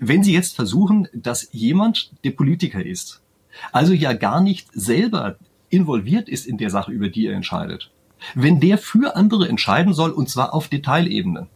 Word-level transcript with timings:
wenn 0.00 0.22
Sie 0.22 0.32
jetzt 0.32 0.56
versuchen, 0.56 1.08
dass 1.12 1.48
jemand, 1.52 2.10
der 2.24 2.30
Politiker 2.32 2.84
ist, 2.84 3.20
also 3.72 3.92
ja 3.92 4.12
gar 4.12 4.40
nicht 4.40 4.68
selber 4.72 5.36
involviert 5.70 6.28
ist 6.28 6.46
in 6.46 6.58
der 6.58 6.70
Sache, 6.70 6.92
über 6.92 7.08
die 7.08 7.26
er 7.26 7.34
entscheidet, 7.34 7.90
wenn 8.34 8.60
der 8.60 8.78
für 8.78 9.16
andere 9.16 9.48
entscheiden 9.48 9.92
soll, 9.92 10.10
und 10.10 10.28
zwar 10.28 10.54
auf 10.54 10.68
Detailebene, 10.68 11.46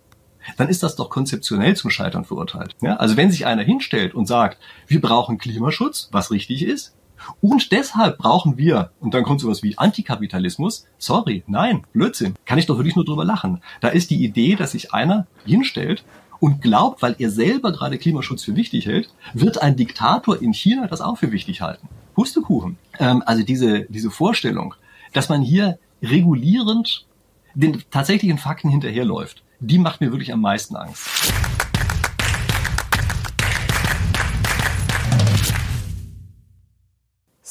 dann 0.56 0.68
ist 0.68 0.82
das 0.82 0.96
doch 0.96 1.10
konzeptionell 1.10 1.76
zum 1.76 1.90
Scheitern 1.90 2.24
verurteilt. 2.24 2.76
Ja? 2.80 2.96
Also 2.96 3.16
wenn 3.16 3.30
sich 3.30 3.46
einer 3.46 3.62
hinstellt 3.62 4.14
und 4.14 4.26
sagt, 4.26 4.58
wir 4.86 5.00
brauchen 5.00 5.38
Klimaschutz, 5.38 6.08
was 6.12 6.30
richtig 6.30 6.62
ist, 6.62 6.94
und 7.40 7.70
deshalb 7.70 8.18
brauchen 8.18 8.58
wir, 8.58 8.90
und 8.98 9.14
dann 9.14 9.22
kommt 9.22 9.40
sowas 9.40 9.62
wie 9.62 9.78
Antikapitalismus, 9.78 10.86
sorry, 10.98 11.44
nein, 11.46 11.84
Blödsinn, 11.92 12.34
kann 12.46 12.58
ich 12.58 12.66
doch 12.66 12.78
wirklich 12.78 12.96
nur 12.96 13.04
drüber 13.04 13.24
lachen. 13.24 13.62
Da 13.80 13.88
ist 13.88 14.10
die 14.10 14.24
Idee, 14.24 14.56
dass 14.56 14.72
sich 14.72 14.92
einer 14.92 15.28
hinstellt 15.44 16.04
und 16.42 16.60
glaubt, 16.60 17.02
weil 17.02 17.14
er 17.20 17.30
selber 17.30 17.70
gerade 17.70 17.98
Klimaschutz 17.98 18.42
für 18.42 18.56
wichtig 18.56 18.86
hält, 18.86 19.08
wird 19.32 19.62
ein 19.62 19.76
Diktator 19.76 20.42
in 20.42 20.52
China 20.52 20.88
das 20.88 21.00
auch 21.00 21.16
für 21.16 21.30
wichtig 21.30 21.60
halten. 21.60 21.88
Pustekuchen. 22.14 22.78
Ähm, 22.98 23.22
also 23.24 23.44
diese, 23.44 23.82
diese 23.82 24.10
Vorstellung, 24.10 24.74
dass 25.12 25.28
man 25.28 25.40
hier 25.40 25.78
regulierend 26.02 27.06
den 27.54 27.84
tatsächlichen 27.92 28.38
Fakten 28.38 28.70
hinterherläuft, 28.70 29.44
die 29.60 29.78
macht 29.78 30.00
mir 30.00 30.10
wirklich 30.10 30.32
am 30.32 30.40
meisten 30.40 30.74
Angst. 30.74 31.32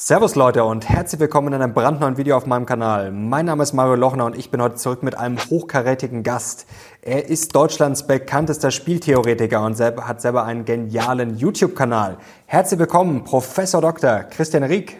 Servus 0.04 0.34
Leute 0.34 0.64
und 0.64 0.88
herzlich 0.88 1.20
willkommen 1.20 1.52
in 1.54 1.62
einem 1.62 1.74
brandneuen 1.74 2.16
Video 2.16 2.36
auf 2.36 2.44
meinem 2.44 2.66
Kanal. 2.66 3.12
Mein 3.12 3.46
Name 3.46 3.62
ist 3.62 3.72
Mario 3.72 3.94
Lochner 3.94 4.24
und 4.24 4.36
ich 4.36 4.50
bin 4.50 4.60
heute 4.60 4.74
zurück 4.74 5.04
mit 5.04 5.16
einem 5.16 5.38
hochkarätigen 5.38 6.24
Gast. 6.24 6.66
Er 7.02 7.28
ist 7.28 7.54
Deutschlands 7.54 8.08
bekanntester 8.08 8.72
Spieltheoretiker 8.72 9.64
und 9.64 9.78
hat 9.78 10.20
selber 10.20 10.42
einen 10.42 10.64
genialen 10.64 11.38
YouTube-Kanal. 11.38 12.18
Herzlich 12.46 12.80
willkommen, 12.80 13.22
Professor 13.22 13.80
Dr. 13.80 14.24
Christian 14.24 14.64
Rieck. 14.64 14.96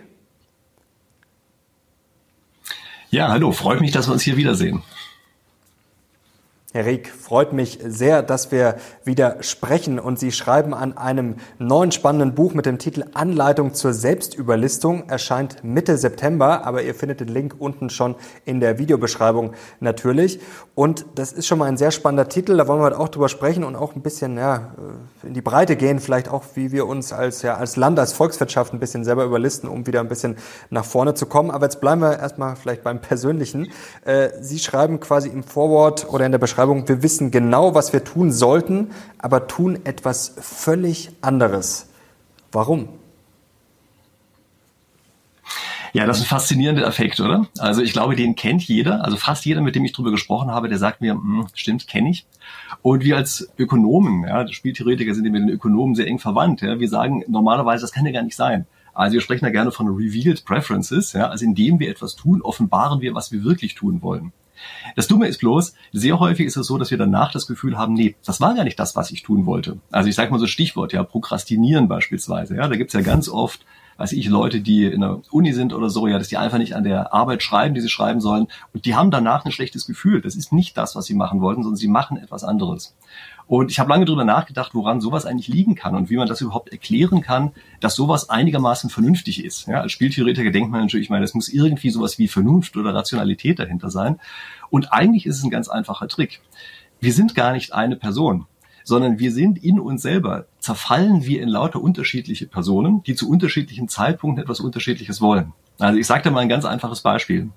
Ja, 3.11 3.27
hallo, 3.27 3.51
freut 3.51 3.81
mich, 3.81 3.91
dass 3.91 4.07
wir 4.07 4.13
uns 4.13 4.23
hier 4.23 4.37
wiedersehen. 4.37 4.85
Herr 6.75 6.87
Rieck, 6.87 7.09
freut 7.09 7.53
mich 7.53 7.81
sehr, 7.87 8.23
dass 8.23 8.51
wir 8.51 8.77
wieder 9.05 9.43
sprechen 9.43 9.99
und 9.99 10.19
Sie 10.19 10.33
schreiben 10.33 10.73
an 10.73 10.97
einem 10.97 11.37
neuen 11.59 11.93
spannenden 11.93 12.35
Buch 12.35 12.55
mit 12.55 12.65
dem 12.65 12.79
Titel 12.79 13.05
Anleitung 13.13 13.75
zur 13.75 13.93
Selbstüberlistung. 13.93 15.07
Erscheint 15.11 15.63
Mitte 15.65 15.99
September, 15.99 16.65
aber 16.65 16.83
ihr 16.83 16.95
findet 16.95 17.21
den 17.21 17.29
Link 17.29 17.57
unten 17.59 17.91
schon 17.91 18.15
in 18.47 18.61
der 18.61 18.79
Videobeschreibung 18.79 19.53
natürlich. 19.81 20.41
Und 20.75 21.05
das 21.15 21.33
ist 21.33 21.47
schon 21.47 21.59
mal 21.59 21.67
ein 21.67 21.77
sehr 21.77 21.91
spannender 21.91 22.31
Titel, 22.31 22.57
da 22.57 22.67
wollen 22.67 22.81
wir 22.81 22.87
heute 22.87 23.01
auch 23.01 23.11
drüber 23.11 23.29
sprechen 23.29 23.65
und 23.65 23.77
auch 23.77 23.95
ein 23.95 24.01
bisschen 24.01 24.39
ja, 24.39 24.73
in 25.23 25.35
die 25.35 25.43
Breite 25.43 25.77
gehen, 25.77 25.99
vielleicht 25.99 26.31
auch, 26.31 26.43
wie 26.55 26.73
wir 26.73 26.87
uns 26.87 27.13
als, 27.13 27.43
ja, 27.43 27.57
als 27.57 27.77
Land, 27.77 27.99
als 27.99 28.15
Volkswirtschaft 28.15 28.73
ein 28.73 28.81
bisschen 28.81 29.05
selber 29.05 29.27
überlisten, 29.27 29.69
um 29.69 29.87
wieder 29.87 30.01
ein 30.01 30.09
bisschen 30.09 30.39
nach 30.71 30.87
vorne 30.87 31.13
zu 31.13 31.27
kommen. 31.27 31.51
Aber 31.51 31.67
jetzt 31.67 31.83
bleiben 31.83 32.01
wir 32.01 32.19
erstmal 32.19 32.57
vielleicht 32.57 32.83
beim 32.83 33.03
Persönlichen. 33.03 33.71
Äh, 34.07 34.31
Sie 34.41 34.59
schreiben 34.59 35.01
quasi 35.01 35.29
im 35.29 35.43
Vorwort 35.43 36.11
oder 36.11 36.25
in 36.25 36.33
der 36.33 36.39
Beschreibung, 36.39 36.62
Beschreibung, 36.63 36.89
wir 36.89 37.03
wissen 37.03 37.33
genau, 37.33 37.75
was 37.75 37.93
wir 37.93 38.05
tun 38.05 38.31
sollten, 38.31 38.91
aber 39.19 39.49
tun 39.49 39.81
etwas 39.85 40.37
völlig 40.41 41.11
anderes. 41.21 41.89
Warum? 42.53 42.89
Ja, 45.93 46.07
das 46.07 46.19
ist 46.19 46.25
ein 46.25 46.29
faszinierender 46.29 46.87
Effekt, 46.87 47.19
oder? 47.19 47.49
Also 47.59 47.83
ich 47.83 47.93
glaube, 47.93 48.15
den 48.15 48.37
kennt 48.37 48.63
jeder. 48.63 49.05
Also 49.05 49.17
fast 49.17 49.45
jeder, 49.45 49.61
mit 49.61 49.75
dem 49.75 49.85
ich 49.85 49.93
drüber 49.93 50.13
gesprochen 50.13 50.53
habe, 50.53 50.69
der 50.69 50.79
sagt 50.79 51.01
mir, 51.01 51.15
hm, 51.15 51.49
stimmt, 51.53 51.89
kenne 51.89 52.11
ich. 52.11 52.27
Und 52.81 53.03
wir 53.03 53.17
als 53.17 53.51
Ökonomen, 53.59 54.23
ja, 54.23 54.47
Spieltheoretiker 54.47 55.15
sind 55.15 55.25
mit 55.25 55.43
den 55.43 55.49
Ökonomen 55.49 55.97
sehr 55.97 56.07
eng 56.07 56.21
verwandt. 56.21 56.63
Ja, 56.63 56.79
wir 56.79 56.89
sagen 56.89 57.25
normalerweise, 57.27 57.83
das 57.83 57.93
kann 57.93 58.07
ja 58.07 58.13
gar 58.13 58.23
nicht 58.23 58.37
sein. 58.37 58.67
Also 58.95 59.15
wir 59.15 59.21
sprechen 59.21 59.45
da 59.45 59.51
gerne 59.51 59.73
von 59.73 59.89
Revealed 59.89 60.45
Preferences. 60.45 61.13
Ja, 61.13 61.29
also 61.29 61.45
indem 61.45 61.81
wir 61.81 61.91
etwas 61.91 62.15
tun, 62.15 62.41
offenbaren 62.41 63.01
wir, 63.01 63.15
was 63.15 63.33
wir 63.33 63.43
wirklich 63.43 63.75
tun 63.75 64.01
wollen. 64.01 64.33
Das 64.97 65.09
Dumme 65.09 65.27
ist 65.27 65.39
bloß, 65.39 65.75
sehr 65.93 66.19
häufig 66.19 66.47
ist 66.47 66.57
es 66.57 66.67
so, 66.67 66.79
dass 66.79 66.91
wir 66.91 66.99
danach 66.99 67.33
das 67.33 67.47
Gefühl 67.47 67.79
haben, 67.79 67.95
nee, 67.95 68.15
das 68.25 68.41
war 68.41 68.55
gar 68.55 68.65
nicht 68.65 68.79
das, 68.79 68.97
was 68.97 69.11
ich 69.11 69.23
tun 69.23 69.47
wollte. 69.47 69.79
Also 69.91 70.09
ich 70.09 70.15
sage 70.15 70.31
mal 70.31 70.39
so 70.39 70.47
Stichwort, 70.47 70.93
ja, 70.93 71.03
Prokrastinieren 71.03 71.89
beispielsweise. 71.89 72.57
Ja, 72.57 72.69
da 72.69 72.77
gibt's 72.77 72.95
ja 72.95 73.01
ganz 73.01 73.29
oft 73.29 73.65
weiß 73.97 74.13
ich, 74.13 74.29
Leute, 74.29 74.61
die 74.61 74.85
in 74.85 75.01
der 75.01 75.21
Uni 75.31 75.53
sind 75.53 75.73
oder 75.73 75.89
so, 75.89 76.07
ja, 76.07 76.19
dass 76.19 76.29
die 76.29 76.37
einfach 76.37 76.59
nicht 76.59 76.75
an 76.75 76.85
der 76.85 77.13
Arbeit 77.13 77.43
schreiben, 77.43 77.75
die 77.75 77.81
sie 77.81 77.89
schreiben 77.89 78.21
sollen. 78.21 78.49
Und 78.73 78.85
die 78.85 78.95
haben 78.95 79.11
danach 79.11 79.45
ein 79.45 79.53
schlechtes 79.53 79.87
Gefühl. 79.87 80.21
Das 80.21 80.35
ist 80.35 80.53
nicht 80.53 80.77
das, 80.77 80.97
was 80.97 81.07
sie 81.07 81.15
machen 81.15 81.41
wollten, 81.41 81.63
sondern 81.63 81.77
sie 81.77 81.89
machen 81.89 82.17
etwas 82.17 82.45
anderes. 82.45 82.97
Und 83.47 83.71
ich 83.71 83.79
habe 83.79 83.91
lange 83.91 84.05
darüber 84.05 84.25
nachgedacht, 84.25 84.75
woran 84.75 85.01
sowas 85.01 85.27
eigentlich 85.27 85.49
liegen 85.49 85.75
kann 85.75 85.95
und 85.95 86.11
wie 86.11 86.17
man 86.17 86.29
das 86.29 86.41
überhaupt 86.41 86.71
erklären 86.71 87.21
kann, 87.21 87.53
dass 87.81 87.95
sowas 87.95 88.31
einigermaßen 88.31 88.91
vernünftig 88.91 89.45
ist. 89.45 89.67
Ja, 89.67 89.81
als 89.81 89.93
Spieltheoretiker 89.93 90.51
denkt 90.51 90.71
man 90.71 90.81
natürlich, 90.81 91.07
ich 91.07 91.11
meine, 91.11 91.25
es 91.25 91.35
muss 91.35 91.49
irgendwie 91.49 91.91
sowas 91.91 92.19
wie 92.19 92.29
Vernunft 92.29 92.77
oder 92.77 92.95
Rationalität 92.95 93.59
dahinter 93.59 93.91
sein. 93.91 94.19
Und 94.71 94.93
eigentlich 94.93 95.27
ist 95.27 95.39
es 95.39 95.45
ein 95.45 95.51
ganz 95.51 95.69
einfacher 95.69 96.09
Trick. 96.09 96.41
Wir 97.01 97.13
sind 97.13 97.35
gar 97.35 97.53
nicht 97.53 97.73
eine 97.75 97.97
Person 97.97 98.47
sondern 98.85 99.19
wir 99.19 99.33
sind 99.33 99.63
in 99.63 99.79
uns 99.79 100.03
selber, 100.03 100.47
zerfallen 100.59 101.25
wir 101.25 101.43
in 101.43 101.49
lauter 101.49 101.81
unterschiedliche 101.81 102.47
Personen, 102.47 103.03
die 103.05 103.15
zu 103.15 103.29
unterschiedlichen 103.29 103.89
Zeitpunkten 103.89 104.43
etwas 104.43 104.61
Unterschiedliches 104.61 105.21
wollen. 105.21 105.53
Also 105.79 105.99
ich 105.99 106.07
sage 106.07 106.25
da 106.25 106.31
mal 106.31 106.41
ein 106.41 106.49
ganz 106.49 106.65
einfaches 106.65 107.01
Beispiel. 107.01 107.51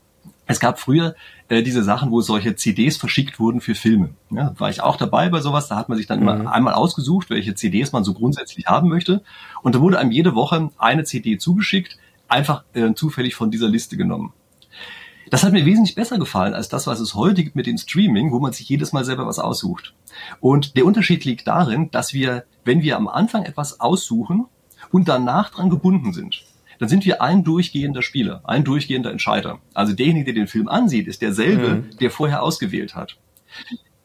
Es 0.47 0.59
gab 0.59 0.79
früher 0.79 1.16
äh, 1.47 1.63
diese 1.63 1.83
Sachen, 1.83 2.11
wo 2.11 2.22
solche 2.22 2.56
CDs 2.56 2.97
verschickt 2.97 3.39
wurden 3.39 3.61
für 3.61 3.75
Filme. 3.75 4.09
Ja, 4.29 4.53
war 4.57 4.69
ich 4.69 4.81
auch 4.81 4.95
dabei 4.95 5.29
bei 5.29 5.41
sowas. 5.41 5.67
Da 5.67 5.75
hat 5.75 5.89
man 5.89 5.97
sich 5.97 6.07
dann 6.07 6.19
mhm. 6.19 6.28
immer 6.28 6.51
einmal 6.51 6.73
ausgesucht, 6.73 7.29
welche 7.29 7.56
CDs 7.56 7.91
man 7.91 8.03
so 8.03 8.13
grundsätzlich 8.13 8.67
haben 8.67 8.89
möchte. 8.89 9.23
Und 9.63 9.75
da 9.75 9.81
wurde 9.81 10.00
einem 10.00 10.11
jede 10.11 10.35
Woche 10.35 10.69
eine 10.78 11.03
CD 11.03 11.38
zugeschickt, 11.38 11.97
einfach 12.28 12.63
äh, 12.73 12.94
zufällig 12.94 13.35
von 13.35 13.51
dieser 13.51 13.67
Liste 13.67 13.97
genommen. 13.97 14.34
Das 15.31 15.44
hat 15.44 15.53
mir 15.53 15.66
wesentlich 15.66 15.95
besser 15.95 16.19
gefallen 16.19 16.53
als 16.53 16.69
das, 16.69 16.85
was 16.85 17.00
es 17.00 17.16
heute 17.16 17.44
gibt 17.44 17.55
mit 17.55 17.66
dem 17.66 17.78
Streaming, 17.78 18.31
wo 18.31 18.39
man 18.39 18.53
sich 18.53 18.69
jedes 18.69 18.94
Mal 18.94 19.03
selber 19.03 19.25
was 19.25 19.39
aussucht. 19.39 19.95
Und 20.39 20.78
der 20.78 20.85
Unterschied 20.85 21.25
liegt 21.25 21.47
darin, 21.47 21.89
dass 21.89 22.13
wir, 22.13 22.45
wenn 22.63 22.84
wir 22.84 22.95
am 22.95 23.07
Anfang 23.07 23.44
etwas 23.44 23.79
aussuchen 23.79 24.45
und 24.91 25.07
danach 25.07 25.50
dran 25.50 25.72
gebunden 25.72 26.13
sind, 26.13 26.44
dann 26.79 26.89
sind 26.89 27.05
wir 27.05 27.21
ein 27.21 27.43
durchgehender 27.43 28.01
Spieler, 28.01 28.41
ein 28.43 28.63
durchgehender 28.63 29.11
Entscheider. 29.11 29.59
Also 29.73 29.93
derjenige, 29.93 30.25
der 30.25 30.33
den 30.33 30.47
Film 30.47 30.67
ansieht, 30.67 31.07
ist 31.07 31.21
derselbe, 31.21 31.69
mhm. 31.69 31.97
der 31.99 32.11
vorher 32.11 32.43
ausgewählt 32.43 32.95
hat. 32.95 33.17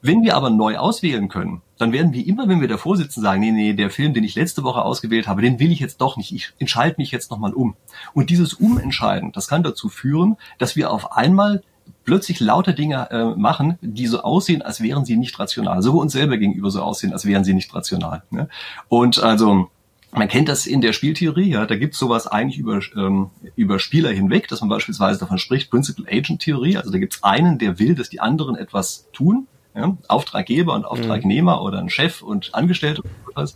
Wenn 0.03 0.23
wir 0.23 0.35
aber 0.35 0.49
neu 0.49 0.79
auswählen 0.79 1.29
können, 1.29 1.61
dann 1.77 1.93
werden 1.93 2.15
wir 2.15 2.27
immer, 2.27 2.49
wenn 2.49 2.63
wir 2.63 2.69
davor 2.69 2.97
sitzen, 2.97 3.21
sagen, 3.21 3.41
nee, 3.41 3.53
nee, 3.53 3.75
der 3.75 3.91
Film, 3.91 4.15
den 4.15 4.25
ich 4.25 4.35
letzte 4.35 4.63
Woche 4.63 4.83
ausgewählt 4.83 5.29
habe, 5.29 5.43
den 5.43 5.61
will 5.61 5.71
ich 5.71 5.81
jetzt 5.81 6.01
doch 6.01 6.17
nicht. 6.17 6.33
Ich 6.33 6.53
entscheide 6.59 6.97
mich 6.97 7.11
jetzt 7.11 7.31
nochmal 7.31 7.53
um. 7.53 7.77
Und 8.15 8.31
dieses 8.31 8.55
Umentscheiden, 8.55 9.33
das 9.33 9.47
kann 9.47 9.63
dazu 9.63 9.91
führen, 9.91 10.37
dass 10.59 10.75
wir 10.75 10.91
auf 10.91 11.13
einmal 11.13 11.63
plötzlich 12.05 12.41
lauter 12.41 12.73
Dinge 12.73 13.11
äh, 13.11 13.25
machen, 13.39 13.79
die 13.83 14.07
so 14.07 14.23
aussehen, 14.23 14.63
als 14.63 14.83
wären 14.83 15.05
sie 15.05 15.17
nicht 15.17 15.39
rational. 15.39 15.83
So 15.83 16.01
uns 16.01 16.13
selber 16.13 16.39
gegenüber 16.39 16.71
so 16.71 16.83
aussehen, 16.83 17.13
als 17.13 17.27
wären 17.27 17.45
sie 17.45 17.55
nicht 17.55 17.75
rational. 17.75 18.23
Ne? 18.31 18.49
Und 18.89 19.23
also 19.23 19.71
man 20.13 20.29
kennt 20.29 20.49
das 20.49 20.67
in 20.67 20.81
der 20.81 20.93
Spieltheorie, 20.93 21.51
ja, 21.51 21.67
da 21.67 21.77
gibt 21.77 21.95
es 21.95 22.01
sowas 22.01 22.27
eigentlich 22.27 22.59
über, 22.59 22.81
ähm, 22.97 23.31
über 23.55 23.79
Spieler 23.79 24.11
hinweg, 24.11 24.49
dass 24.49 24.61
man 24.61 24.69
beispielsweise 24.69 25.21
davon 25.21 25.39
spricht, 25.39 25.71
Principal 25.71 26.07
Agent 26.11 26.43
Theorie, 26.43 26.77
also 26.77 26.91
da 26.91 26.99
gibt 26.99 27.15
es 27.15 27.23
einen, 27.23 27.59
der 27.59 27.79
will, 27.79 27.95
dass 27.95 28.09
die 28.09 28.21
anderen 28.21 28.57
etwas 28.57 29.09
tun, 29.13 29.47
ja? 29.75 29.97
Auftraggeber 30.09 30.75
und 30.75 30.85
Auftragnehmer 30.85 31.57
mhm. 31.57 31.63
oder 31.63 31.79
ein 31.79 31.91
Chef 31.91 32.23
und 32.23 32.55
Angestellte 32.55 33.03
und 33.03 33.37
was. 33.37 33.55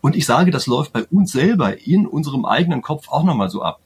Und 0.00 0.16
ich 0.16 0.26
sage, 0.26 0.50
das 0.50 0.66
läuft 0.66 0.92
bei 0.92 1.04
uns 1.04 1.30
selber 1.30 1.86
in 1.86 2.06
unserem 2.06 2.44
eigenen 2.44 2.82
Kopf 2.82 3.08
auch 3.08 3.22
nochmal 3.22 3.48
so 3.48 3.62
ab. 3.62 3.80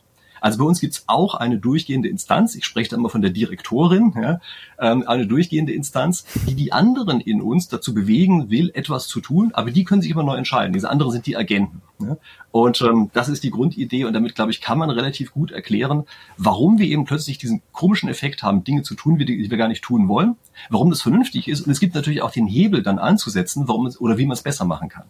Also 0.47 0.59
bei 0.59 0.65
uns 0.65 0.79
gibt's 0.81 1.03
auch 1.09 1.34
eine 1.34 1.59
durchgehende 1.59 2.09
Instanz, 2.09 2.55
ich 2.55 2.65
spreche 2.65 2.91
da 2.91 2.97
immer 2.97 3.09
von 3.09 3.21
der 3.21 3.33
Direktorin, 3.33 4.15
ja, 4.15 4.39
ähm, 4.79 5.03
eine 5.09 5.27
durchgehende 5.27 5.73
Instanz, 5.73 6.25
die 6.47 6.55
die 6.55 6.73
anderen 6.73 7.21
in 7.21 7.43
uns 7.43 7.67
dazu 7.67 7.93
bewegen 7.93 8.49
will, 8.49 8.71
etwas 8.73 9.09
zu 9.09 9.21
tun, 9.21 9.51
aber 9.55 9.73
die 9.73 9.83
können 9.83 10.03
sich 10.03 10.12
immer 10.12 10.23
neu 10.23 10.37
entscheiden. 10.37 10.73
Diese 10.73 10.89
anderen 10.89 11.11
sind 11.11 11.27
die 11.27 11.37
Agenten. 11.37 11.83
Ja. 11.99 12.17
Und 12.53 12.81
ähm, 12.82 13.11
das 13.12 13.29
ist 13.29 13.43
die 13.43 13.50
Grundidee 13.50 14.05
und 14.05 14.12
damit, 14.12 14.37
glaube 14.37 14.53
ich, 14.53 14.61
kann 14.61 14.79
man 14.79 14.88
relativ 14.88 15.32
gut 15.32 15.50
erklären, 15.50 16.05
warum 16.37 16.79
wir 16.79 16.87
eben 16.87 17.06
plötzlich 17.06 17.38
diesen 17.38 17.61
komischen 17.73 18.09
Effekt 18.09 18.44
haben, 18.44 18.62
Dinge 18.62 18.82
zu 18.82 18.94
tun, 18.94 19.19
die 19.19 19.50
wir 19.50 19.59
gar 19.59 19.67
nicht 19.67 19.82
tun 19.82 20.06
wollen, 20.06 20.37
warum 20.70 20.91
das 20.91 21.03
vernünftig 21.03 21.49
ist 21.49 21.62
und 21.62 21.73
es 21.73 21.81
gibt 21.81 21.97
natürlich 21.97 22.23
auch 22.23 22.31
den 22.31 22.47
Hebel 22.47 22.85
dann 22.85 23.00
anzusetzen, 23.00 23.67
warum 23.67 23.87
es 23.87 24.00
oder 24.00 24.17
wie 24.17 24.26
man 24.26 24.35
es 24.35 24.43
besser 24.43 24.65
machen 24.65 24.91
kann. 24.91 25.06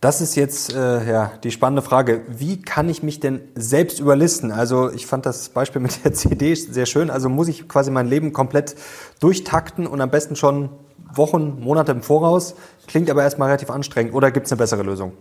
Das 0.00 0.20
ist 0.20 0.36
jetzt 0.36 0.72
äh, 0.72 1.10
ja 1.10 1.32
die 1.42 1.50
spannende 1.50 1.82
Frage. 1.82 2.22
Wie 2.28 2.62
kann 2.62 2.88
ich 2.88 3.02
mich 3.02 3.18
denn 3.18 3.40
selbst 3.56 3.98
überlisten? 3.98 4.52
Also 4.52 4.92
ich 4.92 5.06
fand 5.06 5.26
das 5.26 5.48
Beispiel 5.48 5.80
mit 5.82 6.04
der 6.04 6.14
CD 6.14 6.54
sehr 6.54 6.86
schön. 6.86 7.10
Also 7.10 7.28
muss 7.28 7.48
ich 7.48 7.68
quasi 7.68 7.90
mein 7.90 8.06
Leben 8.06 8.32
komplett 8.32 8.76
durchtakten 9.20 9.86
und 9.86 10.00
am 10.00 10.10
besten 10.10 10.36
schon 10.36 10.70
Wochen, 11.12 11.60
Monate 11.60 11.92
im 11.92 12.02
Voraus. 12.02 12.54
Klingt 12.86 13.10
aber 13.10 13.22
erstmal 13.22 13.48
relativ 13.48 13.70
anstrengend. 13.70 14.14
Oder 14.14 14.30
gibt 14.30 14.46
es 14.46 14.52
eine 14.52 14.58
bessere 14.58 14.82
Lösung? 14.82 15.12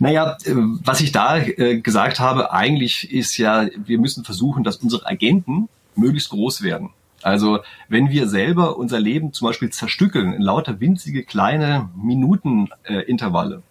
Naja, 0.00 0.36
was 0.84 1.00
ich 1.00 1.12
da 1.12 1.38
äh, 1.38 1.80
gesagt 1.80 2.20
habe, 2.20 2.52
eigentlich 2.52 3.12
ist 3.12 3.38
ja, 3.38 3.68
wir 3.76 3.98
müssen 3.98 4.24
versuchen, 4.24 4.64
dass 4.64 4.76
unsere 4.76 5.06
Agenten 5.06 5.68
möglichst 5.94 6.30
groß 6.30 6.62
werden. 6.62 6.90
Also 7.24 7.60
wenn 7.88 8.10
wir 8.10 8.28
selber 8.28 8.76
unser 8.76 9.00
Leben 9.00 9.32
zum 9.32 9.48
Beispiel 9.48 9.70
zerstückeln 9.70 10.34
in 10.34 10.42
lauter 10.42 10.78
winzige 10.78 11.24
kleine 11.24 11.88
Minutenintervalle, 11.96 13.62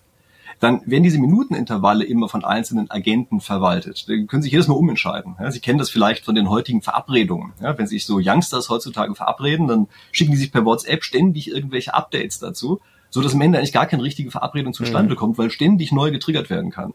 dann 0.60 0.82
werden 0.88 1.04
diese 1.04 1.20
Minutenintervalle 1.20 2.04
immer 2.04 2.30
von 2.30 2.44
einzelnen 2.44 2.90
Agenten 2.90 3.42
verwaltet. 3.42 4.08
Die 4.08 4.26
können 4.26 4.42
sich 4.42 4.54
jedes 4.54 4.68
Mal 4.68 4.74
umentscheiden. 4.74 5.36
Ja, 5.40 5.52
Sie 5.52 5.60
kennen 5.60 5.78
das 5.78 5.92
vielleicht 5.92 6.26
von 6.26 6.34
den 6.34 6.50
heutigen 6.50 6.82
Verabredungen. 6.82 7.54
Ja, 7.62 7.78
wenn 7.78 7.86
sich 7.86 8.08
so 8.08 8.20
Youngsters 8.20 8.70
heutzutage 8.70 9.14
verabreden, 9.14 9.68
dann 9.68 9.88
schicken 10.12 10.32
die 10.32 10.38
sich 10.38 10.52
per 10.52 10.66
WhatsApp 10.66 11.04
ständig 11.04 11.52
irgendwelche 11.52 11.94
Updates 11.94 12.40
dazu, 12.40 12.82
so 13.12 13.22
dass 13.22 13.36
am 13.36 13.42
Ende 13.42 13.60
eigentlich 13.60 13.74
gar 13.74 13.86
keine 13.86 14.02
richtige 14.02 14.32
Verabredung 14.32 14.74
zustande 14.74 15.14
mhm. 15.14 15.20
kommt, 15.20 15.38
weil 15.38 15.52
ständig 15.52 15.92
neu 15.92 16.10
getriggert 16.10 16.50
werden 16.50 16.72
kann. 16.72 16.94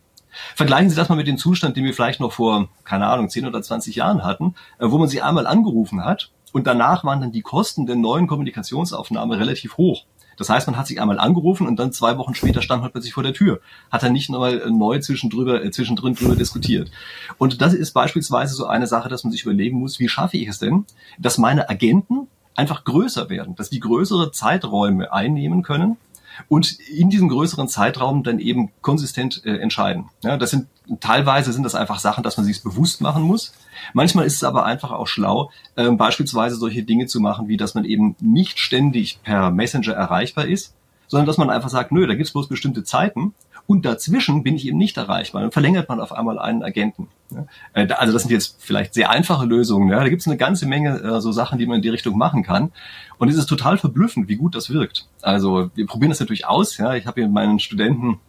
Vergleichen 0.56 0.90
Sie 0.90 0.96
das 0.96 1.08
mal 1.08 1.16
mit 1.16 1.28
dem 1.28 1.38
Zustand, 1.38 1.76
den 1.76 1.84
wir 1.84 1.94
vielleicht 1.94 2.18
noch 2.20 2.32
vor, 2.32 2.68
keine 2.84 3.06
Ahnung, 3.06 3.28
10 3.28 3.46
oder 3.46 3.62
20 3.62 3.94
Jahren 3.94 4.24
hatten, 4.24 4.54
äh, 4.80 4.90
wo 4.90 4.98
man 4.98 5.08
sie 5.08 5.22
einmal 5.22 5.46
angerufen 5.46 6.04
hat 6.04 6.32
und 6.52 6.66
danach 6.66 7.04
waren 7.04 7.20
dann 7.20 7.32
die 7.32 7.42
Kosten 7.42 7.86
der 7.86 7.96
neuen 7.96 8.26
Kommunikationsaufnahme 8.26 9.38
relativ 9.38 9.76
hoch. 9.76 10.04
Das 10.38 10.48
heißt, 10.48 10.68
man 10.68 10.76
hat 10.76 10.86
sich 10.86 11.00
einmal 11.00 11.18
angerufen 11.18 11.66
und 11.66 11.78
dann 11.78 11.92
zwei 11.92 12.16
Wochen 12.16 12.34
später 12.34 12.62
stand 12.62 12.80
man 12.80 12.92
plötzlich 12.92 13.12
vor 13.12 13.24
der 13.24 13.34
Tür. 13.34 13.60
Hat 13.90 14.04
er 14.04 14.10
nicht 14.10 14.30
nochmal 14.30 14.70
neu 14.70 15.00
zwischendrin, 15.00 15.48
äh, 15.48 15.70
zwischendrin 15.72 16.14
drüber 16.14 16.36
diskutiert. 16.36 16.90
Und 17.38 17.60
das 17.60 17.74
ist 17.74 17.92
beispielsweise 17.92 18.54
so 18.54 18.66
eine 18.66 18.86
Sache, 18.86 19.08
dass 19.08 19.24
man 19.24 19.32
sich 19.32 19.42
überlegen 19.42 19.78
muss, 19.78 19.98
wie 19.98 20.08
schaffe 20.08 20.36
ich 20.36 20.48
es 20.48 20.60
denn, 20.60 20.86
dass 21.18 21.38
meine 21.38 21.68
Agenten 21.68 22.28
einfach 22.54 22.84
größer 22.84 23.28
werden, 23.30 23.56
dass 23.56 23.68
die 23.68 23.80
größere 23.80 24.30
Zeiträume 24.30 25.12
einnehmen 25.12 25.62
können 25.62 25.96
und 26.48 26.78
in 26.88 27.10
diesem 27.10 27.28
größeren 27.28 27.68
Zeitraum 27.68 28.22
dann 28.22 28.38
eben 28.38 28.70
konsistent 28.80 29.44
äh, 29.44 29.58
entscheiden. 29.58 30.08
Ja, 30.22 30.36
das 30.36 30.50
sind 30.50 30.68
teilweise 31.00 31.52
sind 31.52 31.64
das 31.64 31.74
einfach 31.74 31.98
Sachen, 31.98 32.22
dass 32.22 32.36
man 32.36 32.46
sich 32.46 32.62
bewusst 32.62 33.00
machen 33.00 33.22
muss. 33.22 33.52
Manchmal 33.92 34.26
ist 34.26 34.36
es 34.36 34.44
aber 34.44 34.64
einfach 34.64 34.90
auch 34.90 35.06
schlau, 35.06 35.50
äh, 35.76 35.90
beispielsweise 35.90 36.56
solche 36.56 36.82
Dinge 36.82 37.06
zu 37.06 37.20
machen, 37.20 37.48
wie 37.48 37.56
dass 37.56 37.74
man 37.74 37.84
eben 37.84 38.16
nicht 38.20 38.58
ständig 38.58 39.20
per 39.22 39.50
Messenger 39.50 39.92
erreichbar 39.92 40.46
ist, 40.46 40.74
sondern 41.06 41.26
dass 41.26 41.38
man 41.38 41.50
einfach 41.50 41.70
sagt, 41.70 41.92
nö, 41.92 42.06
da 42.06 42.14
gibt's 42.14 42.32
bloß 42.32 42.48
bestimmte 42.48 42.84
Zeiten 42.84 43.34
und 43.68 43.84
dazwischen 43.84 44.42
bin 44.42 44.56
ich 44.56 44.66
eben 44.66 44.78
nicht 44.78 44.96
erreichbar. 44.96 45.42
Dann 45.42 45.50
verlängert 45.50 45.90
man 45.90 46.00
auf 46.00 46.12
einmal 46.12 46.38
einen 46.38 46.62
Agenten. 46.62 47.08
Äh, 47.74 47.86
also 47.92 48.14
das 48.14 48.22
sind 48.22 48.32
jetzt 48.32 48.56
vielleicht 48.60 48.94
sehr 48.94 49.10
einfache 49.10 49.44
Lösungen. 49.44 49.90
Ja? 49.90 50.00
Da 50.00 50.08
gibt 50.08 50.22
es 50.22 50.26
eine 50.26 50.38
ganze 50.38 50.66
Menge 50.66 50.98
äh, 51.00 51.20
so 51.20 51.32
Sachen, 51.32 51.58
die 51.58 51.66
man 51.66 51.76
in 51.76 51.82
die 51.82 51.90
Richtung 51.90 52.16
machen 52.16 52.42
kann. 52.42 52.72
Und 53.18 53.28
es 53.28 53.36
ist 53.36 53.46
total 53.46 53.76
verblüffend, 53.76 54.26
wie 54.28 54.36
gut 54.36 54.54
das 54.54 54.70
wirkt. 54.70 55.06
Also 55.20 55.70
wir 55.74 55.86
probieren 55.86 56.08
das 56.08 56.18
natürlich 56.18 56.46
aus. 56.46 56.78
Ja? 56.78 56.94
Ich 56.94 57.06
habe 57.06 57.20
hier 57.20 57.28
meinen 57.28 57.58
Studenten 57.58 58.20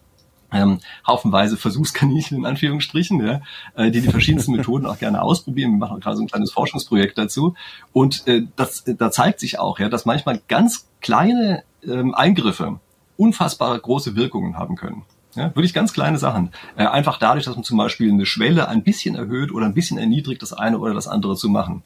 ähm, 0.51 0.79
haufenweise 1.05 1.57
Versuchskaninchen 1.57 2.37
in 2.37 2.45
Anführungsstrichen, 2.45 3.25
ja, 3.25 3.41
äh, 3.75 3.91
die 3.91 4.01
die 4.01 4.09
verschiedensten 4.09 4.53
Methoden 4.53 4.85
auch 4.85 4.99
gerne 4.99 5.21
ausprobieren. 5.21 5.71
Wir 5.71 5.77
machen 5.77 5.97
auch 5.97 6.01
gerade 6.01 6.17
so 6.17 6.23
ein 6.23 6.27
kleines 6.27 6.51
Forschungsprojekt 6.51 7.17
dazu. 7.17 7.55
Und 7.93 8.27
äh, 8.27 8.43
das, 8.55 8.83
da 8.85 9.11
zeigt 9.11 9.39
sich 9.39 9.59
auch, 9.59 9.79
ja, 9.79 9.89
dass 9.89 10.05
manchmal 10.05 10.41
ganz 10.47 10.87
kleine 11.01 11.63
ähm, 11.83 12.13
Eingriffe 12.13 12.79
unfassbare 13.17 13.79
große 13.79 14.15
Wirkungen 14.15 14.57
haben 14.57 14.75
können. 14.75 15.03
Ja, 15.35 15.55
wirklich 15.55 15.73
ganz 15.73 15.93
kleine 15.93 16.17
Sachen. 16.17 16.51
Äh, 16.75 16.85
einfach 16.87 17.19
dadurch, 17.19 17.45
dass 17.45 17.55
man 17.55 17.63
zum 17.63 17.77
Beispiel 17.77 18.11
eine 18.11 18.25
Schwelle 18.25 18.67
ein 18.67 18.83
bisschen 18.83 19.15
erhöht 19.15 19.51
oder 19.51 19.65
ein 19.65 19.73
bisschen 19.73 19.97
erniedrigt, 19.97 20.41
das 20.41 20.53
eine 20.53 20.79
oder 20.79 20.93
das 20.93 21.07
andere 21.07 21.35
zu 21.35 21.49
machen. 21.49 21.83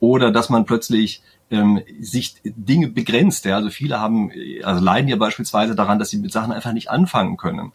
Oder 0.00 0.30
dass 0.30 0.48
man 0.48 0.64
plötzlich 0.64 1.22
ähm, 1.50 1.82
sich 2.00 2.36
Dinge 2.44 2.88
begrenzt. 2.88 3.44
Ja? 3.44 3.56
Also 3.56 3.70
viele 3.70 4.00
haben, 4.00 4.30
also 4.62 4.82
leiden 4.82 5.08
ja 5.08 5.16
beispielsweise 5.16 5.74
daran, 5.74 5.98
dass 5.98 6.10
sie 6.10 6.18
mit 6.18 6.32
Sachen 6.32 6.52
einfach 6.52 6.72
nicht 6.72 6.90
anfangen 6.90 7.36
können. 7.36 7.72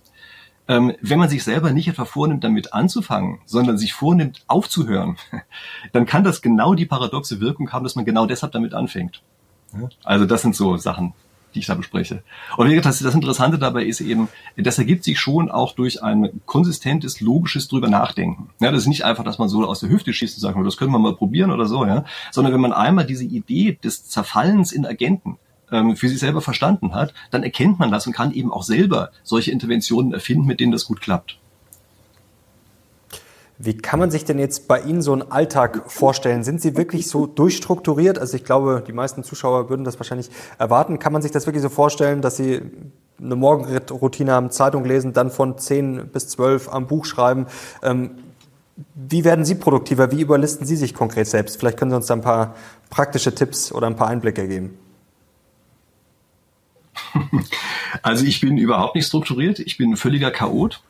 Ähm, 0.68 0.94
wenn 1.02 1.20
man 1.20 1.30
sich 1.30 1.44
selber 1.44 1.72
nicht 1.72 1.90
etwa 1.90 2.06
vornimmt, 2.06 2.44
damit 2.44 2.74
anzufangen, 2.74 3.40
sondern 3.46 3.78
sich 3.78 3.94
vornimmt, 3.94 4.44
aufzuhören, 4.48 5.18
dann 5.92 6.06
kann 6.06 6.24
das 6.24 6.42
genau 6.42 6.74
die 6.74 6.86
paradoxe 6.86 7.42
Wirkung 7.42 7.72
haben, 7.72 7.84
dass 7.84 7.96
man 7.96 8.06
genau 8.06 8.26
deshalb 8.26 8.54
damit 8.54 8.74
anfängt. 8.74 9.22
Also 10.04 10.26
das 10.26 10.42
sind 10.42 10.56
so 10.56 10.78
Sachen, 10.78 11.14
die 11.54 11.60
ich 11.60 11.66
da 11.66 11.76
bespreche. 11.76 12.24
Und 12.58 12.70
wie 12.70 12.76
gesagt, 12.76 13.02
das, 13.02 13.16
Interessante 13.16 13.58
dabei 13.58 13.84
ist 13.84 14.02
eben, 14.02 14.30
das 14.56 14.78
ergibt 14.78 15.04
sich 15.04 15.20
schon 15.20 15.52
auch 15.52 15.74
durch 15.74 16.04
ein 16.04 16.42
konsistentes, 16.46 17.22
logisches 17.22 17.68
drüber 17.68 17.90
nachdenken. 17.90 18.50
Ja, 18.60 18.72
das 18.72 18.84
ist 18.84 18.88
nicht 18.88 19.04
einfach, 19.04 19.24
dass 19.24 19.40
man 19.40 19.50
so 19.50 19.66
aus 19.66 19.80
der 19.80 19.90
Hüfte 19.90 20.14
schießt 20.14 20.38
und 20.38 20.42
sagt, 20.42 20.58
das 20.66 20.78
können 20.78 20.92
wir 20.92 21.00
mal 21.00 21.16
probieren 21.16 21.52
oder 21.52 21.66
so, 21.66 21.86
ja, 21.86 22.06
sondern 22.32 22.54
wenn 22.54 22.62
man 22.62 22.74
einmal 22.74 23.06
diese 23.06 23.26
Idee 23.26 23.78
des 23.84 24.06
Zerfallens 24.06 24.72
in 24.72 24.86
Agenten 24.86 25.38
ähm, 25.74 25.96
für 25.98 26.08
sich 26.08 26.20
selber 26.20 26.42
verstanden 26.42 26.94
hat, 26.94 27.14
dann 27.32 27.44
erkennt 27.44 27.80
man 27.80 27.92
das 27.92 28.08
und 28.08 28.14
kann 28.14 28.32
eben 28.32 28.52
auch 28.52 28.64
selber 28.64 29.12
solche 29.24 29.52
Interventionen 29.52 30.14
erfinden, 30.14 30.46
mit 30.46 30.60
denen 30.60 30.72
das 30.72 30.86
gut 30.86 31.02
klappt. 31.02 31.38
Wie 33.60 33.78
kann 33.78 34.00
man 34.00 34.12
sich 34.12 34.26
denn 34.26 34.40
jetzt 34.40 34.68
bei 34.68 34.82
Ihnen 34.82 35.02
so 35.02 35.14
einen 35.14 35.32
Alltag 35.32 35.84
vorstellen? 35.88 36.44
Sind 36.44 36.62
Sie 36.62 36.76
wirklich 36.76 37.08
so 37.08 37.28
durchstrukturiert? 37.28 38.20
Also 38.20 38.36
ich 38.36 38.44
glaube, 38.44 38.84
die 38.86 38.94
meisten 38.94 39.24
Zuschauer 39.24 39.70
würden 39.70 39.86
das 39.86 40.00
wahrscheinlich 40.00 40.30
erwarten. 40.58 41.00
Kann 41.00 41.14
man 41.14 41.22
sich 41.22 41.32
das 41.32 41.46
wirklich 41.46 41.62
so 41.62 41.70
vorstellen, 41.70 42.22
dass 42.22 42.36
Sie 42.36 42.62
eine 43.20 43.36
Morgenroutine 43.36 44.32
haben, 44.32 44.50
Zeitung 44.50 44.86
lesen, 44.86 45.14
dann 45.14 45.32
von 45.32 45.58
10 45.58 46.08
bis 46.08 46.30
12 46.30 46.70
am 46.70 46.88
Buch 46.88 47.06
schreiben? 47.06 47.46
Ähm, 47.84 48.12
wie 48.96 49.24
werden 49.24 49.46
Sie 49.46 49.56
produktiver? 49.56 50.12
Wie 50.12 50.22
überlisten 50.22 50.66
Sie 50.66 50.76
sich 50.76 50.94
konkret 50.94 51.28
selbst? 51.28 51.58
Vielleicht 51.58 51.78
können 51.78 51.92
Sie 51.92 51.98
uns 51.98 52.08
da 52.08 52.16
ein 52.16 52.22
paar 52.22 52.56
praktische 52.90 53.34
Tipps 53.34 53.72
oder 53.72 53.88
ein 53.88 53.96
paar 53.96 54.08
Einblicke 54.08 54.48
geben. 54.48 54.78
Also 58.02 58.26
ich 58.26 58.42
bin 58.42 58.58
überhaupt 58.58 58.96
nicht 58.96 59.08
strukturiert. 59.08 59.60
Ich 59.60 59.78
bin 59.78 59.92
ein 59.92 59.98
völliger 59.98 60.32
Chaot. 60.32 60.82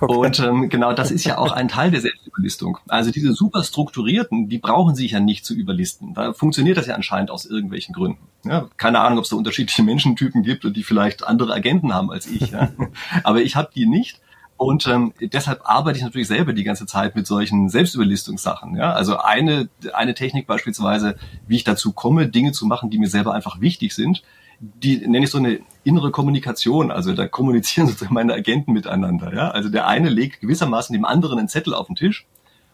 Okay. 0.00 0.14
Und 0.14 0.40
ähm, 0.40 0.68
genau 0.68 0.92
das 0.92 1.10
ist 1.10 1.24
ja 1.24 1.38
auch 1.38 1.52
ein 1.52 1.68
Teil 1.68 1.90
der 1.90 2.00
Selbstüberlistung. 2.00 2.78
Also 2.88 3.10
diese 3.10 3.34
super 3.34 3.64
strukturierten, 3.64 4.48
die 4.48 4.58
brauchen 4.58 4.94
sich 4.94 5.12
ja 5.12 5.20
nicht 5.20 5.44
zu 5.44 5.54
überlisten. 5.54 6.14
Da 6.14 6.32
funktioniert 6.32 6.76
das 6.76 6.86
ja 6.86 6.94
anscheinend 6.94 7.30
aus 7.30 7.46
irgendwelchen 7.46 7.94
Gründen. 7.94 8.18
Ja, 8.44 8.68
keine 8.76 9.00
Ahnung, 9.00 9.18
ob 9.18 9.24
es 9.24 9.30
da 9.30 9.36
unterschiedliche 9.36 9.82
Menschentypen 9.82 10.42
gibt 10.42 10.64
und 10.64 10.76
die 10.76 10.82
vielleicht 10.82 11.24
andere 11.24 11.52
Agenten 11.52 11.94
haben 11.94 12.10
als 12.10 12.26
ich. 12.26 12.50
Ja. 12.50 12.70
Aber 13.24 13.42
ich 13.42 13.56
habe 13.56 13.70
die 13.74 13.86
nicht. 13.86 14.20
Und 14.56 14.86
ähm, 14.86 15.12
deshalb 15.20 15.62
arbeite 15.64 15.98
ich 15.98 16.04
natürlich 16.04 16.28
selber 16.28 16.52
die 16.52 16.62
ganze 16.62 16.86
Zeit 16.86 17.16
mit 17.16 17.26
solchen 17.26 17.68
Selbstüberlistungssachen. 17.68 18.76
Ja? 18.76 18.92
Also 18.92 19.16
eine, 19.16 19.68
eine 19.92 20.14
Technik 20.14 20.46
beispielsweise, 20.46 21.16
wie 21.48 21.56
ich 21.56 21.64
dazu 21.64 21.92
komme, 21.92 22.28
Dinge 22.28 22.52
zu 22.52 22.66
machen, 22.66 22.88
die 22.88 22.98
mir 22.98 23.08
selber 23.08 23.34
einfach 23.34 23.60
wichtig 23.60 23.92
sind, 23.92 24.22
die 24.62 24.98
nenne 24.98 25.24
ich 25.24 25.30
so 25.30 25.38
eine 25.38 25.60
innere 25.82 26.12
Kommunikation. 26.12 26.90
Also 26.90 27.12
da 27.12 27.26
kommunizieren 27.26 27.86
sozusagen 27.88 28.14
meine 28.14 28.32
Agenten 28.32 28.72
miteinander. 28.72 29.34
Ja? 29.34 29.50
Also 29.50 29.68
der 29.68 29.86
eine 29.86 30.08
legt 30.08 30.40
gewissermaßen 30.40 30.92
dem 30.92 31.04
anderen 31.04 31.38
einen 31.38 31.48
Zettel 31.48 31.74
auf 31.74 31.88
den 31.88 31.96
Tisch. 31.96 32.26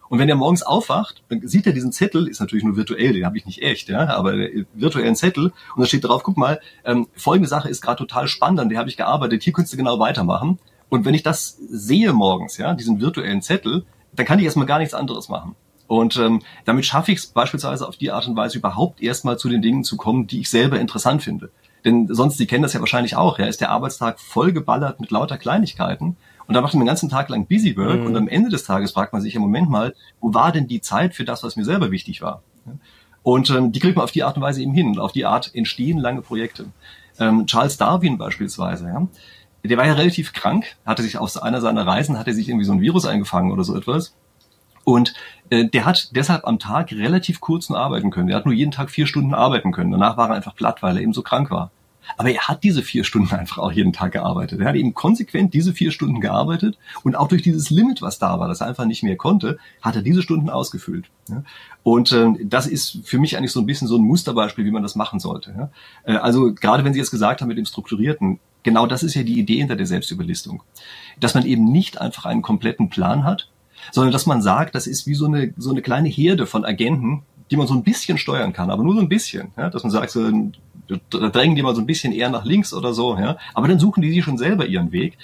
Und 0.07 0.17
wenn 0.17 0.29
er 0.29 0.35
morgens 0.35 0.63
aufwacht, 0.63 1.23
dann 1.29 1.47
sieht 1.47 1.67
er 1.67 1.73
diesen 1.73 1.91
Zettel, 1.91 2.27
ist 2.27 2.39
natürlich 2.39 2.63
nur 2.63 2.75
virtuell, 2.75 3.13
den 3.13 3.25
habe 3.25 3.37
ich 3.37 3.45
nicht 3.45 3.61
echt, 3.61 3.89
ja, 3.89 4.07
aber 4.07 4.33
virtuellen 4.73 5.15
Zettel 5.15 5.53
und 5.75 5.81
da 5.81 5.85
steht 5.85 6.03
drauf, 6.03 6.23
guck 6.23 6.35
mal, 6.35 6.59
ähm, 6.83 7.07
folgende 7.13 7.47
Sache 7.47 7.69
ist 7.69 7.79
gerade 7.79 7.99
total 7.99 8.27
spannend, 8.27 8.59
an 8.59 8.69
der 8.69 8.79
habe 8.79 8.89
ich 8.89 8.97
gearbeitet, 8.97 9.43
hier 9.43 9.53
könntest 9.53 9.73
du 9.73 9.77
genau 9.77 9.99
weitermachen. 9.99 10.57
Und 10.89 11.05
wenn 11.05 11.13
ich 11.13 11.21
das 11.21 11.59
sehe 11.69 12.11
morgens, 12.11 12.57
ja, 12.57 12.73
diesen 12.73 12.99
virtuellen 12.99 13.43
Zettel, 13.43 13.85
dann 14.13 14.25
kann 14.25 14.39
ich 14.39 14.45
erstmal 14.45 14.65
gar 14.65 14.79
nichts 14.79 14.95
anderes 14.95 15.29
machen. 15.29 15.55
Und 15.85 16.17
ähm, 16.17 16.41
damit 16.65 16.85
schaffe 16.85 17.11
ich 17.11 17.19
es 17.19 17.27
beispielsweise 17.27 17.87
auf 17.87 17.97
die 17.97 18.11
Art 18.11 18.27
und 18.27 18.35
Weise 18.35 18.57
überhaupt 18.57 19.01
erstmal 19.01 19.37
zu 19.37 19.47
den 19.47 19.61
Dingen 19.61 19.83
zu 19.83 19.95
kommen, 19.95 20.25
die 20.25 20.39
ich 20.39 20.49
selber 20.49 20.79
interessant 20.79 21.21
finde. 21.23 21.51
Denn 21.85 22.07
sonst, 22.13 22.37
Sie 22.37 22.47
kennen 22.47 22.63
das 22.63 22.73
ja 22.73 22.79
wahrscheinlich 22.79 23.15
auch, 23.15 23.39
ja, 23.39 23.45
ist 23.45 23.61
der 23.61 23.71
Arbeitstag 23.71 24.19
vollgeballert 24.19 24.99
mit 24.99 25.11
lauter 25.11 25.37
Kleinigkeiten. 25.37 26.17
Und 26.47 26.53
da 26.55 26.61
macht 26.61 26.73
man 26.73 26.81
den 26.81 26.87
ganzen 26.87 27.09
Tag 27.09 27.29
lang 27.29 27.45
Busy 27.45 27.77
Work 27.77 28.01
mhm. 28.01 28.07
und 28.07 28.17
am 28.17 28.27
Ende 28.27 28.49
des 28.49 28.63
Tages 28.63 28.91
fragt 28.91 29.13
man 29.13 29.21
sich 29.21 29.35
im 29.35 29.41
Moment 29.41 29.69
mal, 29.69 29.93
wo 30.19 30.33
war 30.33 30.51
denn 30.51 30.67
die 30.67 30.81
Zeit 30.81 31.13
für 31.13 31.23
das, 31.23 31.43
was 31.43 31.55
mir 31.55 31.65
selber 31.65 31.91
wichtig 31.91 32.21
war? 32.21 32.41
Und 33.23 33.49
ähm, 33.49 33.71
die 33.71 33.79
kriegt 33.79 33.95
man 33.95 34.03
auf 34.03 34.11
die 34.11 34.23
Art 34.23 34.37
und 34.37 34.43
Weise 34.43 34.61
eben 34.61 34.73
hin. 34.73 34.87
Und 34.87 34.99
auf 34.99 35.11
die 35.11 35.25
Art 35.25 35.53
entstehen 35.53 35.99
lange 35.99 36.21
Projekte. 36.21 36.65
Ähm, 37.19 37.45
Charles 37.45 37.77
Darwin 37.77 38.17
beispielsweise, 38.17 38.87
ja, 38.87 39.07
der 39.63 39.77
war 39.77 39.85
ja 39.85 39.93
relativ 39.93 40.33
krank, 40.33 40.77
hatte 40.85 41.03
sich 41.03 41.17
auf 41.17 41.41
einer 41.41 41.61
seiner 41.61 41.85
Reisen, 41.85 42.17
hatte 42.17 42.33
sich 42.33 42.47
irgendwie 42.47 42.65
so 42.65 42.71
ein 42.71 42.81
Virus 42.81 43.05
eingefangen 43.05 43.51
oder 43.51 43.63
so 43.63 43.75
etwas. 43.75 44.15
Und 44.89 45.13
äh, 45.51 45.65
der 45.65 45.85
hat 45.85 46.15
deshalb 46.15 46.47
am 46.47 46.57
Tag 46.57 46.91
relativ 46.91 47.41
kurz 47.41 47.69
nur 47.69 47.77
arbeiten 47.77 48.09
können. 48.09 48.27
Der 48.27 48.37
hat 48.37 48.45
nur 48.45 48.55
jeden 48.55 48.71
Tag 48.71 48.89
vier 48.89 49.05
Stunden 49.05 49.35
arbeiten 49.35 49.71
können. 49.71 49.91
Danach 49.91 50.17
war 50.17 50.29
er 50.29 50.35
einfach 50.35 50.55
platt, 50.55 50.81
weil 50.81 50.97
er 50.97 51.03
eben 51.03 51.13
so 51.13 51.21
krank 51.21 51.51
war. 51.51 51.69
Aber 52.17 52.31
er 52.31 52.47
hat 52.47 52.63
diese 52.63 52.81
vier 52.81 53.03
Stunden 53.03 53.35
einfach 53.35 53.59
auch 53.59 53.71
jeden 53.71 53.93
Tag 53.93 54.13
gearbeitet. 54.13 54.59
Er 54.61 54.69
hat 54.69 54.75
eben 54.75 54.95
konsequent 54.95 55.53
diese 55.53 55.73
vier 55.73 55.91
Stunden 55.91 56.21
gearbeitet 56.21 56.79
und 57.03 57.15
auch 57.15 57.27
durch 57.27 57.43
dieses 57.43 57.69
Limit, 57.69 58.01
was 58.01 58.17
da 58.17 58.39
war, 58.39 58.47
das 58.47 58.61
er 58.61 58.67
einfach 58.67 58.85
nicht 58.85 59.03
mehr 59.03 59.15
konnte, 59.15 59.59
hat 59.79 59.95
er 59.95 60.01
diese 60.01 60.23
Stunden 60.23 60.49
ausgefüllt. 60.49 61.05
Und 61.83 62.11
äh, 62.11 62.29
das 62.43 62.65
ist 62.65 63.01
für 63.03 63.19
mich 63.19 63.37
eigentlich 63.37 63.51
so 63.51 63.59
ein 63.59 63.67
bisschen 63.67 63.87
so 63.87 63.95
ein 63.95 64.03
Musterbeispiel, 64.03 64.65
wie 64.65 64.71
man 64.71 64.81
das 64.81 64.95
machen 64.95 65.19
sollte. 65.19 65.69
Äh, 66.03 66.13
also 66.13 66.51
gerade 66.51 66.83
wenn 66.83 66.93
Sie 66.93 66.99
jetzt 66.99 67.11
gesagt 67.11 67.41
haben 67.41 67.47
mit 67.47 67.59
dem 67.59 67.65
Strukturierten, 67.65 68.39
genau 68.63 68.87
das 68.87 69.03
ist 69.03 69.13
ja 69.13 69.21
die 69.21 69.37
Idee 69.39 69.57
hinter 69.57 69.75
der 69.75 69.85
Selbstüberlistung. 69.85 70.63
Dass 71.19 71.35
man 71.35 71.45
eben 71.45 71.65
nicht 71.71 72.01
einfach 72.01 72.25
einen 72.25 72.41
kompletten 72.41 72.89
Plan 72.89 73.23
hat, 73.23 73.49
sondern 73.91 74.11
dass 74.11 74.25
man 74.25 74.41
sagt, 74.41 74.75
das 74.75 74.87
ist 74.87 75.07
wie 75.07 75.15
so 75.15 75.25
eine, 75.25 75.53
so 75.57 75.69
eine 75.71 75.81
kleine 75.81 76.09
Herde 76.09 76.45
von 76.45 76.65
Agenten, 76.65 77.23
die 77.51 77.57
man 77.57 77.67
so 77.67 77.73
ein 77.73 77.83
bisschen 77.83 78.17
steuern 78.17 78.53
kann, 78.53 78.69
aber 78.69 78.83
nur 78.83 78.95
so 78.95 79.01
ein 79.01 79.09
bisschen. 79.09 79.49
Ja? 79.57 79.69
Dass 79.69 79.83
man 79.83 79.91
sagt, 79.91 80.11
so, 80.11 80.29
drängen 81.09 81.55
die 81.55 81.61
mal 81.61 81.75
so 81.75 81.81
ein 81.81 81.87
bisschen 81.87 82.13
eher 82.13 82.29
nach 82.29 82.45
links 82.45 82.73
oder 82.73 82.93
so, 82.93 83.17
ja? 83.17 83.37
aber 83.53 83.67
dann 83.67 83.79
suchen 83.79 84.01
die 84.01 84.11
sich 84.11 84.23
schon 84.23 84.37
selber 84.37 84.65
ihren 84.65 84.91
Weg. 84.91 85.17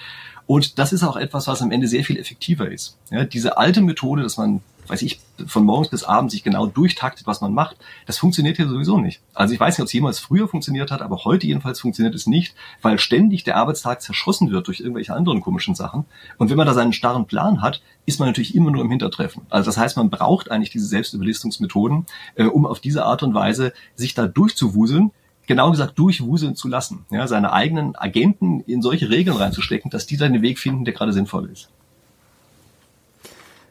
Und 0.47 0.77
das 0.79 0.93
ist 0.93 1.03
auch 1.03 1.17
etwas, 1.17 1.47
was 1.47 1.61
am 1.61 1.71
Ende 1.71 1.87
sehr 1.87 2.03
viel 2.03 2.17
effektiver 2.17 2.69
ist. 2.69 2.97
Ja, 3.09 3.25
diese 3.25 3.57
alte 3.57 3.81
Methode, 3.81 4.23
dass 4.23 4.37
man 4.37 4.61
weiß 4.87 5.01
ich, 5.01 5.19
von 5.47 5.65
morgens 5.65 5.89
bis 5.89 6.03
abends 6.03 6.33
sich 6.33 6.43
genau 6.43 6.67
durchtaktet, 6.67 7.27
was 7.27 7.41
man 7.41 7.53
macht, 7.53 7.77
das 8.05 8.17
funktioniert 8.17 8.57
ja 8.57 8.67
sowieso 8.67 8.99
nicht. 8.99 9.21
Also 9.33 9.53
ich 9.53 9.59
weiß 9.59 9.77
nicht, 9.77 9.81
ob 9.81 9.87
es 9.87 9.93
jemals 9.93 10.19
früher 10.19 10.47
funktioniert 10.47 10.91
hat, 10.91 11.01
aber 11.01 11.25
heute 11.25 11.47
jedenfalls 11.47 11.79
funktioniert 11.79 12.15
es 12.15 12.27
nicht, 12.27 12.55
weil 12.81 12.99
ständig 12.99 13.43
der 13.43 13.57
Arbeitstag 13.57 14.01
zerschossen 14.01 14.51
wird 14.51 14.67
durch 14.67 14.79
irgendwelche 14.79 15.13
anderen 15.13 15.41
komischen 15.41 15.75
Sachen. 15.75 16.05
Und 16.37 16.49
wenn 16.49 16.57
man 16.57 16.67
da 16.67 16.73
seinen 16.73 16.93
starren 16.93 17.25
Plan 17.25 17.61
hat, 17.61 17.81
ist 18.05 18.19
man 18.19 18.29
natürlich 18.29 18.55
immer 18.55 18.71
nur 18.71 18.83
im 18.83 18.89
Hintertreffen. 18.89 19.43
Also 19.49 19.67
das 19.67 19.77
heißt, 19.77 19.97
man 19.97 20.09
braucht 20.09 20.51
eigentlich 20.51 20.69
diese 20.69 20.87
Selbstüberlistungsmethoden, 20.87 22.05
äh, 22.35 22.45
um 22.45 22.65
auf 22.65 22.79
diese 22.79 23.05
Art 23.05 23.23
und 23.23 23.33
Weise 23.33 23.73
sich 23.95 24.13
da 24.13 24.27
durchzuwuseln, 24.27 25.11
genau 25.47 25.71
gesagt 25.71 25.97
durchwuseln 25.97 26.55
zu 26.55 26.67
lassen, 26.67 27.05
ja, 27.09 27.27
seine 27.27 27.53
eigenen 27.53 27.95
Agenten 27.95 28.61
in 28.61 28.81
solche 28.81 29.09
Regeln 29.09 29.37
reinzustecken, 29.37 29.91
dass 29.91 30.05
die 30.05 30.17
dann 30.17 30.33
den 30.33 30.41
Weg 30.41 30.59
finden, 30.59 30.85
der 30.85 30.93
gerade 30.93 31.13
sinnvoll 31.13 31.49
ist. 31.51 31.69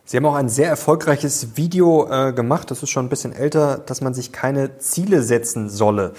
Sie 0.07 0.19
haben 0.19 0.27
auch 0.27 0.35
ein 0.35 0.51
sehr 0.51 0.69
erfolgreiches 0.69 1.57
Video 1.57 2.09
äh, 2.11 2.33
gemacht, 2.33 2.71
das 2.71 2.83
ist 2.83 2.91
schon 2.91 3.07
ein 3.07 3.09
bisschen 3.09 3.33
älter, 3.33 3.79
dass 3.79 4.01
man 4.01 4.13
sich 4.13 4.33
keine 4.33 4.79
Ziele 4.79 5.23
setzen 5.23 5.71
solle. 5.71 6.13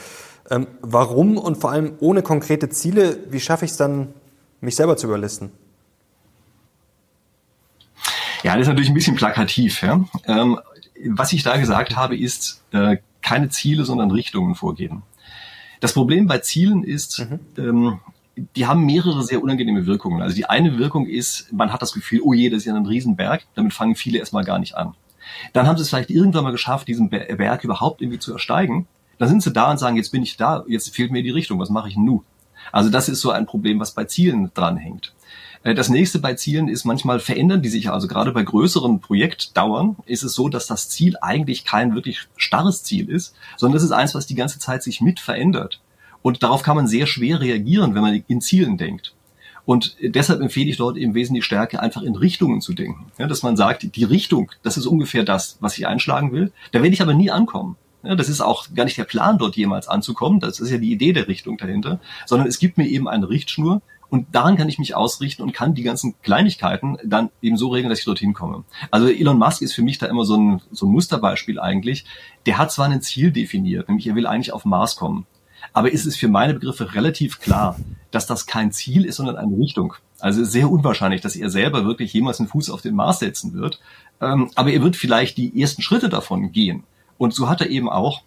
Ähm, 0.49 0.67
warum 0.81 1.37
und 1.37 1.57
vor 1.57 1.71
allem 1.71 1.93
ohne 1.99 2.21
konkrete 2.21 2.69
Ziele, 2.69 3.17
wie 3.29 3.39
schaffe 3.39 3.65
ich 3.65 3.71
es 3.71 3.77
dann, 3.77 4.13
mich 4.61 4.75
selber 4.75 4.97
zu 4.97 5.07
überlisten? 5.07 5.51
Ja, 8.43 8.53
das 8.53 8.63
ist 8.63 8.67
natürlich 8.67 8.89
ein 8.89 8.95
bisschen 8.95 9.15
plakativ. 9.15 9.81
Ja? 9.81 10.03
Ähm, 10.25 10.59
was 11.09 11.33
ich 11.33 11.43
da 11.43 11.57
gesagt 11.57 11.95
habe, 11.95 12.17
ist 12.17 12.63
äh, 12.71 12.97
keine 13.21 13.49
Ziele, 13.49 13.85
sondern 13.85 14.11
Richtungen 14.11 14.55
vorgeben. 14.55 15.03
Das 15.79 15.93
Problem 15.93 16.27
bei 16.27 16.39
Zielen 16.39 16.83
ist, 16.83 17.27
mhm. 17.29 17.39
ähm, 17.57 17.99
die 18.55 18.65
haben 18.65 18.85
mehrere 18.85 19.23
sehr 19.23 19.41
unangenehme 19.41 19.85
Wirkungen. 19.85 20.21
Also 20.21 20.35
die 20.35 20.45
eine 20.45 20.77
Wirkung 20.77 21.07
ist, 21.07 21.51
man 21.53 21.71
hat 21.71 21.81
das 21.81 21.93
Gefühl, 21.93 22.21
oh 22.23 22.33
je, 22.33 22.49
das 22.49 22.59
ist 22.59 22.65
ja 22.65 22.75
ein 22.75 22.85
Riesenberg, 22.85 23.45
damit 23.55 23.73
fangen 23.73 23.95
viele 23.95 24.19
erstmal 24.19 24.43
gar 24.43 24.59
nicht 24.59 24.75
an. 24.75 24.93
Dann 25.53 25.67
haben 25.67 25.77
sie 25.77 25.83
es 25.83 25.89
vielleicht 25.89 26.09
irgendwann 26.09 26.43
mal 26.43 26.51
geschafft, 26.51 26.87
diesen 26.87 27.09
Berg 27.09 27.63
überhaupt 27.63 28.01
irgendwie 28.01 28.19
zu 28.19 28.33
ersteigen. 28.33 28.87
Dann 29.17 29.29
sind 29.29 29.41
sie 29.41 29.51
da 29.51 29.71
und 29.71 29.77
sagen, 29.77 29.95
jetzt 29.95 30.11
bin 30.11 30.23
ich 30.23 30.37
da, 30.37 30.63
jetzt 30.67 30.93
fehlt 30.93 31.11
mir 31.11 31.23
die 31.23 31.29
Richtung, 31.29 31.59
was 31.59 31.69
mache 31.69 31.89
ich 31.89 31.95
nun? 31.95 32.23
Also 32.71 32.89
das 32.89 33.09
ist 33.09 33.21
so 33.21 33.31
ein 33.31 33.45
Problem, 33.45 33.79
was 33.79 33.91
bei 33.91 34.05
Zielen 34.05 34.51
dranhängt. 34.53 35.13
Äh, 35.65 35.75
das 35.75 35.89
nächste 35.89 36.19
bei 36.19 36.35
Zielen 36.35 36.69
ist 36.69 36.85
manchmal 36.85 37.19
verändern 37.19 37.61
die 37.61 37.69
sich. 37.69 37.89
Also 37.89 38.07
gerade 38.07 38.31
bei 38.31 38.43
größeren 38.43 39.01
Projektdauern 39.01 39.97
ist 40.05 40.23
es 40.23 40.33
so, 40.33 40.47
dass 40.47 40.67
das 40.67 40.87
Ziel 40.87 41.17
eigentlich 41.21 41.65
kein 41.65 41.93
wirklich 41.93 42.27
starres 42.37 42.83
Ziel 42.83 43.09
ist, 43.09 43.35
sondern 43.57 43.77
es 43.77 43.83
ist 43.83 43.91
eins, 43.91 44.15
was 44.15 44.27
die 44.27 44.35
ganze 44.35 44.59
Zeit 44.59 44.83
sich 44.83 45.01
mit 45.01 45.19
verändert. 45.19 45.81
Und 46.21 46.41
darauf 46.41 46.63
kann 46.63 46.77
man 46.77 46.87
sehr 46.87 47.05
schwer 47.05 47.41
reagieren, 47.41 47.93
wenn 47.93 48.01
man 48.01 48.23
in 48.27 48.41
Zielen 48.41 48.77
denkt. 48.77 49.13
Und 49.65 49.97
deshalb 50.01 50.41
empfehle 50.41 50.69
ich 50.69 50.77
dort 50.77 50.95
eben 50.95 51.15
wesentlich 51.15 51.43
stärker, 51.43 51.81
einfach 51.81 52.03
in 52.03 52.15
Richtungen 52.15 52.61
zu 52.61 52.73
denken. 52.73 53.07
Ja, 53.17 53.25
dass 53.25 53.41
man 53.41 53.57
sagt, 53.57 53.95
die 53.95 54.03
Richtung, 54.03 54.51
das 54.61 54.77
ist 54.77 54.85
ungefähr 54.85 55.23
das, 55.23 55.57
was 55.59 55.77
ich 55.77 55.87
einschlagen 55.87 56.31
will. 56.31 56.51
Da 56.71 56.83
werde 56.83 56.93
ich 56.93 57.01
aber 57.01 57.15
nie 57.15 57.31
ankommen. 57.31 57.75
Ja, 58.03 58.13
das 58.13 58.29
ist 58.29 58.41
auch 58.41 58.67
gar 58.75 58.85
nicht 58.85 58.97
der 58.97 59.05
Plan, 59.05 59.39
dort 59.39 59.55
jemals 59.55 59.87
anzukommen. 59.87 60.39
Das 60.39 60.59
ist 60.59 60.69
ja 60.69 60.77
die 60.77 60.91
Idee 60.91 61.13
der 61.13 61.27
Richtung 61.27 61.57
dahinter. 61.57 61.99
Sondern 62.27 62.47
es 62.47 62.59
gibt 62.59 62.77
mir 62.77 62.87
eben 62.87 63.07
eine 63.07 63.27
Richtschnur 63.27 63.81
und 64.15 64.33
daran 64.33 64.55
kann 64.55 64.69
ich 64.69 64.79
mich 64.79 64.95
ausrichten 64.95 65.43
und 65.43 65.51
kann 65.51 65.73
die 65.73 65.83
ganzen 65.83 66.15
Kleinigkeiten 66.21 66.97
dann 67.03 67.31
eben 67.41 67.57
so 67.57 67.67
regeln, 67.67 67.89
dass 67.89 67.99
ich 67.99 68.05
dorthin 68.05 68.33
komme. 68.33 68.63
Also 68.89 69.09
Elon 69.09 69.37
Musk 69.37 69.61
ist 69.61 69.73
für 69.73 69.81
mich 69.81 69.97
da 69.97 70.05
immer 70.05 70.23
so 70.23 70.37
ein, 70.37 70.61
so 70.71 70.85
ein 70.85 70.91
Musterbeispiel 70.93 71.59
eigentlich. 71.59 72.05
Der 72.45 72.57
hat 72.57 72.71
zwar 72.71 72.85
ein 72.85 73.01
Ziel 73.01 73.33
definiert, 73.33 73.89
nämlich 73.89 74.07
er 74.07 74.15
will 74.15 74.25
eigentlich 74.25 74.53
auf 74.53 74.63
Mars 74.63 74.95
kommen. 74.95 75.25
Aber 75.73 75.91
ist 75.91 76.05
es 76.05 76.15
für 76.15 76.29
meine 76.29 76.53
Begriffe 76.53 76.95
relativ 76.95 77.41
klar, 77.41 77.77
dass 78.11 78.25
das 78.25 78.45
kein 78.45 78.71
Ziel 78.71 79.03
ist, 79.03 79.17
sondern 79.17 79.35
eine 79.35 79.57
Richtung. 79.57 79.95
Also 80.19 80.45
sehr 80.45 80.71
unwahrscheinlich, 80.71 81.19
dass 81.19 81.35
er 81.35 81.49
selber 81.49 81.83
wirklich 81.83 82.13
jemals 82.13 82.39
einen 82.39 82.47
Fuß 82.47 82.69
auf 82.69 82.81
den 82.81 82.95
Mars 82.95 83.19
setzen 83.19 83.53
wird. 83.53 83.81
Ähm, 84.21 84.49
aber 84.55 84.71
er 84.71 84.81
wird 84.81 84.95
vielleicht 84.95 85.35
die 85.35 85.61
ersten 85.61 85.81
Schritte 85.81 86.07
davon 86.07 86.53
gehen. 86.53 86.85
Und 87.17 87.33
so 87.33 87.49
hat 87.49 87.59
er 87.59 87.69
eben 87.69 87.89
auch 87.89 88.21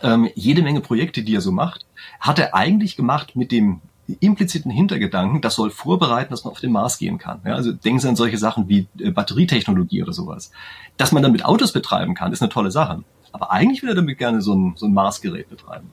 ähm, 0.00 0.30
jede 0.36 0.62
Menge 0.62 0.80
Projekte, 0.80 1.24
die 1.24 1.34
er 1.34 1.40
so 1.40 1.50
macht, 1.50 1.86
hat 2.20 2.38
er 2.38 2.54
eigentlich 2.54 2.96
gemacht 2.96 3.34
mit 3.34 3.50
dem 3.50 3.80
impliziten 4.20 4.70
Hintergedanken, 4.70 5.40
das 5.40 5.54
soll 5.54 5.70
vorbereiten, 5.70 6.30
dass 6.30 6.44
man 6.44 6.52
auf 6.52 6.60
den 6.60 6.72
Mars 6.72 6.98
gehen 6.98 7.18
kann. 7.18 7.40
Ja, 7.44 7.54
also 7.54 7.72
denken 7.72 8.00
Sie 8.00 8.08
an 8.08 8.16
solche 8.16 8.38
Sachen 8.38 8.68
wie 8.68 8.86
äh, 8.98 9.10
Batterietechnologie 9.10 10.02
oder 10.02 10.12
sowas. 10.12 10.50
Dass 10.96 11.12
man 11.12 11.22
damit 11.22 11.44
Autos 11.44 11.72
betreiben 11.72 12.14
kann, 12.14 12.32
ist 12.32 12.42
eine 12.42 12.50
tolle 12.50 12.70
Sache. 12.70 13.02
Aber 13.32 13.50
eigentlich 13.50 13.82
will 13.82 13.88
er 13.90 13.94
damit 13.94 14.18
gerne 14.18 14.42
so 14.42 14.54
ein, 14.54 14.74
so 14.76 14.86
ein 14.86 14.94
Mars-Gerät 14.94 15.48
betreiben. 15.48 15.90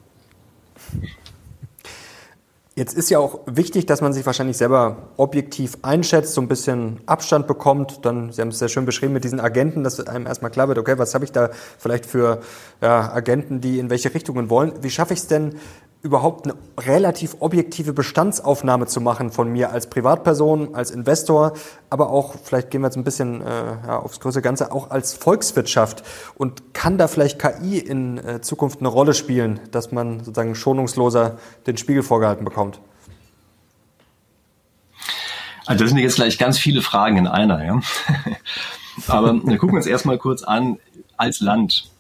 Jetzt 2.76 2.94
ist 2.94 3.10
ja 3.10 3.20
auch 3.20 3.42
wichtig, 3.48 3.86
dass 3.86 4.00
man 4.00 4.14
sich 4.14 4.26
wahrscheinlich 4.26 4.56
selber 4.56 5.10
objektiv 5.18 5.78
einschätzt, 5.82 6.34
so 6.34 6.42
ein 6.42 6.48
bisschen 6.48 7.02
Abstand 7.06 7.46
bekommt. 7.46 8.06
Dann, 8.06 8.32
Sie 8.32 8.42
haben 8.42 8.48
es 8.48 8.60
sehr 8.60 8.70
schön 8.70 8.86
beschrieben 8.86 9.12
mit 9.12 9.26
diesen 9.26 9.42
Agenten, 9.42 9.84
dass 9.84 10.00
einem 10.00 10.26
erstmal 10.26 10.52
klar 10.52 10.70
wird, 10.70 10.78
okay, 10.78 10.98
was 10.98 11.14
habe 11.14 11.26
ich 11.26 11.34
da 11.34 11.50
vielleicht 11.78 12.06
für 12.06 12.42
ja, 12.82 13.12
Agenten, 13.12 13.60
die 13.60 13.78
in 13.78 13.90
welche 13.90 14.14
Richtungen 14.14 14.50
wollen. 14.50 14.72
Wie 14.82 14.90
schaffe 14.90 15.14
ich 15.14 15.20
es 15.20 15.28
denn, 15.28 15.56
überhaupt 16.04 16.46
eine 16.46 16.56
relativ 16.80 17.36
objektive 17.40 17.94
Bestandsaufnahme 17.94 18.88
zu 18.88 19.02
machen 19.02 19.32
von 19.32 19.52
mir 19.52 19.72
als 19.72 19.88
Privatperson, 19.88 20.74
als 20.74 20.90
Investor, 20.90 21.54
aber 21.92 22.10
auch, 22.10 22.36
vielleicht 22.44 22.72
gehen 22.72 22.82
wir 22.82 22.88
jetzt 22.88 22.98
ein 22.98 23.04
bisschen 23.04 23.42
äh, 23.42 23.46
ja, 23.86 24.00
aufs 24.00 24.20
größere 24.20 24.42
Ganze, 24.42 24.72
auch 24.72 24.90
als 24.90 25.14
Volkswirtschaft. 25.14 26.04
Und 26.36 26.74
kann 26.74 26.98
da 26.98 27.08
vielleicht 27.08 27.38
KI 27.38 27.78
in 27.78 28.18
äh, 28.18 28.42
Zukunft 28.42 28.80
eine 28.80 28.88
Rolle 28.88 29.14
spielen, 29.14 29.60
dass 29.72 29.92
man 29.92 30.20
sozusagen 30.20 30.56
schonungsloser 30.56 31.38
den 31.68 31.78
Spiegel 31.78 32.02
vorgehalten 32.02 32.46
bekommt? 32.46 32.80
Also 35.68 35.84
das 35.84 35.92
sind 35.92 36.00
jetzt 36.00 36.16
gleich 36.16 36.40
ganz 36.40 36.58
viele 36.58 36.82
Fragen 36.82 37.18
in 37.18 37.28
einer. 37.28 37.64
Ja? 37.64 37.80
aber 39.08 39.34
gucken 39.34 39.70
wir 39.70 39.78
uns 39.78 39.86
erstmal 39.86 40.18
kurz 40.18 40.42
an 40.42 40.80
als 41.18 41.42
Land. 41.42 41.91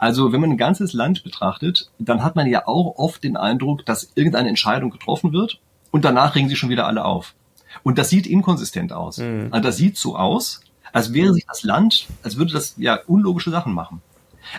Also 0.00 0.32
wenn 0.32 0.40
man 0.40 0.50
ein 0.50 0.56
ganzes 0.56 0.94
Land 0.94 1.22
betrachtet, 1.24 1.90
dann 1.98 2.22
hat 2.22 2.34
man 2.34 2.46
ja 2.46 2.66
auch 2.66 2.96
oft 2.96 3.22
den 3.22 3.36
Eindruck, 3.36 3.84
dass 3.84 4.12
irgendeine 4.14 4.48
Entscheidung 4.48 4.88
getroffen 4.88 5.34
wird 5.34 5.60
und 5.90 6.06
danach 6.06 6.34
regen 6.34 6.48
sie 6.48 6.56
schon 6.56 6.70
wieder 6.70 6.86
alle 6.86 7.04
auf. 7.04 7.34
Und 7.82 7.98
das 7.98 8.08
sieht 8.08 8.26
inkonsistent 8.26 8.94
aus. 8.94 9.18
Mhm. 9.18 9.48
Also 9.50 9.62
das 9.62 9.76
sieht 9.76 9.98
so 9.98 10.16
aus, 10.16 10.62
als 10.94 11.12
wäre 11.12 11.34
sich 11.34 11.44
das 11.46 11.64
Land, 11.64 12.06
als 12.22 12.38
würde 12.38 12.54
das 12.54 12.74
ja 12.78 12.98
unlogische 13.06 13.50
Sachen 13.50 13.74
machen. 13.74 14.00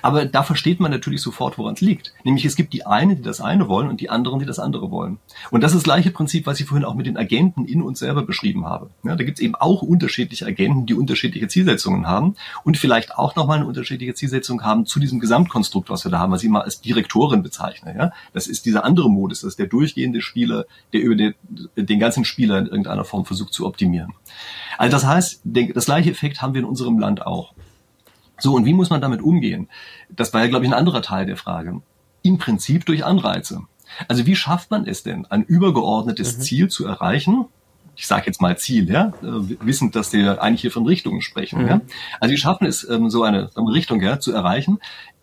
Aber 0.02 0.26
da 0.26 0.44
versteht 0.44 0.80
man 0.80 0.92
natürlich 0.92 1.22
sofort, 1.22 1.58
woran 1.58 1.74
es 1.74 1.82
liegt. 1.82 2.14
Nämlich 2.24 2.46
es 2.46 2.56
gibt 2.56 2.74
die 2.74 2.86
einen, 2.86 3.18
die 3.18 3.22
das 3.22 3.42
eine 3.42 3.68
wollen 3.68 3.90
und 3.90 4.02
die 4.02 4.10
anderen, 4.10 4.40
die 4.40 4.46
das 4.46 4.60
andere 4.60 4.92
wollen. 4.92 5.20
Und 5.50 5.62
das 5.62 5.72
ist 5.72 5.80
das 5.80 5.84
gleiche 5.84 6.12
Prinzip, 6.12 6.46
was 6.46 6.60
ich 6.60 6.68
vorhin 6.68 6.86
auch 6.86 6.96
mit 6.96 7.06
den 7.06 7.18
Agenten 7.18 7.66
in 7.66 7.82
uns 7.82 8.00
selber 8.00 8.24
beschrieben 8.24 8.66
habe. 8.66 8.90
Ja, 9.04 9.16
da 9.16 9.24
gibt 9.24 9.40
es 9.40 9.44
eben 9.44 9.56
auch 9.56 9.82
unterschiedliche 9.82 10.46
Agenten, 10.46 10.86
die 10.86 10.94
unterschiedliche 10.94 11.48
Zielsetzungen 11.48 12.08
haben 12.08 12.36
und 12.64 12.78
vielleicht 12.78 13.16
auch 13.16 13.36
nochmal 13.36 13.58
eine 13.58 13.68
unterschiedliche 13.68 14.14
Zielsetzung 14.14 14.64
haben 14.64 14.86
zu 14.86 15.00
diesem 15.00 15.20
Gesamtkonstrukt, 15.20 15.90
was 15.90 16.06
wir 16.06 16.12
da 16.12 16.20
haben, 16.20 16.32
was 16.32 16.44
ich 16.44 16.50
mal 16.50 16.62
als 16.62 16.82
Direktorin 16.82 17.44
bezeichne. 17.44 17.96
Ja? 17.98 18.12
Das 18.34 18.48
ist 18.48 18.66
dieser 18.66 18.86
andere 18.86 19.10
Modus, 19.10 19.42
das 19.42 19.50
ist 19.50 19.60
der 19.60 19.68
durchgehende 19.68 20.22
Spieler, 20.22 20.66
der 20.94 21.02
über 21.02 21.16
den, 21.16 21.36
den 21.76 22.00
ganzen 22.00 22.26
Spieler 22.26 22.58
in 22.60 22.68
irgendeiner 22.68 23.06
Form 23.06 23.26
versucht 23.26 23.54
zu 23.54 23.66
optimieren. 23.66 24.14
Also 24.78 24.92
das 24.92 25.06
heißt, 25.06 25.42
das 25.44 25.86
gleiche 25.86 26.12
Effekt 26.12 26.42
haben 26.42 26.54
wir 26.54 26.62
in 26.62 26.68
unserem 26.68 27.00
Land 27.00 27.26
auch. 27.26 27.54
So, 28.42 28.56
und 28.56 28.66
wie 28.66 28.74
muss 28.74 28.90
man 28.90 29.02
damit 29.02 29.22
umgehen? 29.22 29.70
Das 30.10 30.34
war 30.34 30.42
ja, 30.42 30.48
glaube 30.48 30.66
ich, 30.66 30.72
ein 30.72 30.78
anderer 30.78 31.02
Teil 31.02 31.26
der 31.26 31.38
Frage. 31.38 31.82
Im 32.24 32.38
Prinzip 32.38 32.86
durch 32.86 33.06
Anreize. 33.06 33.62
Also 34.08 34.26
wie 34.26 34.36
schafft 34.36 34.72
man 34.72 34.88
es 34.88 35.04
denn, 35.04 35.26
ein 35.28 35.44
übergeordnetes 35.44 36.38
mhm. 36.38 36.42
Ziel 36.42 36.68
zu 36.70 36.86
erreichen? 36.86 37.46
Ich 37.96 38.08
sage 38.08 38.24
jetzt 38.26 38.42
mal 38.42 38.58
Ziel, 38.58 38.90
ja, 38.90 39.14
äh, 39.22 39.66
wissend, 39.66 39.96
dass 39.96 40.14
wir 40.14 40.42
eigentlich 40.42 40.62
hier 40.62 40.72
von 40.72 40.86
Richtungen 40.86 41.22
sprechen. 41.22 41.64
Mhm. 41.64 41.68
Ja? 41.68 41.82
Also 42.20 42.34
wie 42.34 42.38
schaffen 42.38 42.66
es, 42.66 42.88
ähm, 42.90 43.10
so 43.10 43.24
eine, 43.24 43.50
eine 43.54 43.72
Richtung 43.72 44.02
ja, 44.02 44.20
zu 44.20 44.32
erreichen, 44.32 44.80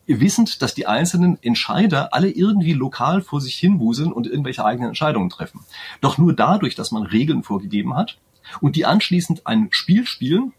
wissend, 0.06 0.62
dass 0.62 0.74
die 0.74 0.86
einzelnen 0.86 1.38
Entscheider 1.42 2.14
alle 2.14 2.30
irgendwie 2.30 2.72
lokal 2.72 3.20
vor 3.20 3.40
sich 3.40 3.54
hinwuseln 3.56 4.12
und 4.12 4.26
irgendwelche 4.26 4.64
eigenen 4.64 4.88
Entscheidungen 4.88 5.28
treffen. 5.28 5.60
Doch 6.00 6.18
nur 6.18 6.34
dadurch, 6.34 6.74
dass 6.74 6.92
man 6.92 7.02
Regeln 7.02 7.42
vorgegeben 7.42 7.94
hat 7.94 8.18
und 8.60 8.76
die 8.76 8.86
anschließend 8.86 9.46
ein 9.46 9.68
Spiel 9.70 10.06
spielen, 10.06 10.52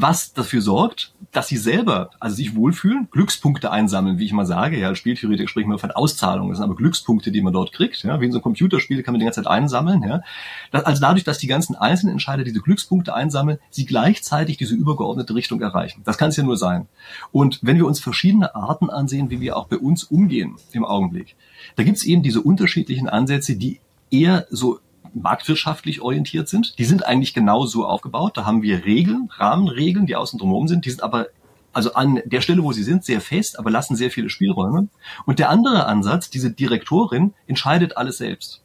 was 0.00 0.32
dafür 0.32 0.62
sorgt, 0.62 1.12
dass 1.32 1.48
sie 1.48 1.56
selber, 1.56 2.10
also 2.20 2.36
sich 2.36 2.54
wohlfühlen, 2.54 3.08
Glückspunkte 3.10 3.70
einsammeln, 3.70 4.18
wie 4.18 4.24
ich 4.24 4.32
mal 4.32 4.46
sage. 4.46 4.78
Ja, 4.78 4.88
als 4.88 4.98
Spieltheoretiker 4.98 5.48
sprechen 5.48 5.70
wir 5.70 5.78
von 5.78 5.90
Auszahlungen. 5.90 6.50
Das 6.50 6.58
sind 6.58 6.64
aber 6.64 6.76
Glückspunkte, 6.76 7.32
die 7.32 7.42
man 7.42 7.52
dort 7.52 7.72
kriegt. 7.72 8.02
Ja, 8.04 8.20
wie 8.20 8.26
in 8.26 8.32
so 8.32 8.38
einem 8.38 8.42
Computerspiel 8.42 9.02
kann 9.02 9.12
man 9.12 9.18
die 9.18 9.24
ganze 9.24 9.42
Zeit 9.42 9.50
einsammeln. 9.50 10.02
Ja. 10.02 10.22
Also 10.70 11.00
dadurch, 11.00 11.24
dass 11.24 11.38
die 11.38 11.48
ganzen 11.48 11.74
einzelnen 11.74 12.12
Entscheider 12.12 12.44
diese 12.44 12.60
Glückspunkte 12.60 13.14
einsammeln, 13.14 13.58
sie 13.70 13.86
gleichzeitig 13.86 14.56
diese 14.56 14.74
übergeordnete 14.74 15.34
Richtung 15.34 15.60
erreichen. 15.60 16.02
Das 16.04 16.16
kann 16.16 16.30
es 16.30 16.36
ja 16.36 16.44
nur 16.44 16.56
sein. 16.56 16.86
Und 17.32 17.58
wenn 17.62 17.76
wir 17.76 17.86
uns 17.86 18.00
verschiedene 18.00 18.54
Arten 18.54 18.90
ansehen, 18.90 19.30
wie 19.30 19.40
wir 19.40 19.56
auch 19.56 19.66
bei 19.66 19.78
uns 19.78 20.04
umgehen 20.04 20.56
im 20.72 20.84
Augenblick, 20.84 21.34
da 21.76 21.82
gibt 21.82 21.96
es 21.96 22.04
eben 22.04 22.22
diese 22.22 22.40
unterschiedlichen 22.40 23.08
Ansätze, 23.08 23.56
die 23.56 23.80
eher 24.10 24.46
so 24.50 24.78
marktwirtschaftlich 25.14 26.00
orientiert 26.00 26.48
sind. 26.48 26.78
Die 26.78 26.84
sind 26.84 27.06
eigentlich 27.06 27.34
genau 27.34 27.66
so 27.66 27.86
aufgebaut. 27.86 28.36
Da 28.36 28.44
haben 28.44 28.62
wir 28.62 28.84
Regeln, 28.84 29.28
Rahmenregeln, 29.32 30.06
die 30.06 30.16
außen 30.16 30.38
drumherum 30.38 30.68
sind. 30.68 30.84
Die 30.84 30.90
sind 30.90 31.02
aber 31.02 31.26
also 31.72 31.94
an 31.94 32.20
der 32.24 32.40
Stelle, 32.40 32.64
wo 32.64 32.72
sie 32.72 32.82
sind, 32.82 33.04
sehr 33.04 33.20
fest, 33.20 33.58
aber 33.58 33.70
lassen 33.70 33.94
sehr 33.94 34.10
viele 34.10 34.30
Spielräume. 34.30 34.88
Und 35.26 35.38
der 35.38 35.50
andere 35.50 35.86
Ansatz, 35.86 36.30
diese 36.30 36.50
Direktorin, 36.50 37.34
entscheidet 37.46 37.96
alles 37.96 38.18
selbst. 38.18 38.62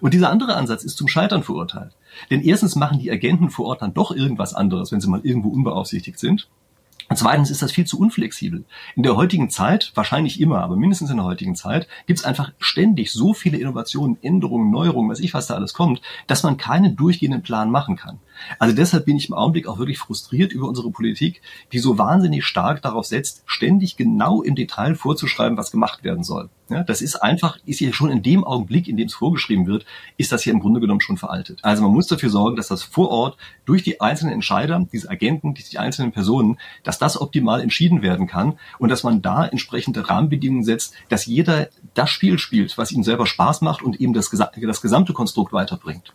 Und 0.00 0.14
dieser 0.14 0.30
andere 0.30 0.54
Ansatz 0.54 0.84
ist 0.84 0.96
zum 0.96 1.08
Scheitern 1.08 1.42
verurteilt. 1.42 1.92
Denn 2.30 2.40
erstens 2.40 2.76
machen 2.76 2.98
die 2.98 3.10
Agenten 3.10 3.50
vor 3.50 3.66
Ort 3.66 3.82
dann 3.82 3.94
doch 3.94 4.12
irgendwas 4.12 4.54
anderes, 4.54 4.92
wenn 4.92 5.00
sie 5.00 5.08
mal 5.08 5.20
irgendwo 5.22 5.48
unbeaufsichtigt 5.48 6.18
sind. 6.18 6.48
Und 7.08 7.16
zweitens 7.16 7.50
ist 7.50 7.62
das 7.62 7.72
viel 7.72 7.86
zu 7.86 7.98
unflexibel. 7.98 8.64
In 8.96 9.02
der 9.02 9.16
heutigen 9.16 9.50
Zeit, 9.50 9.92
wahrscheinlich 9.94 10.40
immer, 10.40 10.62
aber 10.62 10.76
mindestens 10.76 11.10
in 11.10 11.16
der 11.16 11.26
heutigen 11.26 11.54
Zeit, 11.54 11.86
gibt 12.06 12.18
es 12.18 12.24
einfach 12.24 12.52
ständig 12.58 13.12
so 13.12 13.34
viele 13.34 13.58
Innovationen, 13.58 14.18
Änderungen, 14.22 14.70
Neuerungen, 14.70 15.10
was 15.10 15.20
ich 15.20 15.34
was 15.34 15.46
da 15.46 15.54
alles 15.54 15.74
kommt, 15.74 16.00
dass 16.26 16.42
man 16.42 16.56
keinen 16.56 16.96
durchgehenden 16.96 17.42
Plan 17.42 17.70
machen 17.70 17.96
kann. 17.96 18.20
Also 18.58 18.74
deshalb 18.74 19.06
bin 19.06 19.16
ich 19.16 19.28
im 19.28 19.34
Augenblick 19.34 19.66
auch 19.66 19.78
wirklich 19.78 19.98
frustriert 19.98 20.52
über 20.52 20.68
unsere 20.68 20.90
Politik, 20.90 21.42
die 21.72 21.78
so 21.78 21.98
wahnsinnig 21.98 22.44
stark 22.44 22.82
darauf 22.82 23.06
setzt, 23.06 23.42
ständig 23.46 23.96
genau 23.96 24.42
im 24.42 24.54
Detail 24.54 24.94
vorzuschreiben, 24.94 25.56
was 25.56 25.70
gemacht 25.70 26.04
werden 26.04 26.24
soll. 26.24 26.48
Ja, 26.70 26.82
das 26.82 27.02
ist 27.02 27.16
einfach, 27.16 27.58
ist 27.66 27.80
ja 27.80 27.92
schon 27.92 28.10
in 28.10 28.22
dem 28.22 28.42
Augenblick, 28.42 28.88
in 28.88 28.96
dem 28.96 29.06
es 29.06 29.14
vorgeschrieben 29.14 29.66
wird, 29.66 29.84
ist 30.16 30.32
das 30.32 30.42
hier 30.42 30.52
im 30.54 30.60
Grunde 30.60 30.80
genommen 30.80 31.02
schon 31.02 31.18
veraltet. 31.18 31.58
Also 31.62 31.82
man 31.82 31.92
muss 31.92 32.06
dafür 32.06 32.30
sorgen, 32.30 32.56
dass 32.56 32.68
das 32.68 32.82
vor 32.82 33.10
Ort 33.10 33.36
durch 33.66 33.82
die 33.82 34.00
einzelnen 34.00 34.32
Entscheider, 34.32 34.86
diese 34.90 35.10
Agenten, 35.10 35.52
die 35.52 35.78
einzelnen 35.78 36.12
Personen, 36.12 36.58
dass 36.82 36.98
das 36.98 37.20
optimal 37.20 37.60
entschieden 37.60 38.00
werden 38.00 38.26
kann 38.26 38.58
und 38.78 38.88
dass 38.88 39.02
man 39.02 39.20
da 39.20 39.44
entsprechende 39.44 40.08
Rahmenbedingungen 40.08 40.64
setzt, 40.64 40.94
dass 41.10 41.26
jeder 41.26 41.68
das 41.92 42.08
Spiel 42.08 42.38
spielt, 42.38 42.78
was 42.78 42.92
ihm 42.92 43.02
selber 43.02 43.26
Spaß 43.26 43.60
macht 43.60 43.82
und 43.82 44.00
ihm 44.00 44.14
das, 44.14 44.30
das 44.30 44.80
gesamte 44.80 45.12
Konstrukt 45.12 45.52
weiterbringt. 45.52 46.14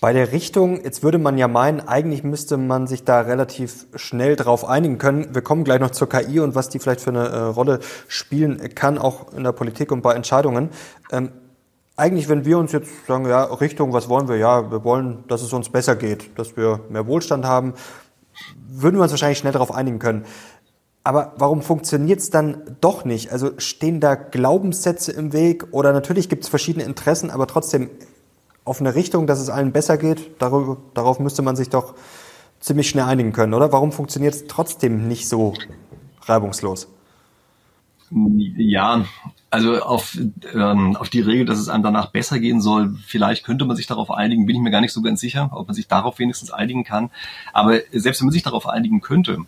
Bei 0.00 0.14
der 0.14 0.32
Richtung, 0.32 0.82
jetzt 0.82 1.02
würde 1.02 1.18
man 1.18 1.36
ja 1.36 1.46
meinen, 1.46 1.80
eigentlich 1.80 2.24
müsste 2.24 2.56
man 2.56 2.86
sich 2.86 3.04
da 3.04 3.20
relativ 3.20 3.86
schnell 3.94 4.34
drauf 4.34 4.64
einigen 4.64 4.96
können. 4.96 5.34
Wir 5.34 5.42
kommen 5.42 5.62
gleich 5.62 5.78
noch 5.78 5.90
zur 5.90 6.08
KI 6.08 6.40
und 6.40 6.54
was 6.54 6.70
die 6.70 6.78
vielleicht 6.78 7.02
für 7.02 7.10
eine 7.10 7.28
äh, 7.28 7.38
Rolle 7.40 7.80
spielen 8.08 8.74
kann, 8.74 8.96
auch 8.96 9.34
in 9.34 9.44
der 9.44 9.52
Politik 9.52 9.92
und 9.92 10.00
bei 10.00 10.14
Entscheidungen. 10.14 10.70
Ähm, 11.12 11.32
eigentlich, 11.96 12.30
wenn 12.30 12.46
wir 12.46 12.56
uns 12.56 12.72
jetzt 12.72 12.90
sagen, 13.06 13.28
ja, 13.28 13.44
Richtung, 13.44 13.92
was 13.92 14.08
wollen 14.08 14.26
wir? 14.26 14.36
Ja, 14.36 14.70
wir 14.70 14.84
wollen, 14.84 15.24
dass 15.28 15.42
es 15.42 15.52
uns 15.52 15.68
besser 15.68 15.96
geht, 15.96 16.30
dass 16.38 16.56
wir 16.56 16.80
mehr 16.88 17.06
Wohlstand 17.06 17.44
haben, 17.44 17.74
würden 18.70 18.96
wir 18.96 19.02
uns 19.02 19.10
wahrscheinlich 19.10 19.36
schnell 19.36 19.52
darauf 19.52 19.70
einigen 19.70 19.98
können. 19.98 20.24
Aber 21.04 21.34
warum 21.36 21.60
funktioniert 21.60 22.20
es 22.20 22.30
dann 22.30 22.76
doch 22.80 23.04
nicht? 23.04 23.32
Also 23.32 23.50
stehen 23.58 24.00
da 24.00 24.14
Glaubenssätze 24.14 25.12
im 25.12 25.34
Weg 25.34 25.66
oder 25.72 25.92
natürlich 25.92 26.30
gibt 26.30 26.44
es 26.44 26.48
verschiedene 26.48 26.86
Interessen, 26.86 27.30
aber 27.30 27.46
trotzdem 27.46 27.90
auf 28.64 28.80
eine 28.80 28.94
Richtung, 28.94 29.26
dass 29.26 29.40
es 29.40 29.50
allen 29.50 29.72
besser 29.72 29.96
geht, 29.96 30.40
darüber, 30.40 30.76
darauf 30.94 31.18
müsste 31.18 31.42
man 31.42 31.56
sich 31.56 31.70
doch 31.70 31.94
ziemlich 32.60 32.88
schnell 32.88 33.04
einigen 33.04 33.32
können, 33.32 33.54
oder? 33.54 33.72
Warum 33.72 33.92
funktioniert 33.92 34.34
es 34.34 34.46
trotzdem 34.46 35.08
nicht 35.08 35.28
so 35.28 35.54
reibungslos? 36.22 36.88
Ja, 38.10 39.04
also 39.50 39.80
auf, 39.80 40.18
ähm, 40.52 40.96
auf 40.96 41.08
die 41.10 41.20
Regel, 41.20 41.46
dass 41.46 41.58
es 41.58 41.68
einem 41.68 41.82
danach 41.82 42.10
besser 42.10 42.38
gehen 42.40 42.60
soll, 42.60 42.96
vielleicht 43.06 43.44
könnte 43.44 43.64
man 43.64 43.76
sich 43.76 43.86
darauf 43.86 44.10
einigen, 44.10 44.46
bin 44.46 44.56
ich 44.56 44.62
mir 44.62 44.70
gar 44.70 44.80
nicht 44.80 44.92
so 44.92 45.00
ganz 45.00 45.20
sicher, 45.20 45.50
ob 45.52 45.68
man 45.68 45.74
sich 45.74 45.88
darauf 45.88 46.18
wenigstens 46.18 46.50
einigen 46.50 46.84
kann. 46.84 47.10
Aber 47.52 47.78
selbst 47.92 48.20
wenn 48.20 48.26
man 48.26 48.32
sich 48.32 48.42
darauf 48.42 48.68
einigen 48.68 49.00
könnte, 49.00 49.38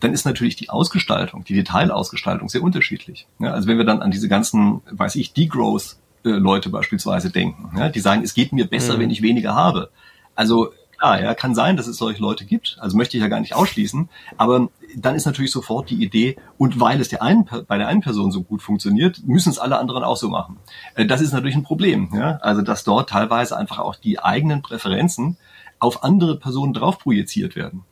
dann 0.00 0.12
ist 0.12 0.24
natürlich 0.24 0.56
die 0.56 0.70
Ausgestaltung, 0.70 1.44
die 1.44 1.54
Detailausgestaltung 1.54 2.48
sehr 2.48 2.62
unterschiedlich. 2.62 3.26
Ja, 3.38 3.52
also 3.52 3.68
wenn 3.68 3.78
wir 3.78 3.84
dann 3.84 4.00
an 4.00 4.10
diese 4.10 4.28
ganzen, 4.28 4.80
weiß 4.90 5.16
ich, 5.16 5.32
Degrowth 5.32 5.96
Leute 6.30 6.70
beispielsweise 6.70 7.30
denken. 7.30 7.76
Ja? 7.76 7.88
Die 7.88 8.00
sagen, 8.00 8.22
es 8.22 8.34
geht 8.34 8.52
mir 8.52 8.66
besser, 8.66 8.96
mhm. 8.96 9.00
wenn 9.00 9.10
ich 9.10 9.22
weniger 9.22 9.54
habe. 9.54 9.90
Also 10.34 10.72
klar, 10.98 11.22
ja, 11.22 11.34
kann 11.34 11.54
sein, 11.54 11.76
dass 11.76 11.86
es 11.86 11.96
solche 11.96 12.22
Leute 12.22 12.44
gibt. 12.44 12.76
Also 12.80 12.96
möchte 12.96 13.16
ich 13.16 13.22
ja 13.22 13.28
gar 13.28 13.40
nicht 13.40 13.54
ausschließen. 13.54 14.08
Aber 14.36 14.68
dann 14.96 15.14
ist 15.14 15.26
natürlich 15.26 15.50
sofort 15.50 15.90
die 15.90 16.02
Idee, 16.02 16.36
und 16.56 16.80
weil 16.80 17.00
es 17.00 17.08
der 17.08 17.22
einen, 17.22 17.48
bei 17.66 17.78
der 17.78 17.88
einen 17.88 18.00
Person 18.00 18.32
so 18.32 18.42
gut 18.42 18.62
funktioniert, 18.62 19.22
müssen 19.26 19.50
es 19.50 19.58
alle 19.58 19.78
anderen 19.78 20.02
auch 20.02 20.16
so 20.16 20.28
machen. 20.28 20.56
Äh, 20.94 21.06
das 21.06 21.20
ist 21.20 21.32
natürlich 21.32 21.56
ein 21.56 21.62
Problem. 21.62 22.10
Ja? 22.14 22.38
Also 22.42 22.62
dass 22.62 22.84
dort 22.84 23.10
teilweise 23.10 23.56
einfach 23.56 23.78
auch 23.78 23.96
die 23.96 24.18
eigenen 24.18 24.62
Präferenzen 24.62 25.36
auf 25.78 26.04
andere 26.04 26.38
Personen 26.38 26.72
drauf 26.72 26.98
projiziert 26.98 27.56
werden. 27.56 27.84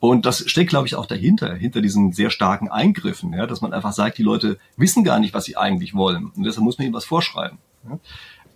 Und 0.00 0.26
das 0.26 0.48
steckt, 0.48 0.70
glaube 0.70 0.86
ich, 0.86 0.94
auch 0.94 1.06
dahinter, 1.06 1.54
hinter 1.54 1.80
diesen 1.80 2.12
sehr 2.12 2.30
starken 2.30 2.68
Eingriffen, 2.68 3.32
ja, 3.32 3.46
dass 3.46 3.60
man 3.60 3.72
einfach 3.72 3.92
sagt, 3.92 4.18
die 4.18 4.22
Leute 4.22 4.58
wissen 4.76 5.02
gar 5.02 5.18
nicht, 5.18 5.34
was 5.34 5.44
sie 5.44 5.56
eigentlich 5.56 5.94
wollen. 5.94 6.30
Und 6.36 6.44
deshalb 6.44 6.62
muss 6.62 6.78
man 6.78 6.86
ihnen 6.86 6.94
was 6.94 7.04
vorschreiben. 7.04 7.58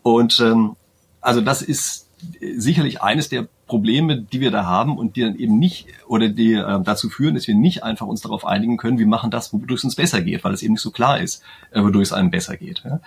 Und 0.03 0.41
ähm, 0.41 0.77
also 1.21 1.41
das 1.41 1.63
ist 1.63 2.09
sicherlich 2.41 3.03
eines 3.03 3.29
der 3.29 3.49
Probleme, 3.67 4.21
die 4.21 4.41
wir 4.41 4.51
da 4.51 4.67
haben 4.67 4.99
und 4.99 5.17
die 5.17 5.23
dann 5.23 5.37
eben 5.37 5.59
nicht 5.59 5.87
oder 6.07 6.29
die 6.29 6.55
äh, 6.55 6.83
dazu 6.83 7.09
führen, 7.09 7.35
dass 7.35 7.47
wir 7.47 7.55
nicht 7.55 7.83
einfach 7.83 8.07
uns 8.07 8.21
darauf 8.21 8.47
einigen 8.47 8.77
können, 8.77 8.99
wir 8.99 9.07
machen 9.07 9.31
das, 9.31 9.53
wodurch 9.53 9.81
es 9.81 9.85
uns 9.85 9.95
besser 9.97 10.21
geht, 10.21 10.45
weil 10.45 10.53
es 10.53 10.63
eben 10.63 10.75
nicht 10.75 10.83
so 10.83 10.91
klar 10.91 11.21
ist, 11.21 11.43
äh, 11.71 11.83
wodurch 11.83 12.09
es 12.09 12.13
einem 12.13 12.31
besser 12.31 12.57
geht. 12.57 12.83
Ja. 12.85 13.01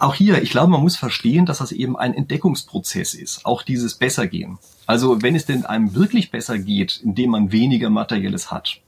Auch 0.00 0.14
hier, 0.14 0.42
ich 0.42 0.50
glaube, 0.50 0.70
man 0.70 0.82
muss 0.82 0.96
verstehen, 0.96 1.46
dass 1.46 1.58
das 1.58 1.72
eben 1.72 1.96
ein 1.96 2.14
Entdeckungsprozess 2.14 3.14
ist, 3.14 3.44
auch 3.44 3.62
dieses 3.62 3.94
Bessergehen. 3.94 4.58
Also 4.86 5.22
wenn 5.22 5.34
es 5.34 5.46
denn 5.46 5.66
einem 5.66 5.94
wirklich 5.94 6.30
besser 6.30 6.58
geht, 6.58 7.00
indem 7.02 7.30
man 7.30 7.52
weniger 7.52 7.90
Materielles 7.90 8.50
hat, 8.50 8.80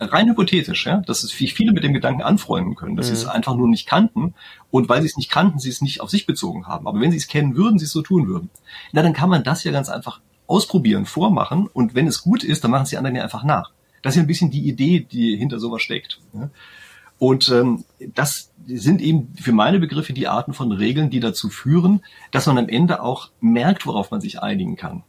rein 0.00 0.28
hypothetisch, 0.28 0.86
ja, 0.86 0.98
dass 0.98 1.22
es 1.22 1.32
viele 1.32 1.72
mit 1.72 1.84
dem 1.84 1.92
Gedanken 1.92 2.22
anfreunden 2.22 2.74
können, 2.74 2.96
dass 2.96 3.06
mhm. 3.06 3.14
sie 3.14 3.20
es 3.20 3.24
mhm. 3.24 3.30
einfach 3.30 3.56
nur 3.56 3.68
nicht 3.68 3.86
kannten 3.86 4.34
und 4.70 4.88
weil 4.88 5.02
sie 5.02 5.08
es 5.08 5.16
nicht 5.16 5.30
kannten, 5.30 5.58
sie 5.58 5.68
es 5.68 5.80
nicht 5.80 6.00
auf 6.00 6.10
sich 6.10 6.26
bezogen 6.26 6.66
haben. 6.66 6.86
Aber 6.86 7.00
wenn 7.00 7.10
sie 7.10 7.16
es 7.16 7.28
kennen 7.28 7.56
würden, 7.56 7.78
sie 7.78 7.86
es 7.86 7.92
so 7.92 8.02
tun 8.02 8.26
würden. 8.26 8.50
Na, 8.92 9.02
dann 9.02 9.12
kann 9.12 9.30
man 9.30 9.44
das 9.44 9.64
ja 9.64 9.72
ganz 9.72 9.88
einfach 9.88 10.20
ausprobieren, 10.46 11.06
vormachen 11.06 11.66
und 11.66 11.94
wenn 11.94 12.06
es 12.06 12.22
gut 12.22 12.44
ist, 12.44 12.64
dann 12.64 12.70
machen 12.70 12.86
sie 12.86 12.96
anderen 12.96 13.16
ja 13.16 13.22
einfach 13.22 13.44
nach. 13.44 13.70
Das 14.02 14.12
ist 14.12 14.16
ja 14.16 14.22
ein 14.22 14.28
bisschen 14.28 14.50
die 14.50 14.68
Idee, 14.68 15.00
die 15.00 15.36
hinter 15.36 15.58
sowas 15.58 15.82
steckt. 15.82 16.20
Ja. 16.34 16.50
Und 17.18 17.48
ähm, 17.48 17.84
das 18.14 18.50
sind 18.66 19.00
eben 19.00 19.32
für 19.40 19.52
meine 19.52 19.78
Begriffe 19.78 20.12
die 20.12 20.28
Arten 20.28 20.52
von 20.52 20.72
Regeln, 20.72 21.10
die 21.10 21.20
dazu 21.20 21.48
führen, 21.48 22.02
dass 22.32 22.46
man 22.46 22.58
am 22.58 22.68
Ende 22.68 23.02
auch 23.02 23.30
merkt, 23.40 23.86
worauf 23.86 24.10
man 24.10 24.20
sich 24.20 24.42
einigen 24.42 24.76
kann. 24.76 25.04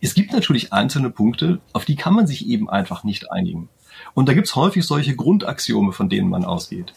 Es 0.00 0.14
gibt 0.14 0.32
natürlich 0.32 0.72
einzelne 0.72 1.10
Punkte, 1.10 1.60
auf 1.72 1.84
die 1.84 1.96
kann 1.96 2.14
man 2.14 2.26
sich 2.26 2.46
eben 2.46 2.68
einfach 2.68 3.04
nicht 3.04 3.30
einigen. 3.30 3.68
Und 4.16 4.30
da 4.30 4.32
gibt's 4.32 4.56
häufig 4.56 4.86
solche 4.86 5.14
Grundaxiome, 5.14 5.92
von 5.92 6.08
denen 6.08 6.30
man 6.30 6.46
ausgeht. 6.46 6.94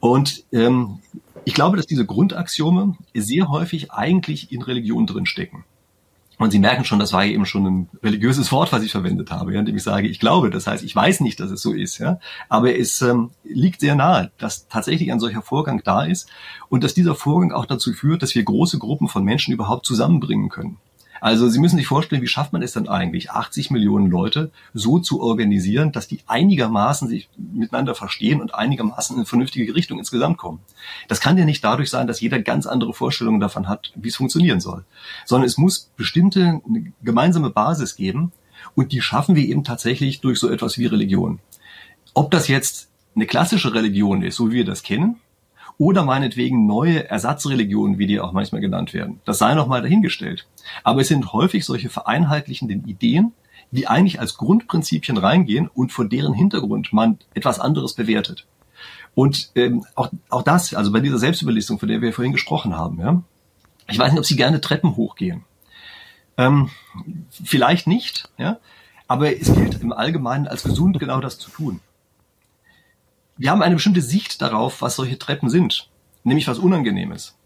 Und 0.00 0.42
ähm, 0.52 1.00
ich 1.44 1.52
glaube, 1.52 1.76
dass 1.76 1.86
diese 1.86 2.06
Grundaxiome 2.06 2.96
sehr 3.14 3.50
häufig 3.50 3.92
eigentlich 3.92 4.50
in 4.50 4.62
Religion 4.62 5.06
drinstecken. 5.06 5.64
Und 6.38 6.50
Sie 6.50 6.58
merken 6.58 6.86
schon, 6.86 6.98
das 6.98 7.12
war 7.12 7.26
eben 7.26 7.44
schon 7.44 7.66
ein 7.66 7.88
religiöses 8.02 8.50
Wort, 8.52 8.72
was 8.72 8.82
ich 8.82 8.90
verwendet 8.90 9.30
habe, 9.30 9.52
ja, 9.52 9.60
indem 9.60 9.76
ich 9.76 9.82
sage, 9.82 10.08
ich 10.08 10.18
glaube. 10.18 10.48
Das 10.48 10.66
heißt, 10.66 10.82
ich 10.82 10.96
weiß 10.96 11.20
nicht, 11.20 11.38
dass 11.40 11.50
es 11.50 11.60
so 11.60 11.74
ist, 11.74 11.98
ja. 11.98 12.18
Aber 12.48 12.74
es 12.74 13.02
ähm, 13.02 13.32
liegt 13.44 13.80
sehr 13.80 13.94
nahe, 13.94 14.32
dass 14.38 14.66
tatsächlich 14.66 15.12
ein 15.12 15.20
solcher 15.20 15.42
Vorgang 15.42 15.82
da 15.84 16.04
ist 16.04 16.30
und 16.70 16.82
dass 16.84 16.94
dieser 16.94 17.14
Vorgang 17.14 17.52
auch 17.52 17.66
dazu 17.66 17.92
führt, 17.92 18.22
dass 18.22 18.34
wir 18.34 18.44
große 18.44 18.78
Gruppen 18.78 19.08
von 19.08 19.24
Menschen 19.24 19.52
überhaupt 19.52 19.84
zusammenbringen 19.84 20.48
können. 20.48 20.78
Also 21.20 21.48
Sie 21.48 21.58
müssen 21.58 21.76
sich 21.76 21.86
vorstellen, 21.86 22.22
wie 22.22 22.28
schafft 22.28 22.52
man 22.52 22.62
es 22.62 22.72
dann 22.72 22.88
eigentlich, 22.88 23.30
80 23.30 23.70
Millionen 23.70 24.10
Leute 24.10 24.50
so 24.74 24.98
zu 24.98 25.20
organisieren, 25.20 25.92
dass 25.92 26.08
die 26.08 26.20
einigermaßen 26.26 27.08
sich 27.08 27.28
miteinander 27.36 27.94
verstehen 27.94 28.40
und 28.40 28.54
einigermaßen 28.54 29.18
in 29.18 29.26
vernünftige 29.26 29.74
Richtung 29.74 29.98
insgesamt 29.98 30.38
kommen. 30.38 30.60
Das 31.08 31.20
kann 31.20 31.38
ja 31.38 31.44
nicht 31.44 31.62
dadurch 31.62 31.90
sein, 31.90 32.06
dass 32.06 32.20
jeder 32.20 32.40
ganz 32.40 32.66
andere 32.66 32.94
Vorstellungen 32.94 33.40
davon 33.40 33.68
hat, 33.68 33.92
wie 33.94 34.08
es 34.08 34.16
funktionieren 34.16 34.60
soll, 34.60 34.84
sondern 35.24 35.46
es 35.46 35.58
muss 35.58 35.90
bestimmte 35.96 36.60
gemeinsame 37.02 37.50
Basis 37.50 37.96
geben 37.96 38.32
und 38.74 38.92
die 38.92 39.00
schaffen 39.00 39.36
wir 39.36 39.44
eben 39.44 39.64
tatsächlich 39.64 40.20
durch 40.20 40.38
so 40.38 40.48
etwas 40.48 40.78
wie 40.78 40.86
Religion. 40.86 41.38
Ob 42.14 42.30
das 42.30 42.48
jetzt 42.48 42.88
eine 43.14 43.26
klassische 43.26 43.74
Religion 43.74 44.22
ist, 44.22 44.36
so 44.36 44.50
wie 44.50 44.56
wir 44.56 44.64
das 44.64 44.82
kennen, 44.82 45.16
oder 45.80 46.04
meinetwegen 46.04 46.66
neue 46.66 47.08
Ersatzreligionen, 47.08 47.98
wie 47.98 48.06
die 48.06 48.20
auch 48.20 48.32
manchmal 48.32 48.60
genannt 48.60 48.92
werden. 48.92 49.20
Das 49.24 49.38
sei 49.38 49.54
noch 49.54 49.66
mal 49.66 49.80
dahingestellt. 49.80 50.46
Aber 50.84 51.00
es 51.00 51.08
sind 51.08 51.32
häufig 51.32 51.64
solche 51.64 51.88
vereinheitlichenden 51.88 52.84
Ideen, 52.86 53.32
die 53.70 53.88
eigentlich 53.88 54.20
als 54.20 54.36
Grundprinzipien 54.36 55.16
reingehen 55.16 55.70
und 55.72 55.90
vor 55.90 56.04
deren 56.04 56.34
Hintergrund 56.34 56.92
man 56.92 57.18
etwas 57.32 57.60
anderes 57.60 57.94
bewertet. 57.94 58.46
Und 59.14 59.52
ähm, 59.54 59.86
auch, 59.94 60.10
auch 60.28 60.42
das, 60.42 60.74
also 60.74 60.92
bei 60.92 61.00
dieser 61.00 61.18
Selbstüberlistung, 61.18 61.78
von 61.78 61.88
der 61.88 62.02
wir 62.02 62.12
vorhin 62.12 62.32
gesprochen 62.32 62.76
haben, 62.76 63.00
ja, 63.00 63.22
ich 63.88 63.98
weiß 63.98 64.12
nicht, 64.12 64.18
ob 64.18 64.26
Sie 64.26 64.36
gerne 64.36 64.60
Treppen 64.60 64.96
hochgehen. 64.96 65.44
Ähm, 66.36 66.68
vielleicht 67.30 67.86
nicht, 67.86 68.28
ja, 68.36 68.58
aber 69.08 69.34
es 69.34 69.54
gilt 69.54 69.80
im 69.80 69.94
Allgemeinen 69.94 70.46
als 70.46 70.62
gesund 70.62 70.98
genau 71.00 71.22
das 71.22 71.38
zu 71.38 71.50
tun 71.50 71.80
wir 73.40 73.50
haben 73.50 73.62
eine 73.62 73.76
bestimmte 73.76 74.02
Sicht 74.02 74.42
darauf, 74.42 74.82
was 74.82 74.96
solche 74.96 75.18
Treppen 75.18 75.48
sind, 75.48 75.88
nämlich 76.24 76.46
was 76.46 76.58
Unangenehmes. 76.58 77.38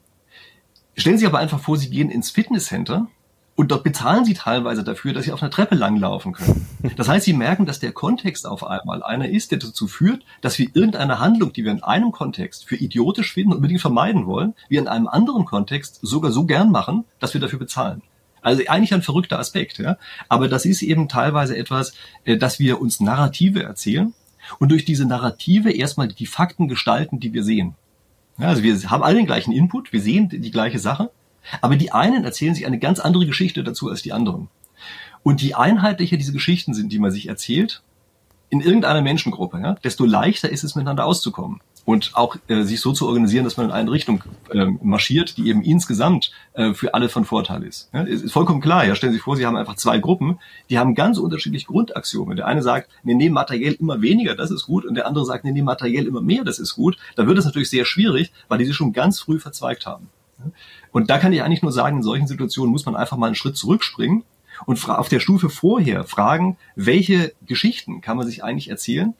Stellen 0.96 1.18
Sie 1.18 1.26
aber 1.26 1.38
einfach 1.38 1.60
vor, 1.60 1.76
Sie 1.76 1.88
gehen 1.88 2.10
ins 2.10 2.32
Fitnesscenter 2.32 3.06
und 3.54 3.70
dort 3.70 3.84
bezahlen 3.84 4.24
Sie 4.24 4.34
teilweise 4.34 4.82
dafür, 4.82 5.12
dass 5.12 5.26
Sie 5.26 5.30
auf 5.30 5.40
einer 5.40 5.52
Treppe 5.52 5.76
langlaufen 5.76 6.32
können. 6.32 6.66
Das 6.96 7.08
heißt, 7.08 7.24
Sie 7.24 7.32
merken, 7.32 7.64
dass 7.64 7.78
der 7.78 7.92
Kontext 7.92 8.44
auf 8.44 8.66
einmal 8.66 9.04
einer 9.04 9.28
ist, 9.28 9.52
der 9.52 9.58
dazu 9.60 9.86
führt, 9.86 10.24
dass 10.40 10.58
wir 10.58 10.66
irgendeine 10.74 11.20
Handlung, 11.20 11.52
die 11.52 11.64
wir 11.64 11.70
in 11.70 11.84
einem 11.84 12.10
Kontext 12.10 12.66
für 12.66 12.74
idiotisch 12.74 13.32
finden 13.32 13.52
und 13.52 13.58
unbedingt 13.58 13.80
vermeiden 13.80 14.26
wollen, 14.26 14.54
wir 14.68 14.80
in 14.80 14.88
einem 14.88 15.06
anderen 15.06 15.44
Kontext 15.44 16.00
sogar 16.02 16.32
so 16.32 16.44
gern 16.44 16.72
machen, 16.72 17.04
dass 17.20 17.34
wir 17.34 17.40
dafür 17.40 17.60
bezahlen. 17.60 18.02
Also 18.42 18.64
eigentlich 18.66 18.92
ein 18.94 19.02
verrückter 19.02 19.38
Aspekt, 19.38 19.78
ja. 19.78 19.96
Aber 20.28 20.48
das 20.48 20.64
ist 20.64 20.82
eben 20.82 21.08
teilweise 21.08 21.56
etwas, 21.56 21.94
äh, 22.24 22.36
dass 22.36 22.58
wir 22.58 22.80
uns 22.80 22.98
Narrative 22.98 23.62
erzählen 23.62 24.12
und 24.58 24.70
durch 24.70 24.84
diese 24.84 25.06
Narrative 25.06 25.72
erstmal 25.72 26.08
die 26.08 26.26
Fakten 26.26 26.68
gestalten, 26.68 27.20
die 27.20 27.32
wir 27.32 27.44
sehen. 27.44 27.74
Ja, 28.38 28.48
also 28.48 28.62
wir 28.62 28.90
haben 28.90 29.02
alle 29.02 29.16
den 29.16 29.26
gleichen 29.26 29.52
Input, 29.52 29.92
wir 29.92 30.00
sehen 30.00 30.28
die 30.28 30.50
gleiche 30.50 30.78
Sache, 30.78 31.10
Aber 31.60 31.76
die 31.76 31.92
einen 31.92 32.24
erzählen 32.24 32.54
sich 32.54 32.66
eine 32.66 32.78
ganz 32.78 33.00
andere 33.00 33.26
Geschichte 33.26 33.64
dazu 33.64 33.88
als 33.88 34.02
die 34.02 34.12
anderen. 34.12 34.48
Und 35.22 35.42
je 35.42 35.54
einheitlicher 35.54 36.16
diese 36.16 36.32
Geschichten 36.32 36.74
sind, 36.74 36.92
die 36.92 36.98
man 36.98 37.10
sich 37.10 37.28
erzählt, 37.28 37.82
in 38.50 38.60
irgendeiner 38.60 39.02
Menschengruppe, 39.02 39.58
ja, 39.60 39.74
desto 39.74 40.04
leichter 40.04 40.50
ist 40.50 40.64
es, 40.64 40.74
miteinander 40.74 41.06
auszukommen. 41.06 41.60
Und 41.84 42.12
auch 42.14 42.36
äh, 42.48 42.62
sich 42.62 42.80
so 42.80 42.92
zu 42.92 43.06
organisieren, 43.06 43.44
dass 43.44 43.58
man 43.58 43.66
in 43.66 43.72
eine 43.72 43.90
Richtung 43.90 44.24
äh, 44.50 44.64
marschiert, 44.82 45.36
die 45.36 45.48
eben 45.48 45.62
insgesamt 45.62 46.30
äh, 46.54 46.72
für 46.72 46.94
alle 46.94 47.10
von 47.10 47.26
Vorteil 47.26 47.62
ist. 47.62 47.90
Ja, 47.92 48.02
ist 48.02 48.32
vollkommen 48.32 48.62
klar. 48.62 48.86
Ja, 48.86 48.94
stellen 48.94 49.12
Sie 49.12 49.18
sich 49.18 49.24
vor, 49.24 49.36
Sie 49.36 49.44
haben 49.44 49.56
einfach 49.56 49.76
zwei 49.76 49.98
Gruppen, 49.98 50.38
die 50.70 50.78
haben 50.78 50.94
ganz 50.94 51.18
unterschiedliche 51.18 51.66
Grundaxiome. 51.66 52.36
Der 52.36 52.46
eine 52.46 52.62
sagt, 52.62 52.90
wir 53.02 53.14
nehmen 53.14 53.34
materiell 53.34 53.74
immer 53.74 54.00
weniger, 54.00 54.34
das 54.34 54.50
ist 54.50 54.64
gut, 54.64 54.86
und 54.86 54.94
der 54.94 55.06
andere 55.06 55.26
sagt, 55.26 55.44
wir 55.44 55.52
nehmen 55.52 55.66
materiell 55.66 56.06
immer 56.06 56.22
mehr, 56.22 56.42
das 56.42 56.58
ist 56.58 56.74
gut. 56.74 56.96
Da 57.16 57.26
wird 57.26 57.36
es 57.36 57.44
natürlich 57.44 57.68
sehr 57.68 57.84
schwierig, 57.84 58.32
weil 58.48 58.58
die 58.58 58.64
sich 58.64 58.76
schon 58.76 58.94
ganz 58.94 59.20
früh 59.20 59.38
verzweigt 59.38 59.84
haben. 59.84 60.08
Und 60.92 61.10
da 61.10 61.18
kann 61.18 61.32
ich 61.32 61.42
eigentlich 61.42 61.62
nur 61.62 61.72
sagen, 61.72 61.98
in 61.98 62.02
solchen 62.02 62.26
Situationen 62.26 62.70
muss 62.70 62.86
man 62.86 62.96
einfach 62.96 63.16
mal 63.16 63.26
einen 63.26 63.34
Schritt 63.34 63.56
zurückspringen 63.56 64.24
und 64.66 64.88
auf 64.88 65.08
der 65.08 65.20
Stufe 65.20 65.50
vorher 65.50 66.04
fragen, 66.04 66.56
welche 66.76 67.34
Geschichten 67.46 68.00
kann 68.00 68.16
man 68.16 68.26
sich 68.26 68.44
eigentlich 68.44 68.68
erzählen, 68.68 69.14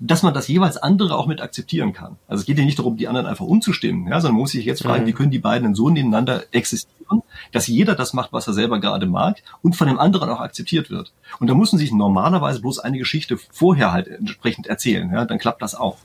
dass 0.00 0.22
man 0.22 0.32
das 0.32 0.48
jeweils 0.48 0.78
andere 0.78 1.16
auch 1.16 1.26
mit 1.26 1.42
akzeptieren 1.42 1.92
kann. 1.92 2.16
Also 2.26 2.40
es 2.40 2.46
geht 2.46 2.58
ja 2.58 2.64
nicht 2.64 2.78
darum, 2.78 2.96
die 2.96 3.06
anderen 3.06 3.26
einfach 3.26 3.44
umzustimmen, 3.44 4.08
ja, 4.08 4.20
sondern 4.20 4.34
man 4.34 4.42
muss 4.42 4.52
sich 4.52 4.64
jetzt 4.64 4.82
fragen, 4.82 5.04
mhm. 5.04 5.08
wie 5.08 5.12
können 5.12 5.30
die 5.30 5.38
beiden 5.38 5.74
so 5.74 5.90
nebeneinander 5.90 6.44
existieren, 6.52 7.22
dass 7.52 7.66
jeder 7.66 7.94
das 7.94 8.14
macht, 8.14 8.32
was 8.32 8.46
er 8.46 8.54
selber 8.54 8.80
gerade 8.80 9.06
mag 9.06 9.42
und 9.62 9.76
von 9.76 9.88
dem 9.88 9.98
anderen 9.98 10.30
auch 10.30 10.40
akzeptiert 10.40 10.90
wird. 10.90 11.12
Und 11.38 11.48
da 11.48 11.54
muss 11.54 11.72
man 11.72 11.78
sich 11.78 11.92
normalerweise 11.92 12.60
bloß 12.62 12.78
eine 12.78 12.98
Geschichte 12.98 13.36
vorher 13.52 13.92
halt 13.92 14.08
entsprechend 14.08 14.66
erzählen, 14.66 15.12
ja, 15.12 15.26
dann 15.26 15.38
klappt 15.38 15.60
das 15.60 15.74
auch. 15.74 15.98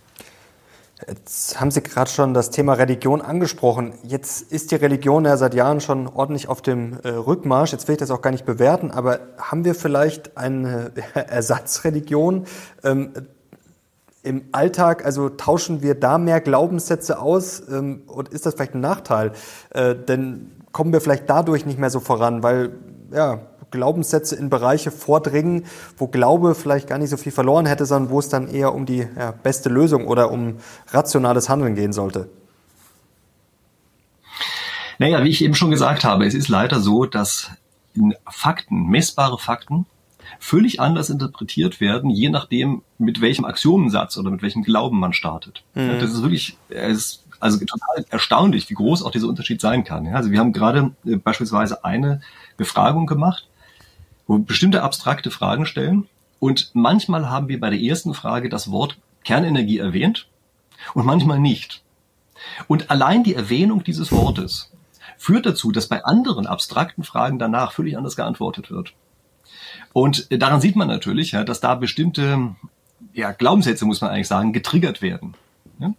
Jetzt 1.07 1.59
haben 1.59 1.71
Sie 1.71 1.83
gerade 1.83 2.09
schon 2.09 2.33
das 2.33 2.51
Thema 2.51 2.73
Religion 2.73 3.21
angesprochen. 3.21 3.93
Jetzt 4.03 4.49
ist 4.51 4.71
die 4.71 4.75
Religion 4.75 5.25
ja 5.25 5.35
seit 5.35 5.53
Jahren 5.53 5.81
schon 5.81 6.07
ordentlich 6.07 6.47
auf 6.47 6.61
dem 6.61 6.99
äh, 7.03 7.09
Rückmarsch. 7.09 7.73
Jetzt 7.73 7.87
will 7.87 7.93
ich 7.93 7.99
das 7.99 8.11
auch 8.11 8.21
gar 8.21 8.31
nicht 8.31 8.45
bewerten, 8.45 8.91
aber 8.91 9.19
haben 9.37 9.65
wir 9.65 9.75
vielleicht 9.75 10.37
eine 10.37 10.93
Ersatzreligion? 11.13 12.45
Ähm, 12.83 13.11
Im 14.25 14.45
Alltag, 14.51 15.05
also 15.05 15.29
tauschen 15.29 15.83
wir 15.83 15.93
da 15.93 16.17
mehr 16.17 16.41
Glaubenssätze 16.41 17.19
aus 17.19 17.61
ähm, 17.69 18.01
und 18.07 18.29
ist 18.29 18.45
das 18.47 18.55
vielleicht 18.55 18.73
ein 18.73 18.81
Nachteil? 18.81 19.33
Äh, 19.69 19.95
denn 19.95 20.51
kommen 20.71 20.91
wir 20.91 20.99
vielleicht 20.99 21.29
dadurch 21.29 21.65
nicht 21.65 21.77
mehr 21.77 21.91
so 21.91 21.99
voran, 21.99 22.41
weil 22.41 22.71
ja, 23.11 23.39
Glaubenssätze 23.69 24.35
in 24.35 24.49
Bereiche 24.49 24.89
vordringen, 24.89 25.65
wo 25.97 26.07
Glaube 26.07 26.55
vielleicht 26.55 26.87
gar 26.87 26.97
nicht 26.97 27.11
so 27.11 27.17
viel 27.17 27.31
verloren 27.31 27.67
hätte, 27.67 27.85
sondern 27.85 28.11
wo 28.11 28.17
es 28.17 28.27
dann 28.29 28.47
eher 28.47 28.73
um 28.73 28.87
die 28.87 29.07
ja, 29.15 29.31
beste 29.31 29.69
Lösung 29.69 30.07
oder 30.07 30.31
um 30.31 30.57
rationales 30.91 31.47
Handeln 31.47 31.75
gehen 31.75 31.93
sollte? 31.93 32.27
Naja, 34.97 35.23
wie 35.23 35.29
ich 35.29 35.43
eben 35.43 35.55
schon 35.55 35.69
gesagt 35.71 36.03
habe, 36.03 36.25
es 36.25 36.33
ist 36.33 36.47
leider 36.47 36.79
so, 36.79 37.05
dass 37.05 37.51
Fakten, 38.27 38.87
messbare 38.87 39.37
Fakten, 39.37 39.85
völlig 40.39 40.79
anders 40.79 41.09
interpretiert 41.09 41.79
werden, 41.79 42.09
je 42.09 42.29
nachdem, 42.29 42.81
mit 42.97 43.21
welchem 43.21 43.45
Axiomensatz 43.45 44.17
oder 44.17 44.31
mit 44.31 44.41
welchem 44.41 44.63
Glauben 44.63 44.99
man 44.99 45.13
startet. 45.13 45.63
Mhm. 45.73 45.99
Das 45.99 46.11
ist 46.11 46.21
wirklich, 46.21 46.57
es 46.69 46.97
ist 46.97 47.23
also 47.39 47.59
total 47.59 48.05
erstaunlich, 48.09 48.69
wie 48.69 48.73
groß 48.73 49.03
auch 49.03 49.11
dieser 49.11 49.27
Unterschied 49.27 49.61
sein 49.61 49.83
kann. 49.83 50.07
Also 50.07 50.31
wir 50.31 50.39
haben 50.39 50.53
gerade 50.53 50.91
äh, 51.05 51.15
beispielsweise 51.17 51.83
eine 51.83 52.21
Befragung 52.57 53.05
gemacht, 53.05 53.47
wo 54.27 54.37
wir 54.37 54.45
bestimmte 54.45 54.83
abstrakte 54.83 55.31
Fragen 55.31 55.65
stellen. 55.65 56.07
Und 56.39 56.71
manchmal 56.73 57.29
haben 57.29 57.47
wir 57.47 57.59
bei 57.59 57.69
der 57.69 57.79
ersten 57.79 58.13
Frage 58.13 58.49
das 58.49 58.71
Wort 58.71 58.97
Kernenergie 59.23 59.79
erwähnt 59.79 60.27
und 60.93 61.05
manchmal 61.05 61.39
nicht. 61.39 61.81
Und 62.67 62.91
allein 62.91 63.23
die 63.23 63.35
Erwähnung 63.35 63.83
dieses 63.83 64.11
Wortes 64.11 64.71
führt 65.17 65.45
dazu, 65.45 65.71
dass 65.71 65.87
bei 65.87 66.03
anderen 66.03 66.45
abstrakten 66.45 67.03
Fragen 67.03 67.39
danach 67.39 67.71
völlig 67.71 67.97
anders 67.97 68.15
geantwortet 68.15 68.69
wird. 68.69 68.93
Und 69.95 70.27
daran 70.29 70.59
sieht 70.59 70.75
man 70.75 70.89
natürlich, 70.89 71.31
ja, 71.31 71.45
dass 71.45 71.61
da 71.61 71.73
bestimmte 71.73 72.53
ja, 73.13 73.31
Glaubenssätze, 73.31 73.85
muss 73.85 74.01
man 74.01 74.11
eigentlich 74.11 74.27
sagen, 74.27 74.51
getriggert 74.51 75.01
werden. 75.01 75.35
Ja? 75.79 75.93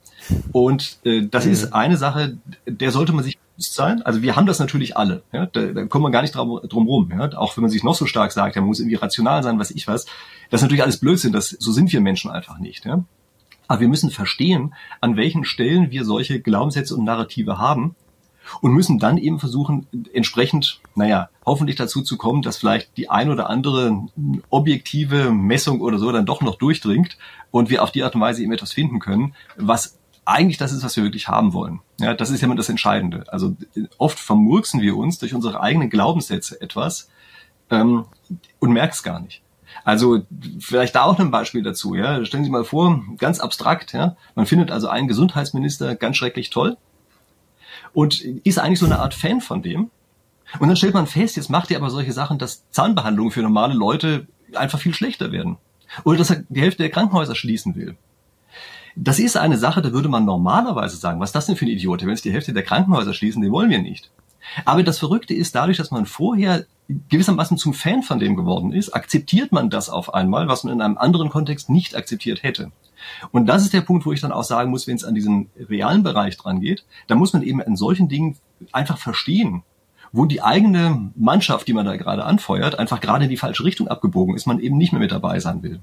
Und 0.53 0.99
äh, 1.05 1.27
das 1.27 1.47
mhm. 1.47 1.53
ist 1.53 1.73
eine 1.73 1.97
Sache, 1.97 2.37
der 2.67 2.91
sollte 2.91 3.15
man 3.15 3.25
sich 3.25 3.39
sein. 3.57 4.03
Also 4.03 4.21
wir 4.21 4.37
haben 4.37 4.45
das 4.45 4.59
natürlich 4.59 4.99
alle. 4.99 5.23
Ja? 5.33 5.47
Da, 5.47 5.69
da 5.69 5.87
kommt 5.87 6.03
man 6.03 6.13
gar 6.13 6.21
nicht 6.21 6.35
drum, 6.35 6.61
drum 6.69 6.87
rum. 6.87 7.11
Ja? 7.11 7.33
Auch 7.39 7.57
wenn 7.57 7.63
man 7.63 7.71
sich 7.71 7.85
noch 7.85 7.95
so 7.95 8.05
stark 8.05 8.33
sagt, 8.33 8.55
ja, 8.55 8.61
man 8.61 8.69
muss 8.69 8.81
irgendwie 8.81 8.97
rational 8.97 9.43
sein, 9.43 9.59
was 9.59 9.71
ich 9.71 9.89
was. 9.89 10.05
Das 10.51 10.61
ist 10.61 10.63
natürlich 10.63 10.83
alles 10.83 11.01
Blödsinn. 11.01 11.33
Das, 11.33 11.49
so 11.49 11.73
sind 11.73 11.91
wir 11.91 12.03
Menschen 12.03 12.31
einfach 12.31 12.59
nicht. 12.59 12.85
Ja? 12.85 13.03
Aber 13.67 13.81
wir 13.81 13.89
müssen 13.89 14.11
verstehen, 14.11 14.75
an 15.01 15.17
welchen 15.17 15.47
Stellen 15.47 15.91
wir 15.91 16.05
solche 16.05 16.41
Glaubenssätze 16.41 16.95
und 16.95 17.05
Narrative 17.05 17.57
haben 17.57 17.97
und 18.61 18.73
müssen 18.73 18.99
dann 18.99 19.19
eben 19.19 19.39
versuchen, 19.39 19.87
entsprechend, 20.13 20.81
naja, 20.95 21.31
hoffentlich 21.45 21.77
dazu 21.77 22.03
zu 22.03 22.17
kommen, 22.17 22.43
dass 22.43 22.57
vielleicht 22.57 22.97
die 22.97 23.11
ein 23.11 23.31
oder 23.31 23.51
andere 23.51 24.07
objektive 24.51 25.31
Messung 25.31 25.81
oder 25.81 25.99
so 25.99 26.13
dann 26.13 26.27
doch 26.27 26.41
noch 26.41 26.57
durchdringt 26.57 27.19
und 27.51 27.71
wir 27.71 27.83
auf 27.83 27.91
die 27.91 28.03
Art 28.03 28.15
und 28.15 28.21
Weise 28.21 28.43
eben 28.43 28.53
etwas 28.53 28.73
finden 28.73 28.99
können, 28.99 29.35
was 29.57 29.99
eigentlich 30.25 30.59
das 30.59 30.73
ist, 30.73 30.85
was 30.85 30.97
wir 30.97 31.05
wirklich 31.05 31.29
haben 31.29 31.53
wollen. 31.53 31.81
Ja, 32.01 32.15
das 32.15 32.31
ist 32.31 32.41
ja 32.41 32.47
immer 32.47 32.57
das 32.57 32.69
Entscheidende. 32.69 33.25
Also 33.29 33.57
oft 33.97 34.19
vermurksen 34.19 34.81
wir 34.81 34.97
uns 34.97 35.19
durch 35.19 35.35
unsere 35.35 35.61
eigenen 35.61 35.89
Glaubenssätze 35.89 36.61
etwas 36.61 37.09
ähm, 37.71 38.07
und 38.59 38.73
merken 38.73 38.93
es 38.93 39.03
gar 39.03 39.21
nicht. 39.21 39.43
Also 39.85 40.23
vielleicht 40.59 40.97
da 40.97 41.05
auch 41.05 41.19
ein 41.19 41.31
Beispiel 41.31 41.63
dazu. 41.63 41.95
Ja, 41.95 42.25
stellen 42.25 42.45
Sie 42.45 42.51
mal 42.51 42.65
vor, 42.65 43.05
ganz 43.19 43.41
abstrakt. 43.41 43.93
Ja, 43.93 44.17
man 44.35 44.47
findet 44.47 44.71
also 44.71 44.89
einen 44.89 45.07
Gesundheitsminister 45.07 45.95
ganz 45.95 46.17
schrecklich 46.17 46.51
toll 46.51 46.77
und 47.93 48.21
ist 48.21 48.59
eigentlich 48.59 48.79
so 48.79 48.87
eine 48.87 48.99
Art 48.99 49.15
Fan 49.15 49.41
von 49.41 49.63
dem. 49.63 49.91
Und 50.61 50.69
dann 50.69 50.77
stellt 50.77 50.95
man 50.95 51.07
fest, 51.07 51.37
jetzt 51.37 51.51
macht 51.51 51.71
er 51.71 51.79
aber 51.79 51.91
solche 51.91 52.13
Sachen, 52.13 52.39
dass 52.39 52.69
Zahnbehandlungen 52.71 53.33
für 53.33 53.43
normale 53.43 53.75
Leute 53.75 54.27
einfach 54.55 54.79
viel 54.79 54.95
schlechter 54.95 55.33
werden. 55.33 55.57
Oder 56.05 56.19
dass 56.19 56.31
er 56.31 56.45
die 56.49 56.61
Hälfte 56.61 56.83
der 56.83 56.91
Krankenhäuser 56.91 57.35
schließen 57.35 57.75
will. 57.75 57.97
Das 58.95 59.19
ist 59.19 59.37
eine 59.37 59.59
Sache, 59.59 59.83
da 59.83 59.93
würde 59.93 60.09
man 60.09 60.25
normalerweise 60.25 60.97
sagen, 60.97 61.21
was 61.21 61.31
ist 61.31 61.35
das 61.35 61.47
denn 61.47 61.57
für 61.57 61.67
ein 61.67 61.71
Idiot? 61.71 62.03
Wenn 62.03 62.11
es 62.11 62.23
die 62.23 62.33
Hälfte 62.33 62.53
der 62.53 62.63
Krankenhäuser 62.63 63.13
schließen, 63.13 63.43
den 63.43 63.53
wollen 63.53 63.71
wir 63.71 63.83
nicht. 63.83 64.11
Aber 64.65 64.83
das 64.83 64.99
Verrückte 64.99 65.35
ist, 65.35 65.55
dadurch, 65.55 65.77
dass 65.77 65.91
man 65.91 66.07
vorher 66.07 66.65
gewissermaßen 67.09 67.59
zum 67.59 67.75
Fan 67.75 68.03
von 68.03 68.19
dem 68.19 68.37
geworden 68.37 68.73
ist, 68.73 68.95
akzeptiert 68.95 69.53
man 69.53 69.71
das 69.71 69.91
auf 69.91 70.15
einmal, 70.15 70.49
was 70.49 70.65
man 70.65 70.75
in 70.75 70.81
einem 70.81 70.99
anderen 70.99 71.29
Kontext 71.29 71.69
nicht 71.69 71.97
akzeptiert 71.97 72.43
hätte. 72.43 72.71
Und 73.33 73.47
das 73.47 73.63
ist 73.63 73.73
der 73.73 73.81
Punkt, 73.81 74.07
wo 74.07 74.13
ich 74.13 74.21
dann 74.21 74.33
auch 74.33 74.45
sagen 74.45 74.71
muss, 74.71 74.87
wenn 74.87 74.97
es 74.97 75.05
an 75.05 75.15
diesen 75.15 75.51
realen 75.69 76.03
Bereich 76.03 76.37
dran 76.37 76.61
geht, 76.61 76.85
da 77.07 77.15
muss 77.15 77.33
man 77.33 77.43
eben 77.43 77.61
in 77.61 77.77
solchen 77.77 78.09
Dingen 78.09 78.37
einfach 78.73 78.99
verstehen, 78.99 79.63
wo 80.13 80.25
die 80.25 80.43
eigene 80.43 81.11
Mannschaft, 81.17 81.69
die 81.69 81.73
man 81.73 81.85
da 81.85 81.97
gerade 81.97 82.25
anfeuert, 82.25 82.79
einfach 82.79 83.01
gerade 83.01 83.25
in 83.25 83.31
die 83.31 83.37
falsche 83.37 83.65
Richtung 83.65 83.89
abgebogen 83.89 84.35
ist, 84.35 84.47
man 84.47 84.61
eben 84.61 84.77
nicht 84.77 84.93
mehr 84.93 85.01
mit 85.01 85.13
dabei 85.13 85.41
sein 85.41 85.63
will. 85.63 85.81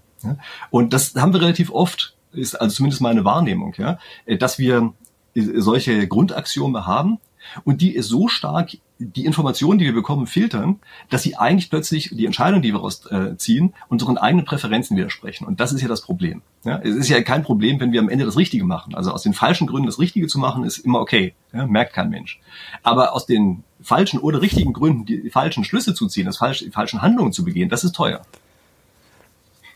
Und 0.69 0.93
das 0.93 1.15
haben 1.15 1.33
wir 1.33 1.41
relativ 1.41 1.71
oft 1.71 2.15
ist 2.33 2.55
also 2.55 2.75
zumindest 2.75 3.01
meine 3.01 3.25
Wahrnehmung, 3.25 3.73
ja, 3.77 3.99
äh, 4.25 4.37
dass 4.37 4.59
wir 4.59 4.93
äh, 5.35 5.41
solche 5.57 6.07
Grundaxiome 6.07 6.85
haben 6.85 7.19
und 7.63 7.81
die 7.81 7.99
so 8.01 8.27
stark 8.27 8.71
die 8.99 9.25
Informationen, 9.25 9.79
die 9.79 9.85
wir 9.85 9.93
bekommen, 9.93 10.27
filtern, 10.27 10.79
dass 11.09 11.23
sie 11.23 11.35
eigentlich 11.35 11.69
plötzlich 11.69 12.09
die 12.13 12.25
Entscheidung, 12.25 12.61
die 12.61 12.73
wir 12.73 12.79
rausziehen, 12.79 13.73
unseren 13.89 14.17
eigenen 14.17 14.45
Präferenzen 14.45 14.95
widersprechen. 14.95 15.45
Und 15.45 15.59
das 15.59 15.73
ist 15.73 15.81
ja 15.81 15.87
das 15.87 16.01
Problem. 16.01 16.41
Ja, 16.63 16.79
es 16.79 16.95
ist 16.95 17.09
ja 17.09 17.21
kein 17.21 17.43
Problem, 17.43 17.79
wenn 17.79 17.91
wir 17.91 17.99
am 17.99 18.09
Ende 18.09 18.25
das 18.25 18.37
Richtige 18.37 18.63
machen. 18.63 18.95
Also 18.95 19.11
aus 19.11 19.23
den 19.23 19.33
falschen 19.33 19.67
Gründen 19.67 19.87
das 19.87 19.99
Richtige 19.99 20.27
zu 20.27 20.39
machen, 20.39 20.63
ist 20.63 20.77
immer 20.77 20.99
okay. 20.99 21.33
Ja, 21.51 21.65
merkt 21.65 21.93
kein 21.93 22.09
Mensch. 22.09 22.39
Aber 22.81 23.13
aus 23.13 23.25
den 23.25 23.63
falschen 23.81 24.19
oder 24.19 24.41
richtigen 24.41 24.73
Gründen 24.73 25.05
die 25.05 25.29
falschen 25.29 25.65
Schlüsse 25.65 25.93
zu 25.93 26.07
ziehen, 26.07 26.25
das 26.25 26.37
falsche, 26.37 26.65
die 26.65 26.71
falschen 26.71 27.01
Handlungen 27.01 27.33
zu 27.33 27.43
begehen, 27.43 27.69
das 27.69 27.83
ist 27.83 27.95
teuer. 27.95 28.21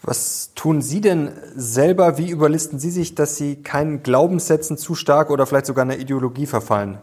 Was 0.03 0.53
tun 0.55 0.81
Sie 0.81 1.01
denn 1.01 1.31
selber? 1.55 2.17
Wie 2.17 2.29
überlisten 2.29 2.79
Sie 2.79 2.91
sich, 2.91 3.15
dass 3.15 3.35
Sie 3.35 3.57
keinen 3.57 4.03
Glaubenssätzen 4.03 4.77
zu 4.77 4.95
stark 4.95 5.29
oder 5.29 5.45
vielleicht 5.45 5.65
sogar 5.65 5.81
einer 5.81 5.97
Ideologie 5.97 6.45
verfallen? 6.45 6.99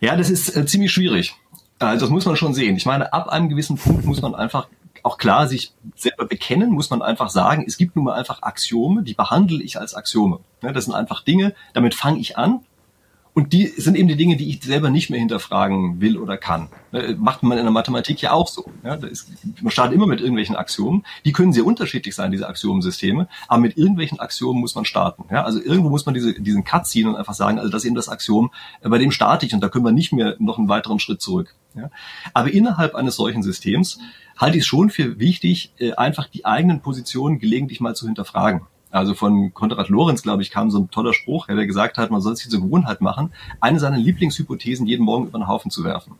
Ja, 0.00 0.16
das 0.16 0.30
ist 0.30 0.56
äh, 0.56 0.66
ziemlich 0.66 0.92
schwierig. 0.92 1.34
Also 1.78 2.06
das 2.06 2.10
muss 2.10 2.26
man 2.26 2.36
schon 2.36 2.54
sehen. 2.54 2.76
Ich 2.76 2.86
meine, 2.86 3.12
ab 3.12 3.28
einem 3.28 3.48
gewissen 3.48 3.76
Punkt 3.76 4.04
muss 4.04 4.20
man 4.20 4.34
einfach 4.34 4.68
auch 5.02 5.16
klar 5.16 5.46
sich 5.46 5.72
selber 5.96 6.26
bekennen, 6.26 6.70
muss 6.70 6.90
man 6.90 7.00
einfach 7.00 7.30
sagen, 7.30 7.64
es 7.66 7.78
gibt 7.78 7.96
nun 7.96 8.04
mal 8.04 8.14
einfach 8.14 8.42
Axiome, 8.42 9.02
die 9.02 9.14
behandle 9.14 9.62
ich 9.62 9.78
als 9.78 9.94
Axiome. 9.94 10.40
Das 10.60 10.84
sind 10.84 10.94
einfach 10.94 11.22
Dinge, 11.22 11.54
damit 11.72 11.94
fange 11.94 12.18
ich 12.18 12.36
an 12.36 12.60
und 13.40 13.54
die 13.54 13.68
sind 13.68 13.96
eben 13.96 14.06
die 14.06 14.16
Dinge, 14.16 14.36
die 14.36 14.50
ich 14.50 14.62
selber 14.62 14.90
nicht 14.90 15.08
mehr 15.08 15.18
hinterfragen 15.18 16.02
will 16.02 16.18
oder 16.18 16.36
kann. 16.36 16.68
Ne, 16.92 17.16
macht 17.18 17.42
man 17.42 17.56
in 17.56 17.64
der 17.64 17.72
Mathematik 17.72 18.20
ja 18.20 18.32
auch 18.32 18.48
so. 18.48 18.70
Ja, 18.84 18.96
ist, 18.96 19.30
man 19.62 19.70
startet 19.70 19.94
immer 19.94 20.06
mit 20.06 20.20
irgendwelchen 20.20 20.56
Axiomen. 20.56 21.06
Die 21.24 21.32
können 21.32 21.54
sehr 21.54 21.64
unterschiedlich 21.64 22.14
sein, 22.14 22.32
diese 22.32 22.46
Axiomensysteme. 22.46 23.28
Aber 23.48 23.62
mit 23.62 23.78
irgendwelchen 23.78 24.20
Axiomen 24.20 24.60
muss 24.60 24.74
man 24.74 24.84
starten. 24.84 25.24
Ja, 25.30 25.44
also 25.44 25.58
irgendwo 25.58 25.88
muss 25.88 26.04
man 26.04 26.14
diese, 26.14 26.34
diesen 26.34 26.64
Cut 26.64 26.86
ziehen 26.86 27.08
und 27.08 27.16
einfach 27.16 27.32
sagen, 27.32 27.58
also 27.58 27.70
das 27.70 27.82
ist 27.82 27.86
eben 27.86 27.94
das 27.94 28.10
Axiom, 28.10 28.50
äh, 28.82 28.90
bei 28.90 28.98
dem 28.98 29.10
starte 29.10 29.46
ich 29.46 29.54
und 29.54 29.62
da 29.62 29.70
können 29.70 29.86
wir 29.86 29.92
nicht 29.92 30.12
mehr 30.12 30.36
noch 30.38 30.58
einen 30.58 30.68
weiteren 30.68 30.98
Schritt 30.98 31.22
zurück. 31.22 31.54
Ja, 31.74 31.88
aber 32.34 32.52
innerhalb 32.52 32.94
eines 32.94 33.16
solchen 33.16 33.42
Systems 33.42 34.00
halte 34.36 34.58
ich 34.58 34.64
es 34.64 34.66
schon 34.66 34.90
für 34.90 35.18
wichtig, 35.18 35.72
äh, 35.78 35.92
einfach 35.92 36.26
die 36.26 36.44
eigenen 36.44 36.82
Positionen 36.82 37.38
gelegentlich 37.38 37.80
mal 37.80 37.94
zu 37.94 38.04
hinterfragen. 38.04 38.66
Also 38.90 39.14
von 39.14 39.54
Konrad 39.54 39.88
Lorenz, 39.88 40.22
glaube 40.22 40.42
ich, 40.42 40.50
kam 40.50 40.70
so 40.70 40.78
ein 40.78 40.90
toller 40.90 41.12
Spruch, 41.12 41.46
der 41.46 41.66
gesagt 41.66 41.96
hat, 41.98 42.10
man 42.10 42.20
soll 42.20 42.36
sich 42.36 42.48
zur 42.48 42.60
Gewohnheit 42.60 43.00
machen, 43.00 43.32
eine 43.60 43.78
seiner 43.78 43.98
Lieblingshypothesen 43.98 44.86
jeden 44.86 45.04
Morgen 45.04 45.28
über 45.28 45.38
den 45.38 45.46
Haufen 45.46 45.70
zu 45.70 45.84
werfen. 45.84 46.14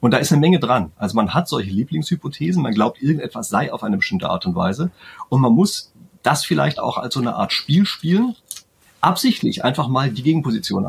Und 0.00 0.12
da 0.12 0.18
ist 0.18 0.32
eine 0.32 0.40
Menge 0.40 0.58
dran. 0.58 0.92
Also 0.96 1.16
man 1.16 1.34
hat 1.34 1.48
solche 1.48 1.70
Lieblingshypothesen, 1.70 2.62
man 2.62 2.74
glaubt, 2.74 3.00
irgendetwas 3.00 3.48
sei 3.48 3.72
auf 3.72 3.82
eine 3.82 3.96
bestimmte 3.96 4.28
Art 4.28 4.44
und 4.46 4.54
Weise. 4.54 4.90
Und 5.28 5.40
man 5.40 5.52
muss 5.52 5.92
das 6.22 6.44
vielleicht 6.44 6.80
auch 6.80 6.98
als 6.98 7.14
so 7.14 7.20
eine 7.20 7.36
Art 7.36 7.52
Spiel 7.52 7.86
spielen, 7.86 8.34
absichtlich 9.00 9.64
einfach 9.64 9.86
mal 9.86 10.10
die 10.10 10.22
Gegenposition 10.22 10.84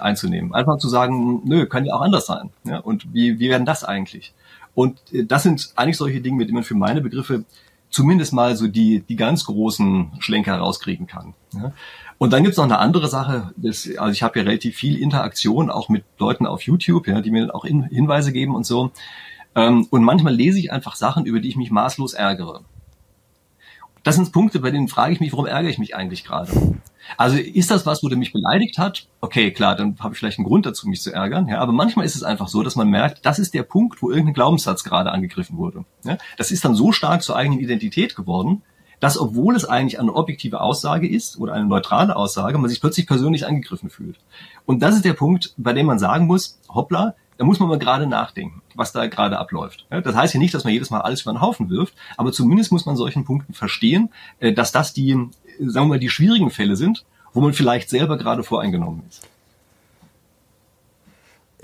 einzunehmen. 0.00 0.52
Einfach 0.52 0.78
zu 0.78 0.88
sagen, 0.88 1.42
nö, 1.44 1.66
kann 1.66 1.84
ja 1.84 1.94
auch 1.94 2.00
anders 2.00 2.26
sein. 2.26 2.50
Ja, 2.64 2.78
und 2.78 3.14
wie, 3.14 3.38
wie 3.38 3.48
werden 3.48 3.64
das 3.64 3.84
eigentlich? 3.84 4.34
Und 4.74 4.98
äh, 5.12 5.24
das 5.24 5.44
sind 5.44 5.72
eigentlich 5.76 5.96
solche 5.96 6.20
Dinge, 6.20 6.36
mit 6.36 6.48
denen 6.48 6.56
man 6.56 6.64
für 6.64 6.74
meine 6.74 7.00
Begriffe 7.00 7.44
zumindest 7.90 8.32
mal 8.32 8.56
so 8.56 8.68
die, 8.68 9.00
die 9.00 9.16
ganz 9.16 9.44
großen 9.44 10.12
Schlenker 10.20 10.56
rauskriegen 10.56 11.06
kann. 11.06 11.34
Ja. 11.52 11.72
Und 12.18 12.32
dann 12.32 12.42
gibt's 12.42 12.58
noch 12.58 12.64
eine 12.64 12.78
andere 12.78 13.08
Sache. 13.08 13.52
Das, 13.56 13.88
also 13.96 14.12
ich 14.12 14.22
habe 14.22 14.38
ja 14.38 14.44
relativ 14.44 14.76
viel 14.76 14.96
Interaktion 14.96 15.70
auch 15.70 15.88
mit 15.88 16.04
Leuten 16.18 16.46
auf 16.46 16.62
YouTube, 16.62 17.08
ja, 17.08 17.20
die 17.20 17.30
mir 17.30 17.54
auch 17.54 17.64
in, 17.64 17.84
Hinweise 17.84 18.32
geben 18.32 18.54
und 18.54 18.64
so. 18.64 18.92
Ähm, 19.54 19.86
und 19.90 20.04
manchmal 20.04 20.34
lese 20.34 20.58
ich 20.58 20.72
einfach 20.72 20.96
Sachen, 20.96 21.26
über 21.26 21.40
die 21.40 21.48
ich 21.48 21.56
mich 21.56 21.70
maßlos 21.70 22.14
ärgere. 22.14 22.62
Das 24.02 24.16
sind 24.16 24.32
Punkte, 24.32 24.60
bei 24.60 24.70
denen 24.70 24.88
frage 24.88 25.12
ich 25.12 25.20
mich, 25.20 25.32
warum 25.32 25.46
ärgere 25.46 25.70
ich 25.70 25.78
mich 25.78 25.94
eigentlich 25.94 26.24
gerade? 26.24 26.52
Also 27.16 27.36
ist 27.36 27.70
das 27.70 27.86
was, 27.86 28.02
wo 28.02 28.08
der 28.08 28.18
mich 28.18 28.32
beleidigt 28.32 28.78
hat? 28.78 29.06
Okay, 29.20 29.50
klar, 29.52 29.76
dann 29.76 29.96
habe 30.00 30.14
ich 30.14 30.18
vielleicht 30.18 30.38
einen 30.38 30.46
Grund 30.46 30.66
dazu, 30.66 30.88
mich 30.88 31.02
zu 31.02 31.12
ärgern. 31.12 31.48
Ja, 31.48 31.60
aber 31.60 31.72
manchmal 31.72 32.06
ist 32.06 32.16
es 32.16 32.22
einfach 32.22 32.48
so, 32.48 32.62
dass 32.62 32.76
man 32.76 32.88
merkt, 32.88 33.24
das 33.26 33.38
ist 33.38 33.54
der 33.54 33.62
Punkt, 33.62 34.02
wo 34.02 34.10
irgendein 34.10 34.34
Glaubenssatz 34.34 34.84
gerade 34.84 35.12
angegriffen 35.12 35.56
wurde. 35.56 35.84
Ja, 36.04 36.18
das 36.36 36.50
ist 36.50 36.64
dann 36.64 36.74
so 36.74 36.92
stark 36.92 37.22
zur 37.22 37.36
eigenen 37.36 37.60
Identität 37.60 38.16
geworden, 38.16 38.62
dass 39.00 39.18
obwohl 39.18 39.56
es 39.56 39.64
eigentlich 39.64 39.98
eine 39.98 40.14
objektive 40.14 40.60
Aussage 40.60 41.08
ist 41.08 41.38
oder 41.38 41.54
eine 41.54 41.64
neutrale 41.64 42.14
Aussage, 42.16 42.58
man 42.58 42.68
sich 42.68 42.80
plötzlich 42.80 43.06
persönlich 43.06 43.46
angegriffen 43.46 43.90
fühlt. 43.90 44.18
Und 44.66 44.82
das 44.82 44.94
ist 44.94 45.04
der 45.04 45.14
Punkt, 45.14 45.54
bei 45.56 45.72
dem 45.72 45.86
man 45.86 45.98
sagen 45.98 46.26
muss, 46.26 46.60
hoppla, 46.68 47.14
da 47.40 47.46
muss 47.46 47.58
man 47.58 47.70
mal 47.70 47.78
gerade 47.78 48.06
nachdenken, 48.06 48.60
was 48.74 48.92
da 48.92 49.06
gerade 49.06 49.38
abläuft. 49.38 49.86
Das 49.88 50.14
heißt 50.14 50.34
ja 50.34 50.38
nicht, 50.38 50.52
dass 50.52 50.64
man 50.64 50.74
jedes 50.74 50.90
Mal 50.90 51.00
alles 51.00 51.22
über 51.22 51.32
den 51.32 51.40
Haufen 51.40 51.70
wirft, 51.70 51.94
aber 52.18 52.32
zumindest 52.32 52.70
muss 52.70 52.84
man 52.84 52.96
solchen 52.96 53.24
Punkten 53.24 53.54
verstehen, 53.54 54.10
äh, 54.40 54.52
dass 54.52 54.72
das 54.72 54.92
die, 54.92 55.18
sagen 55.68 55.86
wir 55.86 55.94
mal, 55.94 55.98
die 55.98 56.10
schwierigen 56.10 56.50
Fälle 56.50 56.76
sind, 56.76 57.04
wo 57.32 57.40
man 57.40 57.52
vielleicht 57.52 57.90
selber 57.90 58.16
gerade 58.18 58.42
voreingenommen 58.42 59.02
ist. 59.08 59.22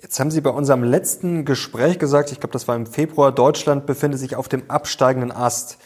Jetzt 0.01 0.21
haben 0.21 0.31
Sie 0.31 0.41
bei 0.41 0.51
unserem 0.51 0.85
letzten 0.85 1.45
Gespräch 1.45 1.99
gesagt, 1.99 2.31
ich 2.31 2.39
glaube, 2.39 2.53
das 2.53 2.69
war 2.69 2.77
im 2.77 2.87
Februar, 2.87 3.33
Deutschland 3.33 3.87
befindet 3.87 4.21
sich 4.21 4.37
auf 4.37 4.49
dem 4.49 4.71
absteigenden 4.71 5.33
Ast. 5.33 5.79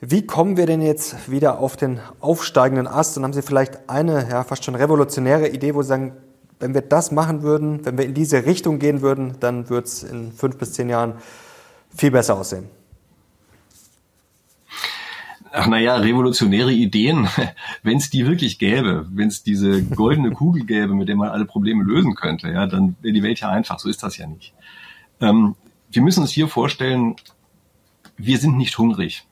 Wie 0.00 0.24
kommen 0.24 0.56
wir 0.56 0.66
denn 0.66 0.80
jetzt 0.80 1.30
wieder 1.30 1.58
auf 1.58 1.76
den 1.76 1.98
aufsteigenden 2.20 2.86
Ast? 2.86 3.16
Und 3.16 3.24
haben 3.24 3.32
Sie 3.32 3.42
vielleicht 3.42 3.88
eine 3.88 4.28
ja, 4.28 4.44
fast 4.44 4.64
schon 4.64 4.76
revolutionäre 4.76 5.48
Idee, 5.48 5.74
wo 5.74 5.82
Sie 5.82 5.88
sagen, 5.88 6.12
wenn 6.60 6.74
wir 6.74 6.82
das 6.82 7.10
machen 7.10 7.42
würden, 7.42 7.84
wenn 7.84 7.98
wir 7.98 8.04
in 8.04 8.14
diese 8.14 8.44
Richtung 8.46 8.78
gehen 8.78 9.00
würden, 9.00 9.34
dann 9.40 9.68
würde 9.70 9.86
es 9.86 10.02
in 10.02 10.30
fünf 10.32 10.58
bis 10.58 10.74
zehn 10.74 10.88
Jahren 10.88 11.14
viel 11.96 12.10
besser 12.10 12.36
aussehen? 12.36 12.77
Ach 15.52 15.66
naja, 15.66 15.96
revolutionäre 15.96 16.72
Ideen, 16.72 17.28
wenn 17.82 17.96
es 17.96 18.10
die 18.10 18.26
wirklich 18.26 18.58
gäbe, 18.58 19.06
wenn 19.10 19.28
es 19.28 19.42
diese 19.42 19.82
goldene 19.82 20.30
Kugel 20.32 20.64
gäbe, 20.64 20.94
mit 20.94 21.08
der 21.08 21.16
man 21.16 21.30
alle 21.30 21.46
Probleme 21.46 21.84
lösen 21.84 22.14
könnte, 22.14 22.48
ja, 22.50 22.66
dann 22.66 22.96
wäre 23.00 23.14
die 23.14 23.22
Welt 23.22 23.40
ja 23.40 23.48
einfach. 23.48 23.78
So 23.78 23.88
ist 23.88 24.02
das 24.02 24.16
ja 24.18 24.26
nicht. 24.26 24.52
Ähm, 25.20 25.54
wir 25.90 26.02
müssen 26.02 26.20
uns 26.20 26.30
hier 26.30 26.48
vorstellen, 26.48 27.16
wir 28.16 28.38
sind 28.38 28.58
nicht 28.58 28.76
hungrig. 28.78 29.26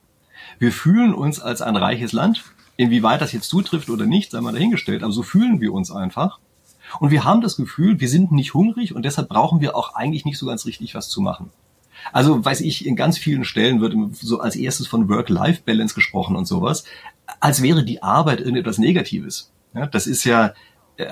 Wir 0.59 0.71
fühlen 0.71 1.13
uns 1.13 1.39
als 1.39 1.61
ein 1.61 1.75
reiches 1.75 2.13
Land. 2.13 2.43
Inwieweit 2.77 3.21
das 3.21 3.31
jetzt 3.31 3.49
zutrifft 3.49 3.89
oder 3.89 4.05
nicht, 4.05 4.31
sei 4.31 4.41
mal 4.41 4.53
dahingestellt, 4.53 5.03
aber 5.03 5.11
so 5.11 5.23
fühlen 5.23 5.61
wir 5.61 5.73
uns 5.73 5.91
einfach. 5.91 6.39
Und 6.99 7.11
wir 7.11 7.23
haben 7.23 7.41
das 7.41 7.57
Gefühl, 7.57 7.99
wir 7.99 8.09
sind 8.09 8.31
nicht 8.31 8.53
hungrig 8.53 8.95
und 8.95 9.03
deshalb 9.03 9.29
brauchen 9.29 9.61
wir 9.61 9.75
auch 9.75 9.95
eigentlich 9.95 10.25
nicht 10.25 10.37
so 10.37 10.45
ganz 10.45 10.65
richtig 10.65 10.95
was 10.95 11.09
zu 11.09 11.21
machen. 11.21 11.51
Also 12.13 12.43
weiß 12.43 12.61
ich, 12.61 12.85
in 12.85 12.95
ganz 12.95 13.17
vielen 13.17 13.43
Stellen 13.43 13.81
wird 13.81 13.95
so 14.13 14.39
als 14.39 14.55
erstes 14.55 14.87
von 14.87 15.09
Work-Life-Balance 15.09 15.95
gesprochen 15.95 16.35
und 16.35 16.45
sowas, 16.45 16.83
als 17.39 17.61
wäre 17.61 17.83
die 17.83 18.01
Arbeit 18.03 18.39
irgendetwas 18.39 18.77
Negatives. 18.77 19.51
Ja, 19.73 19.85
das 19.87 20.07
ist 20.07 20.23
ja, 20.23 20.53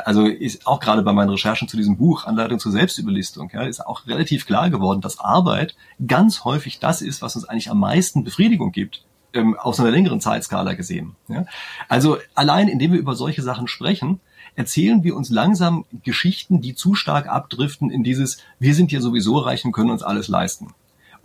also 0.05 0.25
ist 0.25 0.65
auch 0.65 0.79
gerade 0.79 1.03
bei 1.03 1.13
meinen 1.13 1.29
Recherchen 1.29 1.67
zu 1.67 1.77
diesem 1.77 1.97
Buch 1.97 2.25
Anleitung 2.25 2.59
zur 2.59 2.71
Selbstüberlistung, 2.71 3.51
ja, 3.53 3.63
ist 3.63 3.85
auch 3.85 4.07
relativ 4.07 4.45
klar 4.45 4.69
geworden, 4.69 5.01
dass 5.01 5.19
Arbeit 5.19 5.75
ganz 6.05 6.43
häufig 6.43 6.79
das 6.79 7.01
ist, 7.01 7.21
was 7.21 7.35
uns 7.35 7.45
eigentlich 7.45 7.69
am 7.69 7.79
meisten 7.79 8.23
Befriedigung 8.23 8.71
gibt 8.71 9.03
ähm, 9.35 9.55
aus 9.59 9.79
einer 9.79 9.91
längeren 9.91 10.21
Zeitskala 10.21 10.73
gesehen. 10.73 11.15
Ja? 11.27 11.45
Also 11.87 12.17
allein, 12.33 12.67
indem 12.67 12.93
wir 12.93 12.99
über 12.99 13.15
solche 13.15 13.43
Sachen 13.43 13.67
sprechen, 13.67 14.21
erzählen 14.55 15.03
wir 15.03 15.15
uns 15.15 15.29
langsam 15.29 15.85
Geschichten, 16.03 16.61
die 16.61 16.75
zu 16.75 16.95
stark 16.95 17.27
abdriften 17.27 17.91
in 17.91 18.03
dieses, 18.03 18.37
wir 18.57 18.73
sind 18.73 18.91
ja 18.91 19.01
sowieso 19.01 19.37
reich 19.37 19.65
und 19.65 19.73
können 19.73 19.91
uns 19.91 20.01
alles 20.01 20.27
leisten. 20.27 20.73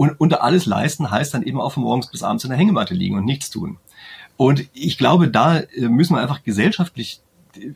Und 0.00 0.18
unter 0.18 0.42
alles 0.42 0.64
leisten 0.64 1.10
heißt 1.10 1.34
dann 1.34 1.42
eben 1.42 1.60
auch 1.60 1.72
von 1.72 1.82
morgens 1.82 2.06
bis 2.06 2.22
abends 2.22 2.44
in 2.44 2.48
der 2.48 2.58
Hängematte 2.58 2.94
liegen 2.94 3.18
und 3.18 3.26
nichts 3.26 3.50
tun. 3.50 3.76
Und 4.38 4.66
ich 4.72 4.96
glaube, 4.96 5.28
da 5.28 5.58
äh, 5.58 5.88
müssen 5.90 6.14
wir 6.14 6.22
einfach 6.22 6.42
gesellschaftlich 6.42 7.20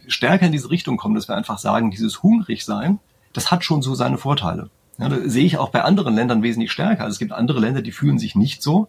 stärker 0.06 0.46
in 0.46 0.52
diese 0.52 0.70
Richtung 0.70 0.96
kommen, 0.96 1.14
dass 1.14 1.28
wir 1.28 1.36
einfach 1.36 1.58
sagen, 1.58 1.90
dieses 1.90 2.22
hungrig 2.22 2.64
sein, 2.64 2.98
das 3.34 3.50
hat 3.50 3.62
schon 3.62 3.82
so 3.82 3.94
seine 3.94 4.16
Vorteile. 4.16 4.70
Ja, 4.96 5.10
da 5.10 5.18
sehe 5.26 5.44
ich 5.44 5.58
auch 5.58 5.68
bei 5.68 5.82
anderen 5.84 6.14
Ländern 6.14 6.42
wesentlich 6.42 6.72
stärker. 6.72 7.02
Also 7.04 7.12
es 7.12 7.18
gibt 7.18 7.32
andere 7.32 7.60
Länder, 7.60 7.82
die 7.82 7.92
fühlen 7.92 8.18
sich 8.18 8.34
nicht 8.34 8.62
so. 8.62 8.88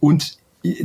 Und 0.00 0.38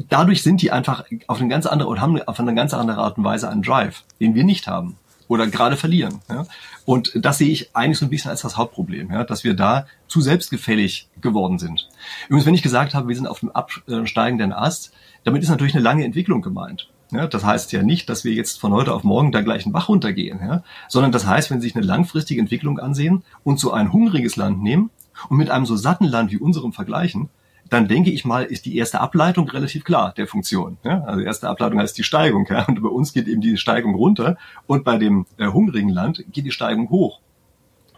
dadurch 0.10 0.44
sind 0.44 0.62
die 0.62 0.72
einfach 0.72 1.06
auf 1.28 1.40
eine 1.40 1.48
ganz 1.48 1.68
andere 1.68 1.88
und 1.88 2.02
haben 2.02 2.22
auf 2.24 2.38
eine 2.38 2.54
ganz 2.54 2.74
andere 2.74 2.98
Art 2.98 3.18
und 3.18 3.24
Weise 3.24 3.48
einen 3.48 3.62
Drive, 3.62 4.04
den 4.20 4.36
wir 4.36 4.44
nicht 4.44 4.68
haben 4.68 4.98
oder 5.32 5.48
gerade 5.48 5.78
verlieren. 5.78 6.20
Ja? 6.30 6.46
Und 6.84 7.14
das 7.16 7.38
sehe 7.38 7.50
ich 7.50 7.74
eigentlich 7.74 8.00
so 8.00 8.06
ein 8.06 8.10
bisschen 8.10 8.32
als 8.32 8.42
das 8.42 8.58
Hauptproblem, 8.58 9.14
ja? 9.14 9.24
dass 9.24 9.46
wir 9.46 9.54
da 9.54 9.86
zu 10.10 10.20
selbstgefällig 10.20 11.08
geworden 11.22 11.58
sind. 11.58 11.88
Übrigens, 12.28 12.46
wenn 12.46 12.54
ich 12.54 12.62
gesagt 12.62 12.94
habe, 12.94 13.08
wir 13.08 13.16
sind 13.16 13.28
auf 13.28 13.40
dem 13.40 13.50
absteigenden 13.50 14.52
Ast, 14.52 14.92
damit 15.24 15.42
ist 15.42 15.48
natürlich 15.48 15.74
eine 15.74 15.84
lange 15.84 16.04
Entwicklung 16.04 16.42
gemeint. 16.42 16.90
Ja, 17.12 17.28
das 17.28 17.46
heißt 17.46 17.72
ja 17.72 17.82
nicht, 17.82 18.10
dass 18.10 18.26
wir 18.26 18.34
jetzt 18.34 18.60
von 18.60 18.74
heute 18.74 18.94
auf 18.94 19.04
morgen 19.04 19.32
da 19.32 19.42
gleich 19.42 19.66
einen 19.66 19.74
Bach 19.74 19.90
runtergehen, 19.90 20.40
ja, 20.42 20.64
sondern 20.88 21.12
das 21.12 21.26
heißt, 21.26 21.50
wenn 21.50 21.60
Sie 21.60 21.68
sich 21.68 21.76
eine 21.76 21.86
langfristige 21.86 22.40
Entwicklung 22.40 22.80
ansehen 22.80 23.24
und 23.44 23.60
so 23.60 23.72
ein 23.72 23.92
hungriges 23.92 24.38
Land 24.38 24.62
nehmen 24.64 24.92
und 25.28 25.38
mit 25.38 25.50
einem 25.50 25.66
so 25.66 25.76
satten 25.76 26.06
Land 26.06 26.32
wie 26.32 26.38
unserem 26.38 26.72
vergleichen, 26.72 27.30
dann 27.72 27.88
denke 27.88 28.12
ich 28.12 28.26
mal, 28.26 28.44
ist 28.44 28.66
die 28.66 28.78
erste 28.78 29.00
Ableitung 29.00 29.50
relativ 29.50 29.86
klar 29.86 30.14
der 30.18 30.28
Funktion. 30.28 30.78
Ja? 30.84 31.06
Also 31.06 31.22
erste 31.22 31.48
Ableitung 31.48 31.80
heißt 31.80 31.98
die 31.98 32.04
Steigung. 32.04 32.46
Ja? 32.50 32.66
Und 32.68 32.82
bei 32.82 32.90
uns 32.90 33.14
geht 33.14 33.30
eben 33.30 33.40
die 33.40 33.56
Steigung 33.56 33.96
runter 33.96 34.38
und 34.68 34.84
bei 34.84 34.98
dem 34.98 35.26
äh, 35.38 35.48
hungrigen 35.48 35.88
Land 35.88 36.26
geht 36.34 36.46
die 36.46 36.52
Steigung 36.52 36.90
hoch. 36.90 37.22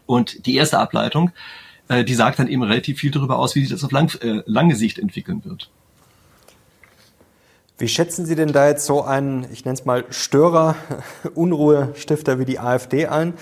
Und 0.06 0.46
die 0.46 0.56
erste 0.56 0.78
Ableitung, 0.78 1.32
äh, 1.88 2.04
die 2.04 2.14
sagt 2.14 2.38
dann 2.38 2.48
eben 2.48 2.62
relativ 2.62 3.00
viel 3.00 3.10
darüber 3.10 3.40
aus, 3.40 3.56
wie 3.56 3.62
sich 3.62 3.72
das 3.72 3.84
auf 3.84 3.92
lang, 3.92 4.14
äh, 4.22 4.44
lange 4.46 4.76
Sicht 4.76 5.00
entwickeln 5.00 5.44
wird. 5.44 5.72
Wie 7.80 7.88
schätzen 7.88 8.28
Sie 8.28 8.36
denn 8.36 8.54
da 8.54 8.68
jetzt 8.68 8.86
so 8.86 9.02
einen, 9.02 9.48
ich 9.52 9.66
nenne 9.66 9.74
es 9.74 9.86
mal 9.86 10.06
Störer, 10.12 10.76
Unruhestifter 11.34 12.38
wie 12.38 12.46
die 12.46 12.60
AfD 12.60 13.08
ein? 13.08 13.34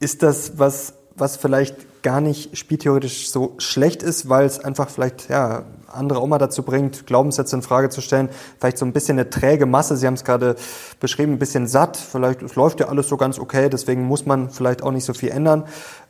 Ist 0.00 0.24
das 0.24 0.58
was 0.58 0.94
was 1.14 1.36
vielleicht 1.36 1.76
gar 2.06 2.20
nicht 2.20 2.56
spieltheoretisch 2.56 3.30
so 3.30 3.56
schlecht 3.58 4.00
ist, 4.04 4.28
weil 4.28 4.46
es 4.46 4.60
einfach 4.60 4.88
vielleicht 4.88 5.28
ja, 5.28 5.64
andere 5.92 6.20
auch 6.20 6.28
mal 6.28 6.38
dazu 6.38 6.62
bringt, 6.62 7.04
Glaubenssätze 7.04 7.56
in 7.56 7.62
Frage 7.62 7.88
zu 7.88 8.00
stellen. 8.00 8.28
Vielleicht 8.60 8.78
so 8.78 8.86
ein 8.86 8.92
bisschen 8.92 9.18
eine 9.18 9.28
träge 9.28 9.66
Masse, 9.66 9.96
Sie 9.96 10.06
haben 10.06 10.14
es 10.14 10.22
gerade 10.22 10.54
beschrieben, 11.00 11.32
ein 11.32 11.40
bisschen 11.40 11.66
satt. 11.66 11.96
Vielleicht 11.96 12.42
es 12.42 12.54
läuft 12.54 12.78
ja 12.78 12.86
alles 12.86 13.08
so 13.08 13.16
ganz 13.16 13.40
okay, 13.40 13.68
deswegen 13.68 14.04
muss 14.04 14.24
man 14.24 14.50
vielleicht 14.50 14.84
auch 14.84 14.92
nicht 14.92 15.04
so 15.04 15.14
viel 15.14 15.30
ändern. 15.30 15.64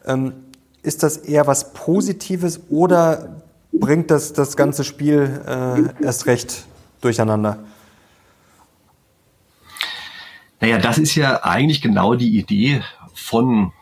Ähm, 0.04 0.34
ist 0.82 1.02
das 1.02 1.16
eher 1.16 1.46
was 1.46 1.72
Positives 1.72 2.60
oder 2.68 3.40
bringt 3.72 4.10
das 4.10 4.34
das 4.34 4.54
ganze 4.54 4.84
Spiel 4.84 5.40
äh, 5.46 6.04
erst 6.04 6.26
recht 6.26 6.66
durcheinander? 7.00 7.60
Naja, 10.60 10.76
das 10.76 10.98
ist 10.98 11.14
ja 11.14 11.42
eigentlich 11.42 11.80
genau 11.80 12.16
die 12.16 12.38
Idee 12.38 12.82
von 13.14 13.72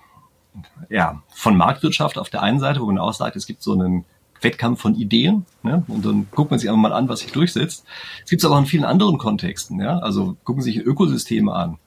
ja, 0.90 1.22
von 1.28 1.56
Marktwirtschaft 1.56 2.18
auf 2.18 2.30
der 2.30 2.42
einen 2.42 2.60
Seite, 2.60 2.80
wo 2.80 2.86
man 2.86 2.98
auch 2.98 3.12
sagt, 3.12 3.36
es 3.36 3.46
gibt 3.46 3.62
so 3.62 3.72
einen 3.72 4.04
Wettkampf 4.40 4.80
von 4.80 4.94
Ideen, 4.94 5.46
ne? 5.62 5.84
und 5.88 6.04
dann 6.04 6.26
guckt 6.30 6.50
man 6.50 6.60
sich 6.60 6.68
einfach 6.68 6.80
mal 6.80 6.92
an, 6.92 7.08
was 7.08 7.20
sich 7.20 7.32
durchsetzt. 7.32 7.84
Es 8.22 8.30
gibt 8.30 8.42
es 8.42 8.46
aber 8.46 8.56
auch 8.56 8.60
in 8.60 8.66
vielen 8.66 8.84
anderen 8.84 9.18
Kontexten, 9.18 9.80
ja, 9.80 9.98
also 9.98 10.36
gucken 10.44 10.62
Sie 10.62 10.72
sich 10.72 10.82
Ökosysteme 10.82 11.52
an. 11.52 11.78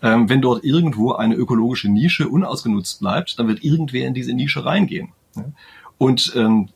Ähm, 0.00 0.28
wenn 0.28 0.40
dort 0.40 0.64
irgendwo 0.64 1.12
eine 1.12 1.34
ökologische 1.34 1.88
Nische 1.88 2.28
unausgenutzt 2.28 3.00
bleibt, 3.00 3.38
dann 3.38 3.48
wird 3.48 3.64
irgendwer 3.64 4.06
in 4.06 4.14
diese 4.14 4.32
Nische 4.32 4.64
reingehen. 4.64 5.08
Ne? 5.34 5.52
Und 5.98 6.32
ähm, 6.36 6.68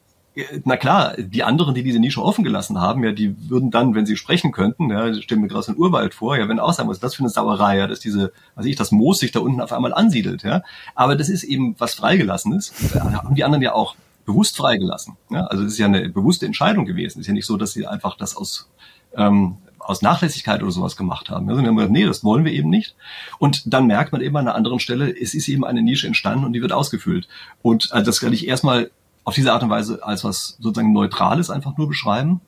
na 0.65 0.77
klar, 0.77 1.15
die 1.19 1.43
anderen, 1.43 1.75
die 1.75 1.83
diese 1.83 1.99
Nische 1.99 2.23
offen 2.23 2.43
gelassen 2.43 2.81
haben, 2.81 3.05
ja, 3.05 3.13
die 3.13 3.37
würden 3.51 3.71
dann, 3.71 3.95
wenn 3.95 4.07
sie 4.07 4.17
sprechen 4.17 4.53
könnten, 4.53 4.91
ja, 4.91 5.13
stellen 5.15 5.43
mir 5.43 5.49
gerade 5.49 5.65
so 5.65 5.73
einen 5.73 5.81
Urwald 5.81 6.15
vor, 6.15 6.37
ja, 6.37 6.49
wenn 6.49 6.59
auch 6.59 6.73
sagen, 6.73 6.89
was 6.89 6.97
ist 6.97 7.05
das 7.05 7.15
für 7.15 7.23
eine 7.23 7.29
Sauerei, 7.29 7.79
ja, 7.79 7.87
dass 7.87 8.01
diese, 8.01 8.33
was 8.55 8.65
ich, 8.65 8.77
das 8.77 8.93
Moos 8.93 9.19
sich 9.19 9.33
da 9.33 9.41
unten 9.41 9.61
auf 9.61 9.73
einmal 9.73 9.93
ansiedelt, 9.93 10.43
ja. 10.43 10.63
Aber 10.95 11.17
das 11.17 11.29
ist 11.29 11.45
eben 11.45 11.75
was 11.79 11.95
Freigelassenes. 11.95 12.73
Da 12.95 13.13
haben 13.13 13.35
die 13.35 13.45
anderen 13.45 13.63
ja 13.63 13.75
auch 13.75 13.95
bewusst 14.25 14.57
freigelassen. 14.57 15.17
Ja? 15.31 15.47
Also 15.47 15.65
es 15.65 15.73
ist 15.73 15.79
ja 15.79 15.87
eine 15.87 16.09
bewusste 16.09 16.47
Entscheidung 16.47 16.87
gewesen. 16.87 17.19
Es 17.19 17.23
ist 17.23 17.27
ja 17.27 17.35
nicht 17.35 17.47
so, 17.47 17.57
dass 17.57 17.73
sie 17.73 17.87
einfach 17.87 18.17
das 18.17 18.37
aus 18.37 18.69
ähm, 19.17 19.57
aus 19.85 20.01
Nachlässigkeit 20.01 20.63
oder 20.63 20.71
sowas 20.71 20.97
gemacht 20.97 21.29
haben. 21.29 21.49
Also 21.49 21.61
wir 21.61 21.69
haben 21.69 21.77
gesagt, 21.77 21.93
nee, 21.93 22.05
das 22.05 22.23
wollen 22.23 22.45
wir 22.45 22.53
eben 22.53 22.71
nicht. 22.71 22.95
Und 23.39 23.73
dann 23.73 23.87
merkt 23.87 24.13
man 24.13 24.21
eben 24.21 24.37
an 24.37 24.47
einer 24.47 24.55
anderen 24.55 24.79
Stelle, 24.79 25.11
es 25.11 25.35
ist 25.35 25.49
eben 25.49 25.65
eine 25.65 25.83
Nische 25.83 26.07
entstanden 26.07 26.45
und 26.45 26.53
die 26.53 26.63
wird 26.63 26.73
ausgefüllt. 26.73 27.29
Und 27.63 27.93
also 27.93 28.07
das 28.07 28.21
kann 28.21 28.33
ich 28.33 28.47
erstmal 28.47 28.91
auf 29.25 29.35
diese 29.35 29.53
Art 29.53 29.63
und 29.63 29.71
Weise 29.71 30.05
als 30.05 30.25
was 30.25 30.57
sozusagen 30.61 30.93
Neutrales 30.93 31.51
einfach 31.51 31.77
nur 31.77 31.89
beschreiben. 31.89 32.41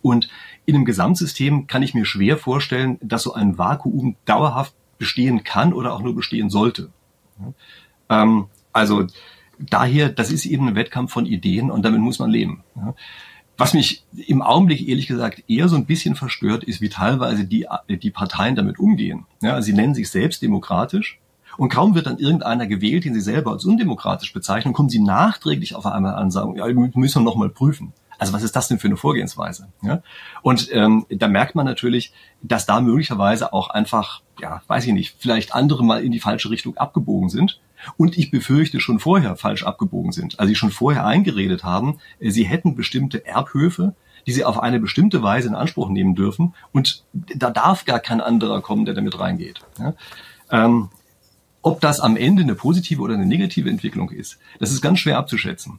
Und 0.00 0.28
in 0.64 0.74
einem 0.74 0.84
Gesamtsystem 0.84 1.66
kann 1.66 1.82
ich 1.82 1.94
mir 1.94 2.04
schwer 2.04 2.36
vorstellen, 2.36 2.98
dass 3.02 3.24
so 3.24 3.34
ein 3.34 3.58
Vakuum 3.58 4.16
dauerhaft 4.24 4.74
bestehen 4.98 5.44
kann 5.44 5.72
oder 5.72 5.92
auch 5.92 6.00
nur 6.00 6.14
bestehen 6.14 6.50
sollte. 6.50 6.90
Ähm, 8.08 8.46
also 8.72 9.06
daher, 9.58 10.08
das 10.08 10.30
ist 10.30 10.46
eben 10.46 10.68
ein 10.68 10.74
Wettkampf 10.74 11.12
von 11.12 11.26
Ideen 11.26 11.70
und 11.70 11.82
damit 11.84 12.00
muss 12.00 12.18
man 12.18 12.30
leben. 12.30 12.62
Was 13.56 13.74
mich 13.74 14.04
im 14.26 14.40
Augenblick 14.40 14.88
ehrlich 14.88 15.08
gesagt 15.08 15.42
eher 15.48 15.68
so 15.68 15.76
ein 15.76 15.86
bisschen 15.86 16.14
verstört, 16.14 16.62
ist, 16.62 16.80
wie 16.80 16.88
teilweise 16.88 17.44
die, 17.44 17.66
die 17.88 18.10
Parteien 18.10 18.54
damit 18.54 18.78
umgehen. 18.78 19.26
Ja, 19.42 19.60
sie 19.62 19.72
nennen 19.72 19.94
sich 19.94 20.10
selbst 20.10 20.42
demokratisch 20.42 21.18
und 21.58 21.68
kaum 21.68 21.94
wird 21.94 22.06
dann 22.06 22.18
irgendeiner 22.18 22.66
gewählt, 22.66 23.04
den 23.04 23.14
sie 23.14 23.20
selber 23.20 23.50
als 23.50 23.64
undemokratisch 23.64 24.32
bezeichnen, 24.32 24.72
kommen 24.72 24.88
sie 24.88 25.00
nachträglich 25.00 25.74
auf 25.74 25.84
einmal 25.84 26.14
an 26.14 26.24
und 26.24 26.30
sagen, 26.30 26.56
ja, 26.56 26.66
müssen 26.66 27.20
wir 27.20 27.24
noch 27.24 27.36
mal 27.36 27.50
prüfen. 27.50 27.92
Also 28.16 28.32
was 28.32 28.42
ist 28.42 28.56
das 28.56 28.68
denn 28.68 28.78
für 28.78 28.88
eine 28.88 28.96
Vorgehensweise? 28.96 29.68
Ja? 29.82 30.02
Und 30.42 30.68
ähm, 30.72 31.04
da 31.08 31.28
merkt 31.28 31.54
man 31.54 31.66
natürlich, 31.66 32.12
dass 32.42 32.64
da 32.64 32.80
möglicherweise 32.80 33.52
auch 33.52 33.70
einfach, 33.70 34.22
ja, 34.40 34.62
weiß 34.68 34.86
ich 34.86 34.92
nicht, 34.92 35.16
vielleicht 35.18 35.54
andere 35.54 35.84
mal 35.84 36.02
in 36.02 36.12
die 36.12 36.20
falsche 36.20 36.50
Richtung 36.50 36.76
abgebogen 36.76 37.28
sind 37.28 37.60
und 37.96 38.16
ich 38.16 38.30
befürchte 38.30 38.80
schon 38.80 39.00
vorher 39.00 39.36
falsch 39.36 39.64
abgebogen 39.64 40.12
sind. 40.12 40.38
Also 40.38 40.48
sie 40.48 40.56
schon 40.56 40.70
vorher 40.70 41.06
eingeredet 41.06 41.64
haben, 41.64 41.98
äh, 42.20 42.30
sie 42.30 42.44
hätten 42.44 42.76
bestimmte 42.76 43.26
Erbhöfe, 43.26 43.94
die 44.26 44.32
sie 44.32 44.44
auf 44.44 44.60
eine 44.60 44.78
bestimmte 44.78 45.22
Weise 45.22 45.48
in 45.48 45.54
Anspruch 45.54 45.88
nehmen 45.88 46.14
dürfen 46.14 46.54
und 46.72 47.04
da 47.12 47.50
darf 47.50 47.84
gar 47.84 48.00
kein 48.00 48.20
anderer 48.20 48.60
kommen, 48.62 48.84
der 48.84 48.94
damit 48.94 49.18
reingeht. 49.18 49.60
Ja? 49.78 49.94
Ähm, 50.50 50.90
ob 51.62 51.80
das 51.80 52.00
am 52.00 52.16
Ende 52.16 52.42
eine 52.42 52.54
positive 52.54 53.02
oder 53.02 53.14
eine 53.14 53.26
negative 53.26 53.68
Entwicklung 53.68 54.10
ist, 54.10 54.38
das 54.58 54.72
ist 54.72 54.80
ganz 54.80 54.98
schwer 55.00 55.18
abzuschätzen. 55.18 55.78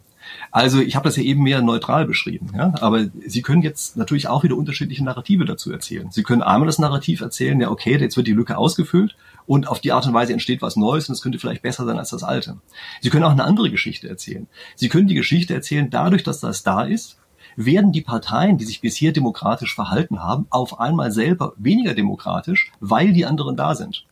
Also 0.52 0.80
ich 0.80 0.96
habe 0.96 1.08
das 1.08 1.15
ja 1.15 1.24
eben 1.24 1.42
mehr 1.42 1.62
neutral 1.62 2.06
beschrieben, 2.06 2.52
ja, 2.56 2.74
aber 2.82 3.08
Sie 3.26 3.42
können 3.42 3.62
jetzt 3.62 3.98
natürlich 3.98 4.28
auch 4.28 4.44
wieder 4.44 4.58
unterschiedliche 4.58 5.04
Narrative 5.04 5.46
dazu 5.46 5.72
erzählen. 5.72 6.10
Sie 6.12 6.24
können 6.24 6.44
einmal 6.44 6.68
das 6.68 6.78
Narrativ 6.78 7.22
erzählen, 7.22 7.60
ja 7.60 7.72
okay, 7.72 7.98
jetzt 7.98 8.18
wird 8.18 8.28
die 8.28 8.34
Lücke 8.34 8.58
ausgefüllt 8.58 9.15
und 9.48 9.68
auf 9.68 9.80
die 9.80 9.92
Art 9.92 10.06
und 10.06 10.13
Weise 10.13 10.34
entsteht 10.34 10.62
was 10.62 10.76
Neues 10.76 11.10
und 11.10 11.13
es 11.13 11.22
könnte 11.22 11.39
vielleicht 11.39 11.63
besser 11.63 11.86
sein 11.86 11.98
als 11.98 12.12
das 12.12 12.24
Alte. 12.24 12.58
Sie 13.02 13.10
können 13.10 13.24
auch 13.24 13.32
eine 13.32 13.44
andere 13.44 13.72
Geschichte 13.72 14.08
erzählen. 14.08 14.48
Sie 14.76 14.89
können 14.89 15.08
die 15.08 15.15
Geschichte 15.15 15.54
erzählen, 15.54 15.89
dadurch, 15.89 16.24
dass 16.24 16.39
das 16.39 16.62
da 16.62 16.84
ist, 16.84 17.18
werden 17.56 17.92
die 17.92 18.02
Parteien, 18.02 18.58
die 18.58 18.65
sich 18.65 18.82
bisher 18.82 19.12
demokratisch 19.12 19.74
verhalten 19.74 20.22
haben, 20.22 20.46
auf 20.50 20.80
einmal 20.80 21.12
selber 21.12 21.54
weniger 21.58 21.94
demokratisch, 21.94 22.72
weil 22.80 23.12
die 23.12 23.26
anderen 23.26 23.56
da 23.56 23.76
sind. 23.76 24.06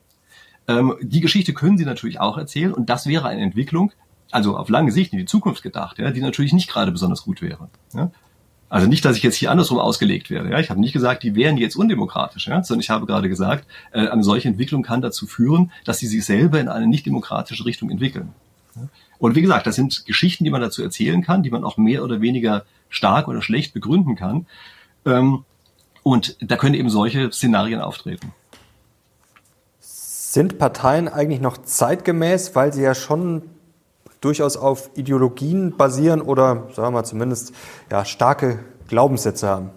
Ähm, 0.67 0.95
die 1.01 1.21
Geschichte 1.21 1.53
können 1.53 1.77
Sie 1.77 1.85
natürlich 1.85 2.19
auch 2.19 2.37
erzählen 2.37 2.73
und 2.73 2.89
das 2.89 3.07
wäre 3.07 3.27
eine 3.27 3.41
Entwicklung, 3.41 3.91
also 4.31 4.57
auf 4.57 4.69
lange 4.69 4.91
Sicht 4.91 5.13
in 5.13 5.19
die 5.19 5.25
Zukunft 5.25 5.63
gedacht, 5.63 5.99
ja, 5.99 6.11
die 6.11 6.21
natürlich 6.21 6.53
nicht 6.53 6.69
gerade 6.69 6.91
besonders 6.91 7.23
gut 7.23 7.41
wäre. 7.41 7.69
Ja. 7.93 8.11
Also 8.69 8.87
nicht, 8.87 9.05
dass 9.05 9.15
ich 9.15 9.23
jetzt 9.23 9.35
hier 9.35 9.49
andersrum 9.49 9.79
ausgelegt 9.79 10.29
wäre. 10.29 10.49
Ja? 10.49 10.59
Ich 10.59 10.69
habe 10.69 10.79
nicht 10.79 10.91
gesagt, 10.91 11.23
die 11.23 11.35
wären 11.35 11.57
jetzt 11.57 11.77
undemokratisch, 11.77 12.47
ja? 12.47 12.61
sondern 12.63 12.81
ich 12.81 12.89
habe 12.89 13.05
gerade 13.05 13.29
gesagt, 13.29 13.65
äh, 13.91 14.07
eine 14.09 14.23
solche 14.23 14.49
Entwicklung 14.49 14.83
kann 14.83 15.01
dazu 15.01 15.25
führen, 15.25 15.71
dass 15.85 15.99
sie 15.99 16.07
sich 16.07 16.25
selber 16.25 16.59
in 16.59 16.67
eine 16.67 16.87
nicht 16.87 17.05
demokratische 17.05 17.65
Richtung 17.65 17.89
entwickeln. 17.89 18.33
Ja? 18.75 18.89
Und 19.19 19.35
wie 19.35 19.41
gesagt, 19.41 19.67
das 19.67 19.75
sind 19.75 20.05
Geschichten, 20.05 20.43
die 20.43 20.49
man 20.49 20.61
dazu 20.61 20.83
erzählen 20.83 21.23
kann, 21.23 21.43
die 21.43 21.49
man 21.49 21.63
auch 21.63 21.77
mehr 21.77 22.03
oder 22.03 22.19
weniger 22.19 22.65
stark 22.89 23.27
oder 23.29 23.41
schlecht 23.41 23.73
begründen 23.73 24.15
kann. 24.15 24.45
Ähm, 25.05 25.45
und 26.03 26.37
da 26.39 26.57
können 26.57 26.75
eben 26.75 26.89
solche 26.89 27.31
Szenarien 27.31 27.81
auftreten. 27.81 28.33
Sind 30.37 30.59
Parteien 30.59 31.07
eigentlich 31.07 31.41
noch 31.41 31.57
zeitgemäß, 31.57 32.53
weil 32.53 32.71
sie 32.71 32.83
ja 32.83 32.93
schon 32.93 33.41
durchaus 34.21 34.55
auf 34.55 34.91
Ideologien 34.93 35.75
basieren 35.75 36.21
oder, 36.21 36.67
sagen 36.75 36.89
wir 36.89 36.91
mal, 36.91 37.03
zumindest 37.05 37.55
ja, 37.89 38.05
starke 38.05 38.63
Glaubenssätze 38.87 39.47
haben? 39.47 39.71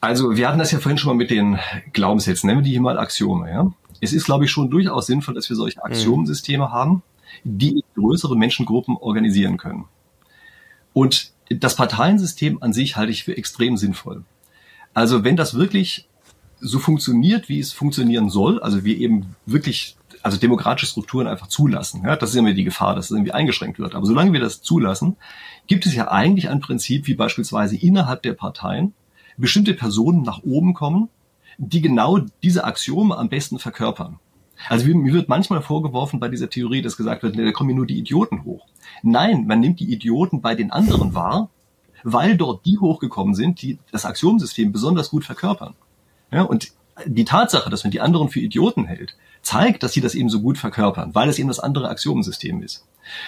Also 0.00 0.36
wir 0.36 0.46
hatten 0.46 0.60
das 0.60 0.70
ja 0.70 0.78
vorhin 0.78 0.98
schon 0.98 1.08
mal 1.08 1.16
mit 1.16 1.32
den 1.32 1.58
Glaubenssätzen, 1.92 2.46
nennen 2.46 2.60
wir 2.60 2.64
die 2.64 2.70
hier 2.70 2.80
mal 2.80 2.96
Axiome. 2.96 3.50
Ja? 3.50 3.72
Es 4.00 4.12
ist, 4.12 4.26
glaube 4.26 4.44
ich, 4.44 4.52
schon 4.52 4.70
durchaus 4.70 5.06
sinnvoll, 5.06 5.34
dass 5.34 5.48
wir 5.48 5.56
solche 5.56 5.82
Axiomensysteme 5.82 6.66
mhm. 6.66 6.72
haben, 6.72 7.02
die 7.42 7.82
größere 7.96 8.36
Menschengruppen 8.36 8.96
organisieren 8.96 9.56
können. 9.56 9.86
Und 10.92 11.32
das 11.50 11.74
Parteiensystem 11.74 12.62
an 12.62 12.72
sich 12.72 12.94
halte 12.94 13.10
ich 13.10 13.24
für 13.24 13.36
extrem 13.36 13.76
sinnvoll. 13.76 14.22
Also 14.98 15.22
wenn 15.22 15.36
das 15.36 15.54
wirklich 15.54 16.08
so 16.58 16.80
funktioniert, 16.80 17.48
wie 17.48 17.60
es 17.60 17.72
funktionieren 17.72 18.30
soll, 18.30 18.60
also 18.60 18.82
wir 18.82 18.98
eben 18.98 19.36
wirklich, 19.46 19.96
also 20.22 20.38
demokratische 20.38 20.86
Strukturen 20.86 21.28
einfach 21.28 21.46
zulassen. 21.46 22.02
Ja, 22.04 22.16
das 22.16 22.30
ist 22.30 22.34
immer 22.34 22.52
die 22.52 22.64
Gefahr, 22.64 22.96
dass 22.96 23.04
es 23.04 23.10
irgendwie 23.12 23.30
eingeschränkt 23.30 23.78
wird. 23.78 23.94
Aber 23.94 24.04
solange 24.04 24.32
wir 24.32 24.40
das 24.40 24.60
zulassen, 24.60 25.14
gibt 25.68 25.86
es 25.86 25.94
ja 25.94 26.10
eigentlich 26.10 26.48
ein 26.48 26.58
Prinzip, 26.58 27.06
wie 27.06 27.14
beispielsweise 27.14 27.76
innerhalb 27.76 28.22
der 28.22 28.32
Parteien 28.32 28.92
bestimmte 29.36 29.72
Personen 29.74 30.22
nach 30.22 30.42
oben 30.42 30.74
kommen, 30.74 31.10
die 31.58 31.80
genau 31.80 32.18
diese 32.42 32.64
Axiome 32.64 33.16
am 33.16 33.28
besten 33.28 33.60
verkörpern. 33.60 34.18
Also 34.68 34.84
mir 34.88 35.12
wird 35.12 35.28
manchmal 35.28 35.62
vorgeworfen 35.62 36.18
bei 36.18 36.26
dieser 36.26 36.50
Theorie, 36.50 36.82
dass 36.82 36.96
gesagt 36.96 37.22
wird, 37.22 37.38
da 37.38 37.52
kommen 37.52 37.76
nur 37.76 37.86
die 37.86 38.00
Idioten 38.00 38.42
hoch. 38.42 38.66
Nein, 39.04 39.46
man 39.46 39.60
nimmt 39.60 39.78
die 39.78 39.92
Idioten 39.92 40.40
bei 40.40 40.56
den 40.56 40.72
anderen 40.72 41.14
wahr, 41.14 41.50
weil 42.04 42.36
dort 42.36 42.64
die 42.66 42.78
hochgekommen 42.78 43.34
sind, 43.34 43.62
die 43.62 43.78
das 43.92 44.04
Axiomsystem 44.04 44.72
besonders 44.72 45.10
gut 45.10 45.24
verkörpern. 45.24 45.74
Ja, 46.30 46.42
und 46.42 46.72
die 47.06 47.24
Tatsache, 47.24 47.70
dass 47.70 47.84
man 47.84 47.90
die 47.90 48.00
anderen 48.00 48.28
für 48.28 48.40
Idioten 48.40 48.84
hält, 48.84 49.16
zeigt, 49.48 49.82
dass 49.82 49.92
sie 49.94 50.02
das 50.02 50.14
eben 50.14 50.28
so 50.28 50.40
gut 50.40 50.58
verkörpern, 50.58 51.14
weil 51.14 51.30
es 51.30 51.38
eben 51.38 51.48
das 51.48 51.58
andere 51.58 51.88
Axiomensystem 51.88 52.62
ist. 52.62 52.84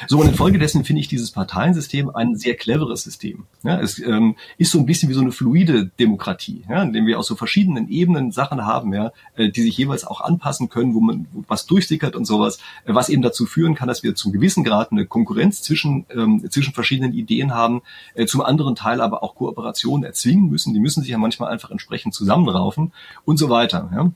So, 0.06 0.20
und 0.20 0.28
infolgedessen 0.28 0.84
finde 0.84 1.00
ich 1.00 1.08
dieses 1.08 1.30
Parteiensystem 1.30 2.14
ein 2.14 2.36
sehr 2.36 2.56
cleveres 2.56 3.02
System. 3.02 3.46
Ja, 3.62 3.80
es 3.80 3.98
ähm, 3.98 4.36
ist 4.58 4.70
so 4.70 4.78
ein 4.78 4.84
bisschen 4.84 5.08
wie 5.08 5.14
so 5.14 5.22
eine 5.22 5.32
fluide 5.32 5.90
Demokratie, 5.98 6.64
ja, 6.68 6.82
in 6.82 6.92
dem 6.92 7.06
wir 7.06 7.18
aus 7.18 7.26
so 7.26 7.36
verschiedenen 7.36 7.88
Ebenen 7.88 8.32
Sachen 8.32 8.66
haben, 8.66 8.92
ja, 8.92 9.12
äh, 9.36 9.48
die 9.48 9.62
sich 9.62 9.78
jeweils 9.78 10.04
auch 10.04 10.20
anpassen 10.20 10.68
können, 10.68 10.92
wo 10.94 11.00
man 11.00 11.26
was 11.48 11.64
durchsickert 11.64 12.14
und 12.14 12.26
sowas, 12.26 12.58
äh, 12.84 12.92
was 12.92 13.08
eben 13.08 13.22
dazu 13.22 13.46
führen 13.46 13.74
kann, 13.74 13.88
dass 13.88 14.02
wir 14.02 14.14
zum 14.14 14.30
gewissen 14.30 14.62
Grad 14.62 14.92
eine 14.92 15.06
Konkurrenz 15.06 15.62
zwischen, 15.62 16.04
ähm, 16.14 16.44
zwischen 16.50 16.74
verschiedenen 16.74 17.14
Ideen 17.14 17.54
haben, 17.54 17.80
äh, 18.12 18.26
zum 18.26 18.42
anderen 18.42 18.74
Teil 18.74 19.00
aber 19.00 19.22
auch 19.22 19.36
Kooperationen 19.36 20.04
erzwingen 20.04 20.50
müssen. 20.50 20.74
Die 20.74 20.80
müssen 20.80 21.00
sich 21.00 21.12
ja 21.12 21.16
manchmal 21.16 21.50
einfach 21.50 21.70
entsprechend 21.70 22.12
zusammenraufen 22.12 22.92
und 23.24 23.38
so 23.38 23.48
weiter. 23.48 23.90
Ja. 23.94 24.12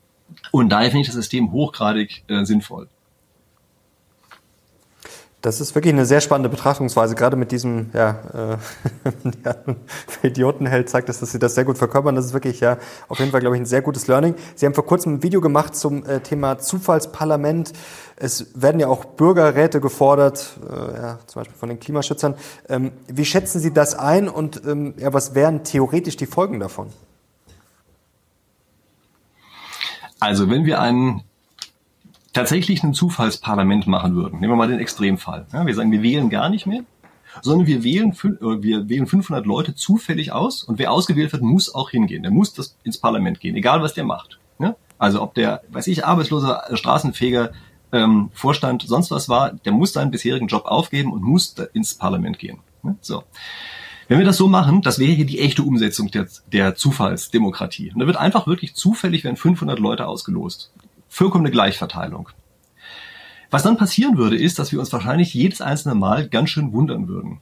Und 0.51 0.69
daher 0.69 0.89
finde 0.89 1.01
ich 1.01 1.07
das 1.07 1.15
System 1.15 1.51
hochgradig 1.51 2.23
äh, 2.27 2.45
sinnvoll. 2.45 2.87
Das 5.45 5.61
ist 5.61 5.75
wirklich 5.75 5.93
eine 5.93 6.07
sehr 6.07 6.21
spannende 6.21 6.49
Betrachtungsweise, 6.49 7.13
gerade 7.13 7.35
mit 7.35 7.51
diesem 7.51 7.91
ja, 7.93 8.57
äh, 10.23 10.23
Idiotenheld 10.27 10.89
zeigt 10.89 11.07
das, 11.07 11.19
dass 11.19 11.31
Sie 11.31 11.37
das 11.37 11.53
sehr 11.53 11.65
gut 11.65 11.77
verkörpern. 11.77 12.15
Das 12.15 12.25
ist 12.25 12.33
wirklich 12.33 12.61
ja 12.61 12.79
auf 13.09 13.19
jeden 13.19 13.29
Fall, 13.29 13.41
glaube 13.41 13.55
ich, 13.55 13.61
ein 13.61 13.67
sehr 13.67 13.83
gutes 13.83 14.07
Learning. 14.07 14.33
Sie 14.55 14.65
haben 14.65 14.73
vor 14.73 14.87
kurzem 14.87 15.13
ein 15.13 15.23
Video 15.23 15.41
gemacht 15.41 15.75
zum 15.75 16.03
äh, 16.03 16.19
Thema 16.21 16.57
Zufallsparlament. 16.57 17.73
Es 18.15 18.59
werden 18.59 18.79
ja 18.79 18.87
auch 18.87 19.05
Bürgerräte 19.05 19.81
gefordert, 19.81 20.57
äh, 20.67 20.73
ja, 20.73 21.19
zum 21.27 21.41
Beispiel 21.41 21.55
von 21.55 21.69
den 21.69 21.79
Klimaschützern. 21.79 22.33
Ähm, 22.67 22.93
wie 23.07 23.25
schätzen 23.25 23.59
Sie 23.59 23.71
das 23.71 23.93
ein 23.93 24.27
und 24.27 24.63
ähm, 24.65 24.95
ja, 24.97 25.13
was 25.13 25.35
wären 25.35 25.63
theoretisch 25.63 26.17
die 26.17 26.25
Folgen 26.25 26.59
davon? 26.59 26.87
Also 30.25 30.49
wenn 30.49 30.65
wir 30.65 30.81
einen 30.81 31.21
tatsächlich 32.33 32.81
ein 32.81 32.95
Zufallsparlament 32.95 33.85
machen 33.85 34.15
würden, 34.15 34.39
nehmen 34.39 34.53
wir 34.53 34.57
mal 34.57 34.67
den 34.67 34.79
Extremfall. 34.79 35.45
Ja, 35.53 35.67
wir 35.67 35.75
sagen, 35.75 35.91
wir 35.91 36.01
wählen 36.01 36.31
gar 36.31 36.49
nicht 36.49 36.65
mehr, 36.65 36.81
sondern 37.43 37.67
wir 37.67 37.83
wählen, 37.83 38.09
äh, 38.09 38.63
wir 38.63 38.89
wählen 38.89 39.05
500 39.05 39.45
Leute 39.45 39.75
zufällig 39.75 40.31
aus 40.31 40.63
und 40.63 40.79
wer 40.79 40.91
ausgewählt 40.91 41.31
wird, 41.31 41.43
muss 41.43 41.75
auch 41.75 41.91
hingehen. 41.91 42.23
Der 42.23 42.31
muss 42.31 42.55
das 42.55 42.75
ins 42.83 42.97
Parlament 42.97 43.39
gehen, 43.39 43.55
egal 43.55 43.83
was 43.83 43.93
der 43.93 44.03
macht. 44.03 44.39
Ja? 44.57 44.75
Also 44.97 45.21
ob 45.21 45.35
der, 45.35 45.61
weiß 45.69 45.85
ich, 45.85 46.07
arbeitsloser 46.07 46.63
Straßenfeger, 46.73 47.51
ähm, 47.91 48.31
Vorstand, 48.33 48.81
sonst 48.81 49.11
was 49.11 49.29
war, 49.29 49.51
der 49.53 49.73
muss 49.73 49.93
seinen 49.93 50.09
bisherigen 50.09 50.47
Job 50.47 50.65
aufgeben 50.65 51.13
und 51.13 51.21
muss 51.21 51.53
ins 51.73 51.93
Parlament 51.93 52.39
gehen. 52.39 52.61
Ja? 52.83 52.95
So. 52.99 53.23
Wenn 54.07 54.19
wir 54.19 54.25
das 54.25 54.37
so 54.37 54.47
machen, 54.47 54.81
das 54.81 54.99
wäre 54.99 55.11
hier 55.11 55.25
die 55.25 55.39
echte 55.39 55.63
Umsetzung 55.63 56.11
der, 56.11 56.27
der 56.51 56.75
Zufallsdemokratie. 56.75 57.91
Und 57.91 57.99
da 57.99 58.05
wird 58.05 58.17
einfach 58.17 58.45
wirklich 58.45 58.75
zufällig 58.75 59.23
werden 59.23 59.37
500 59.37 59.79
Leute 59.79 60.07
ausgelost 60.07 60.71
vollkommene 61.15 61.51
Gleichverteilung. 61.51 62.27
Was 63.49 63.63
dann 63.63 63.77
passieren 63.77 64.17
würde, 64.17 64.37
ist, 64.37 64.59
dass 64.59 64.73
wir 64.73 64.81
uns 64.81 64.91
wahrscheinlich 64.91 65.33
jedes 65.33 65.61
einzelne 65.61 65.95
Mal 65.95 66.27
ganz 66.27 66.49
schön 66.49 66.73
wundern 66.73 67.07
würden. 67.07 67.39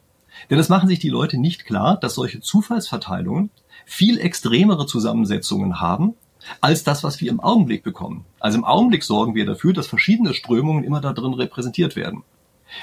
Denn 0.49 0.59
das 0.59 0.70
machen 0.70 0.89
sich 0.89 0.99
die 0.99 1.09
Leute 1.09 1.39
nicht 1.39 1.66
klar, 1.66 1.97
dass 1.99 2.14
solche 2.14 2.39
Zufallsverteilungen 2.39 3.49
viel 3.86 4.20
extremere 4.20 4.86
Zusammensetzungen 4.86 5.82
haben, 5.82 6.14
als 6.61 6.84
das, 6.84 7.03
was 7.03 7.20
wir 7.20 7.32
im 7.32 7.39
Augenblick 7.39 7.84
bekommen. 7.84 8.26
Also 8.39 8.59
im 8.59 8.64
Augenblick 8.64 9.03
sorgen 9.03 9.34
wir 9.34 9.45
dafür, 9.47 9.74
dass 9.74 9.88
verschiedene 9.88 10.36
Strömungen 10.36 10.84
immer 10.84 11.01
da 11.01 11.14
drin 11.14 11.34
repräsentiert 11.34 11.95
werden. 11.95 12.24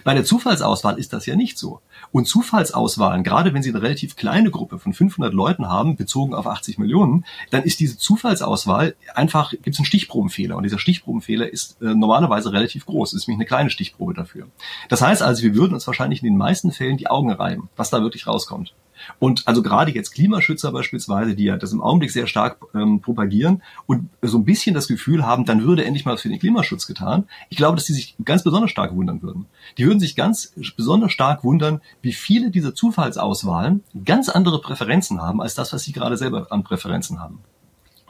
Bei 0.05 0.15
der 0.15 0.25
Zufallsauswahl 0.25 0.99
ist 0.99 1.13
das 1.13 1.27
ja 1.27 1.37
nicht 1.37 1.59
so. 1.59 1.81
Und 2.13 2.27
Zufallsauswahlen, 2.27 3.25
gerade 3.25 3.55
wenn 3.55 3.63
Sie 3.63 3.71
eine 3.71 3.83
relativ 3.83 4.17
kleine 4.17 4.51
Gruppe 4.51 4.79
von 4.79 4.93
500 4.93 5.33
Leuten 5.33 5.69
haben, 5.69 5.97
bezogen 5.97 6.35
auf 6.35 6.47
80 6.47 6.79
Millionen, 6.79 7.25
dann 7.51 7.63
ist 7.63 7.81
diese 7.81 7.99
Zufallsauswahl 7.99 8.95
einfach, 9.15 9.51
gibt 9.51 9.69
es 9.69 9.79
einen 9.79 9.87
Stichprobenfehler. 9.87 10.57
Und 10.57 10.63
dieser 10.65 10.79
Stichprobenfehler 10.79 11.51
ist 11.51 11.81
äh, 11.83 11.95
normalerweise 11.95 12.53
relativ 12.53 12.87
groß. 12.87 13.13
Es 13.13 13.23
ist 13.23 13.29
nämlich 13.29 13.41
eine 13.41 13.49
kleine 13.49 13.71
Stichprobe 13.71 14.15
dafür. 14.15 14.47
Das 14.89 15.03
heißt 15.03 15.23
also, 15.23 15.43
wir 15.43 15.55
würden 15.55 15.75
uns 15.75 15.87
wahrscheinlich 15.87 16.23
in 16.23 16.27
den 16.27 16.37
meisten 16.37 16.73
Fällen 16.73 16.97
die 16.97 17.09
Augen 17.09 17.31
reiben, 17.31 17.69
was 17.77 17.91
da 17.91 18.03
wirklich 18.03 18.27
rauskommt. 18.27 18.75
Und 19.19 19.47
also 19.47 19.63
gerade 19.63 19.93
jetzt 19.93 20.13
Klimaschützer 20.13 20.73
beispielsweise, 20.73 21.35
die 21.35 21.45
ja 21.45 21.57
das 21.57 21.73
im 21.73 21.83
Augenblick 21.83 22.11
sehr 22.11 22.27
stark 22.27 22.59
ähm, 22.75 23.01
propagieren 23.01 23.63
und 23.87 24.09
so 24.23 24.39
ein 24.39 24.45
bisschen 24.45 24.75
das 24.75 24.89
Gefühl 24.89 25.27
haben, 25.27 25.45
dann 25.45 25.65
würde 25.65 25.85
endlich 25.85 26.05
mal 26.05 26.15
was 26.15 26.23
für 26.23 26.29
den 26.29 26.39
Klimaschutz 26.39 26.87
getan. 26.87 27.25
Ich 27.49 27.57
glaube, 27.57 27.77
dass 27.77 27.87
die 27.87 27.93
sich 27.93 28.15
ganz 28.25 28.43
besonders 28.43 28.71
stark 28.71 28.95
wundern 28.95 29.23
würden. 29.23 29.47
Die 29.79 29.87
würden 29.87 30.01
sich 30.01 30.17
ganz 30.17 30.53
besonders 30.77 31.13
stark 31.13 31.45
wundern, 31.45 31.81
wie 32.03 32.13
viele 32.13 32.51
dieser 32.51 32.75
Zufallsauswahlen 32.75 33.85
ganz 34.05 34.29
andere 34.29 34.61
Präferenzen 34.61 35.21
haben 35.21 35.41
als 35.41 35.55
das, 35.55 35.73
was 35.73 35.83
sie 35.83 35.93
gerade 35.93 36.17
selber 36.17 36.47
an 36.51 36.65
Präferenzen 36.65 37.21
haben. 37.21 37.41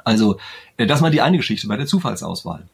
Also, 0.04 0.38
äh, 0.76 0.86
das 0.86 1.00
mal 1.00 1.10
die 1.10 1.20
eine 1.20 1.36
Geschichte 1.36 1.68
bei 1.68 1.76
der 1.76 1.86
Zufallsauswahl. 1.86 2.66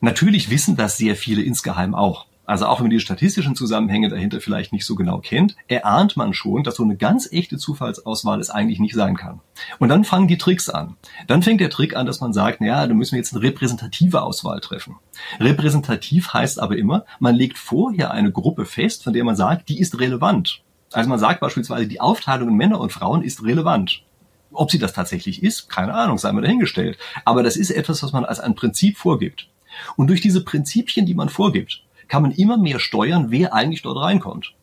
Natürlich 0.00 0.50
wissen 0.50 0.76
das 0.76 0.96
sehr 0.96 1.14
viele 1.14 1.42
insgeheim 1.42 1.94
auch 1.94 2.26
also 2.50 2.66
auch 2.66 2.80
wenn 2.80 2.86
man 2.86 2.90
die 2.90 2.98
statistischen 2.98 3.54
Zusammenhänge 3.54 4.08
dahinter 4.08 4.40
vielleicht 4.40 4.72
nicht 4.72 4.84
so 4.84 4.96
genau 4.96 5.20
kennt, 5.20 5.54
erahnt 5.68 6.16
man 6.16 6.34
schon, 6.34 6.64
dass 6.64 6.74
so 6.74 6.82
eine 6.82 6.96
ganz 6.96 7.30
echte 7.30 7.58
Zufallsauswahl 7.58 8.40
es 8.40 8.50
eigentlich 8.50 8.80
nicht 8.80 8.96
sein 8.96 9.16
kann. 9.16 9.38
Und 9.78 9.88
dann 9.88 10.02
fangen 10.02 10.26
die 10.26 10.36
Tricks 10.36 10.68
an. 10.68 10.96
Dann 11.28 11.44
fängt 11.44 11.60
der 11.60 11.70
Trick 11.70 11.94
an, 11.94 12.06
dass 12.06 12.20
man 12.20 12.32
sagt, 12.32 12.60
naja, 12.60 12.88
da 12.88 12.92
müssen 12.92 13.12
wir 13.12 13.18
jetzt 13.18 13.32
eine 13.32 13.44
repräsentative 13.44 14.22
Auswahl 14.22 14.58
treffen. 14.58 14.96
Repräsentativ 15.38 16.34
heißt 16.34 16.58
aber 16.58 16.76
immer, 16.76 17.04
man 17.20 17.36
legt 17.36 17.56
vorher 17.56 18.10
eine 18.10 18.32
Gruppe 18.32 18.64
fest, 18.64 19.04
von 19.04 19.12
der 19.12 19.22
man 19.22 19.36
sagt, 19.36 19.68
die 19.68 19.78
ist 19.78 20.00
relevant. 20.00 20.64
Also 20.90 21.08
man 21.08 21.20
sagt 21.20 21.38
beispielsweise, 21.38 21.86
die 21.86 22.00
Aufteilung 22.00 22.48
in 22.48 22.56
Männer 22.56 22.80
und 22.80 22.90
Frauen 22.90 23.22
ist 23.22 23.44
relevant. 23.44 24.02
Ob 24.50 24.72
sie 24.72 24.80
das 24.80 24.92
tatsächlich 24.92 25.44
ist, 25.44 25.68
keine 25.68 25.94
Ahnung, 25.94 26.18
sei 26.18 26.32
mal 26.32 26.42
dahingestellt. 26.42 26.98
Aber 27.24 27.44
das 27.44 27.56
ist 27.56 27.70
etwas, 27.70 28.02
was 28.02 28.10
man 28.10 28.24
als 28.24 28.40
ein 28.40 28.56
Prinzip 28.56 28.96
vorgibt. 28.96 29.46
Und 29.94 30.08
durch 30.08 30.20
diese 30.20 30.42
Prinzipien, 30.42 31.06
die 31.06 31.14
man 31.14 31.28
vorgibt, 31.28 31.84
kann 32.10 32.22
man 32.22 32.32
immer 32.32 32.58
mehr 32.58 32.78
steuern, 32.78 33.30
wer 33.30 33.54
eigentlich 33.54 33.82
dort 33.82 33.98
reinkommt. 33.98 34.54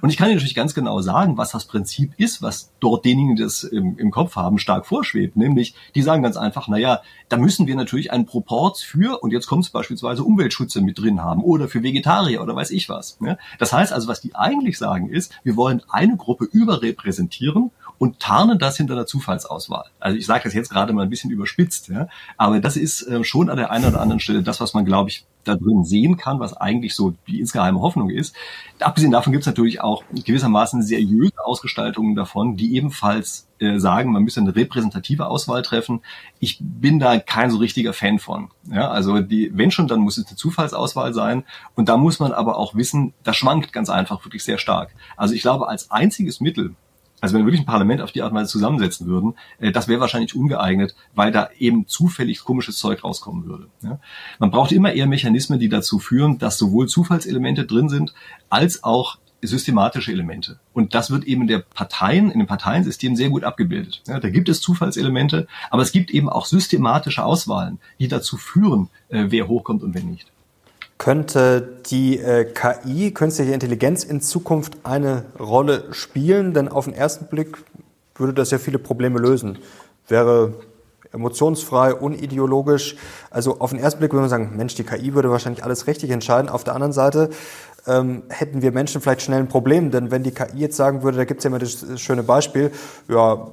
Und 0.00 0.10
ich 0.10 0.16
kann 0.16 0.28
Ihnen 0.28 0.36
natürlich 0.36 0.56
ganz 0.56 0.74
genau 0.74 1.00
sagen, 1.00 1.36
was 1.36 1.52
das 1.52 1.66
Prinzip 1.66 2.12
ist, 2.16 2.42
was 2.42 2.72
dort 2.80 3.04
diejenigen, 3.04 3.36
die 3.36 3.42
das 3.42 3.62
im, 3.62 3.96
im 3.96 4.10
Kopf 4.10 4.34
haben, 4.34 4.58
stark 4.58 4.86
vorschwebt. 4.86 5.36
Nämlich, 5.36 5.74
die 5.94 6.02
sagen 6.02 6.22
ganz 6.22 6.36
einfach, 6.36 6.66
na 6.66 6.78
ja, 6.78 7.00
da 7.28 7.36
müssen 7.36 7.66
wir 7.66 7.76
natürlich 7.76 8.12
einen 8.12 8.26
Proports 8.26 8.82
für, 8.82 9.22
und 9.22 9.30
jetzt 9.30 9.46
kommt 9.46 9.64
es 9.64 9.70
beispielsweise 9.70 10.24
Umweltschützer 10.24 10.80
mit 10.80 10.98
drin 10.98 11.22
haben 11.22 11.42
oder 11.42 11.68
für 11.68 11.82
Vegetarier 11.82 12.42
oder 12.42 12.56
weiß 12.56 12.72
ich 12.72 12.88
was. 12.88 13.20
Ne? 13.20 13.38
Das 13.58 13.72
heißt 13.72 13.92
also, 13.92 14.08
was 14.08 14.20
die 14.20 14.34
eigentlich 14.34 14.78
sagen 14.78 15.08
ist, 15.08 15.32
wir 15.44 15.56
wollen 15.56 15.82
eine 15.88 16.16
Gruppe 16.16 16.46
überrepräsentieren 16.46 17.70
und 17.98 18.18
tarnen 18.18 18.58
das 18.58 18.76
hinter 18.76 18.94
einer 18.94 19.06
Zufallsauswahl. 19.06 19.84
Also 20.00 20.18
ich 20.18 20.26
sage 20.26 20.44
das 20.44 20.54
jetzt 20.54 20.70
gerade 20.70 20.92
mal 20.92 21.02
ein 21.02 21.10
bisschen 21.10 21.30
überspitzt, 21.30 21.88
ja, 21.88 22.08
aber 22.36 22.58
das 22.58 22.76
ist 22.76 23.02
äh, 23.02 23.22
schon 23.22 23.48
an 23.48 23.56
der 23.56 23.70
einen 23.70 23.84
oder 23.84 24.00
anderen 24.00 24.20
Stelle 24.20 24.42
das, 24.42 24.60
was 24.60 24.74
man, 24.74 24.84
glaube 24.84 25.10
ich, 25.10 25.24
da 25.44 25.54
drin 25.54 25.84
sehen 25.84 26.16
kann, 26.16 26.40
was 26.40 26.56
eigentlich 26.56 26.94
so 26.94 27.14
die 27.26 27.40
insgeheime 27.40 27.80
Hoffnung 27.80 28.10
ist. 28.10 28.34
Abgesehen 28.80 29.12
davon 29.12 29.32
gibt 29.32 29.42
es 29.42 29.46
natürlich 29.46 29.80
auch 29.80 30.02
gewissermaßen 30.12 30.82
seriöse 30.82 31.44
Ausgestaltungen 31.44 32.14
davon, 32.14 32.56
die 32.56 32.74
ebenfalls 32.74 33.48
äh, 33.60 33.78
sagen, 33.78 34.12
man 34.12 34.24
müsse 34.24 34.40
eine 34.40 34.54
repräsentative 34.54 35.26
Auswahl 35.26 35.62
treffen. 35.62 36.02
Ich 36.40 36.58
bin 36.60 36.98
da 36.98 37.18
kein 37.18 37.50
so 37.50 37.58
richtiger 37.58 37.92
Fan 37.92 38.18
von. 38.18 38.50
Ja, 38.70 38.90
also 38.90 39.20
die, 39.20 39.50
wenn 39.54 39.70
schon, 39.70 39.88
dann 39.88 40.00
muss 40.00 40.18
es 40.18 40.26
eine 40.26 40.36
Zufallsauswahl 40.36 41.14
sein. 41.14 41.44
Und 41.74 41.88
da 41.88 41.96
muss 41.96 42.18
man 42.18 42.32
aber 42.32 42.58
auch 42.58 42.74
wissen, 42.74 43.14
das 43.22 43.36
schwankt 43.36 43.72
ganz 43.72 43.90
einfach 43.90 44.24
wirklich 44.24 44.44
sehr 44.44 44.58
stark. 44.58 44.94
Also 45.16 45.34
ich 45.34 45.42
glaube, 45.42 45.68
als 45.68 45.90
einziges 45.90 46.40
Mittel, 46.40 46.74
also 47.24 47.32
wenn 47.32 47.40
wir 47.40 47.46
wirklich 47.46 47.62
ein 47.62 47.66
Parlament 47.66 48.02
auf 48.02 48.12
die 48.12 48.20
Art 48.20 48.32
und 48.32 48.38
Weise 48.38 48.50
zusammensetzen 48.50 49.06
würden, 49.06 49.32
äh, 49.58 49.72
das 49.72 49.88
wäre 49.88 49.98
wahrscheinlich 49.98 50.36
ungeeignet, 50.36 50.94
weil 51.14 51.32
da 51.32 51.48
eben 51.58 51.86
zufällig 51.86 52.44
komisches 52.44 52.76
Zeug 52.76 53.02
rauskommen 53.02 53.46
würde. 53.46 53.68
Ja? 53.82 53.98
Man 54.38 54.50
braucht 54.50 54.72
immer 54.72 54.92
eher 54.92 55.06
Mechanismen, 55.06 55.58
die 55.58 55.70
dazu 55.70 55.98
führen, 55.98 56.38
dass 56.38 56.58
sowohl 56.58 56.86
Zufallselemente 56.86 57.64
drin 57.64 57.88
sind, 57.88 58.12
als 58.50 58.84
auch 58.84 59.16
systematische 59.40 60.12
Elemente. 60.12 60.60
Und 60.74 60.94
das 60.94 61.10
wird 61.10 61.24
eben 61.24 61.42
in 61.42 61.48
der 61.48 61.60
Parteien, 61.60 62.30
in 62.30 62.40
dem 62.40 62.46
Parteiensystem 62.46 63.16
sehr 63.16 63.30
gut 63.30 63.42
abgebildet. 63.44 64.02
Ja, 64.06 64.20
da 64.20 64.28
gibt 64.28 64.50
es 64.50 64.60
Zufallselemente, 64.60 65.46
aber 65.70 65.80
es 65.80 65.92
gibt 65.92 66.10
eben 66.10 66.28
auch 66.28 66.44
systematische 66.44 67.24
Auswahlen, 67.24 67.78
die 67.98 68.08
dazu 68.08 68.36
führen, 68.36 68.90
äh, 69.08 69.26
wer 69.28 69.48
hochkommt 69.48 69.82
und 69.82 69.94
wer 69.94 70.02
nicht. 70.02 70.30
Könnte 70.98 71.80
die 71.86 72.18
äh, 72.18 72.44
KI, 72.44 73.12
künstliche 73.12 73.52
Intelligenz, 73.52 74.04
in 74.04 74.20
Zukunft 74.20 74.78
eine 74.84 75.24
Rolle 75.38 75.84
spielen? 75.92 76.54
Denn 76.54 76.68
auf 76.68 76.84
den 76.84 76.94
ersten 76.94 77.26
Blick 77.26 77.58
würde 78.14 78.32
das 78.32 78.50
ja 78.50 78.58
viele 78.58 78.78
Probleme 78.78 79.18
lösen. 79.18 79.58
Wäre 80.08 80.54
emotionsfrei, 81.12 81.94
unideologisch. 81.94 82.96
Also 83.30 83.60
auf 83.60 83.70
den 83.70 83.78
ersten 83.78 84.00
Blick 84.00 84.12
würde 84.12 84.22
man 84.22 84.30
sagen, 84.30 84.52
Mensch, 84.56 84.74
die 84.74 84.84
KI 84.84 85.14
würde 85.14 85.30
wahrscheinlich 85.30 85.64
alles 85.64 85.86
richtig 85.86 86.10
entscheiden. 86.10 86.48
Auf 86.48 86.64
der 86.64 86.74
anderen 86.74 86.92
Seite 86.92 87.30
ähm, 87.86 88.22
hätten 88.28 88.62
wir 88.62 88.72
Menschen 88.72 89.00
vielleicht 89.00 89.22
schnell 89.22 89.40
ein 89.40 89.48
Problem. 89.48 89.90
Denn 89.90 90.10
wenn 90.10 90.22
die 90.22 90.32
KI 90.32 90.58
jetzt 90.58 90.76
sagen 90.76 91.02
würde, 91.02 91.16
da 91.16 91.24
gibt 91.24 91.38
es 91.38 91.44
ja 91.44 91.48
immer 91.48 91.58
das 91.58 92.00
schöne 92.00 92.22
Beispiel, 92.22 92.70
ja, 93.08 93.48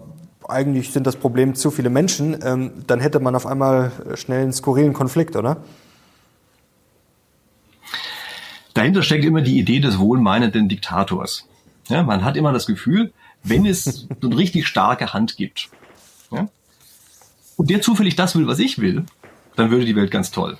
eigentlich 0.47 0.91
sind 0.91 1.07
das 1.07 1.15
Problem 1.15 1.55
zu 1.55 1.71
viele 1.71 1.89
Menschen, 1.89 2.39
ähm, 2.43 2.71
dann 2.87 2.99
hätte 2.99 3.19
man 3.19 3.35
auf 3.35 3.45
einmal 3.45 3.91
schnell 4.15 4.41
einen 4.41 4.53
skurrilen 4.53 4.93
Konflikt, 4.93 5.35
oder? 5.35 5.57
Dahinter 8.73 9.03
steckt 9.03 9.25
immer 9.25 9.41
die 9.41 9.59
Idee 9.59 9.79
des 9.79 9.99
wohlmeinenden 9.99 10.69
Diktators. 10.69 11.47
Ja, 11.89 12.03
man 12.03 12.23
hat 12.23 12.37
immer 12.37 12.53
das 12.53 12.65
Gefühl, 12.65 13.11
wenn 13.43 13.65
es 13.65 13.83
so 13.83 14.27
eine 14.27 14.37
richtig 14.37 14.67
starke 14.67 15.13
Hand 15.13 15.35
gibt, 15.35 15.69
ja, 16.31 16.47
und 17.57 17.69
der 17.69 17.81
zufällig 17.81 18.15
das 18.15 18.35
will, 18.35 18.47
was 18.47 18.59
ich 18.59 18.79
will, 18.79 19.05
dann 19.55 19.71
würde 19.71 19.85
die 19.85 19.95
Welt 19.95 20.11
ganz 20.11 20.31
toll. 20.31 20.57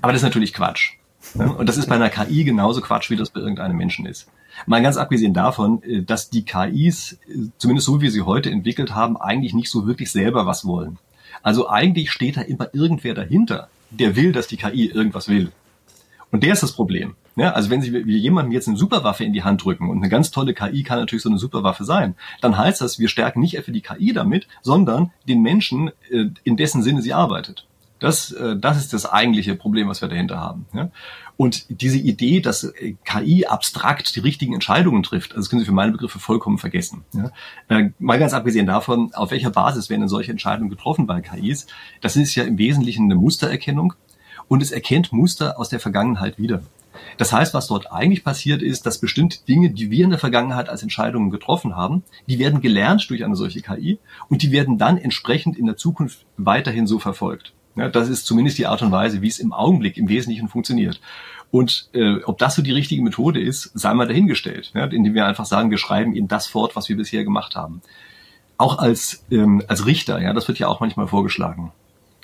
Aber 0.00 0.12
das 0.12 0.22
ist 0.22 0.24
natürlich 0.24 0.52
Quatsch. 0.52 0.94
Ja, 1.34 1.46
und 1.46 1.68
das 1.68 1.76
ist 1.76 1.88
bei 1.88 1.94
einer 1.94 2.10
KI 2.10 2.44
genauso 2.44 2.80
Quatsch, 2.80 3.10
wie 3.10 3.16
das 3.16 3.30
bei 3.30 3.40
irgendeinem 3.40 3.76
Menschen 3.76 4.06
ist. 4.06 4.26
Mal 4.66 4.82
ganz 4.82 4.96
abgesehen 4.96 5.32
davon, 5.34 5.82
äh, 5.82 6.02
dass 6.02 6.30
die 6.30 6.44
KIs, 6.44 7.12
äh, 7.12 7.48
zumindest 7.58 7.86
so 7.86 8.00
wie 8.00 8.10
sie 8.10 8.22
heute 8.22 8.50
entwickelt 8.50 8.94
haben, 8.94 9.16
eigentlich 9.16 9.54
nicht 9.54 9.70
so 9.70 9.86
wirklich 9.86 10.10
selber 10.10 10.46
was 10.46 10.64
wollen. 10.64 10.98
Also 11.42 11.68
eigentlich 11.68 12.10
steht 12.10 12.36
da 12.36 12.40
immer 12.40 12.74
irgendwer 12.74 13.14
dahinter, 13.14 13.68
der 13.90 14.16
will, 14.16 14.32
dass 14.32 14.46
die 14.46 14.56
KI 14.56 14.86
irgendwas 14.86 15.28
will. 15.28 15.52
Und 16.32 16.42
der 16.42 16.54
ist 16.54 16.62
das 16.62 16.72
Problem. 16.72 17.14
Ja, 17.36 17.52
also 17.52 17.70
wenn 17.70 17.82
Sie 17.82 17.90
jemandem 17.90 18.52
jetzt 18.52 18.66
eine 18.66 18.76
Superwaffe 18.76 19.22
in 19.22 19.32
die 19.32 19.44
Hand 19.44 19.64
drücken 19.64 19.88
und 19.88 19.98
eine 19.98 20.08
ganz 20.08 20.30
tolle 20.30 20.54
KI 20.54 20.82
kann 20.82 20.98
natürlich 20.98 21.22
so 21.22 21.28
eine 21.28 21.38
Superwaffe 21.38 21.84
sein, 21.84 22.16
dann 22.40 22.58
heißt 22.58 22.80
das, 22.80 22.98
wir 22.98 23.08
stärken 23.08 23.40
nicht 23.40 23.56
etwa 23.56 23.70
die 23.70 23.82
KI 23.82 24.12
damit, 24.12 24.48
sondern 24.62 25.12
den 25.28 25.42
Menschen, 25.42 25.90
äh, 26.10 26.24
in 26.42 26.56
dessen 26.56 26.82
Sinne 26.82 27.02
sie 27.02 27.12
arbeitet. 27.12 27.66
Das, 28.00 28.32
äh, 28.32 28.56
das 28.56 28.78
ist 28.78 28.92
das 28.94 29.06
eigentliche 29.06 29.54
Problem, 29.54 29.88
was 29.88 30.00
wir 30.00 30.08
dahinter 30.08 30.40
haben. 30.40 30.66
Ja? 30.74 30.90
Und 31.36 31.66
diese 31.68 31.98
Idee, 31.98 32.40
dass 32.40 32.64
äh, 32.64 32.94
KI 33.04 33.46
abstrakt 33.46 34.16
die 34.16 34.20
richtigen 34.20 34.54
Entscheidungen 34.54 35.02
trifft, 35.02 35.32
also 35.32 35.42
das 35.42 35.50
können 35.50 35.60
Sie 35.60 35.66
für 35.66 35.72
meine 35.72 35.92
Begriffe 35.92 36.18
vollkommen 36.18 36.58
vergessen. 36.58 37.04
Ja? 37.14 37.30
Mal 37.98 38.18
ganz 38.18 38.32
abgesehen 38.32 38.66
davon, 38.66 39.12
auf 39.14 39.30
welcher 39.30 39.50
Basis 39.50 39.90
werden 39.90 40.00
denn 40.00 40.08
solche 40.08 40.32
Entscheidungen 40.32 40.70
getroffen 40.70 41.06
bei 41.06 41.20
KIs? 41.20 41.66
Das 42.00 42.16
ist 42.16 42.34
ja 42.34 42.44
im 42.44 42.58
Wesentlichen 42.58 43.04
eine 43.04 43.16
Mustererkennung 43.16 43.94
und 44.48 44.62
es 44.62 44.70
erkennt 44.70 45.12
Muster 45.12 45.58
aus 45.58 45.68
der 45.68 45.80
Vergangenheit 45.80 46.38
wieder. 46.38 46.62
Das 47.16 47.32
heißt, 47.32 47.54
was 47.54 47.66
dort 47.66 47.92
eigentlich 47.92 48.24
passiert 48.24 48.62
ist, 48.62 48.86
dass 48.86 48.98
bestimmte 48.98 49.38
Dinge, 49.46 49.70
die 49.70 49.90
wir 49.90 50.04
in 50.04 50.10
der 50.10 50.18
Vergangenheit 50.18 50.68
als 50.68 50.82
Entscheidungen 50.82 51.30
getroffen 51.30 51.76
haben, 51.76 52.02
die 52.26 52.38
werden 52.38 52.60
gelernt 52.60 53.08
durch 53.08 53.24
eine 53.24 53.36
solche 53.36 53.60
KI 53.60 53.98
und 54.28 54.42
die 54.42 54.52
werden 54.52 54.78
dann 54.78 54.98
entsprechend 54.98 55.56
in 55.56 55.66
der 55.66 55.76
Zukunft 55.76 56.24
weiterhin 56.36 56.86
so 56.86 56.98
verfolgt. 56.98 57.52
Ja, 57.74 57.88
das 57.88 58.08
ist 58.08 58.26
zumindest 58.26 58.58
die 58.58 58.66
Art 58.66 58.82
und 58.82 58.92
Weise, 58.92 59.22
wie 59.22 59.28
es 59.28 59.38
im 59.38 59.52
Augenblick 59.52 59.96
im 59.96 60.08
Wesentlichen 60.08 60.48
funktioniert. 60.48 61.00
Und 61.50 61.88
äh, 61.92 62.16
ob 62.24 62.38
das 62.38 62.54
so 62.54 62.62
die 62.62 62.72
richtige 62.72 63.02
Methode 63.02 63.40
ist, 63.40 63.70
sei 63.74 63.92
mal 63.94 64.06
dahingestellt, 64.06 64.72
ja, 64.74 64.84
indem 64.84 65.14
wir 65.14 65.26
einfach 65.26 65.46
sagen, 65.46 65.70
wir 65.70 65.78
schreiben 65.78 66.14
eben 66.14 66.28
das 66.28 66.46
fort, 66.46 66.76
was 66.76 66.88
wir 66.88 66.96
bisher 66.96 67.24
gemacht 67.24 67.56
haben. 67.56 67.82
Auch 68.58 68.78
als, 68.78 69.24
ähm, 69.30 69.62
als 69.68 69.86
Richter, 69.86 70.20
ja, 70.20 70.32
das 70.32 70.48
wird 70.48 70.58
ja 70.58 70.68
auch 70.68 70.80
manchmal 70.80 71.08
vorgeschlagen. 71.08 71.72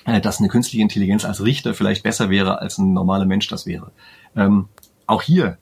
Äh, 0.09 0.21
dass 0.21 0.39
eine 0.39 0.47
künstliche 0.47 0.81
Intelligenz 0.81 1.23
als 1.23 1.43
Richter 1.43 1.73
vielleicht 1.73 2.03
besser 2.03 2.29
wäre, 2.29 2.59
als 2.59 2.77
ein 2.77 2.93
normaler 2.93 3.25
Mensch 3.25 3.47
das 3.47 3.65
wäre. 3.65 3.91
Ähm, 4.35 4.67
auch 5.05 5.21
hier, 5.21 5.57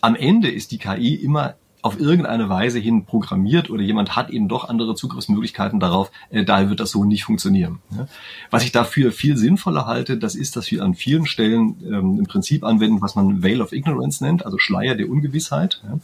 am 0.00 0.14
Ende 0.14 0.50
ist 0.50 0.70
die 0.70 0.78
KI 0.78 1.14
immer 1.14 1.54
auf 1.80 1.98
irgendeine 1.98 2.48
Weise 2.48 2.78
hin 2.78 3.04
programmiert 3.04 3.70
oder 3.70 3.82
jemand 3.82 4.16
hat 4.16 4.30
eben 4.30 4.48
doch 4.48 4.68
andere 4.68 4.94
Zugriffsmöglichkeiten 4.94 5.80
darauf, 5.80 6.10
äh, 6.30 6.44
daher 6.44 6.70
wird 6.70 6.80
das 6.80 6.90
so 6.90 7.04
nicht 7.04 7.24
funktionieren. 7.24 7.80
Ja. 7.96 8.08
Was 8.50 8.64
ich 8.64 8.72
dafür 8.72 9.12
viel 9.12 9.36
sinnvoller 9.36 9.86
halte, 9.86 10.16
das 10.16 10.34
ist, 10.34 10.56
dass 10.56 10.70
wir 10.70 10.82
an 10.82 10.94
vielen 10.94 11.26
Stellen 11.26 11.76
ähm, 11.84 12.18
im 12.18 12.26
Prinzip 12.26 12.64
anwenden, 12.64 13.00
was 13.00 13.14
man 13.14 13.42
Veil 13.42 13.60
of 13.60 13.72
Ignorance 13.72 14.22
nennt, 14.22 14.44
also 14.44 14.58
Schleier 14.58 14.94
der 14.96 15.08
Ungewissheit 15.08 15.80
ja, 15.84 15.98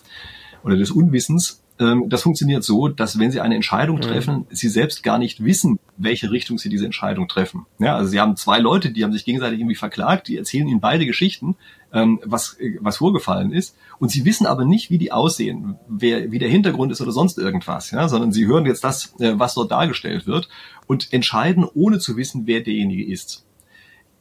oder 0.63 0.77
des 0.77 0.91
Unwissens. 0.91 1.61
Ähm, 1.81 2.09
das 2.09 2.23
funktioniert 2.23 2.63
so, 2.63 2.89
dass 2.89 3.19
wenn 3.19 3.33
Sie 3.33 3.41
eine 3.41 3.57
Entscheidung 3.57 3.97
mhm. 3.97 4.03
treffen, 4.03 4.35
mhm. 4.37 4.47
Sie 4.51 4.69
selbst 4.69 5.03
gar 5.03 5.19
nicht 5.19 5.43
wissen, 5.43 5.81
welche 5.97 6.31
Richtung 6.31 6.59
Sie 6.59 6.69
diese 6.69 6.85
Entscheidung 6.85 7.27
treffen. 7.27 7.67
Ja, 7.79 7.97
also 7.97 8.11
Sie 8.11 8.21
haben 8.21 8.37
zwei 8.37 8.59
Leute, 8.59 8.93
die 8.93 9.03
haben 9.03 9.13
sich 9.13 9.25
gegenseitig 9.25 9.59
irgendwie 9.59 9.75
verklagt, 9.75 10.29
die 10.29 10.37
erzählen 10.37 10.69
Ihnen 10.69 10.81
beide 10.81 11.05
Geschichten, 11.05 11.57
ähm, 11.93 12.21
was, 12.25 12.57
was 12.81 12.99
vorgefallen 12.99 13.53
ist, 13.53 13.77
und 13.99 14.11
Sie 14.11 14.25
wissen 14.25 14.47
aber 14.47 14.65
nicht, 14.65 14.91
wie 14.91 14.99
die 14.99 15.11
aussehen, 15.11 15.77
wer, 15.89 16.31
wie 16.31 16.39
der 16.39 16.49
Hintergrund 16.49 16.93
ist 16.93 17.01
oder 17.01 17.13
sonst 17.13 17.39
irgendwas, 17.39 17.91
ja, 17.91 18.09
sondern 18.09 18.31
Sie 18.31 18.47
hören 18.47 18.67
jetzt 18.67 18.85
das, 18.85 19.15
äh, 19.19 19.33
was 19.37 19.55
dort 19.55 19.73
dargestellt 19.73 20.29
wird 20.29 20.49
und 20.87 21.13
entscheiden, 21.13 21.65
ohne 21.75 21.99
zu 21.99 22.17
wissen, 22.17 22.47
wer 22.47 22.61
derjenige 22.61 23.05
ist. 23.05 23.45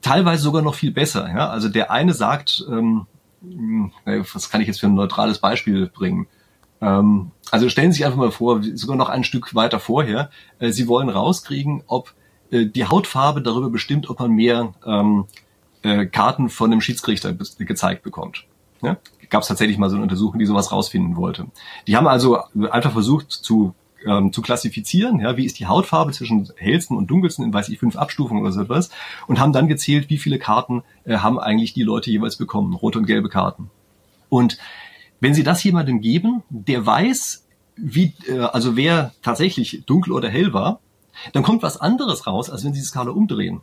Teilweise 0.01 0.43
sogar 0.43 0.63
noch 0.63 0.75
viel 0.75 0.91
besser. 0.91 1.29
Ja? 1.29 1.49
Also 1.49 1.69
der 1.69 1.91
eine 1.91 2.13
sagt, 2.13 2.65
ähm, 2.69 3.05
was 4.33 4.49
kann 4.49 4.61
ich 4.61 4.67
jetzt 4.67 4.79
für 4.79 4.87
ein 4.87 4.95
neutrales 4.95 5.39
Beispiel 5.39 5.87
bringen? 5.87 6.27
Ähm, 6.84 7.31
also 7.49 7.69
stellen 7.69 7.91
Sie 7.91 7.97
sich 7.97 8.05
einfach 8.05 8.17
mal 8.17 8.31
vor, 8.31 8.61
sogar 8.75 8.97
noch 8.97 9.09
ein 9.09 9.23
Stück 9.23 9.55
weiter 9.55 9.79
vorher, 9.79 10.29
äh, 10.59 10.71
Sie 10.71 10.88
wollen 10.88 11.09
rauskriegen, 11.09 11.84
ob 11.88 12.13
äh, 12.51 12.65
die 12.65 12.86
Hautfarbe 12.86 13.41
darüber 13.41 13.69
bestimmt, 13.69 14.09
ob 14.09 14.19
man 14.19 14.31
mehr 14.31 14.73
ähm, 14.86 15.25
äh, 15.81 16.05
Karten 16.05 16.49
von 16.49 16.71
einem 16.71 16.81
Schiedsrichter 16.81 17.34
gezeigt 17.34 18.03
bekommt. 18.03 18.45
Ja? 18.81 18.97
Gab 19.29 19.43
es 19.43 19.47
tatsächlich 19.47 19.77
mal 19.77 19.89
so 19.89 19.95
eine 19.95 20.03
Untersuchung, 20.03 20.39
die 20.39 20.45
sowas 20.45 20.71
rausfinden 20.71 21.15
wollte. 21.15 21.47
Die 21.88 21.95
haben 21.95 22.07
also 22.07 22.39
einfach 22.69 22.91
versucht 22.91 23.31
zu 23.31 23.73
ähm, 24.05 24.34
zu 24.34 24.41
klassifizieren, 24.41 25.21
ja, 25.21 25.38
wie 25.38 25.45
ist 25.45 25.59
die 25.59 25.67
Hautfarbe 25.67 26.11
zwischen 26.11 26.49
hellsten 26.57 26.97
und 26.97 27.07
dunkelsten 27.07 27.45
in, 27.45 27.53
weiß 27.53 27.69
ich, 27.69 27.79
fünf 27.79 27.95
Abstufungen 27.95 28.43
oder 28.43 28.51
so 28.51 28.61
etwas 28.61 28.89
und 29.27 29.39
haben 29.39 29.53
dann 29.53 29.69
gezählt, 29.69 30.09
wie 30.09 30.17
viele 30.17 30.39
Karten 30.39 30.84
äh, 31.05 31.19
haben 31.19 31.39
eigentlich 31.39 31.73
die 31.73 31.84
Leute 31.84 32.11
jeweils 32.11 32.36
bekommen, 32.36 32.73
rote 32.73 32.99
und 32.99 33.05
gelbe 33.05 33.29
Karten. 33.29 33.69
Und 34.27 34.57
wenn 35.24 35.34
Sie 35.34 35.43
das 35.43 35.63
jemandem 35.63 36.01
geben, 36.01 36.43
der 36.49 36.86
weiß, 36.86 37.45
wie, 37.78 38.13
äh, 38.28 38.39
also 38.39 38.76
wer 38.76 39.13
tatsächlich 39.21 39.84
dunkel 39.86 40.11
oder 40.11 40.28
hell 40.28 40.51
war, 40.51 40.82
dann 41.32 41.43
kommt 41.43 41.63
was 41.63 41.80
anderes 41.80 42.28
raus, 42.28 42.49
als 42.49 42.65
wenn 42.65 42.74
Sie 42.74 42.82
die 42.82 42.86
Skala 42.86 43.11
umdrehen. 43.11 43.61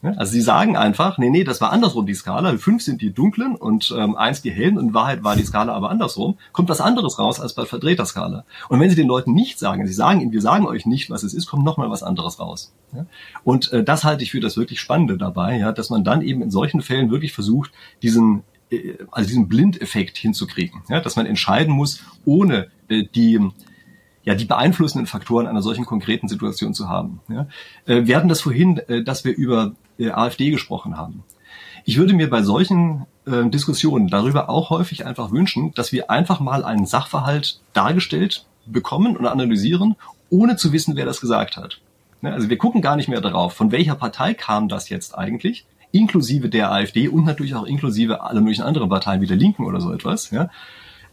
Also 0.00 0.30
sie 0.30 0.40
sagen 0.40 0.76
einfach, 0.76 1.18
nee, 1.18 1.28
nee, 1.28 1.42
das 1.42 1.60
war 1.60 1.72
andersrum 1.72 2.06
die 2.06 2.14
Skala. 2.14 2.56
Fünf 2.58 2.84
sind 2.84 3.02
die 3.02 3.12
dunklen 3.12 3.56
und 3.56 3.92
ähm, 3.98 4.14
eins 4.14 4.42
die 4.42 4.52
hellen 4.52 4.78
und 4.78 4.88
in 4.88 4.94
Wahrheit 4.94 5.24
war 5.24 5.34
die 5.34 5.42
Skala 5.42 5.74
aber 5.74 5.90
andersrum. 5.90 6.38
Kommt 6.52 6.68
was 6.68 6.80
anderes 6.80 7.18
raus 7.18 7.40
als 7.40 7.54
bei 7.54 7.66
verdrehter 7.66 8.06
Skala. 8.06 8.44
Und 8.68 8.78
wenn 8.78 8.90
sie 8.90 8.94
den 8.94 9.08
Leuten 9.08 9.34
nicht 9.34 9.58
sagen, 9.58 9.84
sie 9.88 9.92
sagen 9.92 10.20
ihnen, 10.20 10.30
wir 10.30 10.40
sagen 10.40 10.68
euch 10.68 10.86
nicht, 10.86 11.10
was 11.10 11.24
es 11.24 11.34
ist, 11.34 11.48
kommt 11.48 11.64
nochmal 11.64 11.90
was 11.90 12.04
anderes 12.04 12.38
raus. 12.38 12.72
Ja? 12.94 13.06
Und 13.42 13.72
äh, 13.72 13.82
das 13.82 14.04
halte 14.04 14.22
ich 14.22 14.30
für 14.30 14.38
das 14.38 14.56
wirklich 14.56 14.78
Spannende 14.78 15.18
dabei, 15.18 15.58
ja, 15.58 15.72
dass 15.72 15.90
man 15.90 16.04
dann 16.04 16.22
eben 16.22 16.42
in 16.42 16.52
solchen 16.52 16.80
Fällen 16.80 17.10
wirklich 17.10 17.32
versucht, 17.32 17.72
diesen 18.00 18.44
also 19.10 19.28
diesen 19.28 19.48
Blindeffekt 19.48 20.18
hinzukriegen, 20.18 20.82
ja, 20.88 21.00
dass 21.00 21.16
man 21.16 21.26
entscheiden 21.26 21.74
muss, 21.74 22.02
ohne 22.24 22.70
äh, 22.88 23.04
die 23.14 23.40
ja, 24.24 24.34
die 24.34 24.44
beeinflussenden 24.44 25.06
Faktoren 25.06 25.46
einer 25.46 25.62
solchen 25.62 25.86
konkreten 25.86 26.28
Situation 26.28 26.74
zu 26.74 26.88
haben. 26.88 27.20
Ja. 27.28 27.46
Äh, 27.86 28.04
wir 28.04 28.16
hatten 28.16 28.28
das 28.28 28.42
vorhin, 28.42 28.76
äh, 28.88 29.02
dass 29.02 29.24
wir 29.24 29.34
über 29.34 29.72
äh, 29.98 30.10
AfD 30.10 30.50
gesprochen 30.50 30.98
haben. 30.98 31.22
Ich 31.86 31.96
würde 31.96 32.12
mir 32.12 32.28
bei 32.28 32.42
solchen 32.42 33.06
äh, 33.26 33.48
Diskussionen 33.48 34.08
darüber 34.08 34.50
auch 34.50 34.68
häufig 34.68 35.06
einfach 35.06 35.30
wünschen, 35.30 35.72
dass 35.74 35.92
wir 35.92 36.10
einfach 36.10 36.40
mal 36.40 36.62
einen 36.62 36.84
Sachverhalt 36.84 37.60
dargestellt 37.72 38.44
bekommen 38.66 39.16
und 39.16 39.26
analysieren, 39.26 39.96
ohne 40.28 40.56
zu 40.56 40.72
wissen, 40.72 40.96
wer 40.96 41.06
das 41.06 41.22
gesagt 41.22 41.56
hat. 41.56 41.80
Also 42.20 42.50
wir 42.50 42.58
gucken 42.58 42.82
gar 42.82 42.96
nicht 42.96 43.08
mehr 43.08 43.22
darauf, 43.22 43.54
von 43.54 43.72
welcher 43.72 43.94
Partei 43.94 44.34
kam 44.34 44.68
das 44.68 44.90
jetzt 44.90 45.16
eigentlich, 45.16 45.64
inklusive 45.92 46.48
der 46.48 46.72
AfD 46.72 47.08
und 47.08 47.24
natürlich 47.24 47.54
auch 47.54 47.64
inklusive 47.64 48.22
aller 48.22 48.40
möglichen 48.40 48.62
anderen 48.62 48.88
Parteien 48.88 49.20
wie 49.20 49.26
der 49.26 49.36
Linken 49.36 49.64
oder 49.64 49.80
so 49.80 49.92
etwas. 49.92 50.30
Ja. 50.30 50.50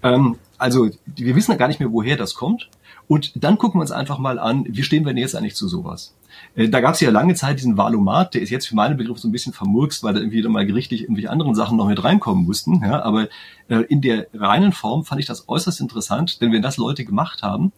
Ähm, 0.04 0.38
also 0.58 0.90
wir 1.06 1.36
wissen 1.36 1.52
ja 1.52 1.58
gar 1.58 1.68
nicht 1.68 1.80
mehr, 1.80 1.92
woher 1.92 2.18
das 2.18 2.36
kommt. 2.36 2.70
Und 3.08 3.32
dann 3.36 3.58
gucken 3.58 3.80
wir 3.80 3.82
uns 3.82 3.92
einfach 3.92 4.18
mal 4.18 4.40
an, 4.40 4.66
wie 4.68 4.84
stehen 4.84 5.06
wir 5.06 5.14
denn 5.14 5.22
jetzt 5.22 5.36
eigentlich 5.36 5.56
zu 5.56 5.68
sowas? 5.68 6.16
Äh, 6.56 6.70
da 6.70 6.82
gab 6.82 6.96
es 6.96 7.02
ja 7.02 7.12
lange 7.12 7.36
Zeit 7.36 7.60
diesen 7.60 7.78
Valomat, 7.78 8.34
der 8.34 8.42
ist 8.42 8.50
jetzt 8.50 8.68
für 8.68 8.76
meinen 8.76 8.98
Begriff 8.98 9.20
so 9.20 9.28
ein 9.28 9.32
bisschen 9.32 9.54
vermurkst, 9.54 10.04
weil 10.04 10.14
da 10.14 10.20
irgendwie 10.20 10.42
dann 10.42 10.52
mal 10.52 10.66
gerichtlich 10.66 11.02
irgendwelche 11.02 11.30
anderen 11.30 11.56
Sachen 11.56 11.78
noch 11.78 11.88
mit 11.88 12.04
reinkommen 12.04 12.46
mussten. 12.46 12.82
Ja, 12.84 13.04
aber 13.04 13.28
äh, 13.68 13.82
in 13.90 14.02
der 14.02 14.28
reinen 14.34 14.72
Form 14.72 15.06
fand 15.06 15.22
ich 15.22 15.28
das 15.28 15.48
äußerst 15.48 15.82
interessant, 15.82 16.42
denn 16.42 16.52
wenn 16.52 16.62
das 16.62 16.78
Leute 16.78 17.06
gemacht 17.06 17.44
haben, 17.44 17.72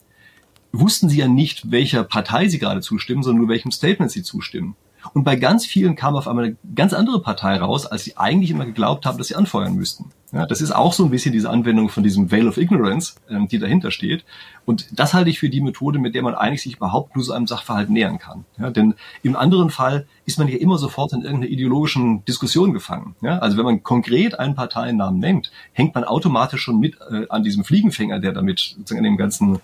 wussten 0.71 1.09
sie 1.09 1.17
ja 1.17 1.27
nicht, 1.27 1.71
welcher 1.71 2.03
Partei 2.03 2.47
sie 2.47 2.59
gerade 2.59 2.81
zustimmen, 2.81 3.23
sondern 3.23 3.39
nur 3.41 3.49
welchem 3.49 3.71
Statement 3.71 4.11
sie 4.11 4.23
zustimmen. 4.23 4.75
Und 5.13 5.23
bei 5.23 5.35
ganz 5.35 5.65
vielen 5.65 5.95
kam 5.95 6.15
auf 6.15 6.27
einmal 6.27 6.45
eine 6.45 6.55
ganz 6.75 6.93
andere 6.93 7.21
Partei 7.21 7.57
raus, 7.57 7.85
als 7.85 8.03
sie 8.03 8.17
eigentlich 8.17 8.51
immer 8.51 8.65
geglaubt 8.65 9.05
haben, 9.05 9.17
dass 9.17 9.27
sie 9.27 9.35
anfeuern 9.35 9.75
müssten. 9.75 10.11
Ja, 10.33 10.45
das 10.45 10.59
ist 10.59 10.71
auch 10.71 10.91
so 10.91 11.05
ein 11.05 11.09
bisschen 11.09 11.31
diese 11.31 11.49
Anwendung 11.49 11.87
von 11.87 12.03
diesem 12.03 12.31
Veil 12.31 12.49
of 12.49 12.57
Ignorance, 12.57 13.13
ähm, 13.29 13.47
die 13.47 13.59
dahinter 13.59 13.91
steht. 13.91 14.25
Und 14.65 14.87
das 14.91 15.13
halte 15.13 15.29
ich 15.29 15.39
für 15.39 15.49
die 15.49 15.61
Methode, 15.61 15.99
mit 15.99 16.15
der 16.15 16.21
man 16.21 16.35
eigentlich 16.35 16.63
sich 16.63 16.75
überhaupt 16.75 17.15
nur 17.15 17.23
so 17.23 17.31
einem 17.31 17.47
Sachverhalt 17.47 17.89
nähern 17.89 18.19
kann. 18.19 18.43
Ja, 18.59 18.69
denn 18.69 18.95
im 19.23 19.37
anderen 19.37 19.69
Fall 19.69 20.05
ist 20.25 20.37
man 20.37 20.49
ja 20.49 20.57
immer 20.57 20.77
sofort 20.77 21.13
in 21.13 21.21
irgendeiner 21.21 21.49
ideologischen 21.49 22.25
Diskussion 22.25 22.73
gefangen. 22.73 23.15
Ja, 23.21 23.39
also 23.39 23.55
wenn 23.57 23.63
man 23.63 23.83
konkret 23.83 24.37
einen 24.37 24.55
Parteiennamen 24.55 25.19
nennt, 25.19 25.51
hängt 25.71 25.95
man 25.95 26.03
automatisch 26.03 26.61
schon 26.61 26.79
mit 26.79 26.97
äh, 27.09 27.25
an 27.29 27.43
diesem 27.43 27.63
Fliegenfänger, 27.63 28.19
der 28.19 28.33
damit 28.33 28.59
sozusagen 28.59 28.99
an 28.99 29.11
dem 29.11 29.17
ganzen 29.17 29.59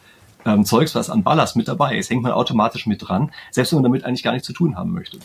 ähm, 0.46 0.66
Zeugs, 0.66 0.96
was 0.96 1.10
an 1.10 1.24
Ballast 1.24 1.56
mit 1.56 1.68
dabei 1.68 1.98
ist, 1.98 2.10
hängt 2.10 2.24
man 2.24 2.32
automatisch 2.32 2.86
mit 2.86 3.08
dran, 3.08 3.32
selbst 3.52 3.72
wenn 3.72 3.78
man 3.78 3.84
damit 3.84 4.06
eigentlich 4.06 4.24
gar 4.24 4.34
nichts 4.34 4.48
zu 4.48 4.54
tun 4.54 4.76
haben 4.78 4.92
möchte. 4.92 5.18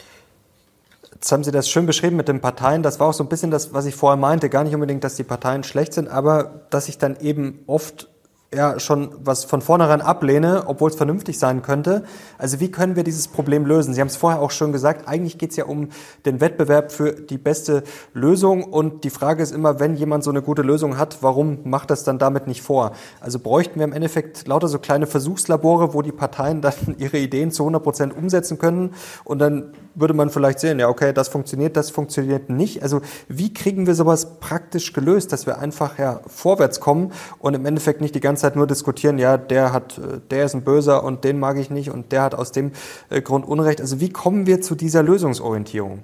Jetzt 1.12 1.32
haben 1.32 1.42
Sie 1.42 1.50
das 1.50 1.68
schön 1.68 1.86
beschrieben 1.86 2.16
mit 2.16 2.28
den 2.28 2.40
Parteien. 2.40 2.84
Das 2.84 3.00
war 3.00 3.08
auch 3.08 3.12
so 3.12 3.24
ein 3.24 3.28
bisschen 3.28 3.50
das, 3.50 3.72
was 3.72 3.86
ich 3.86 3.96
vorher 3.96 4.16
meinte. 4.16 4.48
Gar 4.48 4.62
nicht 4.62 4.74
unbedingt, 4.74 5.02
dass 5.02 5.16
die 5.16 5.24
Parteien 5.24 5.64
schlecht 5.64 5.92
sind, 5.92 6.08
aber 6.08 6.62
dass 6.70 6.88
ich 6.88 6.98
dann 6.98 7.16
eben 7.18 7.58
oft 7.66 8.08
ja 8.55 8.80
schon 8.80 9.11
was 9.22 9.44
von 9.44 9.61
vornherein 9.61 10.01
ablehne, 10.01 10.64
obwohl 10.66 10.88
es 10.88 10.96
vernünftig 10.96 11.38
sein 11.38 11.61
könnte. 11.61 12.05
Also 12.38 12.61
wie 12.61 12.70
können 12.70 12.96
wir 12.96 13.05
dieses 13.05 13.28
Problem 13.28 13.66
lösen? 13.66 13.92
Sie 13.92 14.01
haben 14.01 14.09
es 14.09 14.16
vorher 14.16 14.40
auch 14.40 14.51
schon 14.51 14.72
gesagt, 14.72 15.07
eigentlich 15.07 15.36
geht 15.36 15.51
es 15.51 15.57
ja 15.57 15.66
um 15.66 15.90
den 16.24 16.40
Wettbewerb 16.40 16.90
für 16.90 17.12
die 17.12 17.36
beste 17.36 17.82
Lösung 18.14 18.64
und 18.64 19.05
die 19.05 19.11
Frage 19.11 19.42
ist 19.42 19.53
immer, 19.53 19.80
wenn 19.80 19.96
jemand 19.96 20.24
so 20.24 20.30
eine 20.30 20.40
gute 20.40 20.62
Lösung 20.62 20.96
hat, 20.96 21.18
warum 21.20 21.59
macht 21.64 21.90
das 21.90 22.05
dann 22.05 22.18
damit 22.18 22.46
nicht 22.46 22.62
vor? 22.62 22.92
Also 23.20 23.38
bräuchten 23.38 23.80
wir 23.80 23.84
im 23.84 23.92
Endeffekt 23.92 24.49
lauter 24.49 24.68
so 24.68 24.78
kleine 24.78 25.07
Versuchslabore, 25.07 25.92
wo 25.92 26.01
die 26.01 26.12
Parteien 26.12 26.61
dann 26.62 26.74
ihre 26.96 27.18
Ideen 27.18 27.51
zu 27.51 27.64
100 27.64 27.82
Prozent 27.82 28.16
umsetzen 28.16 28.59
können 28.59 28.94
und 29.24 29.40
dann 29.40 29.74
würde 30.01 30.14
man 30.14 30.30
vielleicht 30.30 30.61
sehen, 30.61 30.78
ja 30.78 30.88
okay, 30.88 31.12
das 31.12 31.28
funktioniert, 31.28 31.76
das 31.76 31.90
funktioniert 31.90 32.51
nicht. 32.51 32.82
Also 32.82 33.01
wie 33.28 33.53
kriegen 33.53 33.86
wir 33.86 33.94
sowas 33.94 34.38
praktisch 34.40 34.92
gelöst, 34.92 35.32
dass 35.32 35.46
wir 35.46 35.59
einfach 35.59 35.99
ja 35.99 36.20
vorwärts 36.26 36.80
kommen 36.80 37.12
und 37.38 37.55
im 37.55 37.66
Endeffekt 37.66 38.01
nicht 38.01 38.14
die 38.14 38.20
ganze 38.20 38.42
Zeit 38.42 38.57
nur 38.57 38.66
diskutieren, 38.66 39.18
ja, 39.18 39.36
der 39.36 39.72
hat, 39.72 39.99
äh, 39.99 40.20
der 40.30 40.44
ist 40.44 40.55
ein 40.55 40.64
Böser 40.64 41.05
und 41.05 41.24
den 41.24 41.38
mag 41.38 41.59
ich 41.59 41.70
nicht 41.70 41.90
und 41.90 42.12
der 42.12 42.22
hat 42.22 42.34
aus 42.34 42.53
dem 42.53 42.72
äh, 43.11 43.20
Grund 43.20 43.46
Unrecht. 43.46 43.80
Also 43.80 44.01
wie 44.01 44.11
kommen 44.11 44.46
wir 44.46 44.61
zu 44.61 44.74
dieser 44.74 45.03
Lösungsorientierung? 45.03 46.03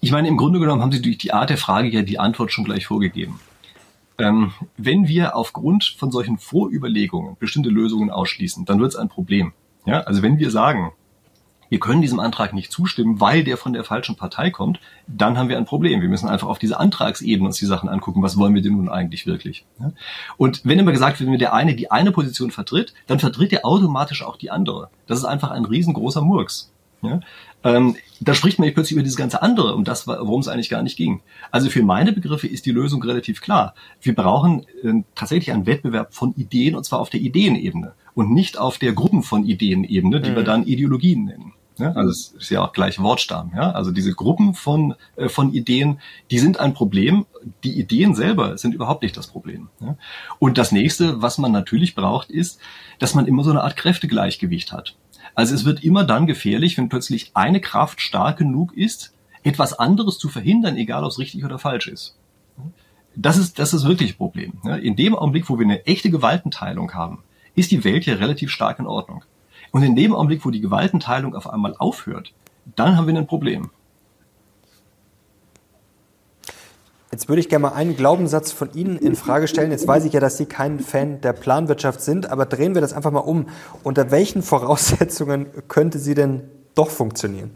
Ich 0.00 0.12
meine, 0.12 0.28
im 0.28 0.36
Grunde 0.36 0.58
genommen 0.58 0.82
haben 0.82 0.92
Sie 0.92 1.00
durch 1.00 1.16
die 1.16 1.32
Art 1.32 1.48
der 1.48 1.56
Frage 1.56 1.88
ja 1.88 2.02
die 2.02 2.18
Antwort 2.18 2.52
schon 2.52 2.64
gleich 2.64 2.86
vorgegeben. 2.86 3.40
Ähm, 4.18 4.52
wenn 4.76 5.08
wir 5.08 5.34
aufgrund 5.34 5.96
von 5.98 6.10
solchen 6.10 6.38
Vorüberlegungen 6.38 7.36
bestimmte 7.38 7.70
Lösungen 7.70 8.10
ausschließen, 8.10 8.64
dann 8.64 8.80
wird 8.80 8.92
es 8.92 8.96
ein 8.96 9.08
Problem. 9.08 9.52
Ja, 9.86 10.00
also 10.00 10.22
wenn 10.22 10.38
wir 10.38 10.50
sagen, 10.50 10.92
wir 11.68 11.80
können 11.80 12.02
diesem 12.02 12.20
Antrag 12.20 12.52
nicht 12.52 12.72
zustimmen, 12.72 13.20
weil 13.20 13.44
der 13.44 13.56
von 13.56 13.72
der 13.72 13.84
falschen 13.84 14.16
Partei 14.16 14.50
kommt, 14.50 14.80
dann 15.06 15.38
haben 15.38 15.48
wir 15.48 15.56
ein 15.56 15.64
Problem. 15.64 16.00
Wir 16.00 16.08
müssen 16.08 16.28
einfach 16.28 16.48
auf 16.48 16.58
diese 16.58 16.78
Antragsebene 16.78 17.46
uns 17.46 17.58
die 17.58 17.66
Sachen 17.66 17.88
angucken, 17.88 18.22
was 18.22 18.36
wollen 18.36 18.54
wir 18.54 18.62
denn 18.62 18.76
nun 18.76 18.88
eigentlich 18.88 19.26
wirklich. 19.26 19.64
Und 20.36 20.60
wenn 20.64 20.78
immer 20.78 20.92
gesagt 20.92 21.20
wird, 21.20 21.30
wenn 21.30 21.38
der 21.38 21.54
eine 21.54 21.74
die 21.74 21.90
eine 21.90 22.12
Position 22.12 22.50
vertritt, 22.50 22.94
dann 23.06 23.18
vertritt 23.18 23.52
er 23.52 23.64
automatisch 23.64 24.22
auch 24.22 24.36
die 24.36 24.50
andere. 24.50 24.90
Das 25.06 25.18
ist 25.18 25.24
einfach 25.24 25.50
ein 25.50 25.64
riesengroßer 25.64 26.22
Murks. 26.22 26.70
Ja? 27.02 27.20
Ähm, 27.64 27.96
da 28.20 28.34
spricht 28.34 28.58
man 28.58 28.72
plötzlich 28.72 28.92
über 28.92 29.02
dieses 29.02 29.16
ganze 29.16 29.40
andere, 29.42 29.74
um 29.74 29.84
das, 29.84 30.06
worum 30.06 30.40
es 30.40 30.48
eigentlich 30.48 30.68
gar 30.68 30.82
nicht 30.82 30.96
ging. 30.96 31.22
Also 31.50 31.70
für 31.70 31.82
meine 31.82 32.12
Begriffe 32.12 32.46
ist 32.46 32.66
die 32.66 32.70
Lösung 32.70 33.02
relativ 33.02 33.40
klar. 33.40 33.74
Wir 34.02 34.14
brauchen 34.14 34.66
äh, 34.82 35.02
tatsächlich 35.14 35.52
einen 35.52 35.66
Wettbewerb 35.66 36.14
von 36.14 36.34
Ideen 36.34 36.76
und 36.76 36.84
zwar 36.84 37.00
auf 37.00 37.10
der 37.10 37.20
Ideenebene 37.20 37.94
und 38.14 38.30
nicht 38.30 38.58
auf 38.58 38.78
der 38.78 38.92
Gruppen 38.92 39.22
von 39.22 39.44
Ideenebene, 39.44 40.20
die 40.20 40.30
mhm. 40.30 40.36
wir 40.36 40.44
dann 40.44 40.66
Ideologien 40.66 41.24
nennen. 41.24 41.53
Ja, 41.76 41.92
also 41.92 42.10
es 42.10 42.34
ist 42.38 42.50
ja 42.50 42.62
auch 42.62 42.72
gleich 42.72 43.00
Wortstamm. 43.00 43.52
Ja? 43.54 43.72
Also 43.72 43.90
diese 43.90 44.14
Gruppen 44.14 44.54
von, 44.54 44.94
äh, 45.16 45.28
von 45.28 45.52
Ideen, 45.52 45.98
die 46.30 46.38
sind 46.38 46.60
ein 46.60 46.72
Problem. 46.72 47.26
Die 47.64 47.78
Ideen 47.78 48.14
selber 48.14 48.56
sind 48.58 48.74
überhaupt 48.74 49.02
nicht 49.02 49.16
das 49.16 49.26
Problem. 49.26 49.68
Ja? 49.80 49.96
Und 50.38 50.56
das 50.56 50.70
nächste, 50.70 51.20
was 51.20 51.38
man 51.38 51.50
natürlich 51.50 51.94
braucht, 51.94 52.30
ist, 52.30 52.60
dass 53.00 53.14
man 53.14 53.26
immer 53.26 53.42
so 53.42 53.50
eine 53.50 53.64
Art 53.64 53.76
Kräftegleichgewicht 53.76 54.72
hat. 54.72 54.94
Also 55.34 55.54
es 55.54 55.64
wird 55.64 55.82
immer 55.82 56.04
dann 56.04 56.26
gefährlich, 56.26 56.78
wenn 56.78 56.88
plötzlich 56.88 57.32
eine 57.34 57.60
Kraft 57.60 58.00
stark 58.00 58.38
genug 58.38 58.76
ist, 58.76 59.12
etwas 59.42 59.72
anderes 59.72 60.18
zu 60.18 60.28
verhindern, 60.28 60.76
egal 60.76 61.02
ob 61.02 61.10
es 61.10 61.18
richtig 61.18 61.44
oder 61.44 61.58
falsch 61.58 61.88
ist. 61.88 62.16
Das 63.16 63.36
ist, 63.36 63.58
das 63.58 63.74
ist 63.74 63.84
wirklich 63.84 64.14
ein 64.14 64.16
Problem. 64.16 64.54
In 64.82 64.96
dem 64.96 65.14
Augenblick, 65.14 65.48
wo 65.48 65.58
wir 65.58 65.64
eine 65.64 65.86
echte 65.86 66.10
Gewaltenteilung 66.10 66.94
haben, 66.94 67.22
ist 67.54 67.70
die 67.70 67.84
Welt 67.84 68.06
ja 68.06 68.14
relativ 68.14 68.50
stark 68.50 68.78
in 68.78 68.86
Ordnung. 68.86 69.24
Und 69.74 69.82
in 69.82 69.96
dem 69.96 70.14
Augenblick, 70.14 70.46
wo 70.46 70.50
die 70.50 70.60
Gewaltenteilung 70.60 71.34
auf 71.34 71.52
einmal 71.52 71.74
aufhört, 71.76 72.32
dann 72.76 72.96
haben 72.96 73.08
wir 73.08 73.16
ein 73.16 73.26
Problem. 73.26 73.70
Jetzt 77.10 77.28
würde 77.28 77.40
ich 77.40 77.48
gerne 77.48 77.62
mal 77.62 77.72
einen 77.72 77.96
Glaubenssatz 77.96 78.52
von 78.52 78.72
Ihnen 78.74 78.96
in 78.98 79.16
Frage 79.16 79.48
stellen. 79.48 79.72
Jetzt 79.72 79.88
weiß 79.88 80.04
ich 80.04 80.12
ja, 80.12 80.20
dass 80.20 80.36
Sie 80.36 80.46
kein 80.46 80.78
Fan 80.78 81.20
der 81.22 81.32
Planwirtschaft 81.32 82.02
sind, 82.02 82.30
aber 82.30 82.46
drehen 82.46 82.74
wir 82.74 82.82
das 82.82 82.92
einfach 82.92 83.10
mal 83.10 83.18
um. 83.18 83.48
Unter 83.82 84.12
welchen 84.12 84.44
Voraussetzungen 84.44 85.48
könnte 85.66 85.98
sie 85.98 86.14
denn 86.14 86.42
doch 86.76 86.90
funktionieren? 86.90 87.50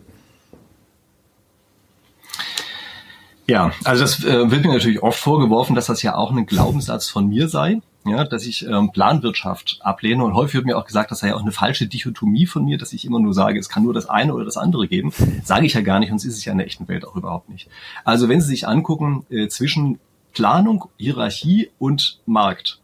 Ja, 3.47 3.71
also 3.85 4.03
das 4.03 4.25
äh, 4.25 4.51
wird 4.51 4.65
mir 4.65 4.73
natürlich 4.73 5.05
oft 5.05 5.21
vorgeworfen, 5.21 5.77
dass 5.77 5.87
das 5.87 6.03
ja 6.03 6.17
auch 6.17 6.33
ein 6.33 6.47
Glaubenssatz 6.47 7.09
von 7.09 7.29
mir 7.29 7.49
sei, 7.49 7.81
ja, 8.07 8.25
dass 8.25 8.47
ich 8.47 8.67
ähm, 8.67 8.91
Planwirtschaft 8.93 9.79
ablehne. 9.81 10.25
Und 10.25 10.35
häufig 10.35 10.55
wird 10.55 10.67
mir 10.67 10.77
auch 10.77 10.87
gesagt, 10.87 11.11
das 11.11 11.21
sei 11.21 11.29
ja 11.29 11.35
auch 11.35 11.43
eine 11.43 11.53
falsche 11.53 11.87
Dichotomie 11.87 12.47
von 12.47 12.65
mir, 12.65 12.79
dass 12.79 12.93
ich 12.93 13.05
immer 13.05 13.21
nur 13.21 13.35
sage, 13.35 13.59
es 13.59 13.69
kann 13.69 13.83
nur 13.83 13.95
das 13.95 14.09
eine 14.09 14.35
oder 14.35 14.45
das 14.45 14.57
andere 14.57 14.89
geben. 14.89 15.13
Sage 15.45 15.67
ich 15.67 15.75
ja 15.75 15.81
gar 15.81 15.99
nicht, 15.99 16.13
es 16.13 16.25
ist 16.25 16.39
es 16.39 16.45
ja 16.45 16.53
in 16.53 16.59
der 16.59 16.67
echten 16.67 16.89
Welt 16.89 17.07
auch 17.07 17.17
überhaupt 17.17 17.49
nicht. 17.49 17.69
Also 18.05 18.29
wenn 18.29 18.41
Sie 18.41 18.49
sich 18.49 18.67
angucken 18.67 19.27
äh, 19.31 19.49
zwischen 19.49 19.99
Planung, 20.33 20.89
Hierarchie 20.97 21.71
und 21.79 22.21
Markt, 22.27 22.81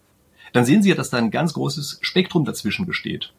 dann 0.52 0.64
sehen 0.64 0.82
Sie 0.82 0.90
ja, 0.90 0.94
dass 0.94 1.10
da 1.10 1.18
ein 1.18 1.30
ganz 1.30 1.54
großes 1.54 1.98
Spektrum 2.00 2.44
dazwischen 2.44 2.86
besteht. 2.86 3.32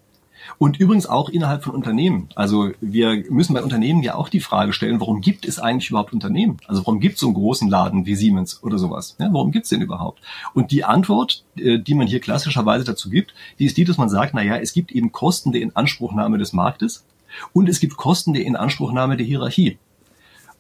Und 0.57 0.79
übrigens 0.79 1.05
auch 1.05 1.29
innerhalb 1.29 1.63
von 1.63 1.73
Unternehmen. 1.73 2.29
Also 2.35 2.71
wir 2.81 3.23
müssen 3.29 3.53
bei 3.53 3.63
Unternehmen 3.63 4.03
ja 4.03 4.15
auch 4.15 4.29
die 4.29 4.39
Frage 4.39 4.73
stellen, 4.73 4.99
warum 4.99 5.21
gibt 5.21 5.45
es 5.45 5.59
eigentlich 5.59 5.89
überhaupt 5.89 6.13
Unternehmen? 6.13 6.57
Also 6.67 6.81
warum 6.85 6.99
gibt 6.99 7.15
es 7.15 7.21
so 7.21 7.27
einen 7.27 7.35
großen 7.35 7.69
Laden 7.69 8.05
wie 8.05 8.15
Siemens 8.15 8.63
oder 8.63 8.77
sowas? 8.77 9.15
Ja, 9.19 9.31
warum 9.31 9.51
gibt 9.51 9.65
es 9.65 9.69
den 9.69 9.81
überhaupt? 9.81 10.21
Und 10.53 10.71
die 10.71 10.83
Antwort, 10.83 11.43
äh, 11.57 11.79
die 11.79 11.93
man 11.93 12.07
hier 12.07 12.19
klassischerweise 12.19 12.85
dazu 12.85 13.09
gibt, 13.09 13.33
die 13.59 13.65
ist 13.65 13.77
die, 13.77 13.85
dass 13.85 13.97
man 13.97 14.09
sagt, 14.09 14.33
na 14.33 14.43
ja, 14.43 14.57
es 14.57 14.73
gibt 14.73 14.91
eben 14.91 15.11
Kosten 15.11 15.51
der 15.51 15.61
Inanspruchnahme 15.61 16.37
des 16.37 16.53
Marktes 16.53 17.05
und 17.53 17.69
es 17.69 17.79
gibt 17.79 17.97
Kosten 17.97 18.33
der 18.33 18.45
Inanspruchnahme 18.45 19.17
der 19.17 19.25
Hierarchie. 19.25 19.77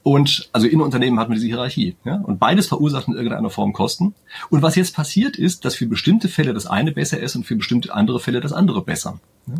Und 0.07 0.49
also 0.53 0.67
in 0.67 0.81
Unternehmen 0.81 1.19
hat 1.19 1.29
man 1.29 1.35
diese 1.35 1.47
Hierarchie. 1.47 1.95
Ja? 2.05 2.17
Und 2.17 2.37
beides 2.37 2.67
verursacht 2.67 3.07
in 3.07 3.15
irgendeiner 3.15 3.49
Form 3.49 3.73
Kosten. 3.73 4.13
Und 4.51 4.61
was 4.61 4.75
jetzt 4.75 4.95
passiert 4.95 5.35
ist, 5.35 5.65
dass 5.65 5.73
für 5.73 5.87
bestimmte 5.87 6.29
Fälle 6.29 6.53
das 6.53 6.67
eine 6.67 6.91
besser 6.91 7.19
ist 7.19 7.35
und 7.35 7.43
für 7.43 7.55
bestimmte 7.55 7.91
andere 7.91 8.19
Fälle 8.19 8.39
das 8.39 8.53
andere 8.53 8.83
besser. 8.83 9.19
Ja? 9.47 9.55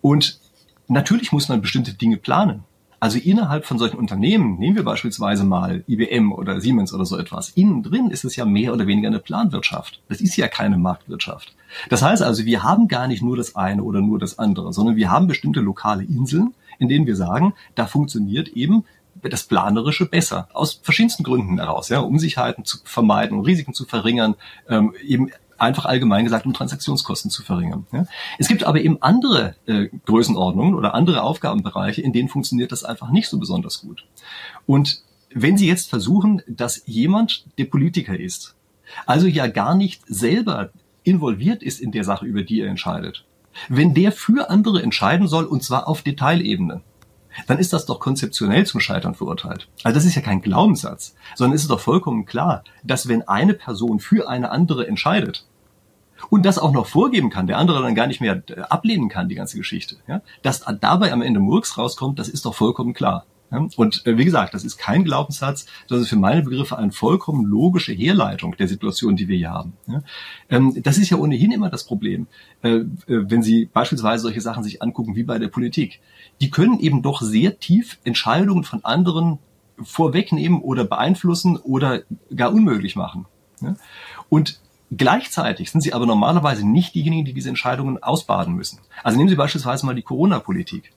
Und 0.00 0.40
natürlich 0.88 1.30
muss 1.30 1.48
man 1.48 1.60
bestimmte 1.60 1.94
Dinge 1.94 2.16
planen. 2.16 2.64
Also 2.98 3.18
innerhalb 3.18 3.64
von 3.64 3.78
solchen 3.78 3.98
Unternehmen, 3.98 4.58
nehmen 4.58 4.74
wir 4.74 4.82
beispielsweise 4.82 5.44
mal 5.44 5.84
IBM 5.86 6.32
oder 6.32 6.60
Siemens 6.60 6.92
oder 6.92 7.04
so 7.04 7.16
etwas, 7.16 7.50
innen 7.50 7.84
drin 7.84 8.10
ist 8.10 8.24
es 8.24 8.34
ja 8.34 8.44
mehr 8.44 8.72
oder 8.72 8.88
weniger 8.88 9.06
eine 9.06 9.20
Planwirtschaft. 9.20 10.00
Das 10.08 10.20
ist 10.20 10.36
ja 10.36 10.48
keine 10.48 10.78
Marktwirtschaft. 10.78 11.54
Das 11.90 12.02
heißt 12.02 12.24
also, 12.24 12.44
wir 12.44 12.64
haben 12.64 12.88
gar 12.88 13.06
nicht 13.06 13.22
nur 13.22 13.36
das 13.36 13.54
eine 13.54 13.84
oder 13.84 14.00
nur 14.00 14.18
das 14.18 14.40
andere, 14.40 14.72
sondern 14.72 14.96
wir 14.96 15.12
haben 15.12 15.28
bestimmte 15.28 15.60
lokale 15.60 16.02
Inseln, 16.02 16.54
in 16.80 16.88
denen 16.88 17.06
wir 17.06 17.14
sagen, 17.14 17.54
da 17.76 17.86
funktioniert 17.86 18.48
eben 18.48 18.84
das 19.28 19.44
Planerische 19.44 20.06
besser. 20.06 20.48
Aus 20.52 20.80
verschiedensten 20.82 21.22
Gründen 21.22 21.58
heraus, 21.58 21.88
ja, 21.88 22.00
Unsicherheiten 22.00 22.64
zu 22.64 22.78
vermeiden, 22.84 23.40
Risiken 23.40 23.74
zu 23.74 23.84
verringern, 23.84 24.34
ähm, 24.68 24.94
eben 25.04 25.30
einfach 25.58 25.86
allgemein 25.86 26.24
gesagt, 26.24 26.46
um 26.46 26.52
Transaktionskosten 26.52 27.30
zu 27.30 27.42
verringern. 27.42 27.86
Ja. 27.92 28.06
Es 28.38 28.48
gibt 28.48 28.64
aber 28.64 28.80
eben 28.80 29.00
andere 29.02 29.54
äh, 29.66 29.88
Größenordnungen 30.04 30.74
oder 30.74 30.94
andere 30.94 31.22
Aufgabenbereiche, 31.22 32.02
in 32.02 32.12
denen 32.12 32.28
funktioniert 32.28 32.72
das 32.72 32.84
einfach 32.84 33.10
nicht 33.10 33.28
so 33.28 33.38
besonders 33.38 33.80
gut. 33.80 34.04
Und 34.66 35.02
wenn 35.32 35.56
Sie 35.56 35.66
jetzt 35.66 35.90
versuchen, 35.90 36.42
dass 36.46 36.82
jemand, 36.86 37.44
der 37.58 37.64
Politiker 37.64 38.18
ist, 38.18 38.54
also 39.04 39.26
ja 39.26 39.46
gar 39.46 39.74
nicht 39.74 40.02
selber 40.06 40.70
involviert 41.02 41.62
ist 41.62 41.80
in 41.80 41.92
der 41.92 42.04
Sache, 42.04 42.26
über 42.26 42.42
die 42.42 42.60
er 42.60 42.68
entscheidet, 42.68 43.24
wenn 43.68 43.94
der 43.94 44.12
für 44.12 44.50
andere 44.50 44.82
entscheiden 44.82 45.28
soll, 45.28 45.44
und 45.44 45.62
zwar 45.62 45.88
auf 45.88 46.02
Detailebene, 46.02 46.82
dann 47.46 47.58
ist 47.58 47.72
das 47.72 47.86
doch 47.86 48.00
konzeptionell 48.00 48.66
zum 48.66 48.80
Scheitern 48.80 49.14
verurteilt. 49.14 49.68
Also 49.82 49.94
das 49.94 50.04
ist 50.04 50.14
ja 50.14 50.22
kein 50.22 50.42
Glaubenssatz, 50.42 51.14
sondern 51.34 51.54
es 51.54 51.62
ist 51.62 51.70
doch 51.70 51.80
vollkommen 51.80 52.26
klar, 52.26 52.64
dass 52.82 53.08
wenn 53.08 53.26
eine 53.28 53.54
Person 53.54 54.00
für 54.00 54.28
eine 54.28 54.50
andere 54.50 54.86
entscheidet 54.86 55.46
und 56.30 56.44
das 56.44 56.58
auch 56.58 56.72
noch 56.72 56.86
vorgeben 56.86 57.30
kann, 57.30 57.46
der 57.46 57.58
andere 57.58 57.82
dann 57.82 57.94
gar 57.94 58.06
nicht 58.06 58.20
mehr 58.20 58.42
äh, 58.48 58.60
ablehnen 58.60 59.08
kann, 59.08 59.28
die 59.28 59.34
ganze 59.34 59.58
Geschichte, 59.58 59.96
ja, 60.06 60.22
dass 60.42 60.64
dabei 60.80 61.12
am 61.12 61.22
Ende 61.22 61.40
Murks 61.40 61.78
rauskommt, 61.78 62.18
das 62.18 62.28
ist 62.28 62.46
doch 62.46 62.54
vollkommen 62.54 62.94
klar. 62.94 63.26
Und 63.76 64.04
äh, 64.06 64.18
wie 64.18 64.24
gesagt, 64.24 64.54
das 64.54 64.64
ist 64.64 64.76
kein 64.76 65.04
Glaubenssatz, 65.04 65.66
das 65.88 66.00
ist 66.00 66.08
für 66.08 66.16
meine 66.16 66.42
Begriffe 66.42 66.78
eine 66.78 66.92
vollkommen 66.92 67.44
logische 67.44 67.92
Herleitung 67.92 68.56
der 68.56 68.66
Situation, 68.66 69.16
die 69.16 69.28
wir 69.28 69.36
hier 69.36 69.50
haben. 69.50 69.74
Ähm, 70.48 70.82
das 70.82 70.98
ist 70.98 71.10
ja 71.10 71.16
ohnehin 71.16 71.52
immer 71.52 71.70
das 71.70 71.84
Problem, 71.84 72.26
äh, 72.62 72.80
wenn 73.06 73.42
Sie 73.42 73.66
beispielsweise 73.66 74.22
solche 74.22 74.40
Sachen 74.40 74.64
sich 74.64 74.82
angucken 74.82 75.14
wie 75.14 75.22
bei 75.22 75.38
der 75.38 75.48
Politik 75.48 76.00
die 76.40 76.50
können 76.50 76.78
eben 76.80 77.02
doch 77.02 77.22
sehr 77.22 77.58
tief 77.58 77.98
Entscheidungen 78.04 78.64
von 78.64 78.84
anderen 78.84 79.38
vorwegnehmen 79.82 80.60
oder 80.60 80.84
beeinflussen 80.84 81.56
oder 81.56 82.02
gar 82.34 82.52
unmöglich 82.52 82.96
machen. 82.96 83.26
Und 84.28 84.60
Gleichzeitig 84.96 85.72
sind 85.72 85.80
sie 85.80 85.92
aber 85.94 86.06
normalerweise 86.06 86.64
nicht 86.64 86.94
diejenigen, 86.94 87.24
die 87.24 87.32
diese 87.32 87.48
Entscheidungen 87.48 88.00
ausbaden 88.00 88.54
müssen. 88.54 88.78
Also 89.02 89.18
nehmen 89.18 89.28
Sie 89.28 89.34
beispielsweise 89.34 89.84
mal 89.84 89.96
die 89.96 90.02
Corona-Politik. 90.02 90.92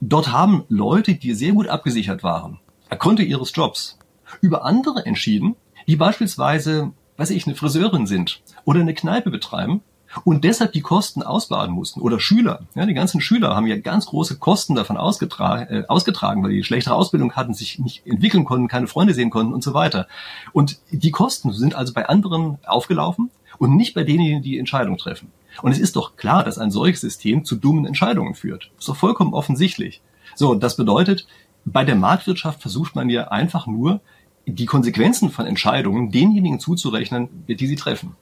Dort 0.00 0.32
haben 0.32 0.64
Leute, 0.68 1.14
die 1.14 1.34
sehr 1.34 1.52
gut 1.52 1.68
abgesichert 1.68 2.22
waren, 2.22 2.60
er 2.88 2.96
konnte 2.96 3.22
ihres 3.22 3.52
Jobs, 3.54 3.98
über 4.40 4.64
andere 4.64 5.04
entschieden, 5.04 5.56
die 5.86 5.96
beispielsweise, 5.96 6.92
weiß 7.16 7.30
ich, 7.30 7.46
eine 7.46 7.56
Friseurin 7.56 8.06
sind 8.06 8.42
oder 8.64 8.80
eine 8.80 8.94
Kneipe 8.94 9.30
betreiben 9.30 9.82
und 10.24 10.44
deshalb 10.44 10.72
die 10.72 10.80
Kosten 10.80 11.22
ausbaden 11.22 11.74
mussten. 11.74 12.00
Oder 12.00 12.20
Schüler. 12.20 12.60
Ja, 12.74 12.86
die 12.86 12.94
ganzen 12.94 13.20
Schüler 13.20 13.54
haben 13.54 13.66
ja 13.66 13.76
ganz 13.76 14.06
große 14.06 14.38
Kosten 14.38 14.74
davon 14.74 14.96
ausgetragen, 14.96 15.66
äh, 15.68 15.84
ausgetragen, 15.88 16.42
weil 16.42 16.52
die 16.52 16.64
schlechtere 16.64 16.94
Ausbildung 16.94 17.34
hatten, 17.34 17.54
sich 17.54 17.78
nicht 17.78 18.06
entwickeln 18.06 18.44
konnten, 18.44 18.68
keine 18.68 18.86
Freunde 18.86 19.14
sehen 19.14 19.30
konnten 19.30 19.52
und 19.52 19.62
so 19.62 19.74
weiter. 19.74 20.06
Und 20.52 20.78
die 20.90 21.10
Kosten 21.10 21.52
sind 21.52 21.74
also 21.74 21.92
bei 21.92 22.08
anderen 22.08 22.58
aufgelaufen 22.66 23.30
und 23.58 23.76
nicht 23.76 23.94
bei 23.94 24.04
denen, 24.04 24.42
die 24.42 24.50
die 24.50 24.58
Entscheidung 24.58 24.96
treffen. 24.96 25.32
Und 25.62 25.72
es 25.72 25.78
ist 25.78 25.96
doch 25.96 26.16
klar, 26.16 26.44
dass 26.44 26.58
ein 26.58 26.70
solches 26.70 27.00
System 27.00 27.44
zu 27.44 27.56
dummen 27.56 27.86
Entscheidungen 27.86 28.34
führt. 28.34 28.70
Ist 28.78 28.88
doch 28.88 28.96
vollkommen 28.96 29.34
offensichtlich. 29.34 30.00
So, 30.34 30.54
das 30.54 30.76
bedeutet, 30.76 31.26
bei 31.64 31.84
der 31.84 31.96
Marktwirtschaft 31.96 32.62
versucht 32.62 32.94
man 32.94 33.10
ja 33.10 33.28
einfach 33.28 33.66
nur, 33.66 34.00
die 34.46 34.66
Konsequenzen 34.66 35.30
von 35.30 35.46
Entscheidungen 35.46 36.10
denjenigen 36.10 36.58
zuzurechnen, 36.58 37.28
die 37.48 37.66
sie 37.66 37.76
treffen. 37.76 38.16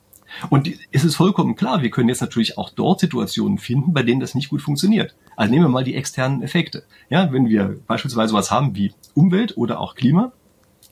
Und 0.51 0.69
es 0.91 1.05
ist 1.05 1.15
vollkommen 1.15 1.55
klar, 1.55 1.83
wir 1.83 1.91
können 1.91 2.09
jetzt 2.09 2.21
natürlich 2.21 2.59
auch 2.59 2.71
dort 2.71 3.01
Situationen 3.01 3.59
finden, 3.59 3.93
bei 3.93 4.03
denen 4.03 4.21
das 4.21 4.35
nicht 4.35 4.49
gut 4.49 4.61
funktioniert. 4.61 5.15
Also 5.37 5.53
nehmen 5.53 5.67
wir 5.67 5.69
mal 5.69 5.85
die 5.85 5.95
externen 5.95 6.43
Effekte. 6.43 6.85
Ja, 7.11 7.33
wenn 7.33 7.49
wir 7.49 7.79
beispielsweise 7.87 8.35
was 8.35 8.51
haben 8.51 8.75
wie 8.75 8.93
Umwelt 9.15 9.57
oder 9.57 9.81
auch 9.81 9.95
Klima, 9.95 10.33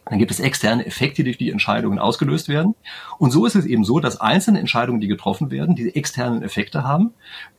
dann 0.06 0.18
gibt 0.18 0.30
es 0.30 0.40
externe 0.40 0.84
Effekte, 0.84 1.22
die 1.22 1.30
durch 1.30 1.38
die 1.38 1.50
Entscheidungen 1.50 1.98
ausgelöst 1.98 2.48
werden. 2.48 2.74
Und 3.18 3.30
so 3.30 3.46
ist 3.46 3.56
es 3.56 3.64
eben 3.64 3.84
so, 3.84 4.00
dass 4.00 4.20
einzelne 4.20 4.60
Entscheidungen, 4.60 5.00
die 5.00 5.08
getroffen 5.08 5.50
werden, 5.50 5.76
diese 5.76 5.94
externen 5.94 6.42
Effekte 6.42 6.84
haben, 6.84 7.12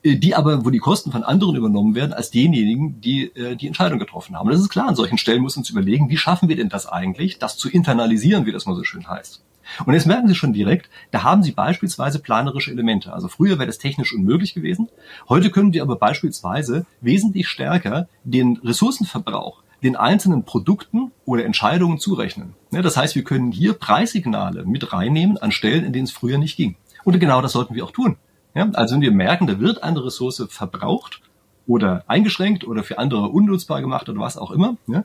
äh, 0.04 0.16
die 0.16 0.36
aber, 0.36 0.66
wo 0.66 0.70
die 0.70 0.80
Kosten 0.80 1.12
von 1.12 1.24
anderen 1.24 1.56
übernommen 1.56 1.96
werden, 1.96 2.14
als 2.14 2.32
denjenigen, 2.32 3.02
die 3.02 3.36
äh, 3.36 3.56
die 3.56 3.68
Entscheidung 3.68 4.00
getroffen 4.00 4.38
haben. 4.38 4.50
Das 4.50 4.60
ist 4.60 4.70
klar, 4.70 4.88
an 4.88 4.96
solchen 4.96 5.18
Stellen 5.18 5.42
muss 5.42 5.58
uns 5.58 5.70
überlegen, 5.70 6.10
wie 6.10 6.18
schaffen 6.18 6.50
wir 6.50 6.56
denn 6.56 6.70
das 6.70 6.88
eigentlich, 6.88 7.40
das 7.40 7.58
zu 7.58 7.70
internalisieren, 7.70 8.46
wie 8.46 8.52
das 8.52 8.66
mal 8.66 8.76
so 8.76 8.84
schön 8.84 9.08
heißt. 9.08 9.42
Und 9.86 9.94
jetzt 9.96 10.06
merken 10.06 10.28
Sie 10.28 10.36
schon 10.36 10.54
direkt, 10.54 10.90
da 11.10 11.24
haben 11.24 11.42
Sie 11.42 11.52
beispielsweise 11.52 12.20
planerische 12.20 12.70
Elemente. 12.70 13.14
Also 13.14 13.28
früher 13.28 13.58
wäre 13.58 13.66
das 13.66 13.80
technisch 13.80 14.14
unmöglich 14.14 14.54
gewesen. 14.54 14.90
Heute 15.28 15.50
können 15.50 15.74
wir 15.74 15.82
aber 15.82 15.96
beispielsweise 15.96 16.86
wesentlich 17.02 17.48
stärker 17.48 18.08
den 18.24 18.58
Ressourcenverbrauch 18.58 19.64
den 19.86 19.96
einzelnen 19.96 20.44
Produkten 20.44 21.12
oder 21.26 21.46
Entscheidungen 21.46 22.00
zurechnen. 22.00 22.56
Das 22.72 22.98
heißt, 22.98 23.16
wir 23.16 23.24
können 23.24 23.52
hier 23.52 23.74
Preissignale 23.74 24.66
mit 24.66 24.92
reinnehmen 24.92 25.38
an 25.38 25.52
Stellen, 25.52 25.86
in 25.86 25.94
denen 25.94 26.06
es 26.06 26.12
früher 26.12 26.38
nicht 26.38 26.58
ging. 26.58 26.76
Und 27.04 27.18
genau 27.20 27.42
das 27.42 27.54
sollten 27.54 27.76
wir 27.76 27.86
auch 27.86 27.92
tun. 27.92 28.18
Also 28.56 28.96
wenn 28.96 29.02
wir 29.02 29.12
merken, 29.12 29.48
da 29.48 29.60
wird 29.60 29.84
eine 29.84 30.04
Ressource 30.04 30.44
verbraucht, 30.50 31.22
oder 31.68 32.04
eingeschränkt 32.08 32.66
oder 32.66 32.84
für 32.84 33.00
andere 33.00 33.30
unnutzbar 33.30 33.82
gemacht 33.82 34.08
oder 34.10 34.20
was 34.20 34.38
auch 34.38 34.52
immer. 34.52 34.78
Ja? 34.88 35.04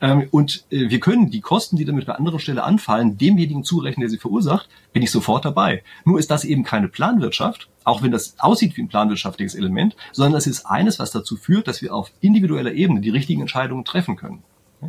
Ähm, 0.00 0.28
und 0.30 0.64
äh, 0.70 0.90
wir 0.90 1.00
können 1.00 1.30
die 1.30 1.40
Kosten, 1.40 1.76
die 1.76 1.84
damit 1.84 2.06
bei 2.06 2.14
anderer 2.14 2.38
Stelle 2.38 2.64
anfallen, 2.64 3.18
demjenigen 3.18 3.64
zurechnen, 3.64 4.02
der 4.02 4.10
sie 4.10 4.18
verursacht, 4.18 4.68
bin 4.92 5.02
ich 5.02 5.10
sofort 5.10 5.44
dabei. 5.44 5.82
Nur 6.04 6.18
ist 6.18 6.30
das 6.30 6.44
eben 6.44 6.64
keine 6.64 6.88
Planwirtschaft, 6.88 7.68
auch 7.84 8.02
wenn 8.02 8.12
das 8.12 8.36
aussieht 8.38 8.76
wie 8.76 8.82
ein 8.82 8.88
planwirtschaftliches 8.88 9.54
Element, 9.54 9.96
sondern 10.12 10.38
es 10.38 10.46
ist 10.46 10.66
eines, 10.66 10.98
was 10.98 11.10
dazu 11.10 11.36
führt, 11.36 11.66
dass 11.66 11.82
wir 11.82 11.94
auf 11.94 12.12
individueller 12.20 12.72
Ebene 12.72 13.00
die 13.00 13.10
richtigen 13.10 13.40
Entscheidungen 13.40 13.84
treffen 13.84 14.16
können. 14.16 14.42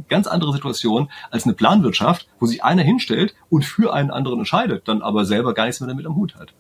Ganz 0.10 0.26
andere 0.26 0.54
Situation 0.54 1.10
als 1.30 1.46
eine 1.46 1.54
Planwirtschaft, 1.54 2.28
wo 2.40 2.48
sich 2.48 2.64
einer 2.64 2.82
hinstellt 2.82 3.36
und 3.50 3.64
für 3.64 3.94
einen 3.94 4.10
anderen 4.10 4.40
entscheidet, 4.40 4.88
dann 4.88 5.04
aber 5.04 5.26
selber 5.26 5.54
gar 5.54 5.66
nichts 5.66 5.82
mehr 5.82 5.88
damit 5.90 6.08
am 6.08 6.16
Hut 6.16 6.36
hat. 6.36 6.54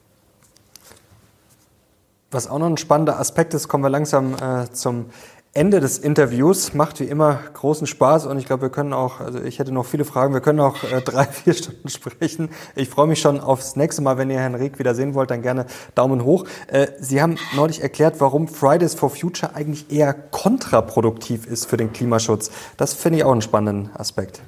Was 2.33 2.47
auch 2.47 2.57
noch 2.57 2.65
ein 2.65 2.77
spannender 2.77 3.19
Aspekt 3.19 3.53
ist, 3.53 3.67
kommen 3.67 3.83
wir 3.83 3.91
langsam 3.91 4.33
äh, 4.33 4.71
zum 4.71 5.05
Ende 5.53 5.79
des 5.79 5.99
Interviews. 5.99 6.73
Macht 6.73 6.99
wie 6.99 7.03
immer 7.03 7.39
großen 7.53 7.85
Spaß 7.85 8.25
und 8.25 8.39
ich 8.39 8.45
glaube, 8.45 8.63
wir 8.63 8.69
können 8.71 8.91
auch, 8.91 9.19
also 9.19 9.39
ich 9.39 9.59
hätte 9.59 9.71
noch 9.71 9.85
viele 9.85 10.03
Fragen, 10.03 10.33
wir 10.33 10.41
können 10.41 10.59
auch 10.59 10.81
äh, 10.83 11.01
drei, 11.05 11.25
vier 11.25 11.53
Stunden 11.53 11.89
sprechen. 11.89 12.49
Ich 12.75 12.89
freue 12.89 13.05
mich 13.05 13.21
schon 13.21 13.39
aufs 13.39 13.75
nächste 13.75 14.01
Mal, 14.01 14.17
wenn 14.17 14.31
ihr 14.31 14.39
Herrn 14.39 14.55
Rieck 14.55 14.79
wieder 14.79 14.95
sehen 14.95 15.13
wollt, 15.13 15.29
dann 15.29 15.43
gerne 15.43 15.67
Daumen 15.93 16.23
hoch. 16.23 16.45
Äh, 16.67 16.87
Sie 16.99 17.21
haben 17.21 17.37
neulich 17.55 17.83
erklärt, 17.83 18.15
warum 18.17 18.47
Fridays 18.47 18.95
for 18.95 19.11
Future 19.11 19.53
eigentlich 19.53 19.91
eher 19.91 20.13
kontraproduktiv 20.15 21.45
ist 21.45 21.65
für 21.65 21.77
den 21.77 21.93
Klimaschutz. 21.93 22.49
Das 22.77 22.95
finde 22.95 23.19
ich 23.19 23.25
auch 23.25 23.31
einen 23.31 23.43
spannenden 23.43 23.95
Aspekt. 23.95 24.41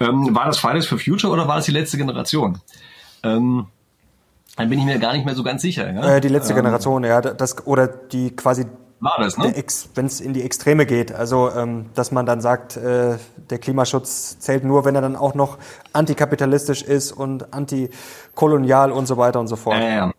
Ähm, 0.00 0.34
war 0.34 0.46
das 0.46 0.58
Fridays 0.58 0.86
for 0.86 0.98
Future 0.98 1.32
oder 1.32 1.46
war 1.46 1.56
das 1.56 1.66
die 1.66 1.72
letzte 1.72 1.98
Generation? 1.98 2.58
Ähm, 3.22 3.68
dann 4.60 4.70
bin 4.70 4.78
ich 4.78 4.84
mir 4.84 4.98
gar 4.98 5.12
nicht 5.12 5.24
mehr 5.24 5.34
so 5.34 5.42
ganz 5.42 5.62
sicher. 5.62 5.92
Ja? 5.92 6.16
Äh, 6.16 6.20
die 6.20 6.28
letzte 6.28 6.52
ähm, 6.52 6.58
Generation, 6.58 7.04
ja, 7.04 7.20
das 7.20 7.66
oder 7.66 7.88
die 7.88 8.34
quasi 8.36 8.66
war 9.00 9.16
das, 9.18 9.38
ne? 9.38 9.54
Wenn 9.94 10.06
es 10.06 10.20
in 10.20 10.34
die 10.34 10.42
Extreme 10.42 10.84
geht, 10.84 11.10
also 11.10 11.50
ähm, 11.50 11.86
dass 11.94 12.12
man 12.12 12.26
dann 12.26 12.42
sagt, 12.42 12.76
äh, 12.76 13.16
der 13.48 13.58
Klimaschutz 13.58 14.38
zählt 14.38 14.62
nur, 14.62 14.84
wenn 14.84 14.94
er 14.94 15.00
dann 15.00 15.16
auch 15.16 15.34
noch 15.34 15.56
antikapitalistisch 15.94 16.82
ist 16.82 17.12
und 17.12 17.54
antikolonial 17.54 18.92
und 18.92 19.06
so 19.06 19.16
weiter 19.16 19.40
und 19.40 19.48
so 19.48 19.56
fort. 19.56 19.78
Äh, 19.78 19.96
ja. 19.96 20.12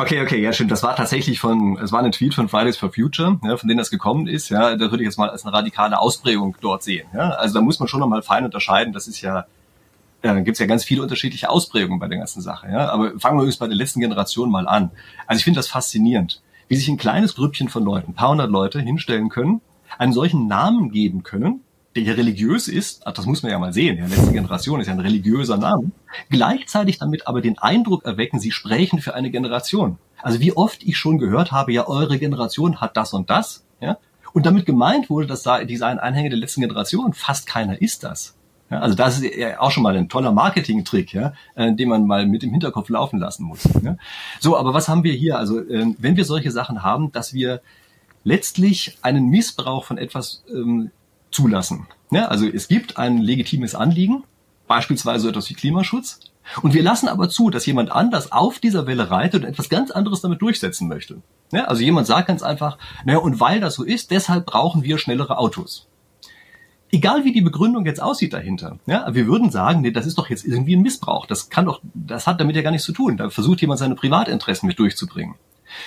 Okay, 0.00 0.20
okay, 0.22 0.40
ja 0.40 0.52
stimmt. 0.52 0.70
Das 0.70 0.82
war 0.82 0.96
tatsächlich 0.96 1.38
von, 1.38 1.78
es 1.82 1.92
war 1.92 2.02
ein 2.02 2.12
Tweet 2.12 2.34
von 2.34 2.48
Fridays 2.48 2.76
for 2.76 2.92
Future, 2.92 3.38
ja, 3.44 3.56
von 3.56 3.68
denen 3.68 3.78
das 3.78 3.90
gekommen 3.90 4.26
ist. 4.26 4.48
Ja, 4.48 4.74
da 4.74 4.90
würde 4.90 5.02
ich 5.02 5.06
jetzt 5.06 5.18
mal 5.18 5.30
als 5.30 5.44
eine 5.44 5.52
radikale 5.52 5.98
Ausprägung 5.98 6.56
dort 6.60 6.82
sehen. 6.82 7.06
Ja, 7.14 7.30
also 7.30 7.54
da 7.54 7.60
muss 7.60 7.78
man 7.78 7.88
schon 7.88 8.00
nochmal 8.00 8.22
fein 8.22 8.44
unterscheiden. 8.44 8.92
Das 8.92 9.06
ist 9.06 9.20
ja 9.20 9.46
ja, 10.22 10.34
dann 10.34 10.44
gibt's 10.44 10.58
ja 10.58 10.66
ganz 10.66 10.84
viele 10.84 11.02
unterschiedliche 11.02 11.48
Ausprägungen 11.48 12.00
bei 12.00 12.08
der 12.08 12.18
ganzen 12.18 12.42
Sache. 12.42 12.68
Ja? 12.68 12.90
Aber 12.90 13.18
fangen 13.18 13.36
wir 13.36 13.42
übrigens 13.42 13.58
bei 13.58 13.68
der 13.68 13.76
letzten 13.76 14.00
Generation 14.00 14.50
mal 14.50 14.66
an. 14.66 14.90
Also 15.26 15.38
ich 15.38 15.44
finde 15.44 15.58
das 15.58 15.68
faszinierend, 15.68 16.42
wie 16.66 16.76
sich 16.76 16.88
ein 16.88 16.96
kleines 16.96 17.36
Grüppchen 17.36 17.68
von 17.68 17.84
Leuten, 17.84 18.12
ein 18.12 18.14
paar 18.14 18.30
hundert 18.30 18.50
Leute 18.50 18.80
hinstellen 18.80 19.28
können, 19.28 19.60
einen 19.96 20.12
solchen 20.12 20.46
Namen 20.48 20.90
geben 20.90 21.22
können, 21.22 21.60
der 21.94 22.02
ja 22.02 22.12
religiös 22.14 22.68
ist, 22.68 23.02
das 23.06 23.26
muss 23.26 23.42
man 23.42 23.50
ja 23.50 23.58
mal 23.58 23.72
sehen, 23.72 23.98
ja, 23.98 24.06
letzte 24.06 24.32
Generation 24.32 24.80
ist 24.80 24.86
ja 24.86 24.92
ein 24.92 25.00
religiöser 25.00 25.56
Name, 25.56 25.90
gleichzeitig 26.30 26.98
damit 26.98 27.26
aber 27.26 27.40
den 27.40 27.58
Eindruck 27.58 28.04
erwecken, 28.04 28.38
sie 28.38 28.50
sprechen 28.50 29.00
für 29.00 29.14
eine 29.14 29.30
Generation. 29.30 29.98
Also 30.22 30.40
wie 30.40 30.52
oft 30.52 30.82
ich 30.82 30.96
schon 30.96 31.18
gehört 31.18 31.50
habe, 31.50 31.72
ja, 31.72 31.88
eure 31.88 32.18
Generation 32.18 32.80
hat 32.80 32.96
das 32.96 33.14
und 33.14 33.30
das, 33.30 33.64
ja, 33.80 33.98
und 34.32 34.46
damit 34.46 34.66
gemeint 34.66 35.08
wurde, 35.08 35.26
dass 35.26 35.42
da, 35.42 35.64
die 35.64 35.76
seien 35.76 35.98
Anhänger 35.98 36.28
der 36.28 36.38
letzten 36.38 36.60
Generation, 36.60 37.14
fast 37.14 37.46
keiner 37.46 37.80
ist 37.80 38.04
das. 38.04 38.36
Ja, 38.70 38.80
also 38.80 38.94
das 38.94 39.20
ist 39.20 39.34
ja 39.34 39.60
auch 39.60 39.70
schon 39.70 39.82
mal 39.82 39.96
ein 39.96 40.08
toller 40.08 40.32
Marketing-Trick, 40.32 41.14
ja, 41.14 41.32
äh, 41.54 41.72
den 41.74 41.88
man 41.88 42.06
mal 42.06 42.26
mit 42.26 42.42
im 42.42 42.50
Hinterkopf 42.50 42.88
laufen 42.90 43.18
lassen 43.18 43.44
muss. 43.44 43.64
Ja. 43.82 43.96
So, 44.40 44.56
aber 44.56 44.74
was 44.74 44.88
haben 44.88 45.04
wir 45.04 45.12
hier? 45.12 45.38
Also 45.38 45.60
äh, 45.60 45.94
wenn 45.98 46.16
wir 46.16 46.24
solche 46.24 46.50
Sachen 46.50 46.82
haben, 46.82 47.10
dass 47.12 47.32
wir 47.32 47.60
letztlich 48.24 48.98
einen 49.02 49.28
Missbrauch 49.28 49.84
von 49.84 49.96
etwas 49.96 50.44
ähm, 50.52 50.90
zulassen. 51.30 51.86
Ja, 52.10 52.26
also 52.28 52.46
es 52.46 52.68
gibt 52.68 52.98
ein 52.98 53.18
legitimes 53.18 53.74
Anliegen, 53.74 54.24
beispielsweise 54.66 55.30
etwas 55.30 55.48
wie 55.48 55.54
Klimaschutz, 55.54 56.20
und 56.62 56.74
wir 56.74 56.82
lassen 56.82 57.08
aber 57.08 57.28
zu, 57.28 57.50
dass 57.50 57.66
jemand 57.66 57.92
anders 57.92 58.32
auf 58.32 58.58
dieser 58.58 58.86
Welle 58.86 59.10
reitet 59.10 59.44
und 59.44 59.50
etwas 59.50 59.68
ganz 59.68 59.90
anderes 59.90 60.22
damit 60.22 60.40
durchsetzen 60.40 60.88
möchte. 60.88 61.20
Ja, 61.52 61.64
also 61.64 61.82
jemand 61.82 62.06
sagt 62.06 62.28
ganz 62.28 62.42
einfach, 62.42 62.78
naja, 63.04 63.18
und 63.18 63.40
weil 63.40 63.60
das 63.60 63.74
so 63.74 63.84
ist, 63.84 64.10
deshalb 64.10 64.46
brauchen 64.46 64.82
wir 64.82 64.98
schnellere 64.98 65.38
Autos 65.38 65.87
egal 66.90 67.24
wie 67.24 67.32
die 67.32 67.40
Begründung 67.40 67.86
jetzt 67.86 68.02
aussieht 68.02 68.32
dahinter, 68.32 68.78
ja, 68.86 69.12
wir 69.14 69.26
würden 69.26 69.50
sagen, 69.50 69.80
nee, 69.80 69.90
das 69.90 70.06
ist 70.06 70.18
doch 70.18 70.30
jetzt 70.30 70.44
irgendwie 70.44 70.76
ein 70.76 70.82
Missbrauch. 70.82 71.26
Das 71.26 71.50
kann 71.50 71.66
doch, 71.66 71.80
das 71.94 72.26
hat 72.26 72.40
damit 72.40 72.56
ja 72.56 72.62
gar 72.62 72.70
nichts 72.70 72.86
zu 72.86 72.92
tun. 72.92 73.16
Da 73.16 73.30
versucht 73.30 73.60
jemand 73.60 73.78
seine 73.78 73.94
Privatinteressen 73.94 74.66
mit 74.66 74.78
durchzubringen. 74.78 75.34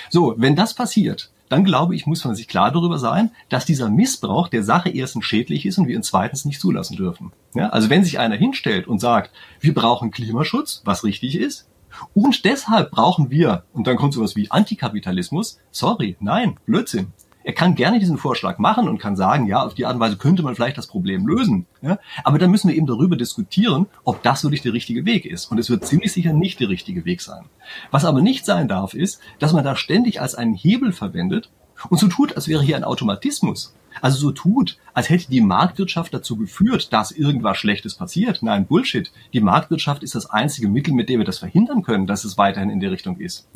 So, 0.10 0.36
wenn 0.38 0.56
das 0.56 0.74
passiert, 0.74 1.32
dann 1.50 1.66
glaube 1.66 1.96
ich, 1.96 2.06
muss 2.06 2.24
man 2.24 2.36
sich 2.36 2.48
klar 2.48 2.72
darüber 2.72 2.98
sein, 2.98 3.32
dass 3.50 3.66
dieser 3.66 3.90
Missbrauch 3.90 4.48
der 4.48 4.64
Sache 4.64 4.90
erstens 4.90 5.26
schädlich 5.26 5.66
ist 5.66 5.78
und 5.78 5.88
wir 5.88 5.96
ihn 5.96 6.04
zweitens 6.04 6.46
nicht 6.46 6.62
zulassen 6.62 6.96
dürfen. 6.96 7.34
Ja, 7.56 7.70
also 7.70 7.90
wenn 7.90 8.04
sich 8.04 8.20
einer 8.20 8.36
hinstellt 8.36 8.88
und 8.88 9.00
sagt, 9.00 9.32
wir 9.60 9.74
brauchen 9.74 10.12
Klimaschutz, 10.12 10.82
was 10.86 11.04
richtig 11.04 11.36
ist, 11.36 11.68
und 12.14 12.46
deshalb 12.46 12.92
brauchen 12.92 13.32
wir, 13.32 13.66
und 13.74 13.86
dann 13.86 13.98
kommt 13.98 14.14
sowas 14.14 14.38
wie 14.38 14.50
Antikapitalismus, 14.50 15.60
sorry, 15.72 16.16
nein, 16.22 16.58
Blödsinn. 16.66 17.12
Er 17.44 17.54
kann 17.54 17.76
gerne 17.76 18.00
diesen 18.00 18.18
Vorschlag 18.18 18.58
machen 18.60 18.88
und 18.88 19.00
kann 19.00 19.16
sagen, 19.16 19.48
ja, 19.48 19.64
auf 19.64 19.74
die 19.74 19.86
Art 19.86 19.96
und 19.96 20.00
Weise 20.00 20.18
könnte 20.18 20.44
man 20.44 20.56
vielleicht 20.56 20.78
das 20.78 20.88
Problem 20.88 21.28
lösen. 21.28 21.66
Ja? 21.82 22.00
Aber 22.24 22.38
dann 22.38 22.52
müssen 22.52 22.70
wir 22.70 22.76
eben 22.76 22.86
darüber 22.86 23.16
diskutieren, 23.16 23.88
ob 24.04 24.22
das 24.24 24.44
wirklich 24.44 24.62
der 24.62 24.74
richtige 24.74 25.06
Weg 25.06 25.26
ist. 25.26 25.52
Und 25.52 25.58
es 25.58 25.70
wird 25.70 25.86
ziemlich 25.86 26.12
sicher 26.12 26.34
nicht 26.34 26.60
der 26.60 26.70
richtige 26.70 27.06
Weg 27.06 27.22
sein. 27.22 27.46
Was 27.90 28.06
aber 28.06 28.22
nicht 28.22 28.46
sein 28.46 28.68
darf, 28.68 28.94
ist, 28.94 29.20
dass 29.40 29.54
man 29.54 29.64
da 29.64 29.76
ständig 29.76 30.22
als 30.22 30.36
einen 30.36 30.54
Hebel 30.54 30.92
verwendet 30.92 31.50
und 31.90 32.00
so 32.00 32.08
tut, 32.08 32.36
als 32.36 32.48
wäre 32.48 32.64
hier 32.64 32.76
ein 32.76 32.84
Automatismus. 32.84 33.74
Also 34.00 34.18
so 34.18 34.32
tut, 34.32 34.78
als 34.94 35.10
hätte 35.10 35.30
die 35.30 35.42
Marktwirtschaft 35.42 36.14
dazu 36.14 36.38
geführt, 36.38 36.94
dass 36.94 37.12
irgendwas 37.12 37.58
Schlechtes 37.58 37.96
passiert. 37.96 38.42
Nein, 38.42 38.66
Bullshit. 38.66 39.12
Die 39.34 39.42
Marktwirtschaft 39.42 40.02
ist 40.02 40.16
das 40.16 40.30
einzige 40.30 40.70
Mittel, 40.70 40.94
mit 40.94 41.10
dem 41.10 41.20
wir 41.20 41.26
das 41.26 41.40
verhindern 41.40 41.84
können, 41.84 42.08
dass 42.08 42.24
es 42.24 42.38
weiterhin 42.38 42.70
in 42.70 42.80
der 42.80 42.92
Richtung 42.92 43.20
ist. 43.20 43.50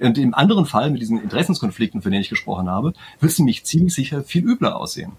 Und 0.00 0.18
im 0.18 0.34
anderen 0.34 0.64
Fall, 0.64 0.90
mit 0.90 1.02
diesen 1.02 1.20
Interessenskonflikten, 1.20 2.00
von 2.00 2.10
denen 2.10 2.22
ich 2.22 2.30
gesprochen 2.30 2.70
habe, 2.70 2.94
wird 3.20 3.32
es 3.32 3.38
nämlich 3.38 3.64
ziemlich 3.64 3.94
sicher 3.94 4.22
viel 4.22 4.44
übler 4.44 4.76
aussehen. 4.76 5.12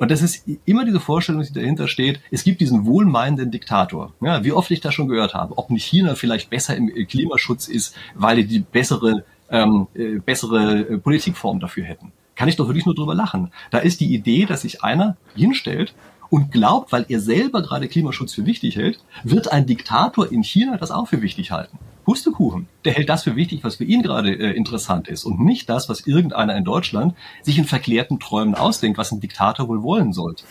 Und 0.00 0.10
das 0.10 0.22
ist 0.22 0.48
immer 0.64 0.86
diese 0.86 0.98
Vorstellung, 0.98 1.42
die 1.42 1.52
dahinter 1.52 1.86
steht. 1.86 2.20
Es 2.30 2.42
gibt 2.42 2.62
diesen 2.62 2.86
wohlmeinenden 2.86 3.50
Diktator. 3.50 4.14
Ja, 4.22 4.42
wie 4.42 4.52
oft 4.52 4.70
ich 4.70 4.80
das 4.80 4.94
schon 4.94 5.08
gehört 5.08 5.34
habe. 5.34 5.58
Ob 5.58 5.68
nicht 5.68 5.84
China 5.84 6.14
vielleicht 6.14 6.48
besser 6.48 6.74
im 6.74 6.88
Klimaschutz 7.06 7.68
ist, 7.68 7.94
weil 8.14 8.36
die 8.36 8.46
die 8.46 8.60
bessere, 8.60 9.24
ähm, 9.50 9.88
äh, 9.94 10.18
bessere 10.18 10.80
äh, 10.88 11.58
dafür 11.60 11.84
hätten 11.84 12.12
kann 12.40 12.48
ich 12.48 12.56
doch 12.56 12.68
wirklich 12.68 12.86
nur 12.86 12.94
drüber 12.94 13.14
lachen. 13.14 13.52
Da 13.70 13.76
ist 13.76 14.00
die 14.00 14.14
Idee, 14.14 14.46
dass 14.46 14.62
sich 14.62 14.82
einer 14.82 15.18
hinstellt 15.34 15.92
und 16.30 16.50
glaubt, 16.50 16.90
weil 16.90 17.04
er 17.10 17.20
selber 17.20 17.60
gerade 17.60 17.86
Klimaschutz 17.86 18.32
für 18.32 18.46
wichtig 18.46 18.76
hält, 18.76 18.98
wird 19.24 19.52
ein 19.52 19.66
Diktator 19.66 20.32
in 20.32 20.42
China 20.42 20.78
das 20.78 20.90
auch 20.90 21.06
für 21.06 21.20
wichtig 21.20 21.50
halten. 21.50 21.78
Pustekuchen, 22.06 22.66
der 22.86 22.94
hält 22.94 23.10
das 23.10 23.24
für 23.24 23.36
wichtig, 23.36 23.62
was 23.62 23.76
für 23.76 23.84
ihn 23.84 24.02
gerade 24.02 24.32
äh, 24.32 24.56
interessant 24.56 25.06
ist 25.06 25.24
und 25.24 25.38
nicht 25.40 25.68
das, 25.68 25.90
was 25.90 26.06
irgendeiner 26.06 26.56
in 26.56 26.64
Deutschland 26.64 27.14
sich 27.42 27.58
in 27.58 27.66
verklärten 27.66 28.18
Träumen 28.18 28.54
ausdenkt, 28.54 28.96
was 28.96 29.12
ein 29.12 29.20
Diktator 29.20 29.68
wohl 29.68 29.82
wollen 29.82 30.14
sollte. 30.14 30.44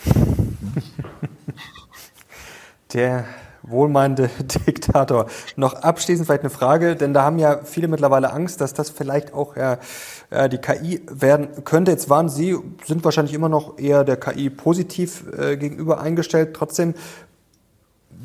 Der 2.92 3.26
wohlmeinende 3.70 4.30
Diktator. 4.66 5.26
Noch 5.56 5.74
abschließend 5.74 6.26
vielleicht 6.26 6.42
eine 6.42 6.50
Frage, 6.50 6.96
denn 6.96 7.14
da 7.14 7.22
haben 7.22 7.38
ja 7.38 7.60
viele 7.64 7.88
mittlerweile 7.88 8.32
Angst, 8.32 8.60
dass 8.60 8.74
das 8.74 8.90
vielleicht 8.90 9.34
auch 9.34 9.56
ja, 9.56 9.78
die 10.48 10.58
KI 10.58 11.02
werden 11.10 11.64
könnte. 11.64 11.90
Jetzt 11.90 12.08
waren 12.08 12.28
Sie, 12.28 12.56
sind 12.86 13.04
wahrscheinlich 13.04 13.34
immer 13.34 13.48
noch 13.48 13.78
eher 13.78 14.04
der 14.04 14.16
KI 14.16 14.50
positiv 14.50 15.24
äh, 15.36 15.56
gegenüber 15.56 16.00
eingestellt. 16.00 16.54
Trotzdem, 16.54 16.94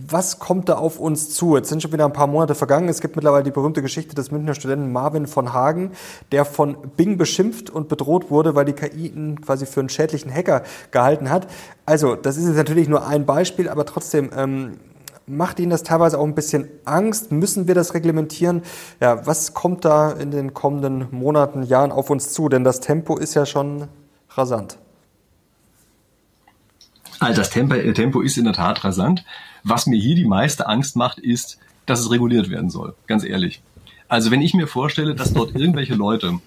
was 0.08 0.40
kommt 0.40 0.68
da 0.68 0.74
auf 0.76 1.00
uns 1.00 1.30
zu? 1.30 1.56
Jetzt 1.56 1.70
sind 1.70 1.82
schon 1.82 1.94
wieder 1.94 2.06
ein 2.06 2.14
paar 2.14 2.28
Monate 2.28 2.54
vergangen. 2.54 2.90
Es 2.90 3.00
gibt 3.00 3.16
mittlerweile 3.16 3.44
die 3.44 3.52
berühmte 3.52 3.82
Geschichte 3.82 4.14
des 4.14 4.30
Münchner 4.30 4.54
Studenten 4.54 4.92
Marvin 4.92 5.26
von 5.26 5.54
Hagen, 5.54 5.92
der 6.32 6.44
von 6.44 6.76
Bing 6.98 7.18
beschimpft 7.18 7.70
und 7.70 7.88
bedroht 7.88 8.30
wurde, 8.30 8.56
weil 8.56 8.66
die 8.66 8.74
KI 8.74 9.08
ihn 9.08 9.40
quasi 9.40 9.66
für 9.66 9.80
einen 9.80 9.90
schädlichen 9.90 10.34
Hacker 10.34 10.64
gehalten 10.92 11.30
hat. 11.30 11.48
Also, 11.86 12.16
das 12.16 12.36
ist 12.36 12.46
jetzt 12.46 12.58
natürlich 12.58 12.90
nur 12.90 13.08
ein 13.08 13.26
Beispiel, 13.26 13.70
aber 13.70 13.86
trotzdem, 13.86 14.32
ähm, 14.36 14.80
Macht 15.28 15.60
Ihnen 15.60 15.72
das 15.72 15.82
teilweise 15.82 16.20
auch 16.20 16.24
ein 16.24 16.36
bisschen 16.36 16.70
Angst? 16.86 17.32
Müssen 17.32 17.68
wir 17.68 17.74
das 17.74 17.96
reglementieren? 17.96 18.62
Ja, 19.00 19.26
was 19.26 19.56
kommt 19.56 19.84
da 19.84 20.12
in 20.12 20.30
den 20.30 20.54
kommenden 20.54 21.08
Monaten, 21.12 21.64
Jahren 21.64 21.92
auf 21.92 22.12
uns 22.12 22.32
zu? 22.32 22.48
Denn 22.48 22.64
das 22.64 22.80
Tempo 22.80 23.18
ist 23.18 23.34
ja 23.34 23.48
schon 23.48 23.88
rasant. 24.30 24.78
Also 27.20 27.42
das 27.42 27.50
Tempo, 27.50 27.74
äh, 27.74 27.94
Tempo 27.94 28.22
ist 28.22 28.38
in 28.38 28.44
der 28.44 28.54
Tat 28.54 28.84
rasant. 28.84 29.26
Was 29.64 29.88
mir 29.88 30.00
hier 30.00 30.16
die 30.16 30.26
meiste 30.26 30.68
Angst 30.68 30.96
macht, 30.96 31.18
ist, 31.18 31.58
dass 31.88 32.02
es 32.02 32.12
reguliert 32.12 32.52
werden 32.52 32.70
soll. 32.70 32.94
Ganz 33.08 33.24
ehrlich. 33.24 33.64
Also 34.08 34.30
wenn 34.30 34.42
ich 34.42 34.54
mir 34.54 34.68
vorstelle, 34.68 35.16
dass 35.16 35.34
dort 35.34 35.56
irgendwelche 35.56 35.96
Leute, 35.96 36.40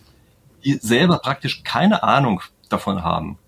die 0.64 0.74
selber 0.74 1.18
praktisch 1.18 1.64
keine 1.64 2.04
Ahnung 2.04 2.42
davon 2.68 3.02
haben, 3.02 3.38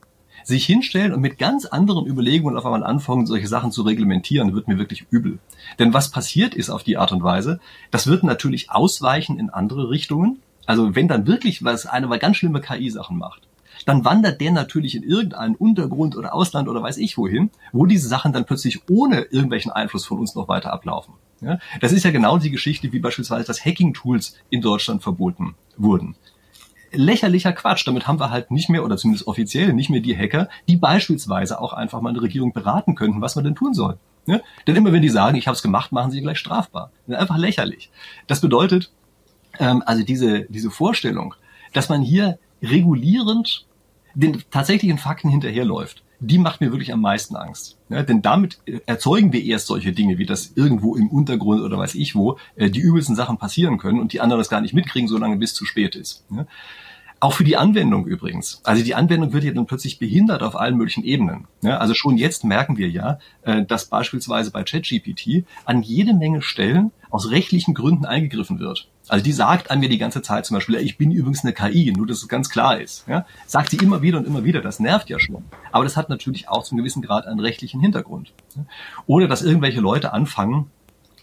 sich 0.45 0.65
hinstellen 0.65 1.13
und 1.13 1.21
mit 1.21 1.39
ganz 1.39 1.67
anderen 1.67 2.07
Überlegungen 2.07 2.57
auf 2.57 2.65
einmal 2.65 2.85
anfangen, 2.85 3.27
solche 3.27 3.49
Sachen 3.49 3.73
zu 3.73 3.83
reglementieren, 3.83 4.55
wird 4.55 4.69
mir 4.69 4.79
wirklich 4.79 5.07
übel. 5.11 5.39
Denn 5.79 5.95
was 5.95 6.11
passiert 6.11 6.55
ist 6.55 6.71
auf 6.71 6.83
die 6.83 6.97
Art 6.97 7.13
und 7.13 7.23
Weise, 7.23 7.61
das 7.91 8.07
wird 8.07 8.23
natürlich 8.23 8.71
ausweichen 8.71 9.39
in 9.39 9.51
andere 9.51 9.91
Richtungen. 9.91 10.41
Also 10.67 10.95
wenn 10.95 11.09
dann 11.09 11.27
wirklich 11.27 11.65
was 11.65 11.87
eine 11.87 12.07
mal 12.07 12.19
ganz 12.19 12.37
schlimme 12.37 12.61
KI-Sachen 12.61 13.19
macht, 13.19 13.43
dann 13.87 14.05
wandert 14.05 14.41
der 14.41 14.53
natürlich 14.53 14.95
in 14.95 15.03
irgendeinen 15.03 15.55
Untergrund 15.55 16.17
oder 16.17 16.35
Ausland 16.35 16.69
oder 16.69 16.83
weiß 16.83 16.99
ich 16.99 17.17
wohin, 17.17 17.51
wo 17.73 17.87
diese 17.87 18.09
Sachen 18.09 18.33
dann 18.33 18.45
plötzlich 18.45 18.89
ohne 18.91 19.23
irgendwelchen 19.23 19.73
Einfluss 19.73 20.05
von 20.05 20.19
uns 20.19 20.35
noch 20.35 20.49
weiter 20.49 20.73
ablaufen. 20.73 21.15
Ja, 21.41 21.59
das 21.81 21.93
ist 21.93 22.05
ja 22.05 22.11
genau 22.11 22.37
die 22.37 22.51
Geschichte, 22.51 22.93
wie 22.93 22.99
beispielsweise 22.99 23.47
das 23.47 23.65
Hacking-Tools 23.65 24.37
in 24.51 24.61
Deutschland 24.61 25.03
verboten 25.03 25.55
wurden 25.79 26.15
lächerlicher 26.93 27.53
Quatsch. 27.53 27.87
Damit 27.87 28.07
haben 28.07 28.21
wir 28.21 28.31
halt 28.31 28.51
nicht 28.51 28.69
mehr, 28.69 28.85
oder 28.85 28.97
zumindest 28.97 29.27
offiziell 29.27 29.73
nicht 29.73 29.91
mehr 29.91 30.01
die 30.01 30.17
Hacker, 30.17 30.49
die 30.69 30.77
beispielsweise 30.77 31.61
auch 31.61 31.73
einfach 31.73 32.01
mal 32.01 32.11
eine 32.11 32.23
Regierung 32.23 32.53
beraten 32.53 32.95
könnten, 32.95 33.21
was 33.21 33.37
man 33.37 33.45
denn 33.45 33.55
tun 33.55 33.75
soll. 33.75 33.99
Ja? 34.27 34.41
Denn 34.67 34.77
immer 34.77 34.93
wenn 34.93 35.03
die 35.03 35.09
sagen, 35.09 35.37
ich 35.37 35.47
habe 35.47 35.55
es 35.55 35.63
gemacht, 35.63 35.93
machen 35.93 36.11
sie 36.11 36.21
gleich 36.21 36.39
strafbar. 36.39 36.91
Einfach 37.09 37.39
lächerlich. 37.39 37.91
Das 38.27 38.41
bedeutet, 38.41 38.93
ähm, 39.59 39.83
also 39.87 40.05
diese, 40.05 40.43
diese 40.49 40.71
Vorstellung, 40.71 41.35
dass 41.73 41.89
man 41.89 42.03
hier 42.03 42.39
regulierend 42.63 43.67
den 44.15 44.43
tatsächlichen 44.51 44.99
Fakten 44.99 45.31
hinterherläuft, 45.31 46.03
die 46.21 46.39
macht 46.39 46.61
mir 46.61 46.71
wirklich 46.71 46.93
am 46.93 47.01
meisten 47.01 47.35
Angst. 47.35 47.79
Ja, 47.89 48.03
denn 48.03 48.23
damit 48.23 48.59
erzeugen 48.87 49.33
wir 49.33 49.43
erst 49.43 49.67
solche 49.67 49.93
Dinge, 49.93 50.19
wie 50.19 50.27
das 50.27 50.53
irgendwo 50.55 50.95
im 50.95 51.09
Untergrund 51.09 51.63
oder 51.63 51.79
weiß 51.79 51.95
ich 51.95 52.15
wo, 52.15 52.39
äh, 52.57 52.71
die 52.71 52.81
übelsten 52.81 53.17
Sachen 53.17 53.39
passieren 53.39 53.79
können 53.79 53.99
und 53.99 54.13
die 54.13 54.21
anderen 54.21 54.41
das 54.41 54.51
gar 54.51 54.61
nicht 54.61 54.75
mitkriegen, 54.75 55.09
solange 55.09 55.37
bis 55.37 55.55
zu 55.55 55.65
spät 55.65 55.97
ist. 55.97 56.25
Ja. 56.31 56.47
Auch 57.23 57.35
für 57.35 57.45
die 57.45 57.59
Anwendung 57.59 58.07
übrigens. 58.07 58.63
Also 58.65 58.83
die 58.83 58.95
Anwendung 58.95 59.35
wird 59.35 59.45
ja 59.45 59.53
dann 59.53 59.67
plötzlich 59.67 59.99
behindert 59.99 60.43
auf 60.43 60.57
allen 60.57 60.77
möglichen 60.77 61.05
Ebenen. 61.05 61.47
Ja, 61.63 61.77
also 61.77 61.93
schon 61.93 62.17
jetzt 62.17 62.45
merken 62.45 62.79
wir 62.79 62.89
ja, 62.89 63.19
äh, 63.43 63.63
dass 63.65 63.87
beispielsweise 63.87 64.51
bei 64.51 64.63
ChatGPT 64.63 65.45
an 65.67 65.83
jede 65.83 66.15
Menge 66.15 66.41
Stellen 66.41 66.93
aus 67.11 67.31
rechtlichen 67.31 67.75
Gründen 67.75 68.07
eingegriffen 68.07 68.59
wird. 68.59 68.89
Also 69.09 69.25
die 69.25 69.33
sagt 69.33 69.71
an 69.71 69.81
mir 69.81 69.89
die 69.89 69.99
ganze 69.99 70.23
Zeit 70.23 70.47
zum 70.47 70.55
Beispiel, 70.55 70.77
ich 70.77 70.97
bin 70.97 71.11
übrigens 71.11 71.45
eine 71.45 71.53
KI, 71.53 71.93
nur 71.93 72.07
dass 72.07 72.23
es 72.23 72.29
ganz 72.29 72.49
klar 72.49 72.81
ist. 72.81 73.07
Ja? 73.07 73.27
Sagt 73.47 73.71
sie 73.71 73.77
immer 73.77 74.01
wieder 74.01 74.19
und 74.19 74.27
immer 74.27 74.45
wieder, 74.45 74.63
das 74.63 74.81
nervt 74.81 75.11
ja 75.11 75.19
schon. 75.19 75.45
Aber 75.73 75.85
das 75.85 75.97
hat 75.97 76.09
natürlich 76.09 76.49
auch 76.49 76.63
zum 76.63 76.79
gewissen 76.79 77.03
Grad 77.03 77.27
einen 77.27 77.41
rechtlichen 77.41 77.81
Hintergrund. 77.81 78.33
Oder 79.07 79.29
dass 79.29 79.43
irgendwelche 79.43 79.81
Leute 79.81 80.13
anfangen, 80.13 80.71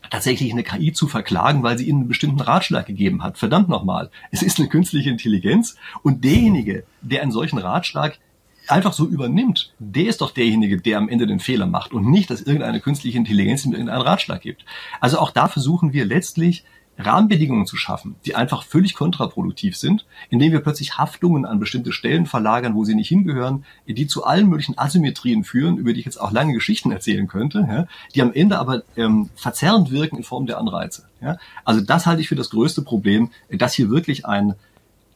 tatsächlich 0.10 0.52
eine 0.52 0.64
KI 0.64 0.94
zu 0.94 1.08
verklagen, 1.08 1.64
weil 1.64 1.78
sie 1.78 1.88
ihnen 1.88 2.02
einen 2.02 2.08
bestimmten 2.08 2.42
Ratschlag 2.42 2.86
gegeben 2.86 3.24
hat. 3.24 3.38
Verdammt 3.38 3.70
nochmal, 3.70 4.10
es 4.32 4.42
ist 4.42 4.60
eine 4.60 4.70
künstliche 4.70 5.10
Intelligenz 5.10 5.78
und 6.04 6.24
derjenige, 6.24 6.84
der 7.02 7.22
einen 7.22 7.32
solchen 7.32 7.58
Ratschlag 7.58 8.20
einfach 8.68 8.94
so 8.94 9.08
übernimmt, 9.08 9.74
der 9.80 10.08
ist 10.08 10.22
doch 10.22 10.32
derjenige, 10.32 10.80
der 10.82 10.98
am 10.98 11.10
Ende 11.10 11.28
den 11.28 11.40
Fehler 11.40 11.66
macht 11.66 11.94
und 11.94 12.10
nicht, 12.10 12.30
dass 12.30 12.42
irgendeine 12.42 12.82
künstliche 12.82 13.18
Intelligenz 13.18 13.66
ihm 13.66 13.72
irgendeinen 13.72 14.02
Ratschlag 14.02 14.42
gibt. 14.42 14.66
Also 15.00 15.20
auch 15.20 15.32
da 15.32 15.48
versuchen 15.48 15.94
wir 15.94 16.06
letztlich 16.06 16.66
Rahmenbedingungen 16.98 17.66
zu 17.66 17.78
schaffen, 17.78 18.16
die 18.26 18.36
einfach 18.36 18.64
völlig 18.64 18.96
kontraproduktiv 18.96 19.78
sind, 19.78 20.06
indem 20.30 20.52
wir 20.52 20.62
plötzlich 20.62 20.98
Haftungen 20.98 21.46
an 21.46 21.60
bestimmte 21.60 21.92
Stellen 21.92 22.26
verlagern, 22.26 22.74
wo 22.74 22.86
sie 22.86 22.96
nicht 22.96 23.08
hingehören, 23.08 23.66
die 23.88 24.08
zu 24.08 24.24
allen 24.24 24.50
möglichen 24.50 24.78
Asymmetrien 24.78 25.44
führen, 25.44 25.78
über 25.78 25.94
die 25.94 26.00
ich 26.00 26.06
jetzt 26.06 26.20
auch 26.20 26.32
lange 26.32 26.54
Geschichten 26.54 26.92
erzählen 26.92 27.28
könnte, 27.28 27.68
ja, 27.70 27.88
die 28.16 28.22
am 28.22 28.34
Ende 28.34 28.58
aber 28.60 28.84
ähm, 28.96 29.30
verzerrend 29.36 29.92
wirken 29.92 30.18
in 30.18 30.24
Form 30.24 30.48
der 30.48 30.58
Anreize. 30.58 31.08
Ja. 31.22 31.38
Also 31.66 31.82
das 31.82 32.06
halte 32.06 32.22
ich 32.22 32.30
für 32.30 32.36
das 32.36 32.50
größte 32.50 32.82
Problem, 32.82 33.30
dass 33.50 33.74
hier 33.74 33.90
wirklich 33.90 34.26
ein 34.26 34.56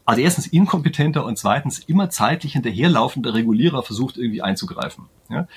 also 0.04 0.22
erstens 0.22 0.48
inkompetenter 0.48 1.24
und 1.24 1.38
zweitens 1.38 1.80
immer 1.80 2.10
zeitlich 2.10 2.54
hinterherlaufender 2.54 3.34
Regulierer 3.34 3.84
versucht 3.84 4.18
irgendwie 4.18 4.42
einzugreifen. 4.42 5.06
Ja. 5.30 5.48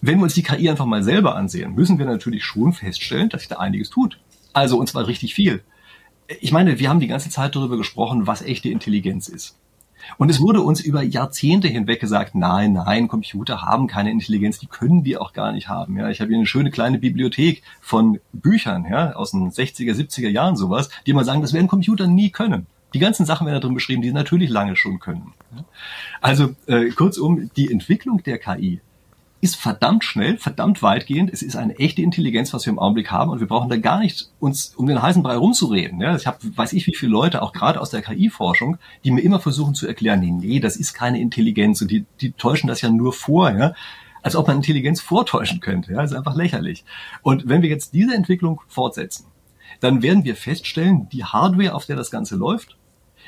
Wenn 0.00 0.18
wir 0.18 0.24
uns 0.24 0.34
die 0.34 0.42
KI 0.42 0.68
einfach 0.68 0.84
mal 0.84 1.02
selber 1.02 1.36
ansehen, 1.36 1.74
müssen 1.74 1.98
wir 1.98 2.06
natürlich 2.06 2.44
schon 2.44 2.72
feststellen, 2.72 3.28
dass 3.28 3.42
sich 3.42 3.48
da 3.48 3.56
einiges 3.56 3.88
tut. 3.88 4.18
Also, 4.52 4.78
und 4.78 4.88
zwar 4.88 5.06
richtig 5.06 5.34
viel. 5.34 5.62
Ich 6.40 6.52
meine, 6.52 6.78
wir 6.78 6.88
haben 6.88 7.00
die 7.00 7.08
ganze 7.08 7.30
Zeit 7.30 7.56
darüber 7.56 7.76
gesprochen, 7.76 8.26
was 8.26 8.42
echte 8.42 8.68
Intelligenz 8.68 9.28
ist. 9.28 9.58
Und 10.18 10.30
es 10.30 10.40
wurde 10.40 10.60
uns 10.60 10.80
über 10.80 11.02
Jahrzehnte 11.02 11.68
hinweg 11.68 12.00
gesagt, 12.00 12.34
nein, 12.34 12.72
nein, 12.72 13.08
Computer 13.08 13.62
haben 13.62 13.86
keine 13.86 14.10
Intelligenz, 14.10 14.58
die 14.58 14.66
können 14.66 15.04
wir 15.04 15.22
auch 15.22 15.32
gar 15.32 15.52
nicht 15.52 15.68
haben. 15.68 15.96
Ja, 15.96 16.10
ich 16.10 16.20
habe 16.20 16.28
hier 16.28 16.38
eine 16.38 16.46
schöne 16.46 16.70
kleine 16.70 16.98
Bibliothek 16.98 17.62
von 17.80 18.18
Büchern, 18.32 18.86
ja, 18.90 19.12
aus 19.12 19.30
den 19.30 19.50
60er, 19.50 19.94
70er 19.94 20.28
Jahren 20.28 20.56
sowas, 20.56 20.90
die 21.06 21.12
mal 21.12 21.24
sagen, 21.24 21.40
das 21.40 21.52
werden 21.52 21.68
Computer 21.68 22.06
nie 22.06 22.30
können. 22.30 22.66
Die 22.94 22.98
ganzen 22.98 23.24
Sachen 23.24 23.46
werden 23.46 23.56
da 23.56 23.66
drin 23.66 23.74
beschrieben, 23.74 24.02
die 24.02 24.08
sie 24.08 24.14
natürlich 24.14 24.50
lange 24.50 24.76
schon 24.76 24.98
können. 24.98 25.32
Also 26.20 26.54
äh, 26.66 26.90
kurzum, 26.90 27.50
die 27.56 27.70
Entwicklung 27.70 28.22
der 28.22 28.38
KI 28.38 28.80
ist 29.42 29.56
verdammt 29.56 30.04
schnell, 30.04 30.38
verdammt 30.38 30.82
weitgehend. 30.82 31.28
Es 31.32 31.42
ist 31.42 31.56
eine 31.56 31.76
echte 31.78 32.00
Intelligenz, 32.00 32.54
was 32.54 32.64
wir 32.64 32.72
im 32.72 32.78
Augenblick 32.78 33.10
haben 33.10 33.28
und 33.28 33.40
wir 33.40 33.48
brauchen 33.48 33.68
da 33.68 33.76
gar 33.76 33.98
nicht 33.98 34.30
uns 34.38 34.72
um 34.76 34.86
den 34.86 35.02
heißen 35.02 35.22
Brei 35.22 35.34
rumzureden. 35.34 36.00
Ja, 36.00 36.14
ich 36.14 36.28
habe, 36.28 36.38
weiß 36.42 36.72
ich, 36.74 36.86
wie 36.86 36.94
viele 36.94 37.10
Leute, 37.10 37.42
auch 37.42 37.52
gerade 37.52 37.80
aus 37.80 37.90
der 37.90 38.02
KI-Forschung, 38.02 38.78
die 39.04 39.10
mir 39.10 39.20
immer 39.20 39.40
versuchen 39.40 39.74
zu 39.74 39.88
erklären, 39.88 40.20
nee, 40.20 40.30
nee, 40.30 40.60
das 40.60 40.76
ist 40.76 40.94
keine 40.94 41.20
Intelligenz 41.20 41.82
und 41.82 41.90
die, 41.90 42.06
die 42.20 42.30
täuschen 42.30 42.68
das 42.68 42.80
ja 42.80 42.88
nur 42.88 43.12
vor. 43.12 43.50
Ja? 43.50 43.74
als 44.22 44.36
ob 44.36 44.46
man 44.46 44.58
Intelligenz 44.58 45.00
vortäuschen 45.00 45.58
könnte. 45.58 45.92
Ja, 45.92 46.02
ist 46.02 46.14
einfach 46.14 46.36
lächerlich. 46.36 46.84
Und 47.22 47.48
wenn 47.48 47.62
wir 47.62 47.68
jetzt 47.68 47.92
diese 47.92 48.14
Entwicklung 48.14 48.60
fortsetzen, 48.68 49.26
dann 49.80 50.02
werden 50.02 50.22
wir 50.22 50.36
feststellen, 50.36 51.08
die 51.08 51.24
Hardware, 51.24 51.74
auf 51.74 51.86
der 51.86 51.96
das 51.96 52.12
Ganze 52.12 52.36
läuft, 52.36 52.76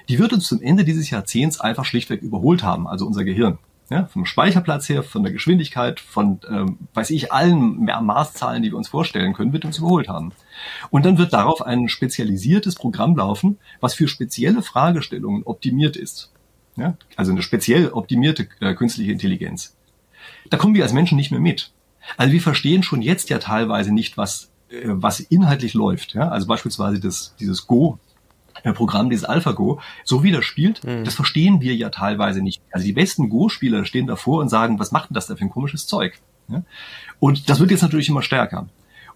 die 0.09 0.21
wird 0.21 0.33
uns 0.33 0.47
zum 0.47 0.62
Ende 0.62 0.85
dieses 0.85 1.11
Jahrzehnts 1.11 1.61
einfach 1.61 1.85
schlichtweg 1.85 2.23
überholt 2.23 2.62
haben, 2.62 2.87
also 2.87 3.05
unser 3.05 3.25
Gehirn. 3.25 3.59
Ja, 3.91 4.07
vom 4.07 4.24
Speicherplatz 4.24 4.89
her, 4.89 5.03
von 5.03 5.22
der 5.22 5.32
Geschwindigkeit, 5.32 6.01
von, 6.01 6.41
ähm, 6.51 6.78
weiß 6.95 7.11
ich, 7.11 7.32
allen 7.32 7.85
Maßzahlen, 7.85 8.62
die 8.62 8.70
wir 8.70 8.78
uns 8.78 8.89
vorstellen 8.89 9.35
können, 9.35 9.53
wird 9.53 9.66
uns 9.66 9.76
überholt 9.76 10.09
haben. 10.09 10.32
Und 10.89 11.05
dann 11.05 11.18
wird 11.18 11.35
darauf 11.35 11.61
ein 11.61 11.91
spezialisiertes 11.91 12.76
Programm 12.76 13.14
laufen, 13.14 13.59
was 13.80 13.93
für 13.93 14.09
spezielle 14.09 14.62
Fragestellungen 14.62 15.43
optimiert 15.45 15.97
ist. 15.97 16.32
Ja, 16.76 16.97
also 17.16 17.32
eine 17.32 17.43
speziell 17.43 17.91
optimierte 17.91 18.49
äh, 18.61 18.74
künstliche 18.74 19.12
Intelligenz. 19.12 19.76
Da 20.51 20.57
kommen 20.57 20.74
wir 20.74 20.82
als 20.82 20.93
Menschen 20.93 21.16
nicht 21.16 21.30
mehr 21.30 21.41
mit. 21.41 21.70
Also 22.16 22.32
wir 22.32 22.41
verstehen 22.41 22.82
schon 22.82 23.03
jetzt 23.03 23.30
ja 23.30 23.39
teilweise 23.39 23.93
nicht, 23.93 24.16
was, 24.16 24.51
äh, 24.70 24.82
was 24.85 25.20
inhaltlich 25.20 25.74
läuft. 25.74 26.14
Ja? 26.14 26.28
Also 26.30 26.47
beispielsweise 26.47 27.01
das, 27.01 27.35
dieses 27.39 27.66
Go, 27.66 27.99
Programm, 28.72 29.11
dieses 29.11 29.24
AlphaGo, 29.24 29.80
so 30.05 30.22
wie 30.22 30.30
das 30.30 30.44
spielt, 30.44 30.84
mhm. 30.84 31.05
das 31.05 31.14
verstehen 31.14 31.61
wir 31.61 31.74
ja 31.74 31.90
teilweise 31.90 32.42
nicht. 32.42 32.62
Also 32.70 32.86
die 32.86 32.92
besten 32.92 33.28
Go-Spieler 33.28 33.84
stehen 33.84 34.07
davor 34.07 34.40
und 34.40 34.48
sagen, 34.48 34.78
was 34.78 34.92
macht 34.92 35.11
denn 35.11 35.14
das 35.14 35.26
da 35.26 35.36
für 35.36 35.44
ein 35.44 35.50
komisches 35.50 35.86
Zeug? 35.86 36.18
Ja? 36.48 36.62
Und 37.18 37.48
das 37.48 37.61
wird 37.61 37.70
jetzt 37.70 37.82
natürlich 37.82 38.09
immer 38.09 38.22
stärker. 38.22 38.68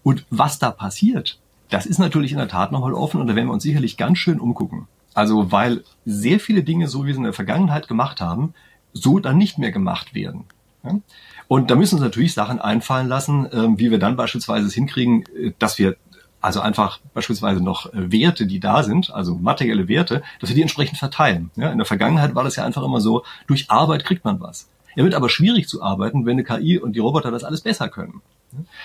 Und 0.03 0.25
was 0.29 0.59
da 0.59 0.71
passiert, 0.71 1.39
das 1.69 1.85
ist 1.85 1.99
natürlich 1.99 2.31
in 2.31 2.37
der 2.37 2.47
Tat 2.47 2.71
nochmal 2.71 2.93
offen 2.93 3.21
und 3.21 3.27
da 3.27 3.35
werden 3.35 3.47
wir 3.47 3.53
uns 3.53 3.63
sicherlich 3.63 3.97
ganz 3.97 4.17
schön 4.17 4.39
umgucken. 4.39 4.87
Also 5.13 5.51
weil 5.51 5.83
sehr 6.05 6.39
viele 6.39 6.63
Dinge, 6.63 6.87
so 6.87 7.05
wie 7.05 7.11
sie 7.11 7.17
in 7.17 7.23
der 7.23 7.33
Vergangenheit 7.33 7.87
gemacht 7.87 8.21
haben, 8.21 8.53
so 8.93 9.19
dann 9.19 9.37
nicht 9.37 9.57
mehr 9.57 9.71
gemacht 9.71 10.13
werden. 10.13 10.45
Ja? 10.83 10.99
Und 11.47 11.71
da 11.71 11.75
müssen 11.75 11.95
uns 11.95 12.03
natürlich 12.03 12.33
Sachen 12.33 12.59
einfallen 12.59 13.07
lassen, 13.07 13.45
äh, 13.47 13.77
wie 13.77 13.91
wir 13.91 13.99
dann 13.99 14.15
beispielsweise 14.15 14.67
es 14.67 14.73
hinkriegen, 14.73 15.23
äh, 15.35 15.51
dass 15.59 15.77
wir 15.77 15.97
also 16.41 16.61
einfach 16.61 16.99
beispielsweise 17.13 17.61
noch 17.61 17.87
äh, 17.93 18.11
Werte, 18.11 18.45
die 18.45 18.59
da 18.59 18.83
sind, 18.83 19.11
also 19.11 19.35
materielle 19.35 19.87
Werte, 19.87 20.23
dass 20.39 20.49
wir 20.49 20.55
die 20.55 20.61
entsprechend 20.61 20.97
verteilen. 20.97 21.51
Ja, 21.55 21.71
in 21.71 21.77
der 21.77 21.85
Vergangenheit 21.85 22.35
war 22.35 22.43
das 22.43 22.55
ja 22.55 22.65
einfach 22.65 22.83
immer 22.83 23.01
so, 23.01 23.23
durch 23.47 23.69
Arbeit 23.69 24.05
kriegt 24.05 24.23
man 24.25 24.39
was. 24.39 24.69
Er 24.95 25.03
wird 25.03 25.15
aber 25.15 25.29
schwierig 25.29 25.67
zu 25.67 25.81
arbeiten, 25.81 26.25
wenn 26.25 26.33
eine 26.33 26.43
KI 26.43 26.79
und 26.79 26.93
die 26.93 26.99
Roboter 26.99 27.31
das 27.31 27.43
alles 27.43 27.61
besser 27.61 27.89
können. 27.89 28.21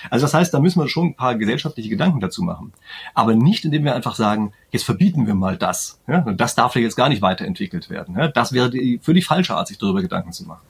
Also 0.09 0.25
das 0.25 0.33
heißt, 0.33 0.53
da 0.53 0.59
müssen 0.59 0.79
wir 0.79 0.87
schon 0.87 1.07
ein 1.07 1.15
paar 1.15 1.35
gesellschaftliche 1.35 1.89
Gedanken 1.89 2.19
dazu 2.19 2.43
machen. 2.43 2.71
Aber 3.13 3.33
nicht, 3.33 3.65
indem 3.65 3.83
wir 3.83 3.95
einfach 3.95 4.15
sagen, 4.15 4.53
jetzt 4.71 4.83
verbieten 4.83 5.25
wir 5.25 5.33
mal 5.33 5.57
das. 5.57 5.99
Ja, 6.07 6.21
das 6.21 6.53
darf 6.55 6.75
ja 6.75 6.81
jetzt 6.81 6.95
gar 6.95 7.09
nicht 7.09 7.21
weiterentwickelt 7.21 7.89
werden. 7.89 8.15
Ja, 8.17 8.27
das 8.27 8.53
wäre 8.53 8.69
die 8.69 8.99
völlig 9.01 9.25
falsche 9.25 9.55
Art, 9.55 9.67
sich 9.67 9.79
darüber 9.79 10.01
Gedanken 10.01 10.31
zu 10.31 10.45
machen. 10.45 10.61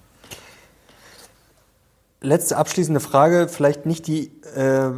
Letzte 2.21 2.57
abschließende 2.57 3.01
Frage, 3.01 3.47
vielleicht 3.49 3.85
nicht 3.85 4.07
die 4.07 4.31
äh, 4.55 4.91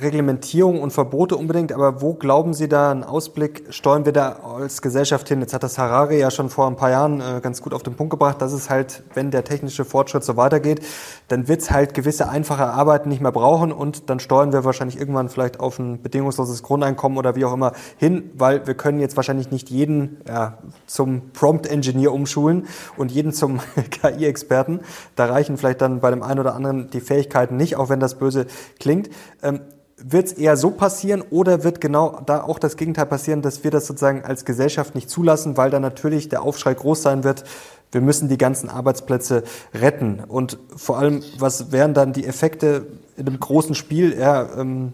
Reglementierung 0.00 0.80
und 0.80 0.92
Verbote 0.92 1.36
unbedingt, 1.36 1.72
aber 1.72 2.02
wo 2.02 2.14
glauben 2.14 2.54
Sie 2.54 2.68
da 2.68 2.90
einen 2.90 3.04
Ausblick, 3.04 3.64
steuern 3.70 4.04
wir 4.04 4.12
da 4.12 4.40
als 4.56 4.82
Gesellschaft 4.82 5.28
hin? 5.28 5.40
Jetzt 5.40 5.54
hat 5.54 5.62
das 5.62 5.78
Harari 5.78 6.18
ja 6.18 6.30
schon 6.30 6.50
vor 6.50 6.66
ein 6.66 6.76
paar 6.76 6.90
Jahren 6.90 7.20
äh, 7.20 7.40
ganz 7.42 7.62
gut 7.62 7.74
auf 7.74 7.82
den 7.82 7.94
Punkt 7.94 8.10
gebracht, 8.10 8.42
dass 8.42 8.52
es 8.52 8.70
halt, 8.70 9.02
wenn 9.14 9.30
der 9.30 9.44
technische 9.44 9.84
Fortschritt 9.84 10.24
so 10.24 10.36
weitergeht, 10.36 10.80
dann 11.28 11.48
wird 11.48 11.62
es 11.62 11.70
halt 11.70 11.94
gewisse 11.94 12.28
einfache 12.28 12.66
Arbeiten 12.66 13.08
nicht 13.08 13.22
mehr 13.22 13.32
brauchen 13.32 13.72
und 13.72 14.10
dann 14.10 14.20
steuern 14.20 14.52
wir 14.52 14.64
wahrscheinlich 14.64 14.98
irgendwann 14.98 15.28
vielleicht 15.28 15.60
auf 15.60 15.78
ein 15.78 16.02
bedingungsloses 16.02 16.62
Grundeinkommen 16.62 17.16
oder 17.18 17.36
wie 17.36 17.44
auch 17.44 17.54
immer 17.54 17.72
hin, 17.96 18.30
weil 18.34 18.66
wir 18.66 18.74
können 18.74 19.00
jetzt 19.00 19.16
wahrscheinlich 19.16 19.50
nicht 19.50 19.70
jeden 19.70 20.18
ja, 20.26 20.58
zum 20.86 21.30
Prompt-Engineer 21.32 22.12
umschulen 22.12 22.66
und 22.96 23.12
jeden 23.12 23.32
zum 23.32 23.60
KI-Experten. 23.90 24.80
Da 25.16 25.26
reichen 25.26 25.56
vielleicht 25.56 25.80
dann 25.80 26.00
bei 26.00 26.10
dem 26.10 26.22
einen 26.22 26.40
oder 26.40 26.54
anderen 26.54 26.90
die 26.90 27.00
Fähigkeiten 27.00 27.56
nicht, 27.56 27.76
auch 27.76 27.88
wenn 27.88 28.00
das 28.00 28.16
böse 28.16 28.46
klingt. 28.78 29.10
Ähm, 29.42 29.60
wird 30.06 30.26
es 30.26 30.32
eher 30.34 30.56
so 30.58 30.70
passieren 30.70 31.22
oder 31.30 31.64
wird 31.64 31.80
genau 31.80 32.20
da 32.26 32.42
auch 32.42 32.58
das 32.58 32.76
Gegenteil 32.76 33.06
passieren, 33.06 33.40
dass 33.40 33.64
wir 33.64 33.70
das 33.70 33.86
sozusagen 33.86 34.22
als 34.22 34.44
Gesellschaft 34.44 34.94
nicht 34.94 35.08
zulassen, 35.08 35.56
weil 35.56 35.70
dann 35.70 35.80
natürlich 35.80 36.28
der 36.28 36.42
Aufschrei 36.42 36.74
groß 36.74 37.02
sein 37.02 37.24
wird, 37.24 37.44
wir 37.90 38.02
müssen 38.02 38.28
die 38.28 38.36
ganzen 38.36 38.68
Arbeitsplätze 38.68 39.44
retten. 39.72 40.20
Und 40.20 40.58
vor 40.76 40.98
allem, 40.98 41.22
was 41.38 41.72
wären 41.72 41.94
dann 41.94 42.12
die 42.12 42.26
Effekte 42.26 42.86
in 43.16 43.26
einem 43.26 43.40
großen 43.40 43.74
Spiel? 43.74 44.18
Ja, 44.18 44.46
ähm, 44.58 44.92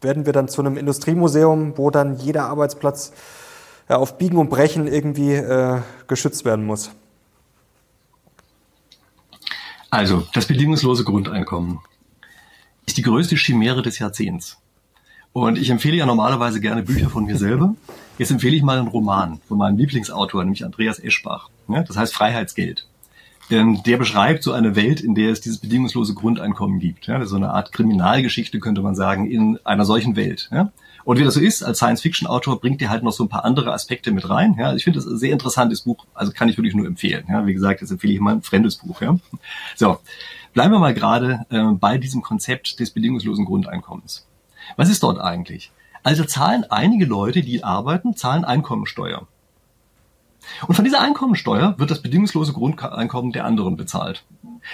werden 0.00 0.24
wir 0.24 0.32
dann 0.32 0.48
zu 0.48 0.62
einem 0.62 0.78
Industriemuseum, 0.78 1.76
wo 1.76 1.90
dann 1.90 2.16
jeder 2.16 2.44
Arbeitsplatz 2.44 3.12
ja, 3.88 3.96
auf 3.96 4.16
Biegen 4.16 4.38
und 4.38 4.48
Brechen 4.48 4.86
irgendwie 4.86 5.34
äh, 5.34 5.80
geschützt 6.06 6.44
werden 6.44 6.64
muss? 6.64 6.92
Also, 9.90 10.22
das 10.32 10.46
bedingungslose 10.46 11.04
Grundeinkommen 11.04 11.80
ist 12.86 12.96
die 12.96 13.02
größte 13.02 13.36
Chimäre 13.36 13.82
des 13.82 13.98
Jahrzehnts. 13.98 14.58
Und 15.32 15.58
ich 15.58 15.68
empfehle 15.68 15.96
ja 15.96 16.06
normalerweise 16.06 16.60
gerne 16.60 16.82
Bücher 16.82 17.10
von 17.10 17.26
mir 17.26 17.36
selber. 17.36 17.74
Jetzt 18.16 18.30
empfehle 18.30 18.56
ich 18.56 18.62
mal 18.62 18.78
einen 18.78 18.88
Roman 18.88 19.40
von 19.46 19.58
meinem 19.58 19.76
Lieblingsautor, 19.76 20.42
nämlich 20.42 20.64
Andreas 20.64 20.98
Eschbach. 20.98 21.50
Das 21.68 21.96
heißt 21.96 22.14
Freiheitsgeld. 22.14 22.86
Der 23.50 23.96
beschreibt 23.96 24.42
so 24.42 24.52
eine 24.52 24.74
Welt, 24.76 25.00
in 25.00 25.14
der 25.14 25.30
es 25.30 25.40
dieses 25.40 25.58
bedingungslose 25.58 26.14
Grundeinkommen 26.14 26.80
gibt. 26.80 27.06
Ja, 27.06 27.24
so 27.26 27.36
eine 27.36 27.50
Art 27.50 27.72
Kriminalgeschichte 27.72 28.60
könnte 28.60 28.80
man 28.80 28.94
sagen 28.94 29.30
in 29.30 29.58
einer 29.64 29.84
solchen 29.84 30.16
Welt. 30.16 30.48
Ja. 30.50 30.72
Und 31.04 31.18
wie 31.20 31.24
das 31.24 31.34
so 31.34 31.40
ist, 31.40 31.62
als 31.62 31.78
Science-Fiction-Autor 31.78 32.60
bringt 32.60 32.82
er 32.82 32.90
halt 32.90 33.04
noch 33.04 33.12
so 33.12 33.22
ein 33.24 33.28
paar 33.28 33.44
andere 33.44 33.72
Aspekte 33.72 34.10
mit 34.10 34.28
rein. 34.28 34.56
Ja, 34.58 34.74
ich 34.74 34.82
finde 34.82 34.98
das 34.98 35.06
ein 35.06 35.18
sehr 35.18 35.32
interessantes 35.32 35.82
Buch, 35.82 36.04
also 36.14 36.32
kann 36.32 36.48
ich 36.48 36.56
wirklich 36.56 36.74
nur 36.74 36.86
empfehlen. 36.86 37.26
Ja, 37.28 37.46
wie 37.46 37.54
gesagt, 37.54 37.82
jetzt 37.82 37.92
empfehle 37.92 38.14
ich 38.14 38.20
mal 38.20 38.34
ein 38.34 38.42
fremdes 38.42 38.76
Buch. 38.76 39.00
Ja. 39.00 39.16
So, 39.76 39.98
Bleiben 40.56 40.72
wir 40.72 40.78
mal 40.78 40.94
gerade 40.94 41.44
äh, 41.50 41.64
bei 41.74 41.98
diesem 41.98 42.22
Konzept 42.22 42.80
des 42.80 42.90
bedingungslosen 42.90 43.44
Grundeinkommens. 43.44 44.26
Was 44.76 44.88
ist 44.88 45.02
dort 45.02 45.20
eigentlich? 45.20 45.70
Also 46.02 46.24
zahlen 46.24 46.64
einige 46.70 47.04
Leute, 47.04 47.42
die 47.42 47.62
arbeiten, 47.62 48.16
zahlen 48.16 48.46
Einkommensteuer. 48.46 49.28
Und 50.66 50.74
von 50.74 50.86
dieser 50.86 51.02
Einkommensteuer 51.02 51.78
wird 51.78 51.90
das 51.90 52.00
bedingungslose 52.00 52.54
Grundeinkommen 52.54 53.32
der 53.32 53.44
anderen 53.44 53.76
bezahlt. 53.76 54.24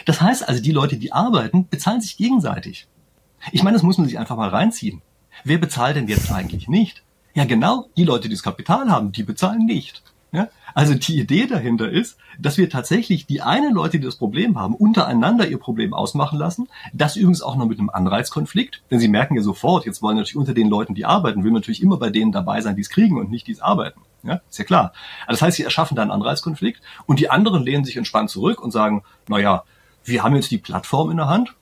Das 0.07 0.21
heißt 0.21 0.49
also, 0.49 0.63
die 0.63 0.71
Leute, 0.71 0.99
die 0.99 1.13
arbeiten, 1.13 1.67
bezahlen 1.67 2.01
sich 2.01 2.17
gegenseitig. 2.17 2.87
Ich 3.51 3.65
meine, 3.65 3.75
das 3.75 3.83
muss 3.83 3.99
man 3.99 4.07
sich 4.07 4.21
einfach 4.21 4.37
mal 4.37 4.51
reinziehen. 4.51 5.03
Wer 5.43 5.59
bezahlt 5.59 5.97
denn 5.97 6.07
jetzt 6.07 6.31
eigentlich 6.31 6.69
nicht? 6.69 7.03
Ja, 7.35 7.45
genau, 7.45 7.89
die 7.97 8.05
Leute, 8.05 8.29
die 8.29 8.37
das 8.37 8.45
Kapital 8.45 8.89
haben, 8.89 9.11
die 9.11 9.25
bezahlen 9.25 9.67
nicht. 9.67 10.05
Ja? 10.31 10.47
Also 10.75 10.95
die 10.95 11.19
Idee 11.19 11.47
dahinter 11.47 11.91
ist, 11.91 12.19
dass 12.39 12.59
wir 12.59 12.71
tatsächlich 12.71 13.27
die 13.27 13.43
einen 13.43 13.75
Leute, 13.75 13.99
die 13.99 14.07
das 14.07 14.17
Problem 14.17 14.59
haben, 14.59 14.75
untereinander 14.75 15.49
ihr 15.49 15.59
Problem 15.59 15.95
ausmachen 15.95 16.39
lassen. 16.39 16.69
Das 16.93 17.17
übrigens 17.17 17.43
auch 17.43 17.57
noch 17.57 17.67
mit 17.67 17.79
einem 17.79 17.91
Anreizkonflikt, 17.91 18.83
denn 18.91 18.99
sie 18.99 19.09
merken 19.09 19.37
ja 19.37 19.43
sofort, 19.43 19.87
jetzt 19.87 20.03
wollen 20.03 20.17
natürlich 20.17 20.37
unter 20.37 20.55
den 20.55 20.69
Leuten, 20.69 20.95
die 20.95 21.05
arbeiten, 21.05 21.45
will 21.45 21.53
natürlich 21.53 21.83
immer 21.83 21.99
bei 21.99 22.11
denen 22.11 22.33
dabei 22.33 22.61
sein, 22.61 22.77
die 22.77 22.83
es 22.83 22.91
kriegen 22.91 23.19
und 23.19 23.31
nicht 23.31 23.47
die 23.47 23.53
es 23.53 23.61
arbeiten. 23.61 24.01
Ja, 24.23 24.41
ist 24.49 24.59
ja 24.59 24.65
klar. 24.65 24.93
Also 25.27 25.41
das 25.41 25.43
heißt, 25.43 25.57
sie 25.57 25.65
erschaffen 25.65 25.97
da 25.97 26.03
einen 26.03 26.13
Anreizkonflikt 26.13 26.81
und 27.07 27.19
die 27.19 27.29
anderen 27.29 27.65
lehnen 27.65 27.85
sich 27.85 27.97
entspannt 27.97 28.31
zurück 28.31 28.63
und 28.63 28.71
sagen, 28.71 29.03
na 29.29 29.39
ja, 29.39 29.65
wir 30.05 30.23
haben 30.23 30.37
jetzt 30.37 30.51
die 30.51 30.59
Plattform 30.59 31.11
in 31.11 31.17
der 31.17 31.29
Hand, 31.29 31.55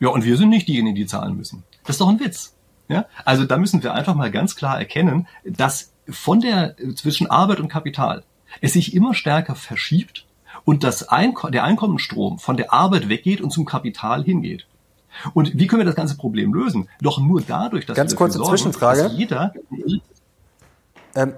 ja, 0.00 0.08
und 0.08 0.24
wir 0.24 0.36
sind 0.36 0.50
nicht 0.50 0.68
diejenigen, 0.68 0.94
die 0.94 1.06
zahlen 1.06 1.36
müssen. 1.36 1.64
Das 1.84 1.94
ist 1.94 2.00
doch 2.00 2.08
ein 2.08 2.20
Witz. 2.20 2.54
Ja, 2.88 3.04
also 3.24 3.44
da 3.44 3.58
müssen 3.58 3.82
wir 3.82 3.92
einfach 3.92 4.14
mal 4.14 4.30
ganz 4.30 4.56
klar 4.56 4.78
erkennen, 4.78 5.26
dass 5.44 5.92
von 6.08 6.40
der 6.40 6.74
zwischen 6.94 7.26
Arbeit 7.26 7.60
und 7.60 7.68
Kapital 7.68 8.24
es 8.60 8.72
sich 8.72 8.94
immer 8.94 9.14
stärker 9.14 9.54
verschiebt 9.54 10.26
und 10.64 10.84
das 10.84 11.08
Einko 11.08 11.50
der 11.50 11.64
Einkommensstrom 11.64 12.38
von 12.38 12.56
der 12.56 12.72
Arbeit 12.72 13.08
weggeht 13.08 13.40
und 13.40 13.50
zum 13.50 13.64
Kapital 13.64 14.24
hingeht. 14.24 14.66
Und 15.34 15.58
wie 15.58 15.66
können 15.66 15.80
wir 15.80 15.86
das 15.86 15.94
ganze 15.94 16.16
Problem 16.16 16.52
lösen? 16.52 16.88
Doch 17.00 17.18
nur 17.18 17.40
dadurch, 17.40 17.86
dass 17.86 17.96
ganz 17.96 18.12
wir 18.12 18.18
kurze 18.18 18.38
sorgen, 18.38 18.50
Zwischenfrage. 18.50 19.08
jeder 19.14 19.52
Ähm, 21.14 21.34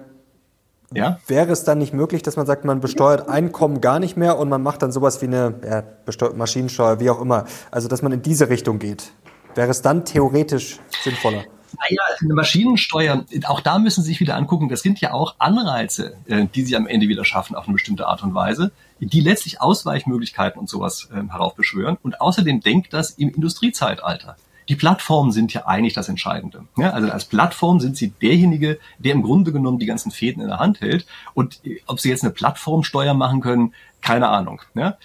ja, 0.92 1.20
Wäre 1.28 1.52
es 1.52 1.62
dann 1.62 1.78
nicht 1.78 1.94
möglich, 1.94 2.22
dass 2.22 2.36
man 2.36 2.46
sagt, 2.46 2.64
man 2.64 2.80
besteuert 2.80 3.28
Einkommen 3.28 3.80
gar 3.80 4.00
nicht 4.00 4.16
mehr 4.16 4.38
und 4.38 4.48
man 4.48 4.61
macht 4.61 4.82
dann 4.82 4.90
sowas 4.90 5.22
wie 5.22 5.26
eine 5.26 5.54
ja, 5.64 5.84
Besteu- 6.04 6.34
Maschinensteuer, 6.34 6.98
wie 6.98 7.11
auch 7.11 7.20
immer? 7.20 7.44
Also, 7.70 7.86
dass 7.86 8.02
man 8.02 8.11
in 8.11 8.22
diese 8.22 8.48
Richtung 8.48 8.80
geht. 8.80 9.12
Wäre 9.54 9.70
es 9.70 9.82
dann 9.82 10.04
theoretisch 10.04 10.80
sinnvoller? 11.02 11.44
Naja, 11.78 12.02
eine 12.20 12.34
Maschinensteuer, 12.34 13.24
auch 13.46 13.60
da 13.60 13.78
müssen 13.78 14.02
Sie 14.02 14.10
sich 14.10 14.20
wieder 14.20 14.36
angucken, 14.36 14.68
das 14.68 14.82
sind 14.82 15.00
ja 15.00 15.12
auch 15.12 15.36
Anreize, 15.38 16.16
äh, 16.26 16.46
die 16.54 16.62
Sie 16.62 16.76
am 16.76 16.86
Ende 16.86 17.08
wieder 17.08 17.24
schaffen 17.24 17.54
auf 17.56 17.66
eine 17.66 17.74
bestimmte 17.74 18.06
Art 18.06 18.22
und 18.22 18.34
Weise, 18.34 18.72
die 19.00 19.20
letztlich 19.20 19.60
Ausweichmöglichkeiten 19.60 20.60
und 20.60 20.68
sowas 20.68 21.08
ähm, 21.14 21.30
heraufbeschwören. 21.30 21.96
Und 22.02 22.20
außerdem 22.20 22.60
denkt 22.60 22.92
das 22.92 23.10
im 23.10 23.30
Industriezeitalter. 23.30 24.36
Die 24.68 24.76
Plattformen 24.76 25.32
sind 25.32 25.52
ja 25.52 25.66
eigentlich 25.66 25.94
das 25.94 26.08
Entscheidende. 26.08 26.64
Ja, 26.76 26.90
also 26.90 27.10
als 27.10 27.24
Plattform 27.24 27.80
sind 27.80 27.96
sie 27.96 28.10
derjenige, 28.10 28.78
der 28.98 29.12
im 29.14 29.22
Grunde 29.22 29.50
genommen 29.52 29.80
die 29.80 29.86
ganzen 29.86 30.12
Fäden 30.12 30.42
in 30.42 30.48
der 30.48 30.60
Hand 30.60 30.80
hält. 30.80 31.06
Und 31.34 31.60
äh, 31.64 31.80
ob 31.86 31.98
sie 32.00 32.08
jetzt 32.08 32.22
eine 32.22 32.32
Plattformsteuer 32.32 33.14
machen 33.14 33.40
können, 33.40 33.74
keine 34.00 34.28
Ahnung. 34.28 34.62
Ja. 34.74 34.96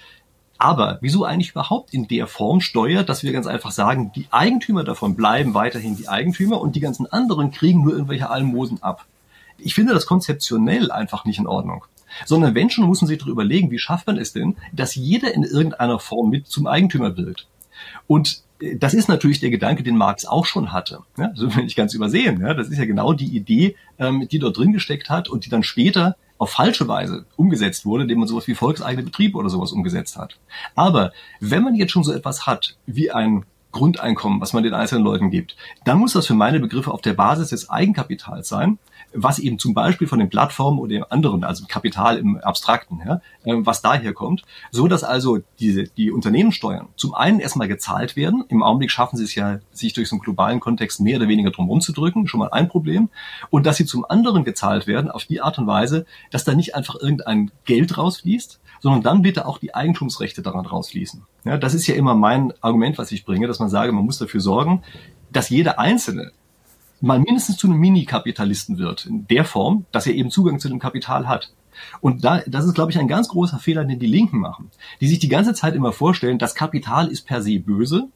Aber 0.57 0.99
wieso 1.01 1.25
eigentlich 1.25 1.51
überhaupt 1.51 1.93
in 1.93 2.07
der 2.07 2.27
Form 2.27 2.61
Steuer, 2.61 3.03
dass 3.03 3.23
wir 3.23 3.33
ganz 3.33 3.47
einfach 3.47 3.71
sagen, 3.71 4.11
die 4.15 4.27
Eigentümer 4.31 4.83
davon 4.83 5.15
bleiben 5.15 5.53
weiterhin 5.53 5.97
die 5.97 6.07
Eigentümer 6.07 6.61
und 6.61 6.75
die 6.75 6.79
ganzen 6.79 7.11
anderen 7.11 7.51
kriegen 7.51 7.83
nur 7.83 7.93
irgendwelche 7.93 8.29
Almosen 8.29 8.81
ab? 8.81 9.05
Ich 9.57 9.75
finde 9.75 9.93
das 9.93 10.05
konzeptionell 10.05 10.91
einfach 10.91 11.25
nicht 11.25 11.39
in 11.39 11.47
Ordnung. 11.47 11.85
Sondern 12.25 12.55
wenn 12.55 12.69
schon, 12.69 12.85
muss 12.85 13.01
man 13.01 13.09
sich 13.09 13.17
darüber 13.17 13.43
überlegen, 13.43 13.71
wie 13.71 13.79
schafft 13.79 14.07
man 14.07 14.17
es 14.17 14.31
denn, 14.31 14.55
dass 14.71 14.95
jeder 14.95 15.33
in 15.33 15.43
irgendeiner 15.43 15.99
Form 15.99 16.29
mit 16.29 16.47
zum 16.47 16.67
Eigentümer 16.67 17.17
wird. 17.17 17.47
Und 18.07 18.41
äh, 18.61 18.77
das 18.77 18.93
ist 18.93 19.09
natürlich 19.09 19.39
der 19.41 19.49
Gedanke, 19.49 19.83
den 19.83 19.97
Marx 19.97 20.25
auch 20.25 20.45
schon 20.45 20.71
hatte. 20.71 20.99
Ja, 21.17 21.27
das 21.27 21.55
will 21.55 21.65
nicht 21.65 21.75
ganz 21.75 21.93
übersehen. 21.93 22.39
Ja, 22.39 22.53
das 22.53 22.69
ist 22.69 22.77
ja 22.77 22.85
genau 22.85 23.11
die 23.11 23.35
Idee, 23.35 23.75
ähm, 23.99 24.27
die 24.29 24.39
dort 24.39 24.57
drin 24.57 24.71
gesteckt 24.71 25.09
hat 25.09 25.27
und 25.27 25.45
die 25.45 25.49
dann 25.49 25.63
später 25.63 26.15
auf 26.37 26.51
falsche 26.51 26.87
Weise 26.87 27.25
umgesetzt 27.35 27.85
wurde, 27.85 28.03
indem 28.03 28.19
man 28.19 28.27
sowas 28.27 28.47
wie 28.47 28.55
volkseigene 28.55 29.03
Betriebe 29.03 29.37
oder 29.37 29.49
sowas 29.49 29.71
umgesetzt 29.71 30.17
hat. 30.17 30.37
Aber 30.75 31.11
wenn 31.39 31.63
man 31.63 31.75
jetzt 31.75 31.91
schon 31.91 32.03
so 32.03 32.11
etwas 32.11 32.45
hat 32.45 32.77
wie 32.85 33.11
ein 33.11 33.45
Grundeinkommen, 33.71 34.39
was 34.39 34.53
man 34.53 34.63
den 34.63 34.73
einzelnen 34.73 35.03
Leuten 35.03 35.31
gibt, 35.31 35.57
dann 35.83 35.97
muss 35.97 36.13
das 36.13 36.27
für 36.27 36.33
meine 36.33 36.59
Begriffe 36.59 36.91
auf 36.91 37.01
der 37.01 37.13
Basis 37.13 37.49
des 37.49 37.69
Eigenkapitals 37.69 38.47
sein, 38.47 38.79
was 39.15 39.39
eben 39.39 39.57
zum 39.59 39.73
Beispiel 39.73 40.07
von 40.07 40.19
den 40.19 40.29
Plattformen 40.29 40.79
oder 40.79 40.89
dem 40.89 41.05
anderen, 41.09 41.43
also 41.43 41.65
Kapital 41.67 42.17
im 42.17 42.37
Abstrakten, 42.37 43.01
ja, 43.05 43.21
äh, 43.43 43.55
was 43.65 43.81
daher 43.81 44.13
kommt, 44.13 44.43
so 44.71 44.87
dass 44.87 45.03
also 45.03 45.39
diese, 45.59 45.83
die 45.83 46.11
Unternehmenssteuern 46.11 46.87
zum 46.95 47.13
einen 47.13 47.39
erstmal 47.39 47.67
gezahlt 47.67 48.15
werden. 48.15 48.43
Im 48.49 48.63
Augenblick 48.63 48.91
schaffen 48.91 49.17
sie 49.17 49.23
es 49.23 49.35
ja, 49.35 49.59
sich 49.71 49.93
durch 49.93 50.09
so 50.09 50.15
einen 50.15 50.21
globalen 50.21 50.59
Kontext 50.59 50.99
mehr 50.99 51.17
oder 51.17 51.27
weniger 51.27 51.51
drum 51.51 51.69
rumzudrücken, 51.69 52.27
schon 52.27 52.39
mal 52.39 52.49
ein 52.49 52.67
Problem. 52.67 53.09
Und 53.49 53.65
dass 53.65 53.77
sie 53.77 53.85
zum 53.85 54.05
anderen 54.05 54.43
gezahlt 54.43 54.87
werden 54.87 55.09
auf 55.09 55.25
die 55.25 55.41
Art 55.41 55.57
und 55.57 55.67
Weise, 55.67 56.05
dass 56.31 56.43
da 56.43 56.53
nicht 56.53 56.75
einfach 56.75 56.95
irgendein 56.95 57.51
Geld 57.65 57.97
rausfließt, 57.97 58.59
sondern 58.81 59.01
dann 59.01 59.21
bitte 59.21 59.47
auch 59.47 59.57
die 59.57 59.73
Eigentumsrechte 59.73 60.41
daran 60.41 60.65
rausfließen. 60.65 61.23
Ja, 61.45 61.57
das 61.57 61.73
ist 61.73 61.87
ja 61.87 61.95
immer 61.95 62.15
mein 62.15 62.53
Argument, 62.61 62.97
was 62.97 63.11
ich 63.11 63.25
bringe, 63.25 63.47
dass 63.47 63.59
man 63.59 63.69
sage, 63.69 63.91
man 63.91 64.05
muss 64.05 64.17
dafür 64.17 64.41
sorgen, 64.41 64.83
dass 65.31 65.49
jeder 65.49 65.79
Einzelne 65.79 66.31
mal 67.01 67.19
mindestens 67.19 67.57
zu 67.57 67.67
einem 67.67 67.77
Mini-Kapitalisten 67.77 68.77
wird, 68.77 69.05
in 69.05 69.27
der 69.27 69.45
Form, 69.45 69.85
dass 69.91 70.07
er 70.07 70.13
eben 70.13 70.31
Zugang 70.31 70.59
zu 70.59 70.69
dem 70.69 70.79
Kapital 70.79 71.27
hat. 71.27 71.51
Und 71.99 72.23
da, 72.23 72.41
das 72.47 72.65
ist, 72.65 72.73
glaube 72.73 72.91
ich, 72.91 72.99
ein 72.99 73.07
ganz 73.07 73.27
großer 73.27 73.59
Fehler, 73.59 73.83
den 73.83 73.99
die 73.99 74.07
Linken 74.07 74.39
machen, 74.39 74.71
die 75.01 75.07
sich 75.07 75.19
die 75.19 75.27
ganze 75.27 75.53
Zeit 75.53 75.75
immer 75.75 75.91
vorstellen, 75.91 76.39
das 76.39 76.55
Kapital 76.55 77.07
ist 77.07 77.27
per 77.27 77.41
se 77.41 77.59
böse 77.59 78.07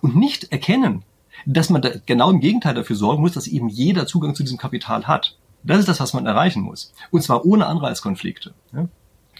und 0.00 0.16
nicht 0.16 0.52
erkennen, 0.52 1.04
dass 1.46 1.70
man 1.70 1.82
da 1.82 1.90
genau 2.06 2.30
im 2.30 2.40
Gegenteil 2.40 2.74
dafür 2.74 2.96
sorgen 2.96 3.22
muss, 3.22 3.32
dass 3.32 3.46
eben 3.46 3.68
jeder 3.68 4.06
Zugang 4.06 4.34
zu 4.34 4.42
diesem 4.42 4.58
Kapital 4.58 5.06
hat. 5.06 5.36
Das 5.62 5.78
ist 5.78 5.88
das, 5.88 6.00
was 6.00 6.12
man 6.12 6.26
erreichen 6.26 6.62
muss. 6.62 6.92
Und 7.10 7.22
zwar 7.22 7.44
ohne 7.44 7.66
Anreizkonflikte. 7.66 8.54
Ja? 8.72 8.88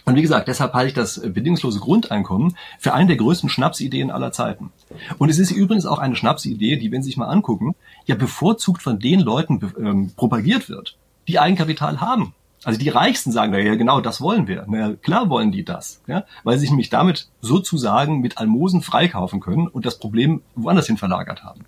Und 0.09 0.15
wie 0.15 0.23
gesagt, 0.23 0.47
deshalb 0.47 0.73
halte 0.73 0.87
ich 0.87 0.93
das 0.95 1.21
bedingungslose 1.21 1.79
Grundeinkommen 1.79 2.57
für 2.79 2.95
eine 2.95 3.09
der 3.09 3.17
größten 3.17 3.47
Schnapsideen 3.47 4.09
aller 4.09 4.31
Zeiten. 4.31 4.71
Und 5.19 5.29
es 5.29 5.37
ist 5.37 5.51
übrigens 5.51 5.85
auch 5.85 5.99
eine 5.99 6.15
Schnapsidee, 6.15 6.77
die, 6.77 6.91
wenn 6.91 7.03
Sie 7.03 7.09
sich 7.09 7.17
mal 7.17 7.27
angucken, 7.27 7.75
ja 8.07 8.15
bevorzugt 8.15 8.81
von 8.81 8.97
den 8.97 9.19
Leuten 9.19 9.61
ähm, 9.77 10.11
propagiert 10.15 10.67
wird, 10.67 10.97
die 11.27 11.37
Eigenkapital 11.37 12.01
haben. 12.01 12.33
Also 12.63 12.79
die 12.79 12.89
Reichsten 12.89 13.31
sagen 13.31 13.53
ja 13.53 13.75
genau, 13.75 14.01
das 14.01 14.19
wollen 14.19 14.47
wir. 14.47 14.65
Na, 14.67 14.93
klar 14.95 15.29
wollen 15.29 15.51
die 15.51 15.63
das, 15.63 16.01
ja, 16.07 16.23
weil 16.43 16.55
sie 16.55 16.61
sich 16.61 16.71
nämlich 16.71 16.89
damit 16.89 17.27
sozusagen 17.41 18.19
mit 18.19 18.39
Almosen 18.39 18.81
freikaufen 18.81 19.41
können 19.41 19.67
und 19.67 19.85
das 19.85 19.99
Problem 19.99 20.41
woanders 20.55 20.87
hin 20.87 20.97
verlagert 20.97 21.43
haben. 21.43 21.65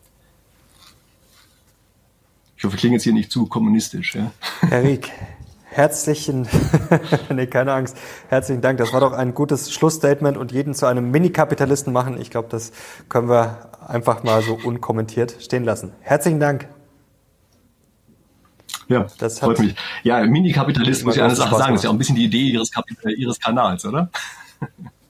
Ich 2.58 2.64
hoffe, 2.64 2.76
ich 2.76 2.80
klinge 2.80 2.96
jetzt 2.96 3.04
hier 3.04 3.14
nicht 3.14 3.32
zu 3.32 3.46
kommunistisch. 3.46 4.16
Ja. 4.16 4.32
Herr 4.62 4.84
Rieck, 4.84 5.12
herzlichen, 5.72 6.48
nee, 7.30 7.48
keine 7.48 7.74
Angst, 7.74 7.98
herzlichen 8.28 8.62
Dank. 8.62 8.78
Das 8.78 8.94
war 8.94 9.00
doch 9.00 9.14
ein 9.14 9.34
gutes 9.34 9.72
Schlussstatement 9.74 10.38
und 10.38 10.52
jeden 10.52 10.74
zu 10.74 10.86
einem 10.86 11.10
Mini-Kapitalisten 11.12 11.92
machen. 11.94 12.20
Ich 12.20 12.30
glaube, 12.30 12.50
das 12.50 12.72
können 13.10 13.30
wir 13.30 13.72
einfach 13.88 14.24
mal 14.24 14.42
so 14.42 14.60
unkommentiert 14.64 15.36
stehen 15.40 15.64
lassen. 15.64 15.94
Herzlichen 16.02 16.40
Dank. 16.40 16.68
Ja, 18.88 19.08
das 19.20 19.40
freut 19.40 19.60
mich. 19.60 19.76
Ja, 20.04 20.22
Mini-Kapitalist 20.26 21.06
muss 21.06 21.16
ich 21.16 21.22
eine 21.22 21.36
Sache 21.36 21.56
sagen, 21.56 21.76
ist 21.76 21.84
ja 21.84 21.90
auch 21.90 21.94
ein 21.94 21.98
bisschen 21.98 22.18
die 22.18 22.26
Idee 22.26 22.50
ihres, 22.50 22.72
Kapit 22.72 22.98
ihres 23.18 23.40
Kanals, 23.40 23.86
oder? 23.86 24.10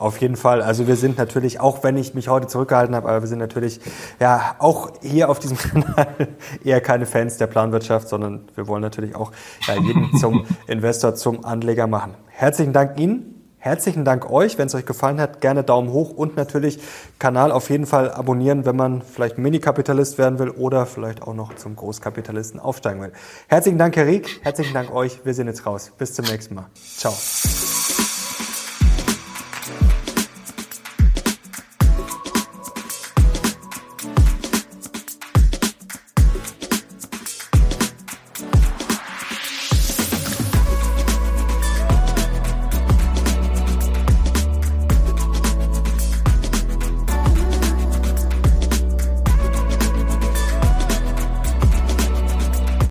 Auf 0.00 0.18
jeden 0.22 0.36
Fall. 0.36 0.62
Also 0.62 0.86
wir 0.86 0.96
sind 0.96 1.18
natürlich, 1.18 1.60
auch 1.60 1.84
wenn 1.84 1.98
ich 1.98 2.14
mich 2.14 2.28
heute 2.28 2.46
zurückgehalten 2.46 2.96
habe, 2.96 3.06
aber 3.06 3.20
wir 3.20 3.28
sind 3.28 3.38
natürlich 3.38 3.80
ja 4.18 4.56
auch 4.58 4.92
hier 5.02 5.28
auf 5.28 5.38
diesem 5.38 5.58
Kanal 5.58 6.28
eher 6.64 6.80
keine 6.80 7.04
Fans 7.04 7.36
der 7.36 7.46
Planwirtschaft, 7.46 8.08
sondern 8.08 8.48
wir 8.54 8.66
wollen 8.66 8.80
natürlich 8.80 9.14
auch 9.14 9.30
ja, 9.68 9.74
jeden 9.74 10.16
zum 10.16 10.46
Investor, 10.66 11.14
zum 11.16 11.44
Anleger 11.44 11.86
machen. 11.86 12.14
Herzlichen 12.28 12.72
Dank 12.72 12.98
Ihnen. 12.98 13.42
Herzlichen 13.58 14.06
Dank 14.06 14.30
euch. 14.30 14.56
Wenn 14.56 14.68
es 14.68 14.74
euch 14.74 14.86
gefallen 14.86 15.20
hat, 15.20 15.42
gerne 15.42 15.64
Daumen 15.64 15.92
hoch 15.92 16.08
und 16.08 16.34
natürlich 16.34 16.78
Kanal 17.18 17.52
auf 17.52 17.68
jeden 17.68 17.84
Fall 17.84 18.10
abonnieren, 18.10 18.64
wenn 18.64 18.76
man 18.76 19.02
vielleicht 19.02 19.36
Mini-Kapitalist 19.36 20.16
werden 20.16 20.38
will 20.38 20.48
oder 20.48 20.86
vielleicht 20.86 21.20
auch 21.22 21.34
noch 21.34 21.56
zum 21.56 21.76
Großkapitalisten 21.76 22.58
aufsteigen 22.58 23.02
will. 23.02 23.12
Herzlichen 23.48 23.76
Dank, 23.76 23.96
Herr 23.96 24.06
Rieck. 24.06 24.40
Herzlichen 24.42 24.72
Dank 24.72 24.94
euch. 24.94 25.20
Wir 25.26 25.34
sind 25.34 25.46
jetzt 25.46 25.66
raus. 25.66 25.92
Bis 25.98 26.14
zum 26.14 26.24
nächsten 26.24 26.54
Mal. 26.54 26.70
Ciao. 26.96 27.12